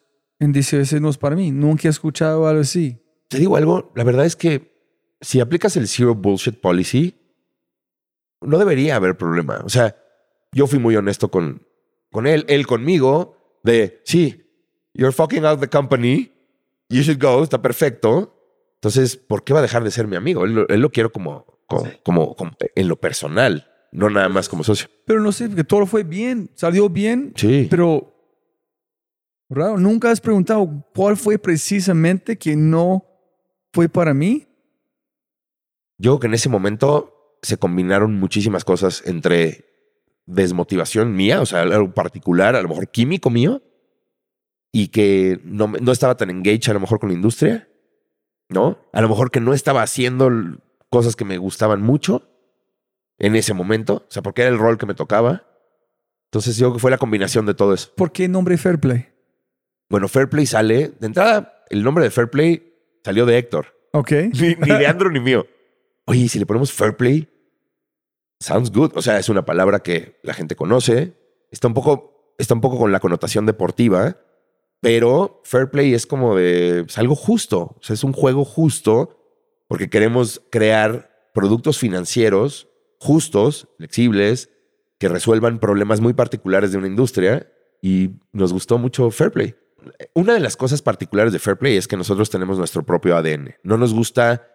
Y 0.40 0.46
dice, 0.48 0.80
ese 0.80 0.98
no 0.98 1.10
es 1.10 1.16
para 1.16 1.36
mí. 1.36 1.52
Nunca 1.52 1.86
he 1.86 1.90
escuchado 1.90 2.48
algo 2.48 2.62
así. 2.62 2.98
Te 3.28 3.38
digo 3.38 3.56
algo, 3.56 3.92
la 3.94 4.02
verdad 4.02 4.26
es 4.26 4.34
que 4.34 4.74
si 5.20 5.38
aplicas 5.38 5.76
el 5.76 5.86
Zero 5.86 6.16
Bullshit 6.16 6.60
Policy, 6.60 7.14
no 8.40 8.58
debería 8.58 8.96
haber 8.96 9.16
problema. 9.16 9.60
O 9.64 9.68
sea, 9.68 9.96
yo 10.50 10.66
fui 10.66 10.80
muy 10.80 10.96
honesto 10.96 11.30
con, 11.30 11.64
con 12.10 12.26
él, 12.26 12.44
él 12.48 12.66
conmigo, 12.66 13.36
de, 13.62 14.00
sí, 14.04 14.44
you're 14.94 15.12
fucking 15.12 15.44
out 15.44 15.60
the 15.60 15.68
company, 15.68 16.32
you 16.88 17.02
should 17.02 17.22
go, 17.22 17.44
está 17.44 17.62
perfecto. 17.62 18.39
Entonces, 18.80 19.16
¿por 19.16 19.44
qué 19.44 19.52
va 19.52 19.58
a 19.58 19.62
dejar 19.62 19.84
de 19.84 19.90
ser 19.90 20.06
mi 20.06 20.16
amigo? 20.16 20.44
Él, 20.44 20.54
lo- 20.54 20.68
él 20.68 20.80
lo 20.80 20.90
quiero 20.90 21.12
como, 21.12 21.44
como, 21.66 21.84
como, 22.02 22.34
como 22.34 22.52
en 22.74 22.88
lo 22.88 22.96
personal, 22.98 23.66
no 23.92 24.08
nada 24.08 24.28
más 24.30 24.48
como 24.48 24.64
socio. 24.64 24.88
Pero 25.06 25.20
no 25.20 25.32
sé, 25.32 25.48
porque 25.48 25.64
todo 25.64 25.84
fue 25.86 26.02
bien, 26.02 26.50
salió 26.54 26.88
bien, 26.88 27.32
Sí. 27.36 27.66
pero 27.68 28.14
raro, 29.50 29.76
nunca 29.78 30.10
has 30.10 30.20
preguntado 30.20 30.66
cuál 30.94 31.16
fue 31.18 31.38
precisamente 31.38 32.38
que 32.38 32.56
no 32.56 33.04
fue 33.74 33.88
para 33.88 34.14
mí. 34.14 34.46
Yo 35.98 36.12
creo 36.12 36.20
que 36.20 36.26
en 36.28 36.34
ese 36.34 36.48
momento 36.48 37.36
se 37.42 37.58
combinaron 37.58 38.14
muchísimas 38.18 38.64
cosas 38.64 39.02
entre 39.06 39.66
desmotivación 40.24 41.14
mía, 41.14 41.42
o 41.42 41.46
sea, 41.46 41.62
algo 41.62 41.92
particular, 41.92 42.56
a 42.56 42.62
lo 42.62 42.68
mejor 42.68 42.88
químico 42.90 43.28
mío, 43.28 43.62
y 44.72 44.88
que 44.88 45.38
no, 45.44 45.68
me- 45.68 45.80
no 45.80 45.92
estaba 45.92 46.16
tan 46.16 46.30
engaged 46.30 46.70
a 46.70 46.74
lo 46.74 46.80
mejor 46.80 46.98
con 47.00 47.10
la 47.10 47.14
industria, 47.16 47.66
¿no? 48.50 48.78
A 48.92 49.00
lo 49.00 49.08
mejor 49.08 49.30
que 49.30 49.40
no 49.40 49.54
estaba 49.54 49.82
haciendo 49.82 50.30
cosas 50.90 51.16
que 51.16 51.24
me 51.24 51.38
gustaban 51.38 51.82
mucho 51.82 52.28
en 53.18 53.36
ese 53.36 53.54
momento, 53.54 54.04
o 54.08 54.10
sea, 54.10 54.22
porque 54.22 54.42
era 54.42 54.50
el 54.50 54.58
rol 54.58 54.78
que 54.78 54.86
me 54.86 54.94
tocaba. 54.94 55.44
Entonces 56.26 56.56
yo 56.56 56.66
creo 56.66 56.74
que 56.74 56.80
fue 56.80 56.90
la 56.90 56.98
combinación 56.98 57.46
de 57.46 57.54
todo 57.54 57.74
eso. 57.74 57.90
¿Por 57.96 58.12
qué 58.12 58.28
nombre 58.28 58.56
Fairplay? 58.56 59.08
Bueno, 59.88 60.08
Fairplay 60.08 60.46
sale, 60.46 60.92
de 61.00 61.06
entrada, 61.06 61.64
el 61.70 61.82
nombre 61.82 62.04
de 62.04 62.10
Fairplay 62.10 62.74
salió 63.04 63.26
de 63.26 63.38
Héctor. 63.38 63.74
Ok. 63.92 64.12
ni, 64.40 64.54
ni 64.54 64.78
de 64.78 64.86
Andrew 64.86 65.10
ni 65.10 65.20
mío. 65.20 65.46
Oye, 66.10 66.22
¿y 66.22 66.28
si 66.28 66.38
le 66.38 66.46
ponemos 66.46 66.72
fair 66.72 66.96
play, 66.96 67.28
sounds 68.40 68.72
good. 68.72 68.92
O 68.96 69.02
sea, 69.02 69.18
es 69.18 69.28
una 69.28 69.44
palabra 69.44 69.80
que 69.80 70.18
la 70.22 70.34
gente 70.34 70.56
conoce. 70.56 71.14
Está 71.50 71.68
un 71.68 71.74
poco, 71.74 72.34
está 72.38 72.54
un 72.54 72.60
poco 72.60 72.78
con 72.78 72.90
la 72.90 73.00
connotación 73.00 73.46
deportiva, 73.46 74.16
pero 74.80 75.40
fair 75.44 75.70
play 75.70 75.94
es 75.94 76.06
como 76.06 76.36
de 76.36 76.80
es 76.80 76.98
algo 76.98 77.14
justo. 77.14 77.76
O 77.78 77.82
sea, 77.82 77.94
es 77.94 78.04
un 78.04 78.12
juego 78.12 78.44
justo 78.44 79.16
porque 79.68 79.90
queremos 79.90 80.42
crear 80.50 81.10
productos 81.32 81.78
financieros 81.78 82.68
justos, 82.98 83.68
flexibles, 83.78 84.50
que 84.98 85.08
resuelvan 85.08 85.58
problemas 85.58 86.00
muy 86.00 86.12
particulares 86.12 86.72
de 86.72 86.78
una 86.78 86.86
industria 86.86 87.50
y 87.80 88.10
nos 88.32 88.52
gustó 88.52 88.76
mucho 88.76 89.10
fair 89.10 89.32
play. 89.32 89.54
Una 90.14 90.34
de 90.34 90.40
las 90.40 90.56
cosas 90.56 90.82
particulares 90.82 91.32
de 91.32 91.38
Fairplay 91.38 91.76
es 91.76 91.88
que 91.88 91.96
nosotros 91.96 92.30
tenemos 92.30 92.58
nuestro 92.58 92.82
propio 92.82 93.16
ADN. 93.16 93.54
No 93.62 93.78
nos 93.78 93.94
gusta 93.94 94.46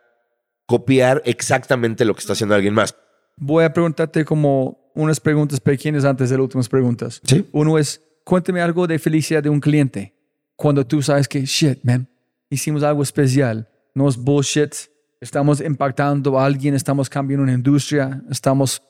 copiar 0.66 1.22
exactamente 1.26 2.06
lo 2.06 2.14
que 2.14 2.20
está 2.20 2.34
haciendo 2.34 2.56
alguien 2.56 2.74
más. 2.74 2.96
Voy 3.38 3.64
a 3.64 3.74
preguntarte 3.74 4.26
como 4.26 4.92
unas 4.94 5.20
preguntas 5.20 5.60
pequeñas 5.60 6.06
antes 6.06 6.30
de 6.30 6.38
las 6.38 6.44
últimas 6.44 6.70
preguntas. 6.70 7.22
Sí. 7.24 7.48
Uno 7.52 7.78
es, 7.78 8.02
cuéntame 8.24 8.62
algo 8.62 8.88
de 8.88 9.00
felicidad 9.00 9.44
de 9.44 9.50
un 9.50 9.60
cliente. 9.60 10.15
Cuando 10.56 10.86
tú 10.86 11.02
sabes 11.02 11.28
que, 11.28 11.46
shit, 11.46 11.84
man, 11.84 12.08
hicimos 12.50 12.84
algo 12.84 13.04
especial. 13.04 13.68
No 13.94 14.08
es 14.08 14.18
bullshit. 14.18 14.74
Estamos 15.20 15.62
impactando 15.62 16.40
a 16.40 16.46
alguien, 16.46 16.76
estamos 16.76 17.10
cambiando 17.10 17.44
una 17.44 17.54
industria, 17.54 18.22
estamos 18.30 18.82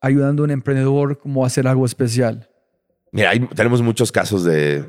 ayudando 0.00 0.42
a 0.42 0.44
un 0.44 0.50
emprendedor 0.50 1.18
como 1.18 1.44
a 1.44 1.46
hacer 1.46 1.66
algo 1.66 1.84
especial. 1.84 2.48
Mira, 3.12 3.32
tenemos 3.54 3.82
muchos 3.82 4.10
casos 4.10 4.42
de, 4.42 4.84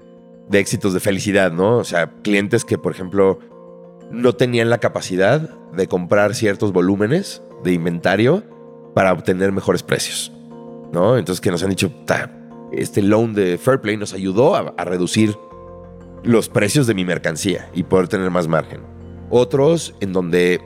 de 0.49 0.59
éxitos 0.59 0.93
de 0.93 0.99
felicidad, 0.99 1.51
¿no? 1.51 1.77
O 1.77 1.83
sea, 1.83 2.11
clientes 2.23 2.63
que, 2.63 2.77
por 2.77 2.93
ejemplo, 2.93 3.39
no 4.11 4.33
tenían 4.33 4.69
la 4.69 4.77
capacidad 4.77 5.41
de 5.73 5.87
comprar 5.87 6.35
ciertos 6.35 6.71
volúmenes 6.71 7.41
de 7.63 7.73
inventario 7.73 8.43
para 8.93 9.11
obtener 9.11 9.51
mejores 9.51 9.83
precios, 9.83 10.31
¿no? 10.91 11.17
Entonces 11.17 11.41
que 11.41 11.51
nos 11.51 11.63
han 11.63 11.69
dicho, 11.69 11.91
"Ta, 12.05 12.31
este 12.71 13.01
loan 13.01 13.33
de 13.33 13.57
Fairplay 13.57 13.97
nos 13.97 14.13
ayudó 14.13 14.55
a, 14.55 14.73
a 14.77 14.85
reducir 14.85 15.35
los 16.23 16.49
precios 16.49 16.87
de 16.87 16.93
mi 16.93 17.05
mercancía 17.05 17.69
y 17.73 17.83
poder 17.83 18.07
tener 18.07 18.29
más 18.31 18.47
margen. 18.47 18.81
Otros 19.29 19.95
en 19.99 20.13
donde 20.13 20.61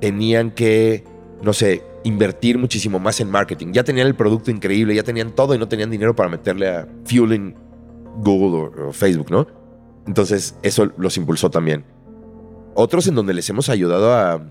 tenían 0.00 0.50
que, 0.50 1.04
no 1.42 1.52
sé, 1.52 1.82
invertir 2.04 2.58
muchísimo 2.58 2.98
más 2.98 3.20
en 3.20 3.30
marketing. 3.30 3.72
Ya 3.72 3.84
tenían 3.84 4.06
el 4.06 4.14
producto 4.14 4.50
increíble, 4.50 4.94
ya 4.94 5.02
tenían 5.02 5.32
todo 5.32 5.54
y 5.54 5.58
no 5.58 5.68
tenían 5.68 5.90
dinero 5.90 6.14
para 6.14 6.28
meterle 6.28 6.68
a 6.68 6.88
fuel 7.04 7.32
en 7.32 7.56
Google 8.18 8.82
o 8.82 8.92
Facebook, 8.92 9.30
¿no? 9.30 9.46
Entonces 10.06 10.56
eso 10.62 10.92
los 10.96 11.16
impulsó 11.16 11.50
también. 11.50 11.84
Otros 12.74 13.06
en 13.08 13.14
donde 13.14 13.34
les 13.34 13.48
hemos 13.50 13.68
ayudado 13.68 14.14
a 14.14 14.42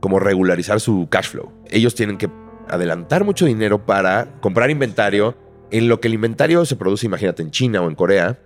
como 0.00 0.18
regularizar 0.18 0.80
su 0.80 1.08
cash 1.08 1.28
flow. 1.28 1.52
Ellos 1.70 1.94
tienen 1.94 2.18
que 2.18 2.28
adelantar 2.68 3.24
mucho 3.24 3.46
dinero 3.46 3.86
para 3.86 4.40
comprar 4.40 4.70
inventario 4.70 5.36
en 5.70 5.88
lo 5.88 6.00
que 6.00 6.08
el 6.08 6.14
inventario 6.14 6.64
se 6.64 6.76
produce, 6.76 7.06
imagínate, 7.06 7.42
en 7.42 7.50
China 7.50 7.82
o 7.82 7.88
en 7.88 7.94
Corea 7.94 8.38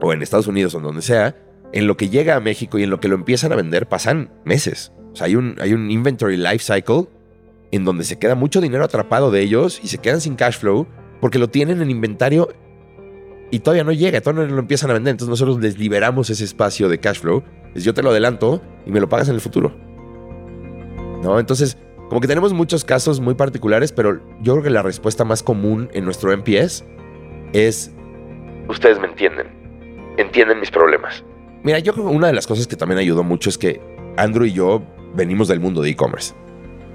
o 0.00 0.12
en 0.12 0.22
Estados 0.22 0.46
Unidos 0.46 0.74
o 0.74 0.78
en 0.78 0.84
donde 0.84 1.02
sea, 1.02 1.36
en 1.72 1.86
lo 1.86 1.96
que 1.96 2.08
llega 2.08 2.36
a 2.36 2.40
México 2.40 2.78
y 2.78 2.82
en 2.82 2.90
lo 2.90 3.00
que 3.00 3.08
lo 3.08 3.14
empiezan 3.14 3.52
a 3.52 3.56
vender 3.56 3.88
pasan 3.88 4.32
meses. 4.44 4.92
O 5.12 5.16
sea, 5.16 5.26
hay 5.26 5.36
un, 5.36 5.56
hay 5.60 5.72
un 5.72 5.90
inventory 5.90 6.36
life 6.36 6.60
cycle 6.60 7.08
en 7.72 7.84
donde 7.84 8.04
se 8.04 8.18
queda 8.18 8.34
mucho 8.34 8.60
dinero 8.60 8.84
atrapado 8.84 9.30
de 9.30 9.40
ellos 9.40 9.80
y 9.82 9.88
se 9.88 9.98
quedan 9.98 10.20
sin 10.20 10.36
cash 10.36 10.58
flow 10.58 10.86
porque 11.20 11.38
lo 11.38 11.48
tienen 11.48 11.82
en 11.82 11.90
inventario 11.90 12.48
y 13.50 13.60
todavía 13.60 13.84
no 13.84 13.92
llega, 13.92 14.20
todavía 14.20 14.46
no 14.46 14.54
lo 14.54 14.60
empiezan 14.60 14.90
a 14.90 14.94
vender. 14.94 15.12
Entonces 15.12 15.30
nosotros 15.30 15.60
les 15.60 15.78
liberamos 15.78 16.30
ese 16.30 16.44
espacio 16.44 16.88
de 16.88 16.98
cash 16.98 17.20
flow. 17.20 17.42
Es 17.74 17.84
yo 17.84 17.94
te 17.94 18.02
lo 18.02 18.10
adelanto 18.10 18.62
y 18.86 18.90
me 18.90 19.00
lo 19.00 19.08
pagas 19.08 19.28
en 19.28 19.34
el 19.34 19.40
futuro. 19.40 19.76
¿No? 21.22 21.38
Entonces, 21.38 21.76
como 22.08 22.20
que 22.20 22.28
tenemos 22.28 22.52
muchos 22.52 22.84
casos 22.84 23.20
muy 23.20 23.34
particulares, 23.34 23.92
pero 23.92 24.20
yo 24.40 24.54
creo 24.54 24.64
que 24.64 24.70
la 24.70 24.82
respuesta 24.82 25.24
más 25.24 25.42
común 25.42 25.88
en 25.92 26.04
nuestro 26.04 26.36
MPS 26.36 26.84
es... 27.52 27.92
Ustedes 28.68 28.98
me 28.98 29.06
entienden. 29.06 29.59
Entienden 30.20 30.60
mis 30.60 30.70
problemas. 30.70 31.24
Mira, 31.62 31.78
yo 31.78 31.92
creo 31.92 32.06
que 32.08 32.14
una 32.14 32.26
de 32.26 32.32
las 32.32 32.46
cosas 32.46 32.66
que 32.66 32.76
también 32.76 32.98
ayudó 32.98 33.22
mucho 33.22 33.48
es 33.48 33.58
que 33.58 33.80
Andrew 34.16 34.44
y 34.46 34.52
yo 34.52 34.82
venimos 35.14 35.48
del 35.48 35.60
mundo 35.60 35.82
de 35.82 35.90
e-commerce. 35.90 36.34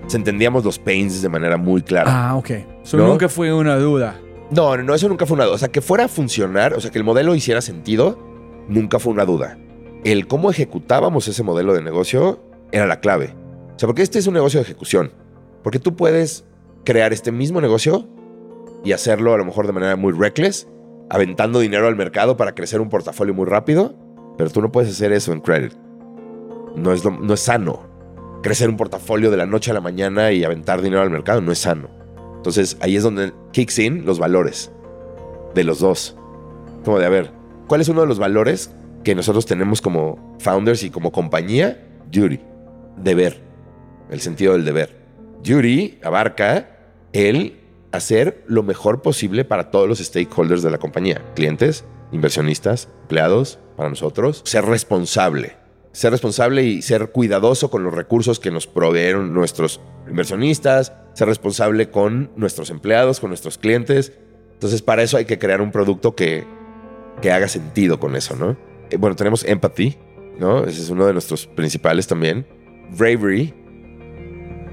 Se 0.07 0.17
entendíamos 0.17 0.63
los 0.63 0.78
pains 0.78 1.21
de 1.21 1.30
manera 1.30 1.57
muy 1.57 1.82
clara. 1.82 2.30
Ah, 2.30 2.36
ok. 2.36 2.49
Eso 2.84 2.97
¿No? 2.97 3.07
nunca 3.07 3.28
fue 3.30 3.51
una 3.53 3.78
duda. 3.78 4.19
No, 4.51 4.78
no, 4.78 4.93
eso 4.93 5.09
nunca 5.09 5.26
fue 5.26 5.36
una 5.36 5.45
duda. 5.45 5.55
O 5.55 5.57
sea, 5.57 5.69
que 5.69 5.82
fuera 5.82 6.05
a 6.05 6.07
funcionar, 6.07 6.73
o 6.73 6.82
sea, 6.82 6.91
que 6.91 6.99
el 6.99 7.03
modelo 7.03 7.34
hiciera 7.34 7.61
sentido, 7.61 8.19
nunca 8.67 8.99
fue 8.99 9.11
una 9.13 9.26
duda. 9.26 9.57
El 10.03 10.28
cómo 10.28 10.51
ejecutábamos 10.51 11.28
ese 11.28 11.41
modelo 11.41 11.73
de 11.73 11.82
negocio 11.82 12.39
era 12.71 12.86
la 12.86 12.99
clave. 12.99 13.34
O 13.76 13.80
sea, 13.80 13.88
porque 13.88 14.03
este 14.03 14.19
es 14.19 14.28
un 14.28 14.36
negocio 14.36 14.59
de 14.59 14.65
ejecución. 14.65 15.11
Porque 15.63 15.80
tú 15.80 15.95
puedes 15.95 16.45
crear 16.84 17.11
este 17.11 17.32
mismo 17.32 17.59
negocio 17.59 18.07
y 18.84 18.91
hacerlo 18.91 19.34
a 19.34 19.38
lo 19.38 19.45
mejor 19.45 19.65
de 19.65 19.73
manera 19.73 19.95
muy 19.95 20.13
reckless, 20.13 20.67
aventando 21.10 21.60
dinero 21.60 21.88
al 21.88 21.95
mercado 21.95 22.38
para 22.38 22.56
crecer 22.56 22.82
un 22.82 22.89
portafolio 22.89 23.34
muy 23.34 23.45
rápido, 23.45 23.95
pero 24.38 24.49
tú 24.49 24.62
no 24.62 24.72
puedes 24.72 24.89
hacer 24.91 25.12
eso 25.14 25.32
en 25.34 25.41
credit. 25.41 25.74
No 26.76 26.91
es, 26.91 27.03
lo- 27.03 27.12
no 27.20 27.34
es 27.34 27.39
sano. 27.39 27.88
Crecer 28.43 28.70
un 28.70 28.78
portafolio 28.78 29.32
de 29.32 29.38
la 29.38 29.45
noche 29.45 29.72
a 29.72 29.74
la 29.74 29.82
mañana 29.82 30.32
y 30.32 30.43
aventar 30.43 30.82
dinero 30.82 31.01
al 31.01 31.10
mercado 31.10 31.41
no 31.41 31.51
es 31.51 31.60
sano. 31.60 31.89
Entonces 32.38 32.78
ahí 32.82 32.95
es 32.95 33.03
donde 33.03 33.34
kicks 33.51 33.80
in 33.80 34.06
los 34.06 34.20
valores 34.20 34.72
de 35.56 35.64
los 35.64 35.80
dos. 35.80 36.16
Como 36.84 36.99
de, 36.99 37.06
a 37.06 37.10
ver, 37.10 37.32
¿cuál 37.68 37.82
es 37.82 37.89
uno 37.89 38.01
de 38.01 38.08
los 38.08 38.20
valores 38.20 38.72
que 39.03 39.16
nosotros 39.16 39.45
tenemos 39.45 39.82
como 39.82 40.36
founders 40.39 40.84
y 40.84 40.91
como 40.91 41.12
compañía? 41.12 41.88
Duty, 42.12 42.39
deber, 42.97 43.41
el 44.12 44.20
sentido 44.20 44.53
del 44.53 44.66
deber. 44.66 44.95
Duty 45.43 45.99
abarca 46.03 46.70
el 47.14 47.62
hacer 47.96 48.43
lo 48.48 48.64
mejor 48.64 49.02
posible 49.02 49.46
para 49.46 49.72
todos 49.72 49.88
los 49.88 50.00
stakeholders 50.00 50.64
de 50.64 50.72
la 50.72 50.78
compañía, 50.78 51.22
clientes, 51.36 51.86
inversionistas, 52.12 52.89
empleados, 53.02 53.60
para 53.76 53.89
nosotros, 53.89 54.41
ser 54.46 54.66
responsable. 54.66 55.58
Ser 55.91 56.12
responsable 56.12 56.64
y 56.64 56.82
ser 56.82 57.12
cuidadoso 57.12 57.70
con 57.70 57.84
los 57.84 57.93
recursos 57.93 58.39
que 58.39 58.52
nos 58.52 58.68
proveyeron 58.68 59.34
nuestros 59.34 59.80
inversionistas, 60.10 60.93
ser 61.14 61.28
responsable 61.28 61.89
con 61.89 62.32
nuestros 62.36 62.70
empleados, 62.70 63.20
con 63.22 63.30
nuestros 63.30 63.58
clientes. 63.58 64.12
Entonces, 64.54 64.82
para 64.82 65.04
eso 65.04 65.16
hay 65.18 65.26
que 65.26 65.39
crear 65.39 65.62
un 65.62 65.72
producto 65.72 66.16
que, 66.16 66.46
que 67.22 67.32
haga 67.32 67.48
sentido 67.48 68.00
con 68.00 68.16
eso, 68.16 68.36
¿no? 68.36 68.58
Eh, 68.89 68.98
Bueno, 68.98 69.16
tenemos 69.16 69.46
empathy, 69.46 69.98
¿no? 70.38 70.66
Ese 70.66 70.82
es 70.82 70.89
uno 70.89 71.06
de 71.06 71.14
nuestros 71.14 71.48
principales 71.48 72.08
también. 72.08 72.46
Bravery. 72.98 73.54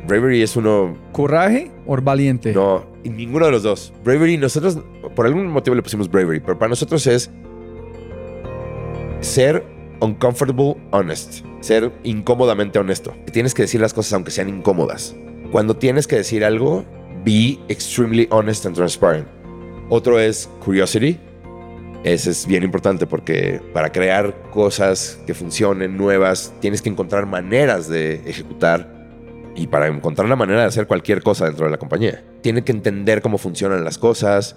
Bravery 0.09 0.43
es 0.43 0.57
uno 0.57 0.97
¿Coraje 1.12 1.70
o 1.87 1.97
valiente? 2.01 2.53
no, 2.53 2.85
ninguno 3.11 3.46
de 3.46 3.53
los 3.53 3.62
dos. 3.62 3.92
Bravery, 4.05 4.36
nosotros, 4.36 4.78
por 5.14 5.26
algún 5.26 5.46
motivo 5.48 5.74
le 5.76 5.82
pusimos 5.82 6.11
bravery, 6.11 6.40
pero 6.40 6.59
para 6.59 6.70
nosotros 6.70 7.07
es 7.07 7.30
ser 9.20 9.64
uncomfortable 10.00 10.76
honest, 10.90 11.44
ser 11.61 11.92
incómodamente 12.03 12.78
honesto. 12.78 13.14
Tienes 13.32 13.55
que 13.55 13.62
decir 13.62 13.80
las 13.80 13.94
cosas 13.94 14.12
aunque 14.14 14.30
sean 14.30 14.48
incómodas. 14.48 15.14
Cuando 15.50 15.76
tienes 15.76 16.07
que 16.07 16.16
decir 16.16 16.44
algo, 16.44 16.84
be 17.24 17.59
extremely 17.68 18.26
honest 18.30 18.66
and 18.66 18.74
transparent. 18.74 19.28
Otro 19.88 20.18
es 20.18 20.48
curiosity. 20.64 21.18
Ese 22.05 22.30
es 22.30 22.46
bien 22.46 22.64
importante 22.64 23.07
porque 23.07 23.61
para 23.72 23.92
crear 23.92 24.50
cosas 24.50 25.20
que 25.26 25.34
funcionen 25.34 25.96
nuevas, 25.96 26.53
tienes 26.61 26.82
que 26.82 26.88
encontrar 26.88 27.26
maneras 27.26 27.88
de 27.88 28.14
ejecutar 28.26 29.01
y 29.55 29.66
para 29.66 29.86
encontrar 29.86 30.26
una 30.26 30.36
manera 30.36 30.61
de 30.61 30.66
hacer 30.66 30.86
cualquier 30.86 31.22
cosa 31.22 31.46
dentro 31.46 31.66
de 31.66 31.72
la 31.72 31.78
compañía. 31.78 32.24
Tiene 32.42 32.64
que 32.64 32.72
entender 32.72 33.22
cómo 33.22 33.38
funcionan 33.38 33.84
las 33.84 33.98
cosas, 33.98 34.57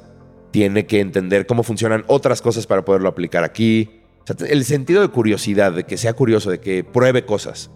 tiene 0.52 0.86
que 0.86 1.00
entender 1.00 1.46
cómo 1.46 1.64
funcionan 1.64 2.06
otras 2.08 2.42
cosas 2.42 2.66
para 2.68 2.86
poderlo 2.86 3.10
aplicar 3.10 3.44
aquí. 3.44 4.02
O 4.22 4.26
sea, 4.26 4.48
el 4.48 4.64
sentido 4.66 5.02
de 5.02 5.10
curiosidad, 5.10 5.74
de 5.74 5.84
que 5.84 5.98
sea 5.98 6.14
curioso, 6.14 6.50
de 6.50 6.60
que 6.60 6.84
pruebe 6.84 7.26
cosas. 7.26 7.72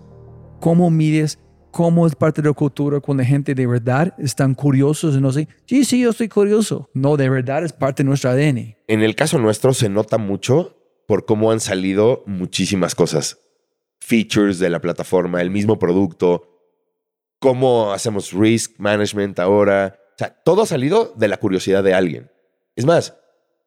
¿Cómo 0.59 0.89
mides 0.89 1.39
cómo 1.71 2.07
es 2.07 2.15
parte 2.15 2.41
de 2.41 2.47
la 2.47 2.53
cultura 2.53 2.99
cuando 2.99 3.21
la 3.21 3.29
gente 3.29 3.53
de 3.53 3.67
verdad 3.67 4.15
están 4.17 4.55
curiosos 4.55 5.15
y 5.15 5.21
no 5.21 5.31
sé, 5.31 5.47
sí, 5.65 5.85
sí, 5.85 6.01
yo 6.01 6.09
estoy 6.09 6.27
curioso? 6.27 6.89
No, 6.93 7.17
de 7.17 7.29
verdad 7.29 7.63
es 7.63 7.73
parte 7.73 8.03
de 8.03 8.07
nuestro 8.09 8.31
ADN. 8.31 8.75
En 8.87 9.01
el 9.01 9.15
caso 9.15 9.37
nuestro 9.39 9.73
se 9.73 9.89
nota 9.89 10.17
mucho 10.17 10.75
por 11.07 11.25
cómo 11.25 11.51
han 11.51 11.59
salido 11.59 12.23
muchísimas 12.25 12.95
cosas. 12.95 13.39
Features 13.99 14.59
de 14.59 14.69
la 14.69 14.79
plataforma, 14.79 15.41
el 15.41 15.51
mismo 15.51 15.77
producto, 15.77 16.58
cómo 17.39 17.93
hacemos 17.93 18.31
risk 18.31 18.77
management 18.77 19.39
ahora. 19.39 19.99
O 20.15 20.17
sea, 20.17 20.29
todo 20.43 20.63
ha 20.63 20.65
salido 20.65 21.13
de 21.15 21.27
la 21.27 21.37
curiosidad 21.37 21.83
de 21.83 21.93
alguien. 21.93 22.31
Es 22.75 22.85
más, 22.85 23.17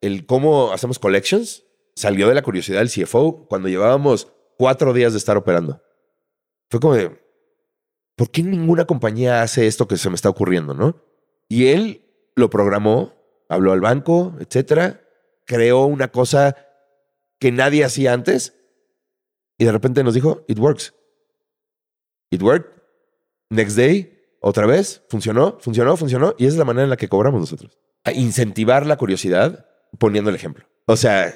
el 0.01 0.27
cómo 0.27 0.73
hacemos 0.73 0.99
collections 0.99 1.65
salió 1.95 2.29
de 2.29 2.35
la 2.35 2.43
curiosidad 2.43 2.79
del 2.79 2.91
CFO 2.91 3.47
cuando 3.49 3.69
llevábamos 3.69 4.33
cuatro 4.57 4.93
días 4.93 5.13
de 5.13 5.19
estar 5.19 5.37
operando. 5.37 5.83
Fue 6.71 6.81
como 6.81 6.95
de, 6.95 7.21
¿por 8.17 8.31
qué 8.31 8.43
ninguna 8.43 8.87
compañía 8.87 9.43
hace 9.43 9.67
esto 9.67 9.89
que 9.89 9.97
se 9.97 10.09
me 10.09 10.15
está 10.15 10.29
ocurriendo, 10.29 10.75
no? 10.75 11.03
Y 11.49 11.69
él 11.69 12.07
lo 12.35 12.49
programó, 12.51 13.15
habló 13.49 13.73
al 13.73 13.81
banco, 13.81 14.35
etcétera, 14.41 15.03
creó 15.45 15.85
una 15.85 16.09
cosa 16.09 16.57
que 17.39 17.53
nadie 17.53 17.85
hacía 17.85 18.13
antes 18.13 18.55
y 19.59 19.65
de 19.65 19.73
repente 19.73 20.03
nos 20.03 20.15
dijo, 20.15 20.45
it 20.49 20.59
works. 20.59 20.95
It 22.31 22.43
worked. 22.43 22.82
Next 23.53 23.77
day, 23.77 24.19
otra 24.41 24.67
vez, 24.67 25.03
funcionó, 25.09 25.59
funcionó, 25.61 25.97
funcionó 25.97 26.35
y 26.39 26.45
esa 26.47 26.55
es 26.55 26.59
la 26.59 26.65
manera 26.65 26.85
en 26.85 26.91
la 26.91 26.97
que 26.97 27.09
cobramos 27.09 27.41
nosotros. 27.41 27.79
A 28.05 28.13
incentivar 28.13 28.87
la 28.87 28.97
curiosidad 28.97 29.67
poniendo 29.99 30.31
el 30.31 30.37
ejemplo. 30.37 30.65
O 30.87 30.97
sea, 30.97 31.33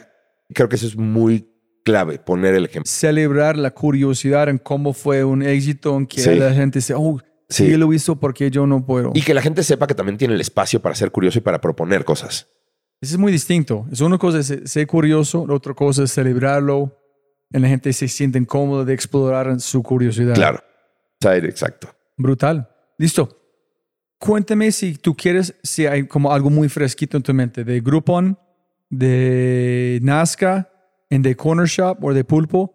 creo 0.54 0.68
que 0.68 0.76
eso 0.76 0.86
es 0.86 0.96
muy 0.96 1.52
clave, 1.84 2.18
poner 2.18 2.54
el 2.54 2.64
ejemplo. 2.64 2.90
Celebrar 2.90 3.56
la 3.56 3.70
curiosidad 3.72 4.48
en 4.48 4.58
cómo 4.58 4.92
fue 4.92 5.24
un 5.24 5.42
éxito, 5.42 5.96
en 5.96 6.06
que 6.06 6.20
Sí. 6.20 6.34
la 6.34 6.52
gente 6.54 6.78
dice, 6.78 6.94
oh, 6.96 7.20
Sí. 7.48 7.70
él 7.72 7.80
lo 7.80 7.92
hizo, 7.92 8.16
¿por 8.18 8.34
qué 8.34 8.50
yo 8.50 8.66
no 8.66 8.84
puedo? 8.84 9.12
Y 9.14 9.22
que 9.22 9.34
la 9.34 9.42
gente 9.42 9.62
sepa 9.62 9.86
que 9.86 9.94
también 9.94 10.16
tiene 10.18 10.34
el 10.34 10.40
espacio 10.40 10.80
para 10.80 10.94
ser 10.94 11.12
curioso 11.12 11.38
y 11.38 11.42
para 11.42 11.60
proponer 11.60 12.04
cosas. 12.04 12.48
Eso 13.00 13.14
es 13.14 13.18
muy 13.18 13.30
distinto. 13.30 13.86
Es 13.92 14.00
una 14.00 14.16
cosa 14.18 14.38
es 14.40 14.52
ser 14.64 14.86
curioso, 14.86 15.46
la 15.46 15.54
otra 15.54 15.74
cosa 15.74 16.02
es 16.04 16.12
celebrarlo. 16.12 16.98
Y 17.52 17.58
la 17.60 17.68
gente 17.68 17.92
se 17.92 18.08
siente 18.08 18.44
cómoda 18.46 18.84
de 18.84 18.94
explorar 18.94 19.60
su 19.60 19.82
curiosidad. 19.82 20.34
Claro. 20.34 20.60
Exacto. 21.22 21.88
Brutal. 22.16 22.68
Listo. 22.98 23.42
Cuéntame 24.18 24.72
si 24.72 24.94
tú 24.94 25.14
quieres, 25.14 25.54
si 25.62 25.86
hay 25.86 26.06
como 26.06 26.32
algo 26.32 26.48
muy 26.48 26.68
fresquito 26.68 27.16
en 27.16 27.22
tu 27.22 27.34
mente 27.34 27.64
de 27.64 27.80
Groupon, 27.80 28.38
de 28.88 29.98
Nazca, 30.02 30.70
en 31.10 31.22
de 31.22 31.36
Corner 31.36 31.66
Shop 31.66 32.02
o 32.02 32.14
de 32.14 32.24
Pulpo. 32.24 32.72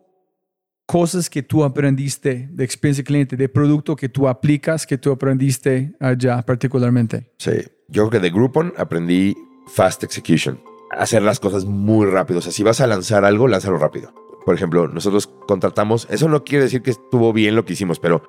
Cosas 0.85 1.29
que 1.29 1.41
tú 1.41 1.63
aprendiste 1.63 2.49
de 2.51 2.63
experiencia 2.63 3.03
cliente, 3.03 3.37
de 3.37 3.49
producto 3.49 3.95
que 3.95 4.09
tú 4.09 4.27
aplicas, 4.27 4.85
que 4.85 4.97
tú 4.97 5.11
aprendiste 5.11 5.95
allá 5.99 6.41
particularmente. 6.41 7.31
Sí. 7.37 7.51
Yo 7.91 8.07
creo 8.07 8.09
que 8.09 8.19
de 8.19 8.29
Groupon 8.29 8.73
aprendí 8.77 9.35
fast 9.67 10.03
execution. 10.03 10.61
Hacer 10.91 11.21
las 11.23 11.39
cosas 11.39 11.65
muy 11.65 12.05
rápido. 12.05 12.39
O 12.39 12.41
sea, 12.41 12.51
si 12.51 12.63
vas 12.63 12.79
a 12.79 12.87
lanzar 12.87 13.25
algo, 13.25 13.47
lánzalo 13.47 13.77
rápido. 13.77 14.13
Por 14.45 14.55
ejemplo, 14.55 14.87
nosotros 14.87 15.27
contratamos, 15.47 16.07
eso 16.09 16.29
no 16.29 16.43
quiere 16.43 16.65
decir 16.65 16.81
que 16.81 16.91
estuvo 16.91 17.33
bien 17.33 17.55
lo 17.55 17.65
que 17.65 17.73
hicimos, 17.73 17.99
pero 17.99 18.23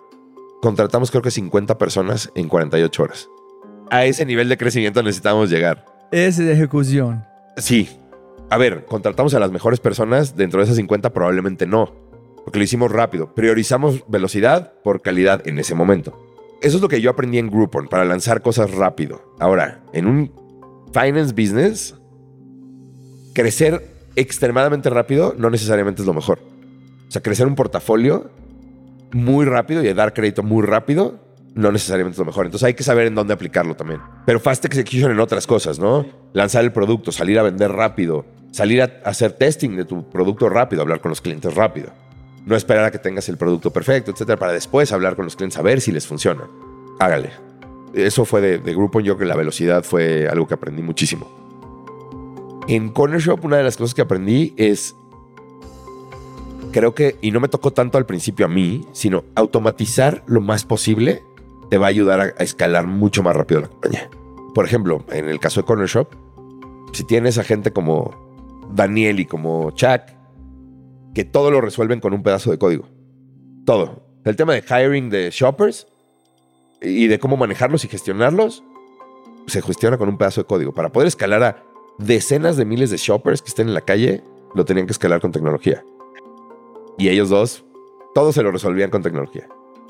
contratamos 0.63 1.11
creo 1.11 1.23
que 1.23 1.33
50 1.33 1.77
personas 1.77 2.31
en 2.37 2.49
48 2.49 3.03
horas. 3.03 3.29
A 3.91 4.07
ese 4.07 4.25
nivel 4.25 4.49
de 4.49 4.57
crecimiento 4.57 5.03
necesitamos 5.03 5.51
llegar. 5.51 5.85
Es 6.13 6.39
de 6.39 6.53
ejecución. 6.53 7.25
Sí. 7.57 7.89
A 8.49 8.57
ver, 8.59 8.85
contratamos 8.87 9.35
a 9.35 9.41
las 9.41 9.51
mejores 9.51 9.81
personas 9.81 10.37
dentro 10.37 10.61
de 10.61 10.65
esas 10.65 10.77
50, 10.77 11.13
probablemente 11.13 11.67
no. 11.67 11.93
Porque 12.45 12.59
lo 12.59 12.65
hicimos 12.65 12.93
rápido. 12.93 13.35
Priorizamos 13.35 14.05
velocidad 14.07 14.73
por 14.85 15.03
calidad 15.03 15.47
en 15.47 15.59
ese 15.59 15.75
momento. 15.75 16.17
Eso 16.63 16.77
es 16.77 16.83
lo 16.83 16.89
que 16.89 17.01
yo 17.01 17.11
aprendí 17.11 17.39
en 17.39 17.51
Groupon 17.51 17.89
para 17.89 18.05
lanzar 18.05 18.41
cosas 18.41 18.71
rápido. 18.71 19.35
Ahora, 19.41 19.83
en 19.93 20.07
un 20.07 20.33
finance 20.93 21.33
business, 21.33 21.97
crecer 23.35 23.85
extremadamente 24.15 24.91
rápido 24.91 25.35
no 25.37 25.51
necesariamente 25.51 26.03
es 26.03 26.07
lo 26.07 26.15
mejor. 26.15 26.39
O 27.09 27.11
sea, 27.11 27.21
crecer 27.21 27.49
un 27.49 27.57
portafolio 27.57 28.31
muy 29.13 29.45
rápido 29.45 29.83
y 29.83 29.93
dar 29.93 30.13
crédito 30.13 30.43
muy 30.43 30.67
rápido 30.67 31.21
no 31.55 31.71
necesariamente 31.71 32.15
es 32.15 32.19
lo 32.19 32.25
mejor. 32.25 32.47
Entonces 32.47 32.67
hay 32.67 32.75
que 32.75 32.83
saber 32.83 33.07
en 33.07 33.15
dónde 33.15 33.35
aplicarlo 33.35 33.75
también. 33.75 34.01
Pero 34.25 34.41
fast 34.41 34.65
execution 34.65 35.11
en 35.11 35.21
otras 35.21 35.47
cosas, 35.47 35.79
¿no? 35.79 36.07
Lanzar 36.33 36.65
el 36.65 36.73
producto, 36.73 37.13
salir 37.13 37.39
a 37.39 37.43
vender 37.43 37.71
rápido, 37.73 38.25
salir 38.53 38.83
a 38.83 38.91
hacer 39.05 39.33
testing 39.33 39.77
de 39.77 39.85
tu 39.85 40.09
producto 40.09 40.49
rápido, 40.49 40.83
hablar 40.83 41.01
con 41.01 41.11
los 41.11 41.21
clientes 41.21 41.55
rápido. 41.55 41.91
No 42.47 42.57
esperar 42.57 42.87
a 42.87 42.91
que 42.91 42.99
tengas 42.99 43.29
el 43.29 43.37
producto 43.37 43.71
perfecto, 43.71 44.11
etcétera, 44.11 44.39
para 44.39 44.53
después 44.53 44.93
hablar 44.93 45.15
con 45.15 45.25
los 45.25 45.37
clientes 45.37 45.59
a 45.59 45.63
ver 45.63 45.81
si 45.81 45.93
les 45.93 46.07
funciona. 46.07 46.43
Hágale. 46.99 47.31
Eso 47.95 48.25
fue 48.25 48.41
de, 48.41 48.59
de 48.59 48.75
Groupon. 48.75 49.05
Yo 49.05 49.17
creo 49.17 49.27
que 49.27 49.31
la 49.31 49.37
velocidad 49.37 49.85
fue 49.85 50.27
algo 50.29 50.49
que 50.49 50.55
aprendí 50.55 50.83
muchísimo. 50.83 51.31
En 52.67 52.91
Corner 52.91 53.21
Shop, 53.21 53.45
una 53.45 53.59
de 53.59 53.65
las 53.65 53.77
cosas 53.77 53.95
que 53.95 54.03
aprendí 54.03 54.55
es 54.57 54.95
creo 56.73 56.95
que, 56.95 57.17
y 57.21 57.31
no 57.31 57.39
me 57.39 57.49
tocó 57.49 57.73
tanto 57.73 57.99
al 57.99 58.07
principio 58.07 58.47
a 58.47 58.49
mí, 58.49 58.85
sino 58.93 59.25
automatizar 59.37 60.25
lo 60.27 60.41
más 60.41 60.65
posible 60.65 61.23
te 61.71 61.79
va 61.79 61.87
a 61.87 61.91
ayudar 61.91 62.21
a, 62.21 62.43
escalar 62.43 62.87
mucho 62.87 63.23
más 63.23 63.37
rápido 63.37 63.61
la 63.61 63.69
compañía. 63.69 64.11
Por 64.55 64.65
ejemplo, 64.65 65.05
en 65.11 65.29
el 65.29 65.39
caso 65.39 65.61
de 65.61 65.67
Corner 65.67 65.87
Shop, 65.87 66.09
si 66.93 67.05
tienes 67.05 67.39
a 67.39 67.45
gente 67.45 67.73
como 67.73 68.69
Daniel 68.75 69.21
y 69.21 69.27
como 69.27 69.71
Chuck, 69.71 70.03
que 71.15 71.25
todo 71.25 71.51
lo 71.51 71.61
resuelven 71.61 72.01
con 72.01 72.13
un 72.13 72.23
pedazo 72.23 72.51
de 72.51 72.59
código. 72.59 72.89
Todo. 73.65 74.03
El 74.25 74.37
tema 74.37 74.55
de 74.55 74.63
hiring 74.63 75.11
de 75.11 75.31
shoppers 75.31 75.87
y 76.81 77.07
de 77.07 77.19
cómo 77.19 77.37
manejarlos 77.37 77.85
y 77.85 77.89
gestionarlos 77.89 78.63
se 79.47 79.63
gestiona 79.63 79.99
con 79.99 80.09
un 80.09 80.19
pedazo 80.19 80.43
de 80.43 80.47
código. 80.47 80.73
Para 80.73 80.91
poder 80.91 81.09
escalar 81.09 81.43
a 81.43 81.63
decenas 81.99 82.57
de 82.57 82.65
miles 82.65 82.91
de 82.91 82.97
shoppers 82.97 83.43
que 83.43 83.49
estén 83.49 83.69
en 83.69 83.75
la 83.75 83.81
calle, 83.81 84.23
lo 84.55 84.65
tenían 84.65 84.87
que 84.87 84.93
escalar 84.93 85.21
con 85.21 85.33
tecnología. 85.33 85.83
Y 87.03 87.09
ellos 87.09 87.31
dos, 87.31 87.65
todo 88.15 88.33
se 88.33 88.45
lo 88.45 88.53
resolvían 88.53 88.89
con 88.89 89.03
tecnología. 89.03 89.49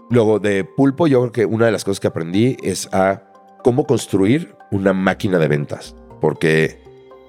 Luego 0.08 0.38
de 0.38 0.64
Pulpo, 0.64 1.06
yo 1.06 1.20
creo 1.20 1.32
que 1.32 1.44
una 1.44 1.66
de 1.66 1.72
las 1.72 1.84
cosas 1.84 2.00
que 2.00 2.06
aprendí 2.06 2.56
es 2.62 2.88
a 2.90 3.30
cómo 3.62 3.84
construir 3.84 4.54
una 4.70 4.94
máquina 4.94 5.38
de 5.38 5.46
ventas. 5.46 5.94
Porque 6.22 6.78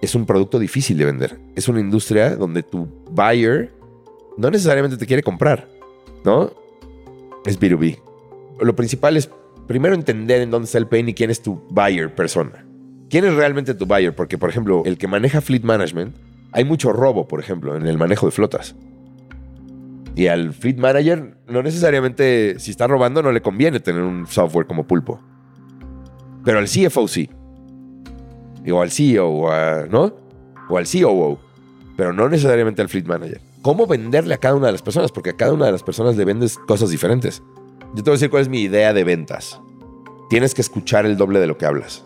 es 0.01 0.15
un 0.15 0.25
producto 0.25 0.57
difícil 0.57 0.97
de 0.97 1.03
vender. 1.03 1.37
Es 1.57 1.67
una 1.67 1.81
industria 1.81 2.37
donde 2.37 2.63
tu 2.63 2.87
buyer 3.11 3.73
no 4.37 4.49
necesariamente 4.49 4.95
te 4.95 5.05
quiere 5.05 5.21
comprar, 5.21 5.67
¿no? 6.23 6.49
Es 7.45 7.59
B2B. 7.59 7.99
Lo 8.61 8.73
principal 8.77 9.17
es 9.17 9.29
primero 9.67 9.95
entender 9.95 10.39
en 10.39 10.49
dónde 10.49 10.67
está 10.67 10.77
el 10.77 10.87
pain 10.87 11.09
y 11.09 11.13
quién 11.13 11.29
es 11.29 11.41
tu 11.41 11.61
buyer 11.69 12.15
persona. 12.15 12.65
¿Quién 13.09 13.25
es 13.25 13.33
realmente 13.33 13.73
tu 13.73 13.85
buyer? 13.85 14.15
Porque, 14.15 14.37
por 14.37 14.49
ejemplo, 14.49 14.83
el 14.85 14.97
que 14.97 15.09
maneja 15.09 15.41
fleet 15.41 15.63
management, 15.63 16.15
hay 16.53 16.63
mucho 16.63 16.93
robo, 16.93 17.27
por 17.27 17.41
ejemplo, 17.41 17.75
en 17.75 17.85
el 17.85 17.97
manejo 17.97 18.27
de 18.27 18.31
flotas. 18.31 18.77
Y 20.15 20.27
al 20.27 20.53
fleet 20.53 20.77
manager, 20.77 21.37
no 21.47 21.63
necesariamente, 21.63 22.59
si 22.59 22.71
está 22.71 22.87
robando, 22.87 23.23
no 23.23 23.31
le 23.31 23.41
conviene 23.41 23.79
tener 23.79 24.03
un 24.03 24.27
software 24.27 24.67
como 24.67 24.85
Pulpo. 24.85 25.19
Pero 26.43 26.59
al 26.59 26.65
CFO 26.65 27.07
sí. 27.07 27.29
O 28.71 28.81
al 28.81 28.91
CEO, 28.91 29.87
¿no? 29.89 30.13
O 30.69 30.77
al 30.77 30.85
COO. 30.85 31.39
Pero 31.97 32.13
no 32.13 32.29
necesariamente 32.29 32.81
al 32.81 32.89
fleet 32.89 33.05
manager. 33.05 33.41
¿Cómo 33.61 33.87
venderle 33.87 34.33
a 34.33 34.37
cada 34.37 34.55
una 34.55 34.67
de 34.67 34.73
las 34.73 34.81
personas? 34.81 35.11
Porque 35.11 35.31
a 35.31 35.37
cada 35.37 35.53
una 35.53 35.65
de 35.65 35.71
las 35.71 35.83
personas 35.83 36.17
le 36.17 36.25
vendes 36.25 36.57
cosas 36.57 36.89
diferentes. 36.89 37.41
Yo 37.95 38.03
te 38.03 38.09
voy 38.09 38.11
a 38.11 38.13
decir 38.13 38.29
cuál 38.29 38.41
es 38.41 38.49
mi 38.49 38.61
idea 38.61 38.93
de 38.93 39.03
ventas. 39.03 39.59
Tienes 40.29 40.53
que 40.53 40.61
escuchar 40.61 41.05
el 41.05 41.17
doble 41.17 41.39
de 41.39 41.47
lo 41.47 41.57
que 41.57 41.65
hablas. 41.65 42.03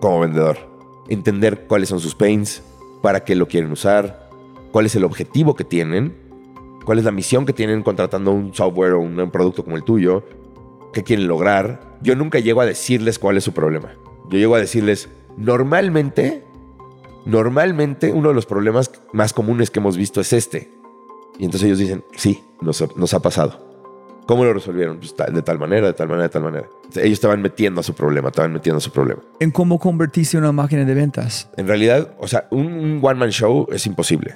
Como 0.00 0.20
vendedor. 0.20 0.58
Entender 1.08 1.66
cuáles 1.66 1.88
son 1.88 2.00
sus 2.00 2.14
pains, 2.14 2.62
para 3.02 3.24
qué 3.24 3.34
lo 3.34 3.48
quieren 3.48 3.72
usar, 3.72 4.28
cuál 4.70 4.86
es 4.86 4.94
el 4.94 5.04
objetivo 5.04 5.54
que 5.54 5.64
tienen, 5.64 6.27
cuál 6.88 6.98
es 7.00 7.04
la 7.04 7.10
misión 7.12 7.44
que 7.44 7.52
tienen 7.52 7.82
contratando 7.82 8.32
un 8.32 8.54
software 8.54 8.94
o 8.94 9.00
un, 9.00 9.20
un 9.20 9.30
producto 9.30 9.62
como 9.62 9.76
el 9.76 9.84
tuyo, 9.84 10.24
qué 10.94 11.02
quieren 11.04 11.28
lograr. 11.28 11.98
Yo 12.00 12.16
nunca 12.16 12.38
llego 12.38 12.62
a 12.62 12.64
decirles 12.64 13.18
cuál 13.18 13.36
es 13.36 13.44
su 13.44 13.52
problema. 13.52 13.92
Yo 14.30 14.38
llego 14.38 14.54
a 14.54 14.58
decirles, 14.58 15.10
normalmente, 15.36 16.44
normalmente 17.26 18.10
uno 18.10 18.30
de 18.30 18.34
los 18.34 18.46
problemas 18.46 18.90
más 19.12 19.34
comunes 19.34 19.70
que 19.70 19.80
hemos 19.80 19.98
visto 19.98 20.22
es 20.22 20.32
este. 20.32 20.70
Y 21.38 21.44
entonces 21.44 21.66
ellos 21.66 21.78
dicen, 21.78 22.04
sí, 22.16 22.42
nos, 22.62 22.80
ha- 22.80 22.88
nos 22.96 23.12
ha 23.12 23.20
pasado. 23.20 23.66
¿Cómo 24.26 24.46
lo 24.46 24.54
resolvieron? 24.54 24.98
Pues, 24.98 25.14
de 25.14 25.42
tal 25.42 25.58
manera, 25.58 25.88
de 25.88 25.92
tal 25.92 26.08
manera, 26.08 26.22
de 26.24 26.28
tal 26.30 26.42
manera. 26.42 26.68
Ellos 26.96 27.12
estaban 27.12 27.42
metiendo 27.42 27.80
a 27.80 27.84
su 27.84 27.92
problema, 27.92 28.28
estaban 28.28 28.52
metiendo 28.54 28.78
a 28.78 28.80
su 28.80 28.90
problema. 28.90 29.20
¿En 29.40 29.50
cómo 29.50 29.78
convertirse 29.78 30.38
en 30.38 30.44
una 30.44 30.52
máquina 30.52 30.86
de 30.86 30.94
ventas? 30.94 31.50
En 31.58 31.66
realidad, 31.68 32.14
o 32.18 32.26
sea, 32.28 32.48
un, 32.50 32.66
un 32.66 33.00
one-man 33.02 33.30
show 33.30 33.66
es 33.70 33.86
imposible 33.86 34.34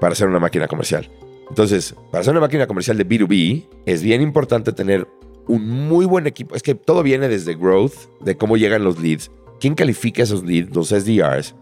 para 0.00 0.12
hacer 0.12 0.28
una 0.28 0.38
máquina 0.38 0.66
comercial. 0.66 1.06
Entonces, 1.50 1.94
para 2.10 2.22
hacer 2.22 2.32
una 2.32 2.40
máquina 2.40 2.66
comercial 2.66 2.96
de 2.96 3.06
B2B, 3.06 3.66
es 3.84 4.02
bien 4.02 4.22
importante 4.22 4.72
tener 4.72 5.06
un 5.48 5.68
muy 5.68 6.06
buen 6.06 6.26
equipo. 6.26 6.54
Es 6.54 6.62
que 6.62 6.74
todo 6.74 7.02
viene 7.02 7.28
desde 7.28 7.54
growth, 7.54 7.94
de 8.20 8.36
cómo 8.36 8.56
llegan 8.56 8.84
los 8.84 9.00
leads, 9.00 9.30
quién 9.60 9.74
califica 9.74 10.22
esos 10.22 10.44
leads, 10.44 10.74
los 10.74 10.88
SDRs, 10.88 11.56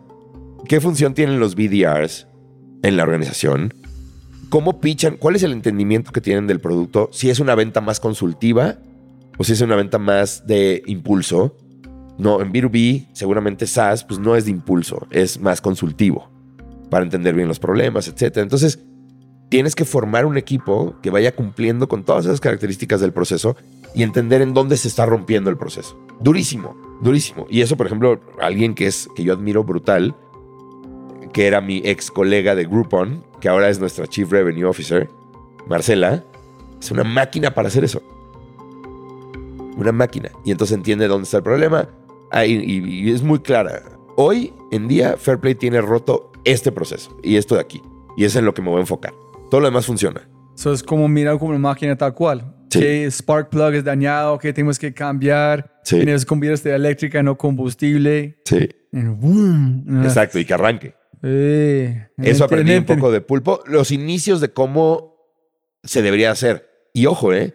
qué 0.68 0.80
función 0.80 1.14
tienen 1.14 1.40
los 1.40 1.54
BDRs 1.54 2.26
en 2.82 2.96
la 2.96 3.02
organización, 3.02 3.72
cómo 4.50 4.80
pichan, 4.80 5.16
cuál 5.16 5.36
es 5.36 5.42
el 5.42 5.52
entendimiento 5.52 6.12
que 6.12 6.20
tienen 6.20 6.46
del 6.46 6.60
producto, 6.60 7.08
si 7.12 7.30
es 7.30 7.40
una 7.40 7.54
venta 7.54 7.80
más 7.80 7.98
consultiva 7.98 8.78
o 9.38 9.44
si 9.44 9.54
es 9.54 9.60
una 9.62 9.74
venta 9.74 9.98
más 9.98 10.46
de 10.46 10.82
impulso. 10.86 11.56
No, 12.18 12.42
en 12.42 12.52
B2B, 12.52 13.06
seguramente 13.12 13.66
SaaS, 13.66 14.04
pues 14.04 14.18
no 14.18 14.34
es 14.34 14.44
de 14.44 14.50
impulso, 14.50 15.06
es 15.10 15.40
más 15.40 15.60
consultivo 15.60 16.28
para 16.90 17.04
entender 17.04 17.34
bien 17.34 17.46
los 17.48 17.60
problemas, 17.60 18.08
etc. 18.08 18.38
Entonces, 18.38 18.80
tienes 19.48 19.74
que 19.74 19.84
formar 19.84 20.26
un 20.26 20.36
equipo 20.36 20.94
que 21.02 21.10
vaya 21.10 21.34
cumpliendo 21.34 21.88
con 21.88 22.04
todas 22.04 22.26
esas 22.26 22.40
características 22.40 23.00
del 23.00 23.12
proceso 23.12 23.56
y 23.94 24.02
entender 24.02 24.42
en 24.42 24.54
dónde 24.54 24.76
se 24.76 24.88
está 24.88 25.06
rompiendo 25.06 25.50
el 25.50 25.56
proceso. 25.56 25.98
Durísimo, 26.20 26.76
durísimo. 27.00 27.46
Y 27.48 27.62
eso, 27.62 27.76
por 27.76 27.86
ejemplo, 27.86 28.20
alguien 28.40 28.74
que 28.74 28.86
es 28.86 29.08
que 29.14 29.24
yo 29.24 29.32
admiro 29.32 29.64
brutal, 29.64 30.14
que 31.32 31.46
era 31.46 31.60
mi 31.60 31.80
ex 31.84 32.10
colega 32.10 32.54
de 32.54 32.64
Groupon, 32.64 33.24
que 33.40 33.48
ahora 33.48 33.68
es 33.68 33.80
nuestra 33.80 34.06
Chief 34.06 34.30
Revenue 34.30 34.64
Officer, 34.64 35.08
Marcela, 35.66 36.24
es 36.80 36.90
una 36.90 37.04
máquina 37.04 37.54
para 37.54 37.68
hacer 37.68 37.84
eso. 37.84 38.02
Una 39.76 39.92
máquina. 39.92 40.30
Y 40.44 40.50
entonces 40.50 40.76
entiende 40.76 41.08
dónde 41.08 41.24
está 41.24 41.38
el 41.38 41.42
problema. 41.42 41.88
Ahí, 42.30 42.52
y, 42.52 43.08
y 43.08 43.12
es 43.12 43.22
muy 43.22 43.38
clara. 43.38 43.82
Hoy 44.16 44.52
en 44.70 44.88
día, 44.88 45.16
Fairplay 45.16 45.54
tiene 45.54 45.80
roto 45.80 46.32
este 46.44 46.72
proceso 46.72 47.16
y 47.22 47.36
esto 47.36 47.54
de 47.54 47.60
aquí. 47.60 47.82
Y 48.16 48.24
es 48.24 48.34
en 48.34 48.44
lo 48.44 48.52
que 48.52 48.62
me 48.62 48.68
voy 48.68 48.78
a 48.78 48.80
enfocar. 48.80 49.14
Todo 49.50 49.60
lo 49.60 49.66
demás 49.66 49.86
funciona. 49.86 50.28
Eso 50.56 50.72
es 50.72 50.82
como 50.82 51.08
mirar 51.08 51.38
como 51.38 51.50
una 51.50 51.58
máquina 51.58 51.96
tal 51.96 52.14
cual. 52.14 52.54
Sí. 52.70 52.80
Que 52.80 53.10
spark 53.10 53.48
plug 53.48 53.74
es 53.74 53.84
dañado, 53.84 54.38
que 54.38 54.52
tenemos 54.52 54.78
que 54.78 54.92
cambiar. 54.92 55.80
Sí. 55.84 55.96
Tienes 55.96 56.26
convierte 56.26 56.68
de 56.68 56.74
eléctrica, 56.74 57.22
no 57.22 57.38
combustible. 57.38 58.40
Sí. 58.44 58.68
Y. 58.92 60.04
Exacto, 60.04 60.38
y 60.38 60.44
que 60.44 60.54
arranque. 60.54 60.94
Eh, 61.22 62.08
Eso 62.18 62.44
aprendí 62.44 62.74
un 62.74 62.84
poco 62.84 63.10
de 63.10 63.20
pulpo. 63.20 63.62
Los 63.66 63.90
inicios 63.90 64.40
de 64.40 64.52
cómo 64.52 65.16
se 65.82 66.02
debería 66.02 66.30
hacer. 66.30 66.68
Y 66.92 67.06
ojo, 67.06 67.32
¿eh? 67.32 67.54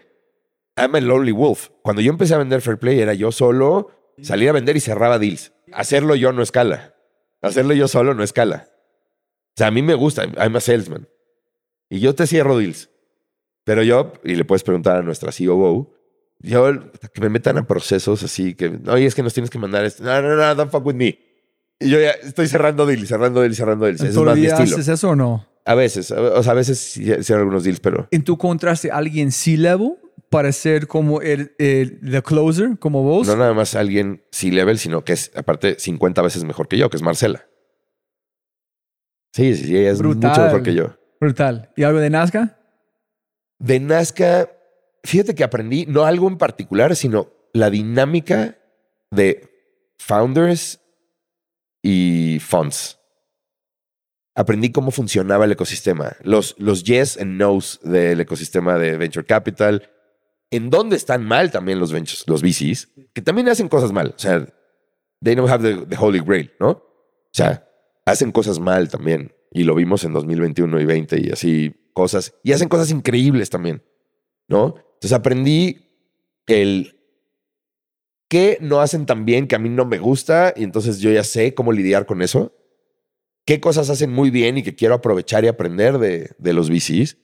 I'm 0.76 0.96
a 0.96 1.02
lonely 1.02 1.32
wolf. 1.32 1.70
Cuando 1.82 2.02
yo 2.02 2.12
empecé 2.12 2.34
a 2.34 2.40
vender 2.40 2.62
Fairplay 2.62 3.00
era 3.00 3.14
yo 3.14 3.32
solo, 3.32 3.92
salir 4.22 4.50
a 4.50 4.54
vender 4.54 4.76
y 4.76 4.80
cerraba 4.80 5.20
deals. 5.20 5.54
Hacerlo 5.72 6.16
yo 6.16 6.32
no 6.34 6.42
escala. 6.42 6.96
Hacerlo 7.42 7.74
yo 7.74 7.88
solo 7.88 8.14
no 8.14 8.24
escala. 8.24 8.70
O 8.70 9.58
sea, 9.58 9.68
a 9.68 9.72
mí 9.72 9.82
me 9.82 9.94
gusta. 9.94 10.24
I'm 10.38 10.56
a 10.56 10.60
salesman. 10.60 11.08
Y 11.94 12.00
yo 12.00 12.16
te 12.16 12.26
cierro 12.26 12.58
deals. 12.58 12.90
Pero 13.64 13.84
yo, 13.84 14.14
y 14.24 14.34
le 14.36 14.46
puedes 14.46 14.64
preguntar 14.64 14.98
a 14.98 15.02
nuestra 15.04 15.32
COO, 15.32 15.94
yo 16.40 16.90
que 17.14 17.22
me 17.22 17.30
metan 17.30 17.60
a 17.60 17.68
procesos 17.68 18.24
así 18.24 18.56
que, 18.56 18.80
oye, 18.88 19.06
es 19.06 19.14
que 19.14 19.22
nos 19.22 19.34
tienes 19.36 19.52
que 19.52 19.60
mandar 19.60 19.86
esto. 19.86 20.04
No, 20.04 20.20
no, 20.20 20.36
no, 20.36 20.56
don't 20.56 20.72
fuck 20.72 20.84
with 20.84 20.96
me. 20.96 21.20
Y 21.80 21.90
yo 21.92 22.00
ya 22.00 22.10
estoy 22.10 22.48
cerrando 22.48 22.88
deals, 22.88 23.08
cerrando 23.08 23.42
deals, 23.42 23.56
cerrando 23.58 23.86
deals. 23.86 24.02
Ese 24.02 24.10
es 24.10 24.16
¿Todo 24.16 24.26
más 24.26 24.34
el 24.34 24.40
mi 24.40 24.46
día 24.48 24.56
estilo. 24.56 24.76
haces 24.76 24.88
eso 24.88 25.10
o 25.12 25.16
no? 25.16 25.48
A 25.66 25.76
veces, 25.76 26.10
o 26.10 26.42
sea, 26.42 26.52
a 26.54 26.56
veces 26.56 26.80
cierro 27.24 27.42
algunos 27.42 27.64
deals, 27.64 27.80
pero 27.80 28.08
¿En 28.10 28.24
tu 28.24 28.40
contraste 28.40 28.90
alguien 28.90 29.32
C-level 29.32 29.94
para 30.30 30.52
ser 30.52 30.88
como 30.88 31.22
el, 31.22 31.54
el 31.60 32.00
the 32.02 32.24
closer, 32.24 32.80
como 32.80 33.04
vos? 33.04 33.28
no 33.28 33.36
nada 33.38 33.54
más 33.54 33.76
alguien 33.76 34.24
C-level, 34.32 34.80
sino 34.80 35.04
que 35.06 35.14
es 35.14 35.32
aparte 35.36 35.76
50 35.78 36.24
veces 36.24 36.44
mejor 36.44 36.68
que 36.68 36.80
yo, 36.80 36.90
que 36.90 36.98
es 36.98 37.04
Marcela. 37.04 37.46
Sí, 39.32 39.56
sí, 39.56 39.66
sí, 39.66 39.78
ella 39.78 39.92
es 39.92 40.00
Brutal. 40.00 40.32
mucho 40.32 40.42
mejor 40.44 40.64
que 40.64 40.74
yo. 40.74 40.98
Brutal. 41.24 41.70
¿Y 41.78 41.84
algo 41.84 42.00
de 42.00 42.10
Nazca? 42.10 42.60
De 43.58 43.80
Nazca, 43.80 44.50
fíjate 45.06 45.34
que 45.34 45.46
aprendí 45.46 45.86
no 45.86 46.04
algo 46.04 46.28
en 46.28 46.38
particular, 46.38 46.98
sino 46.98 47.32
la 47.54 47.70
dinámica 47.70 48.58
de 49.10 49.50
founders 49.98 50.82
y 51.82 52.40
funds. 52.42 53.00
Aprendí 54.36 54.74
cómo 54.74 54.92
funcionaba 54.92 55.46
el 55.46 55.54
ecosistema, 55.54 56.18
los, 56.24 56.56
los 56.58 56.84
yes 56.84 57.18
and 57.18 57.40
nos 57.40 57.80
del 57.84 58.20
ecosistema 58.20 58.78
de 58.78 58.98
venture 58.98 59.26
capital, 59.26 59.90
en 60.52 60.70
dónde 60.70 60.98
están 60.98 61.24
mal 61.24 61.52
también 61.52 61.80
los 61.80 61.94
ventures, 61.94 62.26
los 62.28 62.42
VCs, 62.42 62.90
que 63.14 63.22
también 63.22 63.48
hacen 63.48 63.70
cosas 63.70 63.94
mal. 63.94 64.14
O 64.14 64.20
sea, 64.20 64.46
they 65.24 65.36
don't 65.36 65.50
have 65.50 65.64
the, 65.64 65.86
the 65.86 65.96
holy 65.96 66.20
grail, 66.20 66.52
¿no? 66.60 66.70
O 66.70 67.32
sea, 67.32 67.66
hacen 68.06 68.34
cosas 68.34 68.60
mal 68.60 68.90
también. 68.90 69.32
Y 69.54 69.64
lo 69.64 69.76
vimos 69.76 70.04
en 70.04 70.14
2021 70.14 70.82
y 70.82 70.86
20 70.86 71.22
y 71.22 71.30
así 71.30 71.76
cosas. 71.94 72.34
Y 72.44 72.54
hacen 72.54 72.70
cosas 72.70 72.90
increíbles 72.90 73.52
también, 73.52 73.84
¿no? 74.48 74.76
Entonces 74.78 75.14
aprendí 75.14 75.92
el 76.48 77.00
qué 78.28 78.58
no 78.62 78.82
hacen 78.82 79.06
tan 79.06 79.26
bien 79.26 79.48
que 79.48 79.56
a 79.56 79.60
mí 79.60 79.70
no 79.70 79.86
me 79.86 80.00
gusta 80.00 80.54
y 80.56 80.64
entonces 80.64 81.00
yo 81.00 81.12
ya 81.12 81.24
sé 81.24 81.54
cómo 81.54 81.72
lidiar 81.72 82.08
con 82.08 82.24
eso. 82.24 82.52
¿Qué 83.46 83.60
cosas 83.60 83.92
hacen 83.92 84.12
muy 84.12 84.32
bien 84.32 84.58
y 84.58 84.64
que 84.64 84.74
quiero 84.74 84.96
aprovechar 84.96 85.44
y 85.44 85.50
aprender 85.50 86.00
de, 86.00 86.32
de 86.40 86.54
los 86.54 86.72
VCs? 86.72 87.18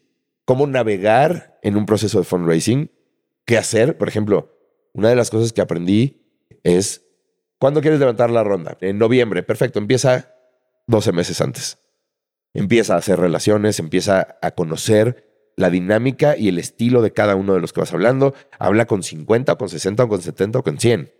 ¿Cómo 0.45 0.67
navegar 0.67 1.57
en 1.63 1.77
un 1.77 1.87
proceso 1.87 2.19
de 2.19 2.25
fundraising? 2.25 2.91
¿Qué 3.45 3.57
hacer? 3.57 3.97
Por 3.97 4.07
ejemplo, 4.07 4.55
una 4.93 5.09
de 5.09 5.15
las 5.15 5.31
cosas 5.31 5.51
que 5.51 5.61
aprendí 5.61 6.21
es, 6.63 7.05
¿cuándo 7.57 7.81
quieres 7.81 7.99
levantar 7.99 8.29
la 8.29 8.43
ronda? 8.43 8.77
En 8.81 8.99
noviembre, 8.99 9.41
perfecto, 9.41 9.79
empieza 9.79 10.35
12 10.87 11.11
meses 11.11 11.41
antes. 11.41 11.79
Empieza 12.53 12.95
a 12.95 12.97
hacer 12.97 13.19
relaciones, 13.19 13.79
empieza 13.79 14.37
a 14.41 14.51
conocer 14.51 15.29
la 15.55 15.69
dinámica 15.69 16.37
y 16.37 16.47
el 16.47 16.57
estilo 16.57 17.01
de 17.01 17.11
cada 17.11 17.35
uno 17.35 17.53
de 17.53 17.59
los 17.59 17.73
que 17.73 17.81
vas 17.81 17.93
hablando. 17.93 18.33
Habla 18.57 18.85
con 18.85 19.03
50 19.03 19.53
o 19.53 19.57
con 19.57 19.69
60 19.69 20.03
o 20.03 20.07
con 20.07 20.21
70 20.21 20.59
o 20.59 20.63
con 20.63 20.79
100. 20.79 21.11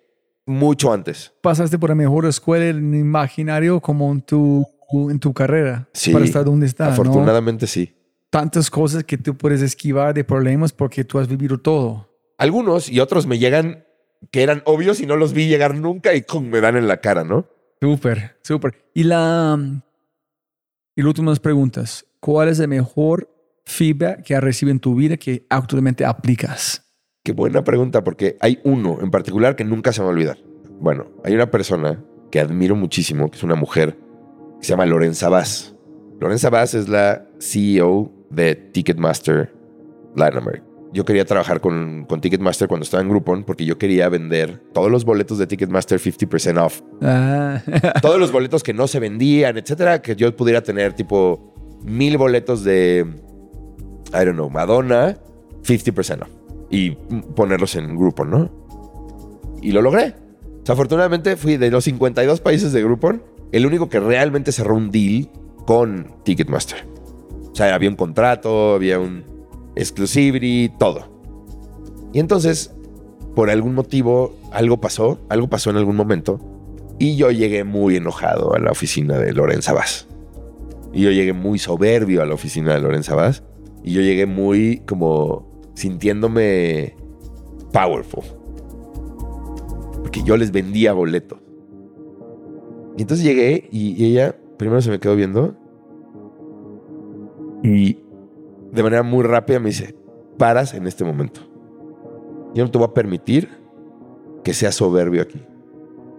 Mucho 0.45 0.93
antes. 0.93 1.33
Pasaste 1.41 1.77
por 1.77 1.89
la 1.89 1.95
mejor 1.95 2.25
escuela 2.25 2.65
en 2.67 2.95
imaginario 2.95 3.79
como 3.81 4.11
en 4.11 4.21
tu, 4.21 4.65
en 4.91 5.19
tu 5.19 5.33
carrera 5.33 5.87
Sí, 5.93 6.11
para 6.11 6.25
estar 6.25 6.45
donde 6.45 6.65
estás. 6.65 6.97
¿no? 6.97 7.03
Afortunadamente 7.03 7.67
sí. 7.67 7.95
Tantas 8.31 8.69
cosas 8.69 9.03
que 9.03 9.17
tú 9.17 9.35
puedes 9.35 9.61
esquivar 9.61 10.13
de 10.13 10.23
problemas 10.23 10.71
porque 10.71 11.03
tú 11.03 11.19
has 11.19 11.27
vivido 11.27 11.59
todo. 11.59 12.09
Algunos 12.37 12.89
y 12.89 12.99
otros 12.99 13.27
me 13.27 13.37
llegan 13.37 13.85
que 14.31 14.43
eran 14.43 14.61
obvios 14.65 15.01
y 15.01 15.05
no 15.05 15.15
los 15.15 15.33
vi 15.33 15.47
llegar 15.47 15.75
nunca 15.75 16.15
y 16.15 16.23
me 16.41 16.61
dan 16.61 16.77
en 16.77 16.87
la 16.87 16.97
cara, 17.01 17.23
¿no? 17.23 17.47
Súper, 17.81 18.37
súper. 18.41 18.85
Y 18.93 19.03
la 19.03 19.57
y 20.99 21.01
las 21.01 21.07
últimas 21.07 21.39
preguntas. 21.39 22.05
¿Cuál 22.19 22.49
es 22.49 22.59
el 22.59 22.67
mejor 22.67 23.33
feedback 23.63 24.21
que 24.21 24.35
has 24.35 24.43
recibido 24.43 24.73
en 24.73 24.81
tu 24.81 24.95
vida 24.95 25.15
que 25.15 25.45
actualmente 25.49 26.03
aplicas? 26.03 26.91
Qué 27.23 27.31
buena 27.31 27.63
pregunta, 27.63 28.03
porque 28.03 28.35
hay 28.41 28.59
uno 28.65 28.97
en 29.01 29.09
particular 29.09 29.55
que 29.55 29.63
nunca 29.63 29.93
se 29.93 30.01
va 30.01 30.09
a 30.09 30.11
olvidar. 30.11 30.37
Bueno, 30.81 31.07
hay 31.23 31.33
una 31.33 31.49
persona 31.49 32.03
que 32.29 32.41
admiro 32.41 32.75
muchísimo, 32.75 33.31
que 33.31 33.37
es 33.37 33.43
una 33.43 33.55
mujer, 33.55 33.97
que 34.59 34.65
se 34.65 34.71
llama 34.71 34.85
Lorenza 34.85 35.29
Vaz. 35.29 35.73
Lorenza 36.19 36.49
Vaz 36.49 36.73
es 36.73 36.89
la 36.89 37.25
CEO 37.39 38.11
de 38.29 38.55
Ticketmaster 38.55 39.53
Latin 40.17 40.39
America. 40.39 40.65
Yo 40.91 41.05
quería 41.05 41.23
trabajar 41.25 41.61
con, 41.61 42.05
con 42.05 42.19
Ticketmaster 42.19 42.67
cuando 42.67 42.83
estaba 42.83 43.03
en 43.03 43.09
Groupon 43.09 43.43
porque 43.43 43.63
yo 43.63 43.77
quería 43.77 44.09
vender 44.09 44.59
todos 44.73 44.89
los 44.89 45.05
boletos 45.05 45.37
de 45.37 45.45
Ticketmaster 45.45 45.99
50% 45.99 46.65
off. 46.65 46.81
Ah, 47.01 47.61
Todos 48.01 48.19
los 48.19 48.31
boletos 48.31 48.63
que 48.63 48.73
no 48.73 48.87
se 48.87 48.99
vendían, 48.99 49.57
etcétera, 49.57 50.01
que 50.01 50.15
yo 50.15 50.35
pudiera 50.35 50.63
tener 50.63 50.93
tipo 50.93 51.53
mil 51.83 52.17
boletos 52.17 52.63
de, 52.63 53.05
I 54.07 54.25
don't 54.25 54.33
know, 54.33 54.49
Madonna, 54.49 55.17
50% 55.63 56.23
off. 56.23 56.29
Y 56.71 56.91
ponerlos 57.35 57.75
en 57.75 57.95
Groupon, 57.95 58.29
¿no? 58.31 58.51
Y 59.61 59.71
lo 59.71 59.81
logré. 59.81 60.15
O 60.61 60.65
sea, 60.65 60.73
afortunadamente 60.73 61.35
fui 61.35 61.57
de 61.57 61.69
los 61.71 61.83
52 61.83 62.41
países 62.41 62.73
de 62.73 62.81
Groupon, 62.83 63.23
el 63.51 63.65
único 63.65 63.89
que 63.89 63.99
realmente 63.99 64.51
cerró 64.51 64.75
un 64.75 64.89
deal 64.91 65.29
con 65.65 66.15
Ticketmaster. 66.23 66.85
O 67.51 67.55
sea, 67.55 67.75
había 67.75 67.89
un 67.89 67.95
contrato, 67.95 68.75
había 68.75 68.99
un 68.99 69.23
exclusivity, 69.75 70.71
todo. 70.77 71.07
Y 72.13 72.19
entonces, 72.19 72.73
por 73.35 73.49
algún 73.49 73.75
motivo, 73.75 74.35
algo 74.51 74.81
pasó, 74.81 75.19
algo 75.29 75.47
pasó 75.47 75.69
en 75.69 75.77
algún 75.77 75.95
momento, 75.95 76.39
y 76.99 77.15
yo 77.15 77.31
llegué 77.31 77.63
muy 77.63 77.95
enojado 77.95 78.53
a 78.53 78.59
la 78.59 78.71
oficina 78.71 79.17
de 79.17 79.33
Lorenza 79.33 79.73
Vaz. 79.73 80.07
Y 80.91 81.03
yo 81.03 81.11
llegué 81.11 81.33
muy 81.33 81.57
soberbio 81.57 82.21
a 82.21 82.25
la 82.25 82.33
oficina 82.33 82.73
de 82.73 82.81
Lorenza 82.81 83.15
Vaz. 83.15 83.43
Y 83.83 83.93
yo 83.93 84.01
llegué 84.01 84.25
muy 84.25 84.81
como 84.85 85.47
sintiéndome 85.75 86.95
powerful. 87.71 88.23
Porque 90.01 90.23
yo 90.23 90.35
les 90.35 90.51
vendía 90.51 90.91
boletos. 90.91 91.39
Y 92.97 93.03
entonces 93.03 93.25
llegué 93.25 93.69
y, 93.71 93.91
y 93.93 94.11
ella 94.11 94.35
primero 94.57 94.81
se 94.81 94.89
me 94.89 94.99
quedó 94.99 95.15
viendo. 95.15 95.55
Y 97.63 97.99
de 98.71 98.83
manera 98.83 99.03
muy 99.03 99.23
rápida 99.23 99.59
me 99.59 99.69
dice, 99.69 99.95
paras 100.37 100.73
en 100.73 100.87
este 100.87 101.03
momento. 101.03 101.41
Yo 102.53 102.63
no 102.63 102.71
te 102.71 102.77
voy 102.77 102.87
a 102.87 102.93
permitir 102.93 103.49
que 104.43 104.53
seas 104.53 104.75
soberbio 104.75 105.21
aquí. 105.21 105.41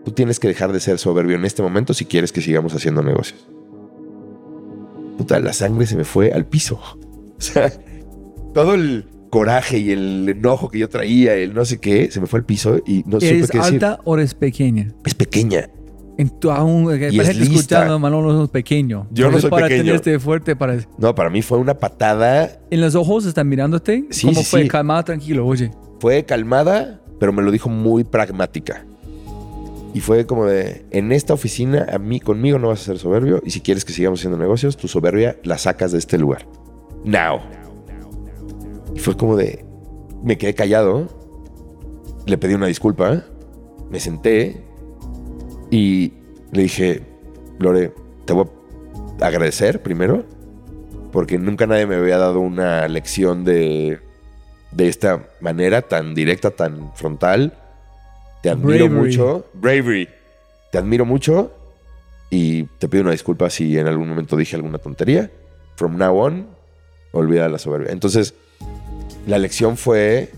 Tú 0.04 0.12
tienes 0.12 0.40
que 0.40 0.48
dejar 0.48 0.72
de 0.72 0.80
ser 0.80 0.98
soberbio 0.98 1.36
en 1.36 1.44
este 1.44 1.62
momento 1.62 1.92
si 1.94 2.04
quieres 2.04 2.32
que 2.32 2.40
sigamos 2.40 2.74
haciendo 2.74 3.02
negocios. 3.02 3.48
Puta, 5.18 5.38
la 5.40 5.52
sangre 5.52 5.86
se 5.86 5.96
me 5.96 6.04
fue 6.04 6.32
al 6.32 6.46
piso. 6.46 6.80
O 7.40 7.42
sea, 7.42 7.72
todo 8.52 8.74
el 8.74 9.06
coraje 9.30 9.78
y 9.78 9.92
el 9.92 10.28
enojo 10.28 10.68
que 10.68 10.78
yo 10.78 10.90
traía, 10.90 11.36
el 11.36 11.54
no 11.54 11.64
sé 11.64 11.80
qué, 11.80 12.10
se 12.10 12.20
me 12.20 12.26
fue 12.26 12.40
al 12.40 12.44
piso 12.44 12.82
y 12.86 13.02
no 13.06 13.18
supe 13.18 13.30
¿Eres 13.30 13.50
qué 13.50 13.56
decir. 13.56 13.74
alta 13.74 14.00
o 14.04 14.18
eres 14.18 14.34
pequeña? 14.34 14.92
Es 15.06 15.14
pequeña. 15.14 15.70
En 16.20 16.28
tu, 16.28 16.50
aún, 16.50 16.92
es 16.92 16.98
para 16.98 17.28
gente 17.28 17.32
lista. 17.32 17.54
escuchando, 17.54 17.98
Manolo 17.98 18.34
no 18.34 18.44
es 18.44 18.50
pequeño. 18.50 19.06
Yo 19.10 19.30
no 19.30 19.38
soy 19.38 19.48
para 19.48 19.68
pequeño. 19.68 19.84
tenerte 19.84 20.18
fuerte 20.18 20.54
para... 20.54 20.76
No, 20.98 21.14
para 21.14 21.30
mí 21.30 21.40
fue 21.40 21.56
una 21.56 21.72
patada. 21.72 22.60
En 22.70 22.82
los 22.82 22.94
ojos 22.94 23.24
están 23.24 23.48
mirándote. 23.48 24.04
Sí, 24.10 24.26
¿Cómo 24.26 24.40
sí, 24.40 24.44
fue? 24.44 24.62
sí. 24.64 24.68
Calmada, 24.68 25.02
tranquilo, 25.02 25.46
oye. 25.46 25.70
Fue 25.98 26.26
calmada, 26.26 27.00
pero 27.18 27.32
me 27.32 27.40
lo 27.40 27.50
dijo 27.50 27.70
muy 27.70 28.04
pragmática. 28.04 28.84
Y 29.94 30.00
fue 30.00 30.26
como 30.26 30.44
de, 30.44 30.84
en 30.90 31.10
esta 31.10 31.32
oficina, 31.32 31.86
a 31.90 31.98
mí, 31.98 32.20
conmigo 32.20 32.58
no 32.58 32.68
vas 32.68 32.82
a 32.82 32.84
ser 32.84 32.98
soberbio. 32.98 33.40
Y 33.42 33.52
si 33.52 33.62
quieres 33.62 33.86
que 33.86 33.94
sigamos 33.94 34.20
haciendo 34.20 34.36
negocios, 34.36 34.76
tu 34.76 34.88
soberbia 34.88 35.38
la 35.42 35.56
sacas 35.56 35.90
de 35.90 35.96
este 35.96 36.18
lugar. 36.18 36.46
Now. 37.02 37.40
Y 38.94 38.98
fue 38.98 39.16
como 39.16 39.36
de, 39.36 39.64
me 40.22 40.36
quedé 40.36 40.52
callado. 40.52 41.08
Le 42.26 42.36
pedí 42.36 42.52
una 42.52 42.66
disculpa. 42.66 43.24
Me 43.90 44.00
senté. 44.00 44.68
Y 45.70 46.12
le 46.52 46.62
dije, 46.62 47.02
Lore, 47.58 47.92
te 48.24 48.32
voy 48.32 48.46
a 49.20 49.26
agradecer 49.26 49.82
primero. 49.82 50.24
Porque 51.12 51.38
nunca 51.38 51.66
nadie 51.66 51.86
me 51.86 51.96
había 51.96 52.18
dado 52.18 52.40
una 52.40 52.86
lección 52.86 53.44
de, 53.44 53.98
de 54.70 54.88
esta 54.88 55.28
manera 55.40 55.82
tan 55.82 56.14
directa, 56.14 56.50
tan 56.52 56.94
frontal. 56.94 57.54
Te 58.42 58.50
admiro 58.50 58.88
Bravery. 58.88 59.08
mucho. 59.08 59.46
Bravery. 59.54 60.08
Te 60.70 60.78
admiro 60.78 61.04
mucho. 61.04 61.52
Y 62.30 62.64
te 62.78 62.88
pido 62.88 63.02
una 63.02 63.10
disculpa 63.10 63.50
si 63.50 63.76
en 63.76 63.88
algún 63.88 64.08
momento 64.08 64.36
dije 64.36 64.54
alguna 64.54 64.78
tontería. 64.78 65.30
From 65.74 65.96
now 65.96 66.16
on, 66.16 66.46
olvida 67.10 67.48
la 67.48 67.58
soberbia. 67.58 67.90
Entonces, 67.90 68.34
la 69.26 69.38
lección 69.38 69.76
fue: 69.76 70.30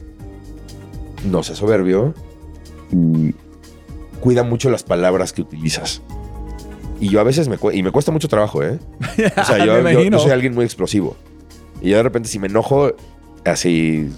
no 1.31 1.43
seas 1.43 1.59
soberbio 1.59 2.15
y 2.91 3.35
cuida 4.23 4.43
mucho 4.45 4.71
las 4.71 4.83
palabras 4.85 5.33
que 5.35 5.43
utilizas. 5.43 6.01
Y 7.01 7.09
yo 7.11 7.21
a 7.21 7.25
veces 7.25 7.49
me, 7.49 7.59
y 7.75 7.83
me 7.83 7.91
cuesta 7.91 8.11
mucho 8.13 8.29
trabajo, 8.29 8.63
¿eh? 8.63 8.79
O 9.37 9.45
sea, 9.45 9.59
yo, 9.65 9.91
yo- 10.09 10.19
soy 10.19 10.31
alguien 10.31 10.55
muy 10.55 10.65
explosivo. 10.65 11.17
Y 11.83 11.91
yo 11.91 11.97
de 11.99 12.03
repente 12.05 12.29
si 12.31 12.39
me 12.39 12.47
enojo, 12.47 12.93
así 13.45 14.09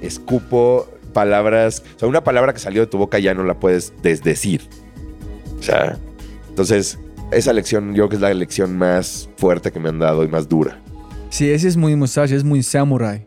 escupo 0.00 0.86
palabras. 1.12 1.82
O 1.96 1.98
sea, 1.98 2.08
una 2.08 2.22
palabra 2.22 2.52
que 2.52 2.58
salió 2.58 2.82
de 2.82 2.86
tu 2.86 2.98
boca 2.98 3.18
ya 3.18 3.34
no 3.34 3.42
la 3.42 3.58
puedes 3.58 3.92
desdecir. 4.02 4.68
O 5.58 5.62
sea, 5.62 5.98
entonces 6.50 6.98
esa 7.32 7.52
lección 7.52 7.88
yo 7.94 7.94
creo 7.94 8.08
que 8.10 8.14
es 8.16 8.22
la 8.22 8.34
lección 8.34 8.76
más 8.76 9.28
fuerte 9.38 9.72
que 9.72 9.80
me 9.80 9.88
han 9.88 9.98
dado 9.98 10.22
y 10.24 10.28
más 10.28 10.48
dura. 10.48 10.80
Sí, 11.30 11.50
ese 11.50 11.68
es 11.68 11.76
muy 11.76 11.96
mustache, 11.96 12.36
es 12.36 12.44
muy 12.44 12.62
samurai. 12.62 13.26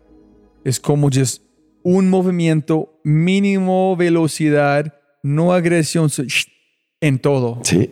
Es 0.63 0.79
como 0.79 1.09
just 1.11 1.43
un 1.83 2.09
movimiento, 2.09 2.99
mínimo 3.03 3.95
velocidad, 3.95 4.93
no 5.23 5.53
agresión, 5.53 6.09
en 7.01 7.19
todo. 7.19 7.59
Sí, 7.63 7.91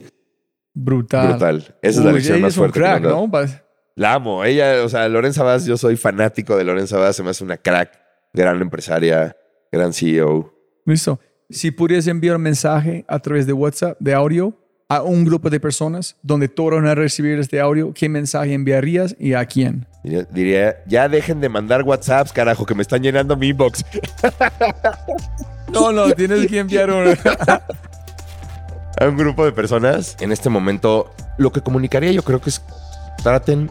Brutal. 0.74 1.30
brutal. 1.30 1.76
Esa 1.82 2.00
es 2.00 2.06
la 2.06 2.12
lección 2.12 2.42
más 2.42 2.56
fuerte. 2.56 2.80
crack. 2.80 3.04
¿no? 3.04 3.30
La 3.96 4.14
amo. 4.14 4.44
Ella, 4.46 4.84
o 4.84 4.90
sea, 4.90 5.08
Lorenza 5.10 5.44
Vaz, 5.44 5.66
yo 5.66 5.76
soy 5.76 5.98
fanático 5.98 6.56
de 6.56 6.64
Lorenza 6.64 6.98
Vaz. 7.00 7.16
Se 7.16 7.24
me 7.24 7.32
hace 7.32 7.44
una 7.44 7.58
crack, 7.58 7.92
gran 8.34 8.62
empresaria, 8.62 9.36
gran 9.72 9.92
CEO. 9.92 10.54
Listo. 10.86 11.20
Si 11.50 11.72
pudieras 11.72 12.06
enviar 12.08 12.36
un 12.36 12.44
mensaje 12.44 13.06
a 13.08 13.18
través 13.20 13.48
de 13.48 13.54
WhatsApp, 13.54 13.98
de 14.00 14.14
audio, 14.14 14.54
a 14.90 15.02
un 15.02 15.26
grupo 15.26 15.50
de 15.50 15.60
personas 15.60 16.16
donde 16.22 16.48
todos 16.48 16.74
van 16.76 16.88
a 16.88 16.94
recibir 16.96 17.40
este 17.40 17.60
audio, 17.60 17.94
¿qué 17.94 18.08
mensaje 18.08 18.54
enviarías 18.54 19.16
y 19.20 19.34
a 19.34 19.46
quién? 19.46 19.88
Diría, 20.04 20.24
diría, 20.26 20.84
ya 20.86 21.10
dejen 21.10 21.42
de 21.42 21.50
mandar 21.50 21.84
WhatsApps, 21.84 22.32
carajo, 22.32 22.66
que 22.66 22.76
me 22.76 22.84
están 22.84 23.02
llenando 23.02 23.36
mi 23.36 23.48
inbox. 23.48 23.84
No, 25.72 25.92
no, 25.92 26.12
tienes 26.16 26.48
que 26.48 26.60
enviar 26.60 26.90
un... 26.92 27.08
a 29.00 29.06
un 29.06 29.18
grupo 29.18 29.46
de 29.46 29.52
personas. 29.52 30.16
En 30.20 30.32
este 30.32 30.50
momento, 30.50 31.14
lo 31.38 31.52
que 31.52 31.62
comunicaría 31.62 32.12
yo 32.12 32.24
creo 32.24 32.42
que 32.42 32.50
es 32.50 32.62
traten 33.24 33.70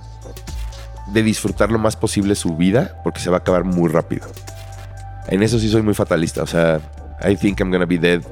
de 1.13 1.23
disfrutar 1.23 1.71
lo 1.71 1.79
más 1.79 1.97
posible 1.97 2.35
su 2.35 2.57
vida 2.57 3.01
porque 3.05 3.21
se 3.21 3.31
va 3.31 3.37
a 3.39 3.41
acabar 3.41 3.65
muy 3.65 3.91
rápido. 3.91 4.27
En 5.29 5.43
eso 5.43 5.59
sí 5.59 5.69
soy 5.69 5.83
muy 5.83 5.95
fatalista. 5.95 6.43
O 6.43 6.47
sea, 6.47 6.81
I 7.27 7.37
think 7.37 7.61
I'm 7.61 7.71
gonna 7.71 7.87
be 7.87 7.99
dead 7.99 8.23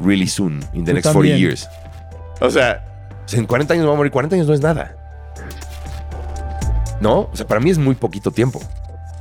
really 0.00 0.26
soon, 0.26 0.64
in 0.72 0.84
the 0.84 0.92
Tú 0.92 0.96
next 0.96 1.12
40 1.12 1.12
también. 1.12 1.38
years. 1.38 1.68
O 2.40 2.50
sea, 2.50 2.84
en 3.32 3.46
40 3.46 3.74
años 3.74 3.82
me 3.82 3.88
voy 3.88 3.94
a 3.94 3.98
morir. 3.98 4.12
40 4.12 4.36
años 4.36 4.46
no 4.46 4.54
es 4.54 4.60
nada. 4.60 4.96
¿No? 7.00 7.28
O 7.32 7.36
sea, 7.36 7.46
para 7.46 7.60
mí 7.60 7.70
es 7.70 7.78
muy 7.78 7.94
poquito 7.94 8.30
tiempo. 8.30 8.60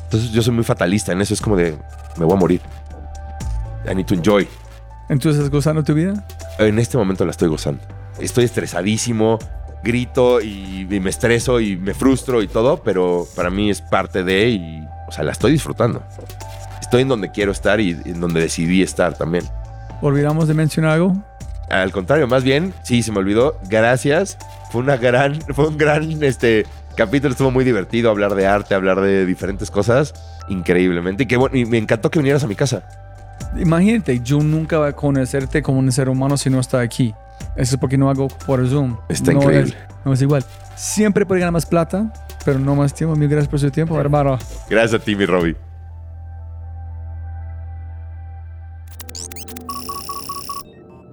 Entonces 0.06 0.32
yo 0.32 0.42
soy 0.42 0.54
muy 0.54 0.64
fatalista 0.64 1.12
en 1.12 1.22
eso. 1.22 1.34
Es 1.34 1.42
como 1.42 1.56
de, 1.56 1.76
me 2.18 2.26
voy 2.26 2.36
a 2.36 2.40
morir. 2.40 2.62
I 3.90 3.96
need 3.96 4.06
to 4.06 4.14
enjoy. 4.14 4.48
Entonces, 5.10 5.40
¿estás 5.40 5.52
gozando 5.52 5.84
tu 5.84 5.94
vida? 5.94 6.26
En 6.60 6.78
este 6.78 6.98
momento 6.98 7.26
la 7.26 7.32
estoy 7.32 7.50
gozando. 7.50 7.82
Estoy 8.20 8.46
estresadísimo, 8.46 9.40
grito 9.84 10.42
y, 10.42 10.88
y 10.90 11.00
me 11.00 11.10
estreso 11.10 11.60
y 11.60 11.78
me 11.78 11.94
frustro 11.94 12.42
y 12.42 12.48
todo, 12.48 12.84
pero 12.84 13.26
para 13.36 13.50
mí 13.50 13.70
es 13.70 13.82
parte 13.82 14.24
de 14.24 14.50
y, 14.50 14.88
o 15.08 15.12
sea, 15.12 15.24
la 15.24 15.32
estoy 15.32 15.54
disfrutando. 15.54 16.04
Estoy 16.80 17.02
en 17.04 17.08
donde 17.08 17.32
quiero 17.32 17.52
estar 17.52 17.80
y 17.80 17.92
en 18.06 18.20
donde 18.20 18.42
decidí 18.42 18.82
estar 18.82 19.18
también. 19.18 19.46
¿Olvidamos 20.02 20.48
de 20.48 20.54
mencionar 20.54 20.92
algo? 20.92 21.16
Al 21.70 21.92
contrario, 21.92 22.28
más 22.28 22.44
bien, 22.44 22.74
sí, 22.84 23.04
se 23.04 23.12
me 23.12 23.20
olvidó. 23.20 23.60
Gracias. 23.70 24.38
Fue 24.72 24.82
una 24.82 24.98
gran, 24.98 25.40
fue 25.54 25.68
un 25.68 25.78
gran 25.78 26.24
este, 26.24 26.66
capítulo. 26.96 27.32
Estuvo 27.32 27.52
muy 27.52 27.64
divertido 27.64 28.10
hablar 28.10 28.36
de 28.36 28.48
arte, 28.48 28.76
hablar 28.76 29.02
de 29.02 29.26
diferentes 29.26 29.70
cosas. 29.70 30.14
Increíblemente. 30.48 31.24
Y, 31.24 31.26
qué 31.28 31.38
bueno, 31.38 31.58
y 31.58 31.66
me 31.66 31.78
encantó 31.78 32.10
que 32.10 32.20
vinieras 32.20 32.44
a 32.44 32.48
mi 32.48 32.56
casa. 32.56 32.84
Imagínate, 33.58 34.20
yo 34.24 34.40
nunca 34.42 34.78
voy 34.78 34.90
a 34.90 34.94
conocerte 34.94 35.62
como 35.62 35.80
un 35.80 35.92
ser 35.92 36.10
humano 36.10 36.38
si 36.38 36.50
no 36.50 36.60
está 36.60 36.80
aquí. 36.82 37.14
Eso 37.56 37.76
es 37.76 37.78
porque 37.80 37.98
no 37.98 38.10
hago 38.10 38.28
por 38.46 38.66
Zoom. 38.68 38.98
Está 39.10 39.32
No 39.34 39.42
increíble. 39.42 39.72
es- 39.72 40.06
no 40.06 40.14
es 40.14 40.22
igual. 40.22 40.46
Siempre 40.76 41.26
puede 41.26 41.42
ganar 41.42 41.54
más 41.54 41.66
plata, 41.66 42.12
pero 42.46 42.60
no 42.60 42.76
más 42.76 42.94
tiempo. 42.94 43.16
Mil 43.16 43.28
gracias 43.28 43.50
por 43.50 43.60
su 43.60 43.70
tiempo, 43.72 44.00
hermano. 44.00 44.38
Gracias 44.70 45.02
a 45.02 45.04
ti, 45.04 45.16
mi 45.16 45.26
Robbie. 45.26 45.56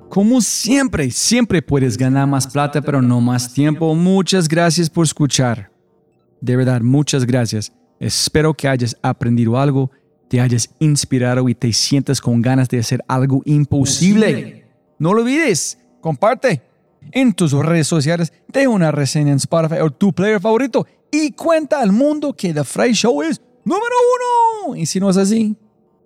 Como 0.09 0.41
siempre, 0.41 1.11
siempre 1.11 1.61
puedes 1.61 1.99
ganar 1.99 2.27
más 2.27 2.47
plata, 2.47 2.81
pero 2.81 3.03
no 3.03 3.21
más 3.21 3.53
tiempo. 3.53 3.95
Muchas 3.95 4.49
gracias 4.49 4.89
por 4.89 5.05
escuchar. 5.05 5.71
De 6.41 6.57
verdad, 6.57 6.81
muchas 6.81 7.27
gracias. 7.27 7.73
Espero 8.01 8.55
que 8.55 8.69
hayas 8.69 8.97
aprendido 9.03 9.59
algo, 9.59 9.91
te 10.29 10.41
hayas 10.41 10.71
inspirado 10.79 11.49
y 11.49 11.55
te 11.55 11.73
sientas 11.73 12.21
con 12.21 12.43
ganas 12.43 12.69
de 12.69 12.79
hacer 12.79 13.03
algo 13.09 13.43
imposible. 13.45 14.67
No 14.99 15.15
lo 15.15 15.23
olvides, 15.23 15.79
comparte 16.01 16.63
en 17.13 17.33
tus 17.33 17.53
redes 17.53 17.87
sociales, 17.87 18.33
de 18.49 18.67
una 18.67 18.91
reseña 18.91 19.31
en 19.31 19.37
Spotify 19.37 19.81
o 19.81 19.91
tu 19.91 20.13
player 20.13 20.41
favorito 20.41 20.87
y 21.11 21.33
cuenta 21.33 21.81
al 21.81 21.93
mundo 21.93 22.33
que 22.33 22.53
The 22.53 22.65
Fry 22.65 22.93
Show 22.93 23.23
es 23.23 23.41
número 23.65 23.95
uno. 24.67 24.77
Y 24.77 24.87
si 24.87 25.01
no 25.01 25.11
es 25.11 25.17
así, 25.17 25.57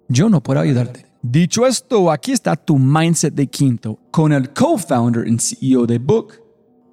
yo 0.09 0.29
no 0.29 0.43
puedo 0.43 0.61
ayudarte. 0.61 1.07
Dicho 1.23 1.67
esto, 1.67 2.11
aquí 2.11 2.33
está 2.33 2.57
tu 2.57 2.79
mindset 2.79 3.35
de 3.35 3.47
quinto 3.47 3.99
con 4.11 4.33
el 4.33 4.51
co-founder 4.53 5.27
y 5.29 5.39
CEO 5.39 5.87
de 5.87 5.99
Book, 5.99 6.35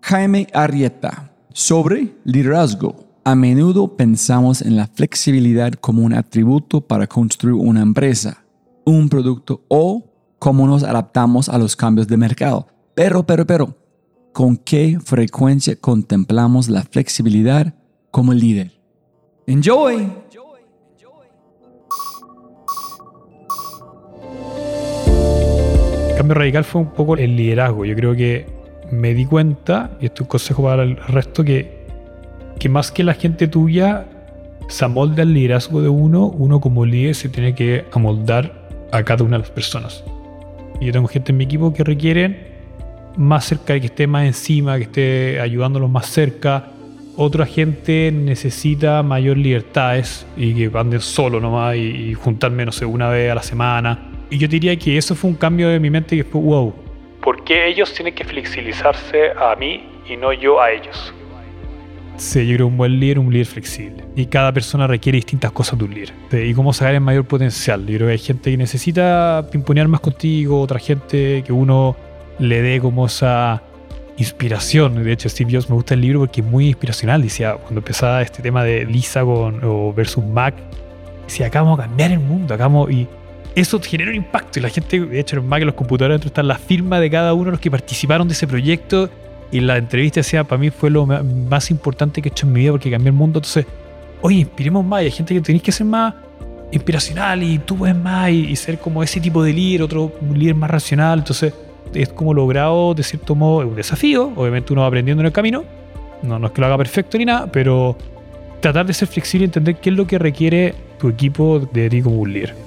Jaime 0.01 0.47
Arrieta, 0.53 1.33
sobre 1.53 2.13
liderazgo. 2.25 3.06
A 3.27 3.35
menudo 3.35 3.97
pensamos 3.97 4.61
en 4.61 4.77
la 4.77 4.87
flexibilidad 4.87 5.73
como 5.73 6.01
un 6.01 6.13
atributo 6.13 6.79
para 6.79 7.07
construir 7.07 7.55
una 7.55 7.81
empresa, 7.81 8.45
un 8.85 9.09
producto 9.09 9.65
o 9.67 10.05
cómo 10.39 10.65
nos 10.65 10.83
adaptamos 10.83 11.49
a 11.49 11.57
los 11.57 11.75
cambios 11.75 12.07
de 12.07 12.15
mercado. 12.15 12.67
Pero, 12.95 13.25
pero, 13.25 13.45
pero, 13.45 13.75
¿con 14.31 14.55
qué 14.55 14.97
frecuencia 15.03 15.75
contemplamos 15.75 16.69
la 16.69 16.83
flexibilidad 16.83 17.73
como 18.11 18.33
líder? 18.33 18.71
Enjoy! 19.45 20.09
El 26.09 26.15
cambio 26.15 26.33
radical 26.33 26.63
fue 26.63 26.79
un 26.79 26.91
poco 26.91 27.17
el 27.17 27.35
liderazgo. 27.35 27.83
Yo 27.83 27.93
creo 27.93 28.15
que 28.15 28.45
me 28.89 29.13
di 29.13 29.25
cuenta, 29.25 29.97
y 29.99 30.05
esto 30.05 30.15
es 30.15 30.21
un 30.21 30.27
consejo 30.27 30.63
para 30.63 30.83
el 30.83 30.95
resto, 30.95 31.43
que, 31.43 31.76
que 32.59 32.69
más 32.69 32.91
que 32.91 33.03
la 33.03 33.13
gente 33.13 33.47
tuya 33.47 34.05
se 34.67 34.85
amolda 34.85 35.23
el 35.23 35.33
liderazgo 35.33 35.81
de 35.81 35.89
uno, 35.89 36.25
uno 36.25 36.59
como 36.59 36.85
líder 36.85 37.15
se 37.15 37.29
tiene 37.29 37.55
que 37.55 37.85
amoldar 37.91 38.67
a 38.91 39.03
cada 39.03 39.23
una 39.23 39.37
de 39.37 39.43
las 39.43 39.51
personas. 39.51 40.03
Y 40.79 40.87
yo 40.87 40.91
tengo 40.91 41.07
gente 41.07 41.31
en 41.31 41.37
mi 41.37 41.45
equipo 41.45 41.73
que 41.73 41.83
requieren 41.83 42.47
más 43.15 43.45
cerca, 43.45 43.79
que 43.79 43.87
esté 43.87 44.07
más 44.07 44.25
encima, 44.25 44.77
que 44.77 44.83
esté 44.83 45.39
ayudándolos 45.39 45.89
más 45.89 46.07
cerca. 46.07 46.67
Otra 47.15 47.45
gente 47.45 48.11
necesita 48.11 49.01
mayor 49.01 49.37
libertades 49.37 50.25
y 50.35 50.53
que 50.53 50.77
anden 50.77 51.01
solo 51.01 51.39
nomás 51.39 51.75
y, 51.75 51.79
y 51.79 52.13
juntar 52.13 52.51
menos 52.51 52.79
una 52.81 53.09
vez 53.09 53.31
a 53.31 53.35
la 53.35 53.43
semana. 53.43 54.11
Y 54.29 54.37
yo 54.37 54.47
diría 54.47 54.77
que 54.77 54.97
eso 54.97 55.15
fue 55.15 55.29
un 55.29 55.35
cambio 55.35 55.69
de 55.69 55.79
mi 55.79 55.89
mente 55.89 56.15
que 56.15 56.23
fue 56.23 56.41
wow. 56.41 56.73
¿Por 57.23 57.43
qué 57.43 57.67
ellos 57.67 57.93
tienen 57.93 58.13
que 58.13 58.23
flexibilizarse 58.23 59.31
a 59.31 59.55
mí 59.55 59.83
y 60.07 60.15
no 60.15 60.31
yo 60.31 60.61
a 60.61 60.71
ellos? 60.71 61.13
Sí, 62.17 62.47
yo 62.47 62.55
creo 62.55 62.67
un 62.67 62.77
buen 62.77 62.99
líder, 62.99 63.19
un 63.19 63.31
líder 63.31 63.45
flexible. 63.45 64.03
Y 64.15 64.25
cada 64.25 64.51
persona 64.51 64.87
requiere 64.87 65.17
distintas 65.17 65.51
cosas 65.51 65.77
de 65.77 65.85
un 65.85 65.93
líder. 65.93 66.13
Y 66.45 66.53
cómo 66.53 66.73
sacar 66.73 66.95
el 66.95 67.01
mayor 67.01 67.25
potencial. 67.25 67.85
Yo 67.85 67.95
creo 67.97 68.07
que 68.07 68.13
hay 68.13 68.17
gente 68.17 68.51
que 68.51 68.57
necesita 68.57 69.47
pimponear 69.51 69.87
más 69.87 70.01
contigo, 70.01 70.59
otra 70.59 70.79
gente 70.79 71.43
que 71.45 71.53
uno 71.53 71.95
le 72.39 72.61
dé 72.61 72.79
como 72.79 73.05
esa 73.05 73.61
inspiración. 74.17 75.03
De 75.03 75.11
hecho, 75.11 75.29
Steve 75.29 75.53
Jobs 75.53 75.69
me 75.69 75.75
gusta 75.75 75.93
el 75.93 76.01
libro 76.01 76.19
porque 76.19 76.41
es 76.41 76.47
muy 76.47 76.67
inspiracional. 76.67 77.21
Decía, 77.21 77.53
cuando 77.53 77.81
empezaba 77.81 78.21
este 78.23 78.41
tema 78.41 78.63
de 78.63 78.85
Lisa 78.85 79.23
con, 79.23 79.63
o 79.63 79.93
versus 79.93 80.25
Mac, 80.25 80.55
decía, 81.25 81.47
acá 81.47 81.61
vamos 81.61 81.79
a 81.79 81.83
cambiar 81.83 82.11
el 82.11 82.19
mundo, 82.19 82.55
acá 82.55 82.63
vamos... 82.63 82.89
Y 82.91 83.07
eso 83.53 83.79
genera 83.79 84.09
un 84.09 84.17
impacto. 84.17 84.57
Y 84.57 84.63
la 84.63 84.69
gente, 84.69 84.99
de 84.99 85.19
hecho, 85.19 85.37
en 85.37 85.47
Mac, 85.47 85.61
en 85.61 85.67
los 85.67 85.75
computadores, 85.75 86.15
dentro 86.15 86.29
está 86.29 86.41
la 86.41 86.57
firma 86.57 86.99
de 86.99 87.11
cada 87.11 87.33
uno 87.33 87.45
de 87.45 87.51
los 87.51 87.59
que 87.59 87.69
participaron 87.69 88.27
de 88.27 88.33
ese 88.33 88.47
proyecto. 88.47 89.09
Y 89.51 89.61
la 89.61 89.77
entrevista 89.77 90.19
decía, 90.19 90.43
para 90.43 90.59
mí 90.59 90.69
fue 90.69 90.89
lo 90.89 91.05
más 91.05 91.71
importante 91.71 92.21
que 92.21 92.29
he 92.29 92.31
hecho 92.31 92.45
en 92.47 92.53
mi 92.53 92.61
vida 92.61 92.71
porque 92.71 92.91
cambió 92.91 93.09
el 93.09 93.15
mundo. 93.15 93.39
Entonces, 93.39 93.65
oye, 94.21 94.37
inspiremos 94.37 94.83
más. 94.85 95.03
Y 95.03 95.05
hay 95.05 95.11
gente 95.11 95.33
que 95.33 95.41
tenéis 95.41 95.63
que 95.63 95.71
ser 95.71 95.87
más 95.87 96.13
inspiracional 96.71 97.41
y 97.43 97.59
tú 97.59 97.77
puedes 97.77 97.95
más 97.95 98.29
y, 98.29 98.55
ser 98.57 98.77
como 98.77 99.01
ese 99.01 99.21
tipo 99.21 99.41
de 99.41 99.53
líder, 99.53 99.83
otro 99.83 100.11
líder 100.33 100.55
más 100.55 100.69
racional. 100.69 101.19
Entonces, 101.19 101.53
es 101.93 102.09
como 102.09 102.33
logrado, 102.33 102.93
de 102.93 103.03
cierto 103.03 103.35
modo, 103.35 103.65
un 103.65 103.75
desafío. 103.75 104.31
Obviamente 104.35 104.73
uno 104.73 104.81
va 104.81 104.87
aprendiendo 104.87 105.21
en 105.21 105.27
el 105.27 105.33
camino. 105.33 105.63
No, 106.23 106.39
no 106.39 106.47
es 106.47 106.53
que 106.53 106.61
lo 106.61 106.67
haga 106.67 106.77
perfecto 106.77 107.17
ni 107.17 107.25
nada, 107.25 107.47
pero 107.47 107.95
tratar 108.59 108.85
de 108.85 108.93
ser 108.93 109.07
flexible 109.07 109.45
y 109.45 109.45
entender 109.45 109.75
qué 109.77 109.91
es 109.91 109.95
lo 109.95 110.07
que 110.07 110.17
requiere 110.17 110.73
tu 110.99 111.09
equipo 111.09 111.59
de 111.59 111.89
ti 111.89 112.01
como 112.01 112.17
un 112.17 112.33
líder. 112.33 112.66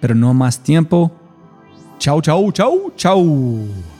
pero 0.00 0.14
no 0.14 0.34
más 0.34 0.60
tiempo. 0.60 1.10
Chau, 1.98 2.20
chau, 2.20 2.52
chau, 2.52 2.92
chau. 2.96 3.95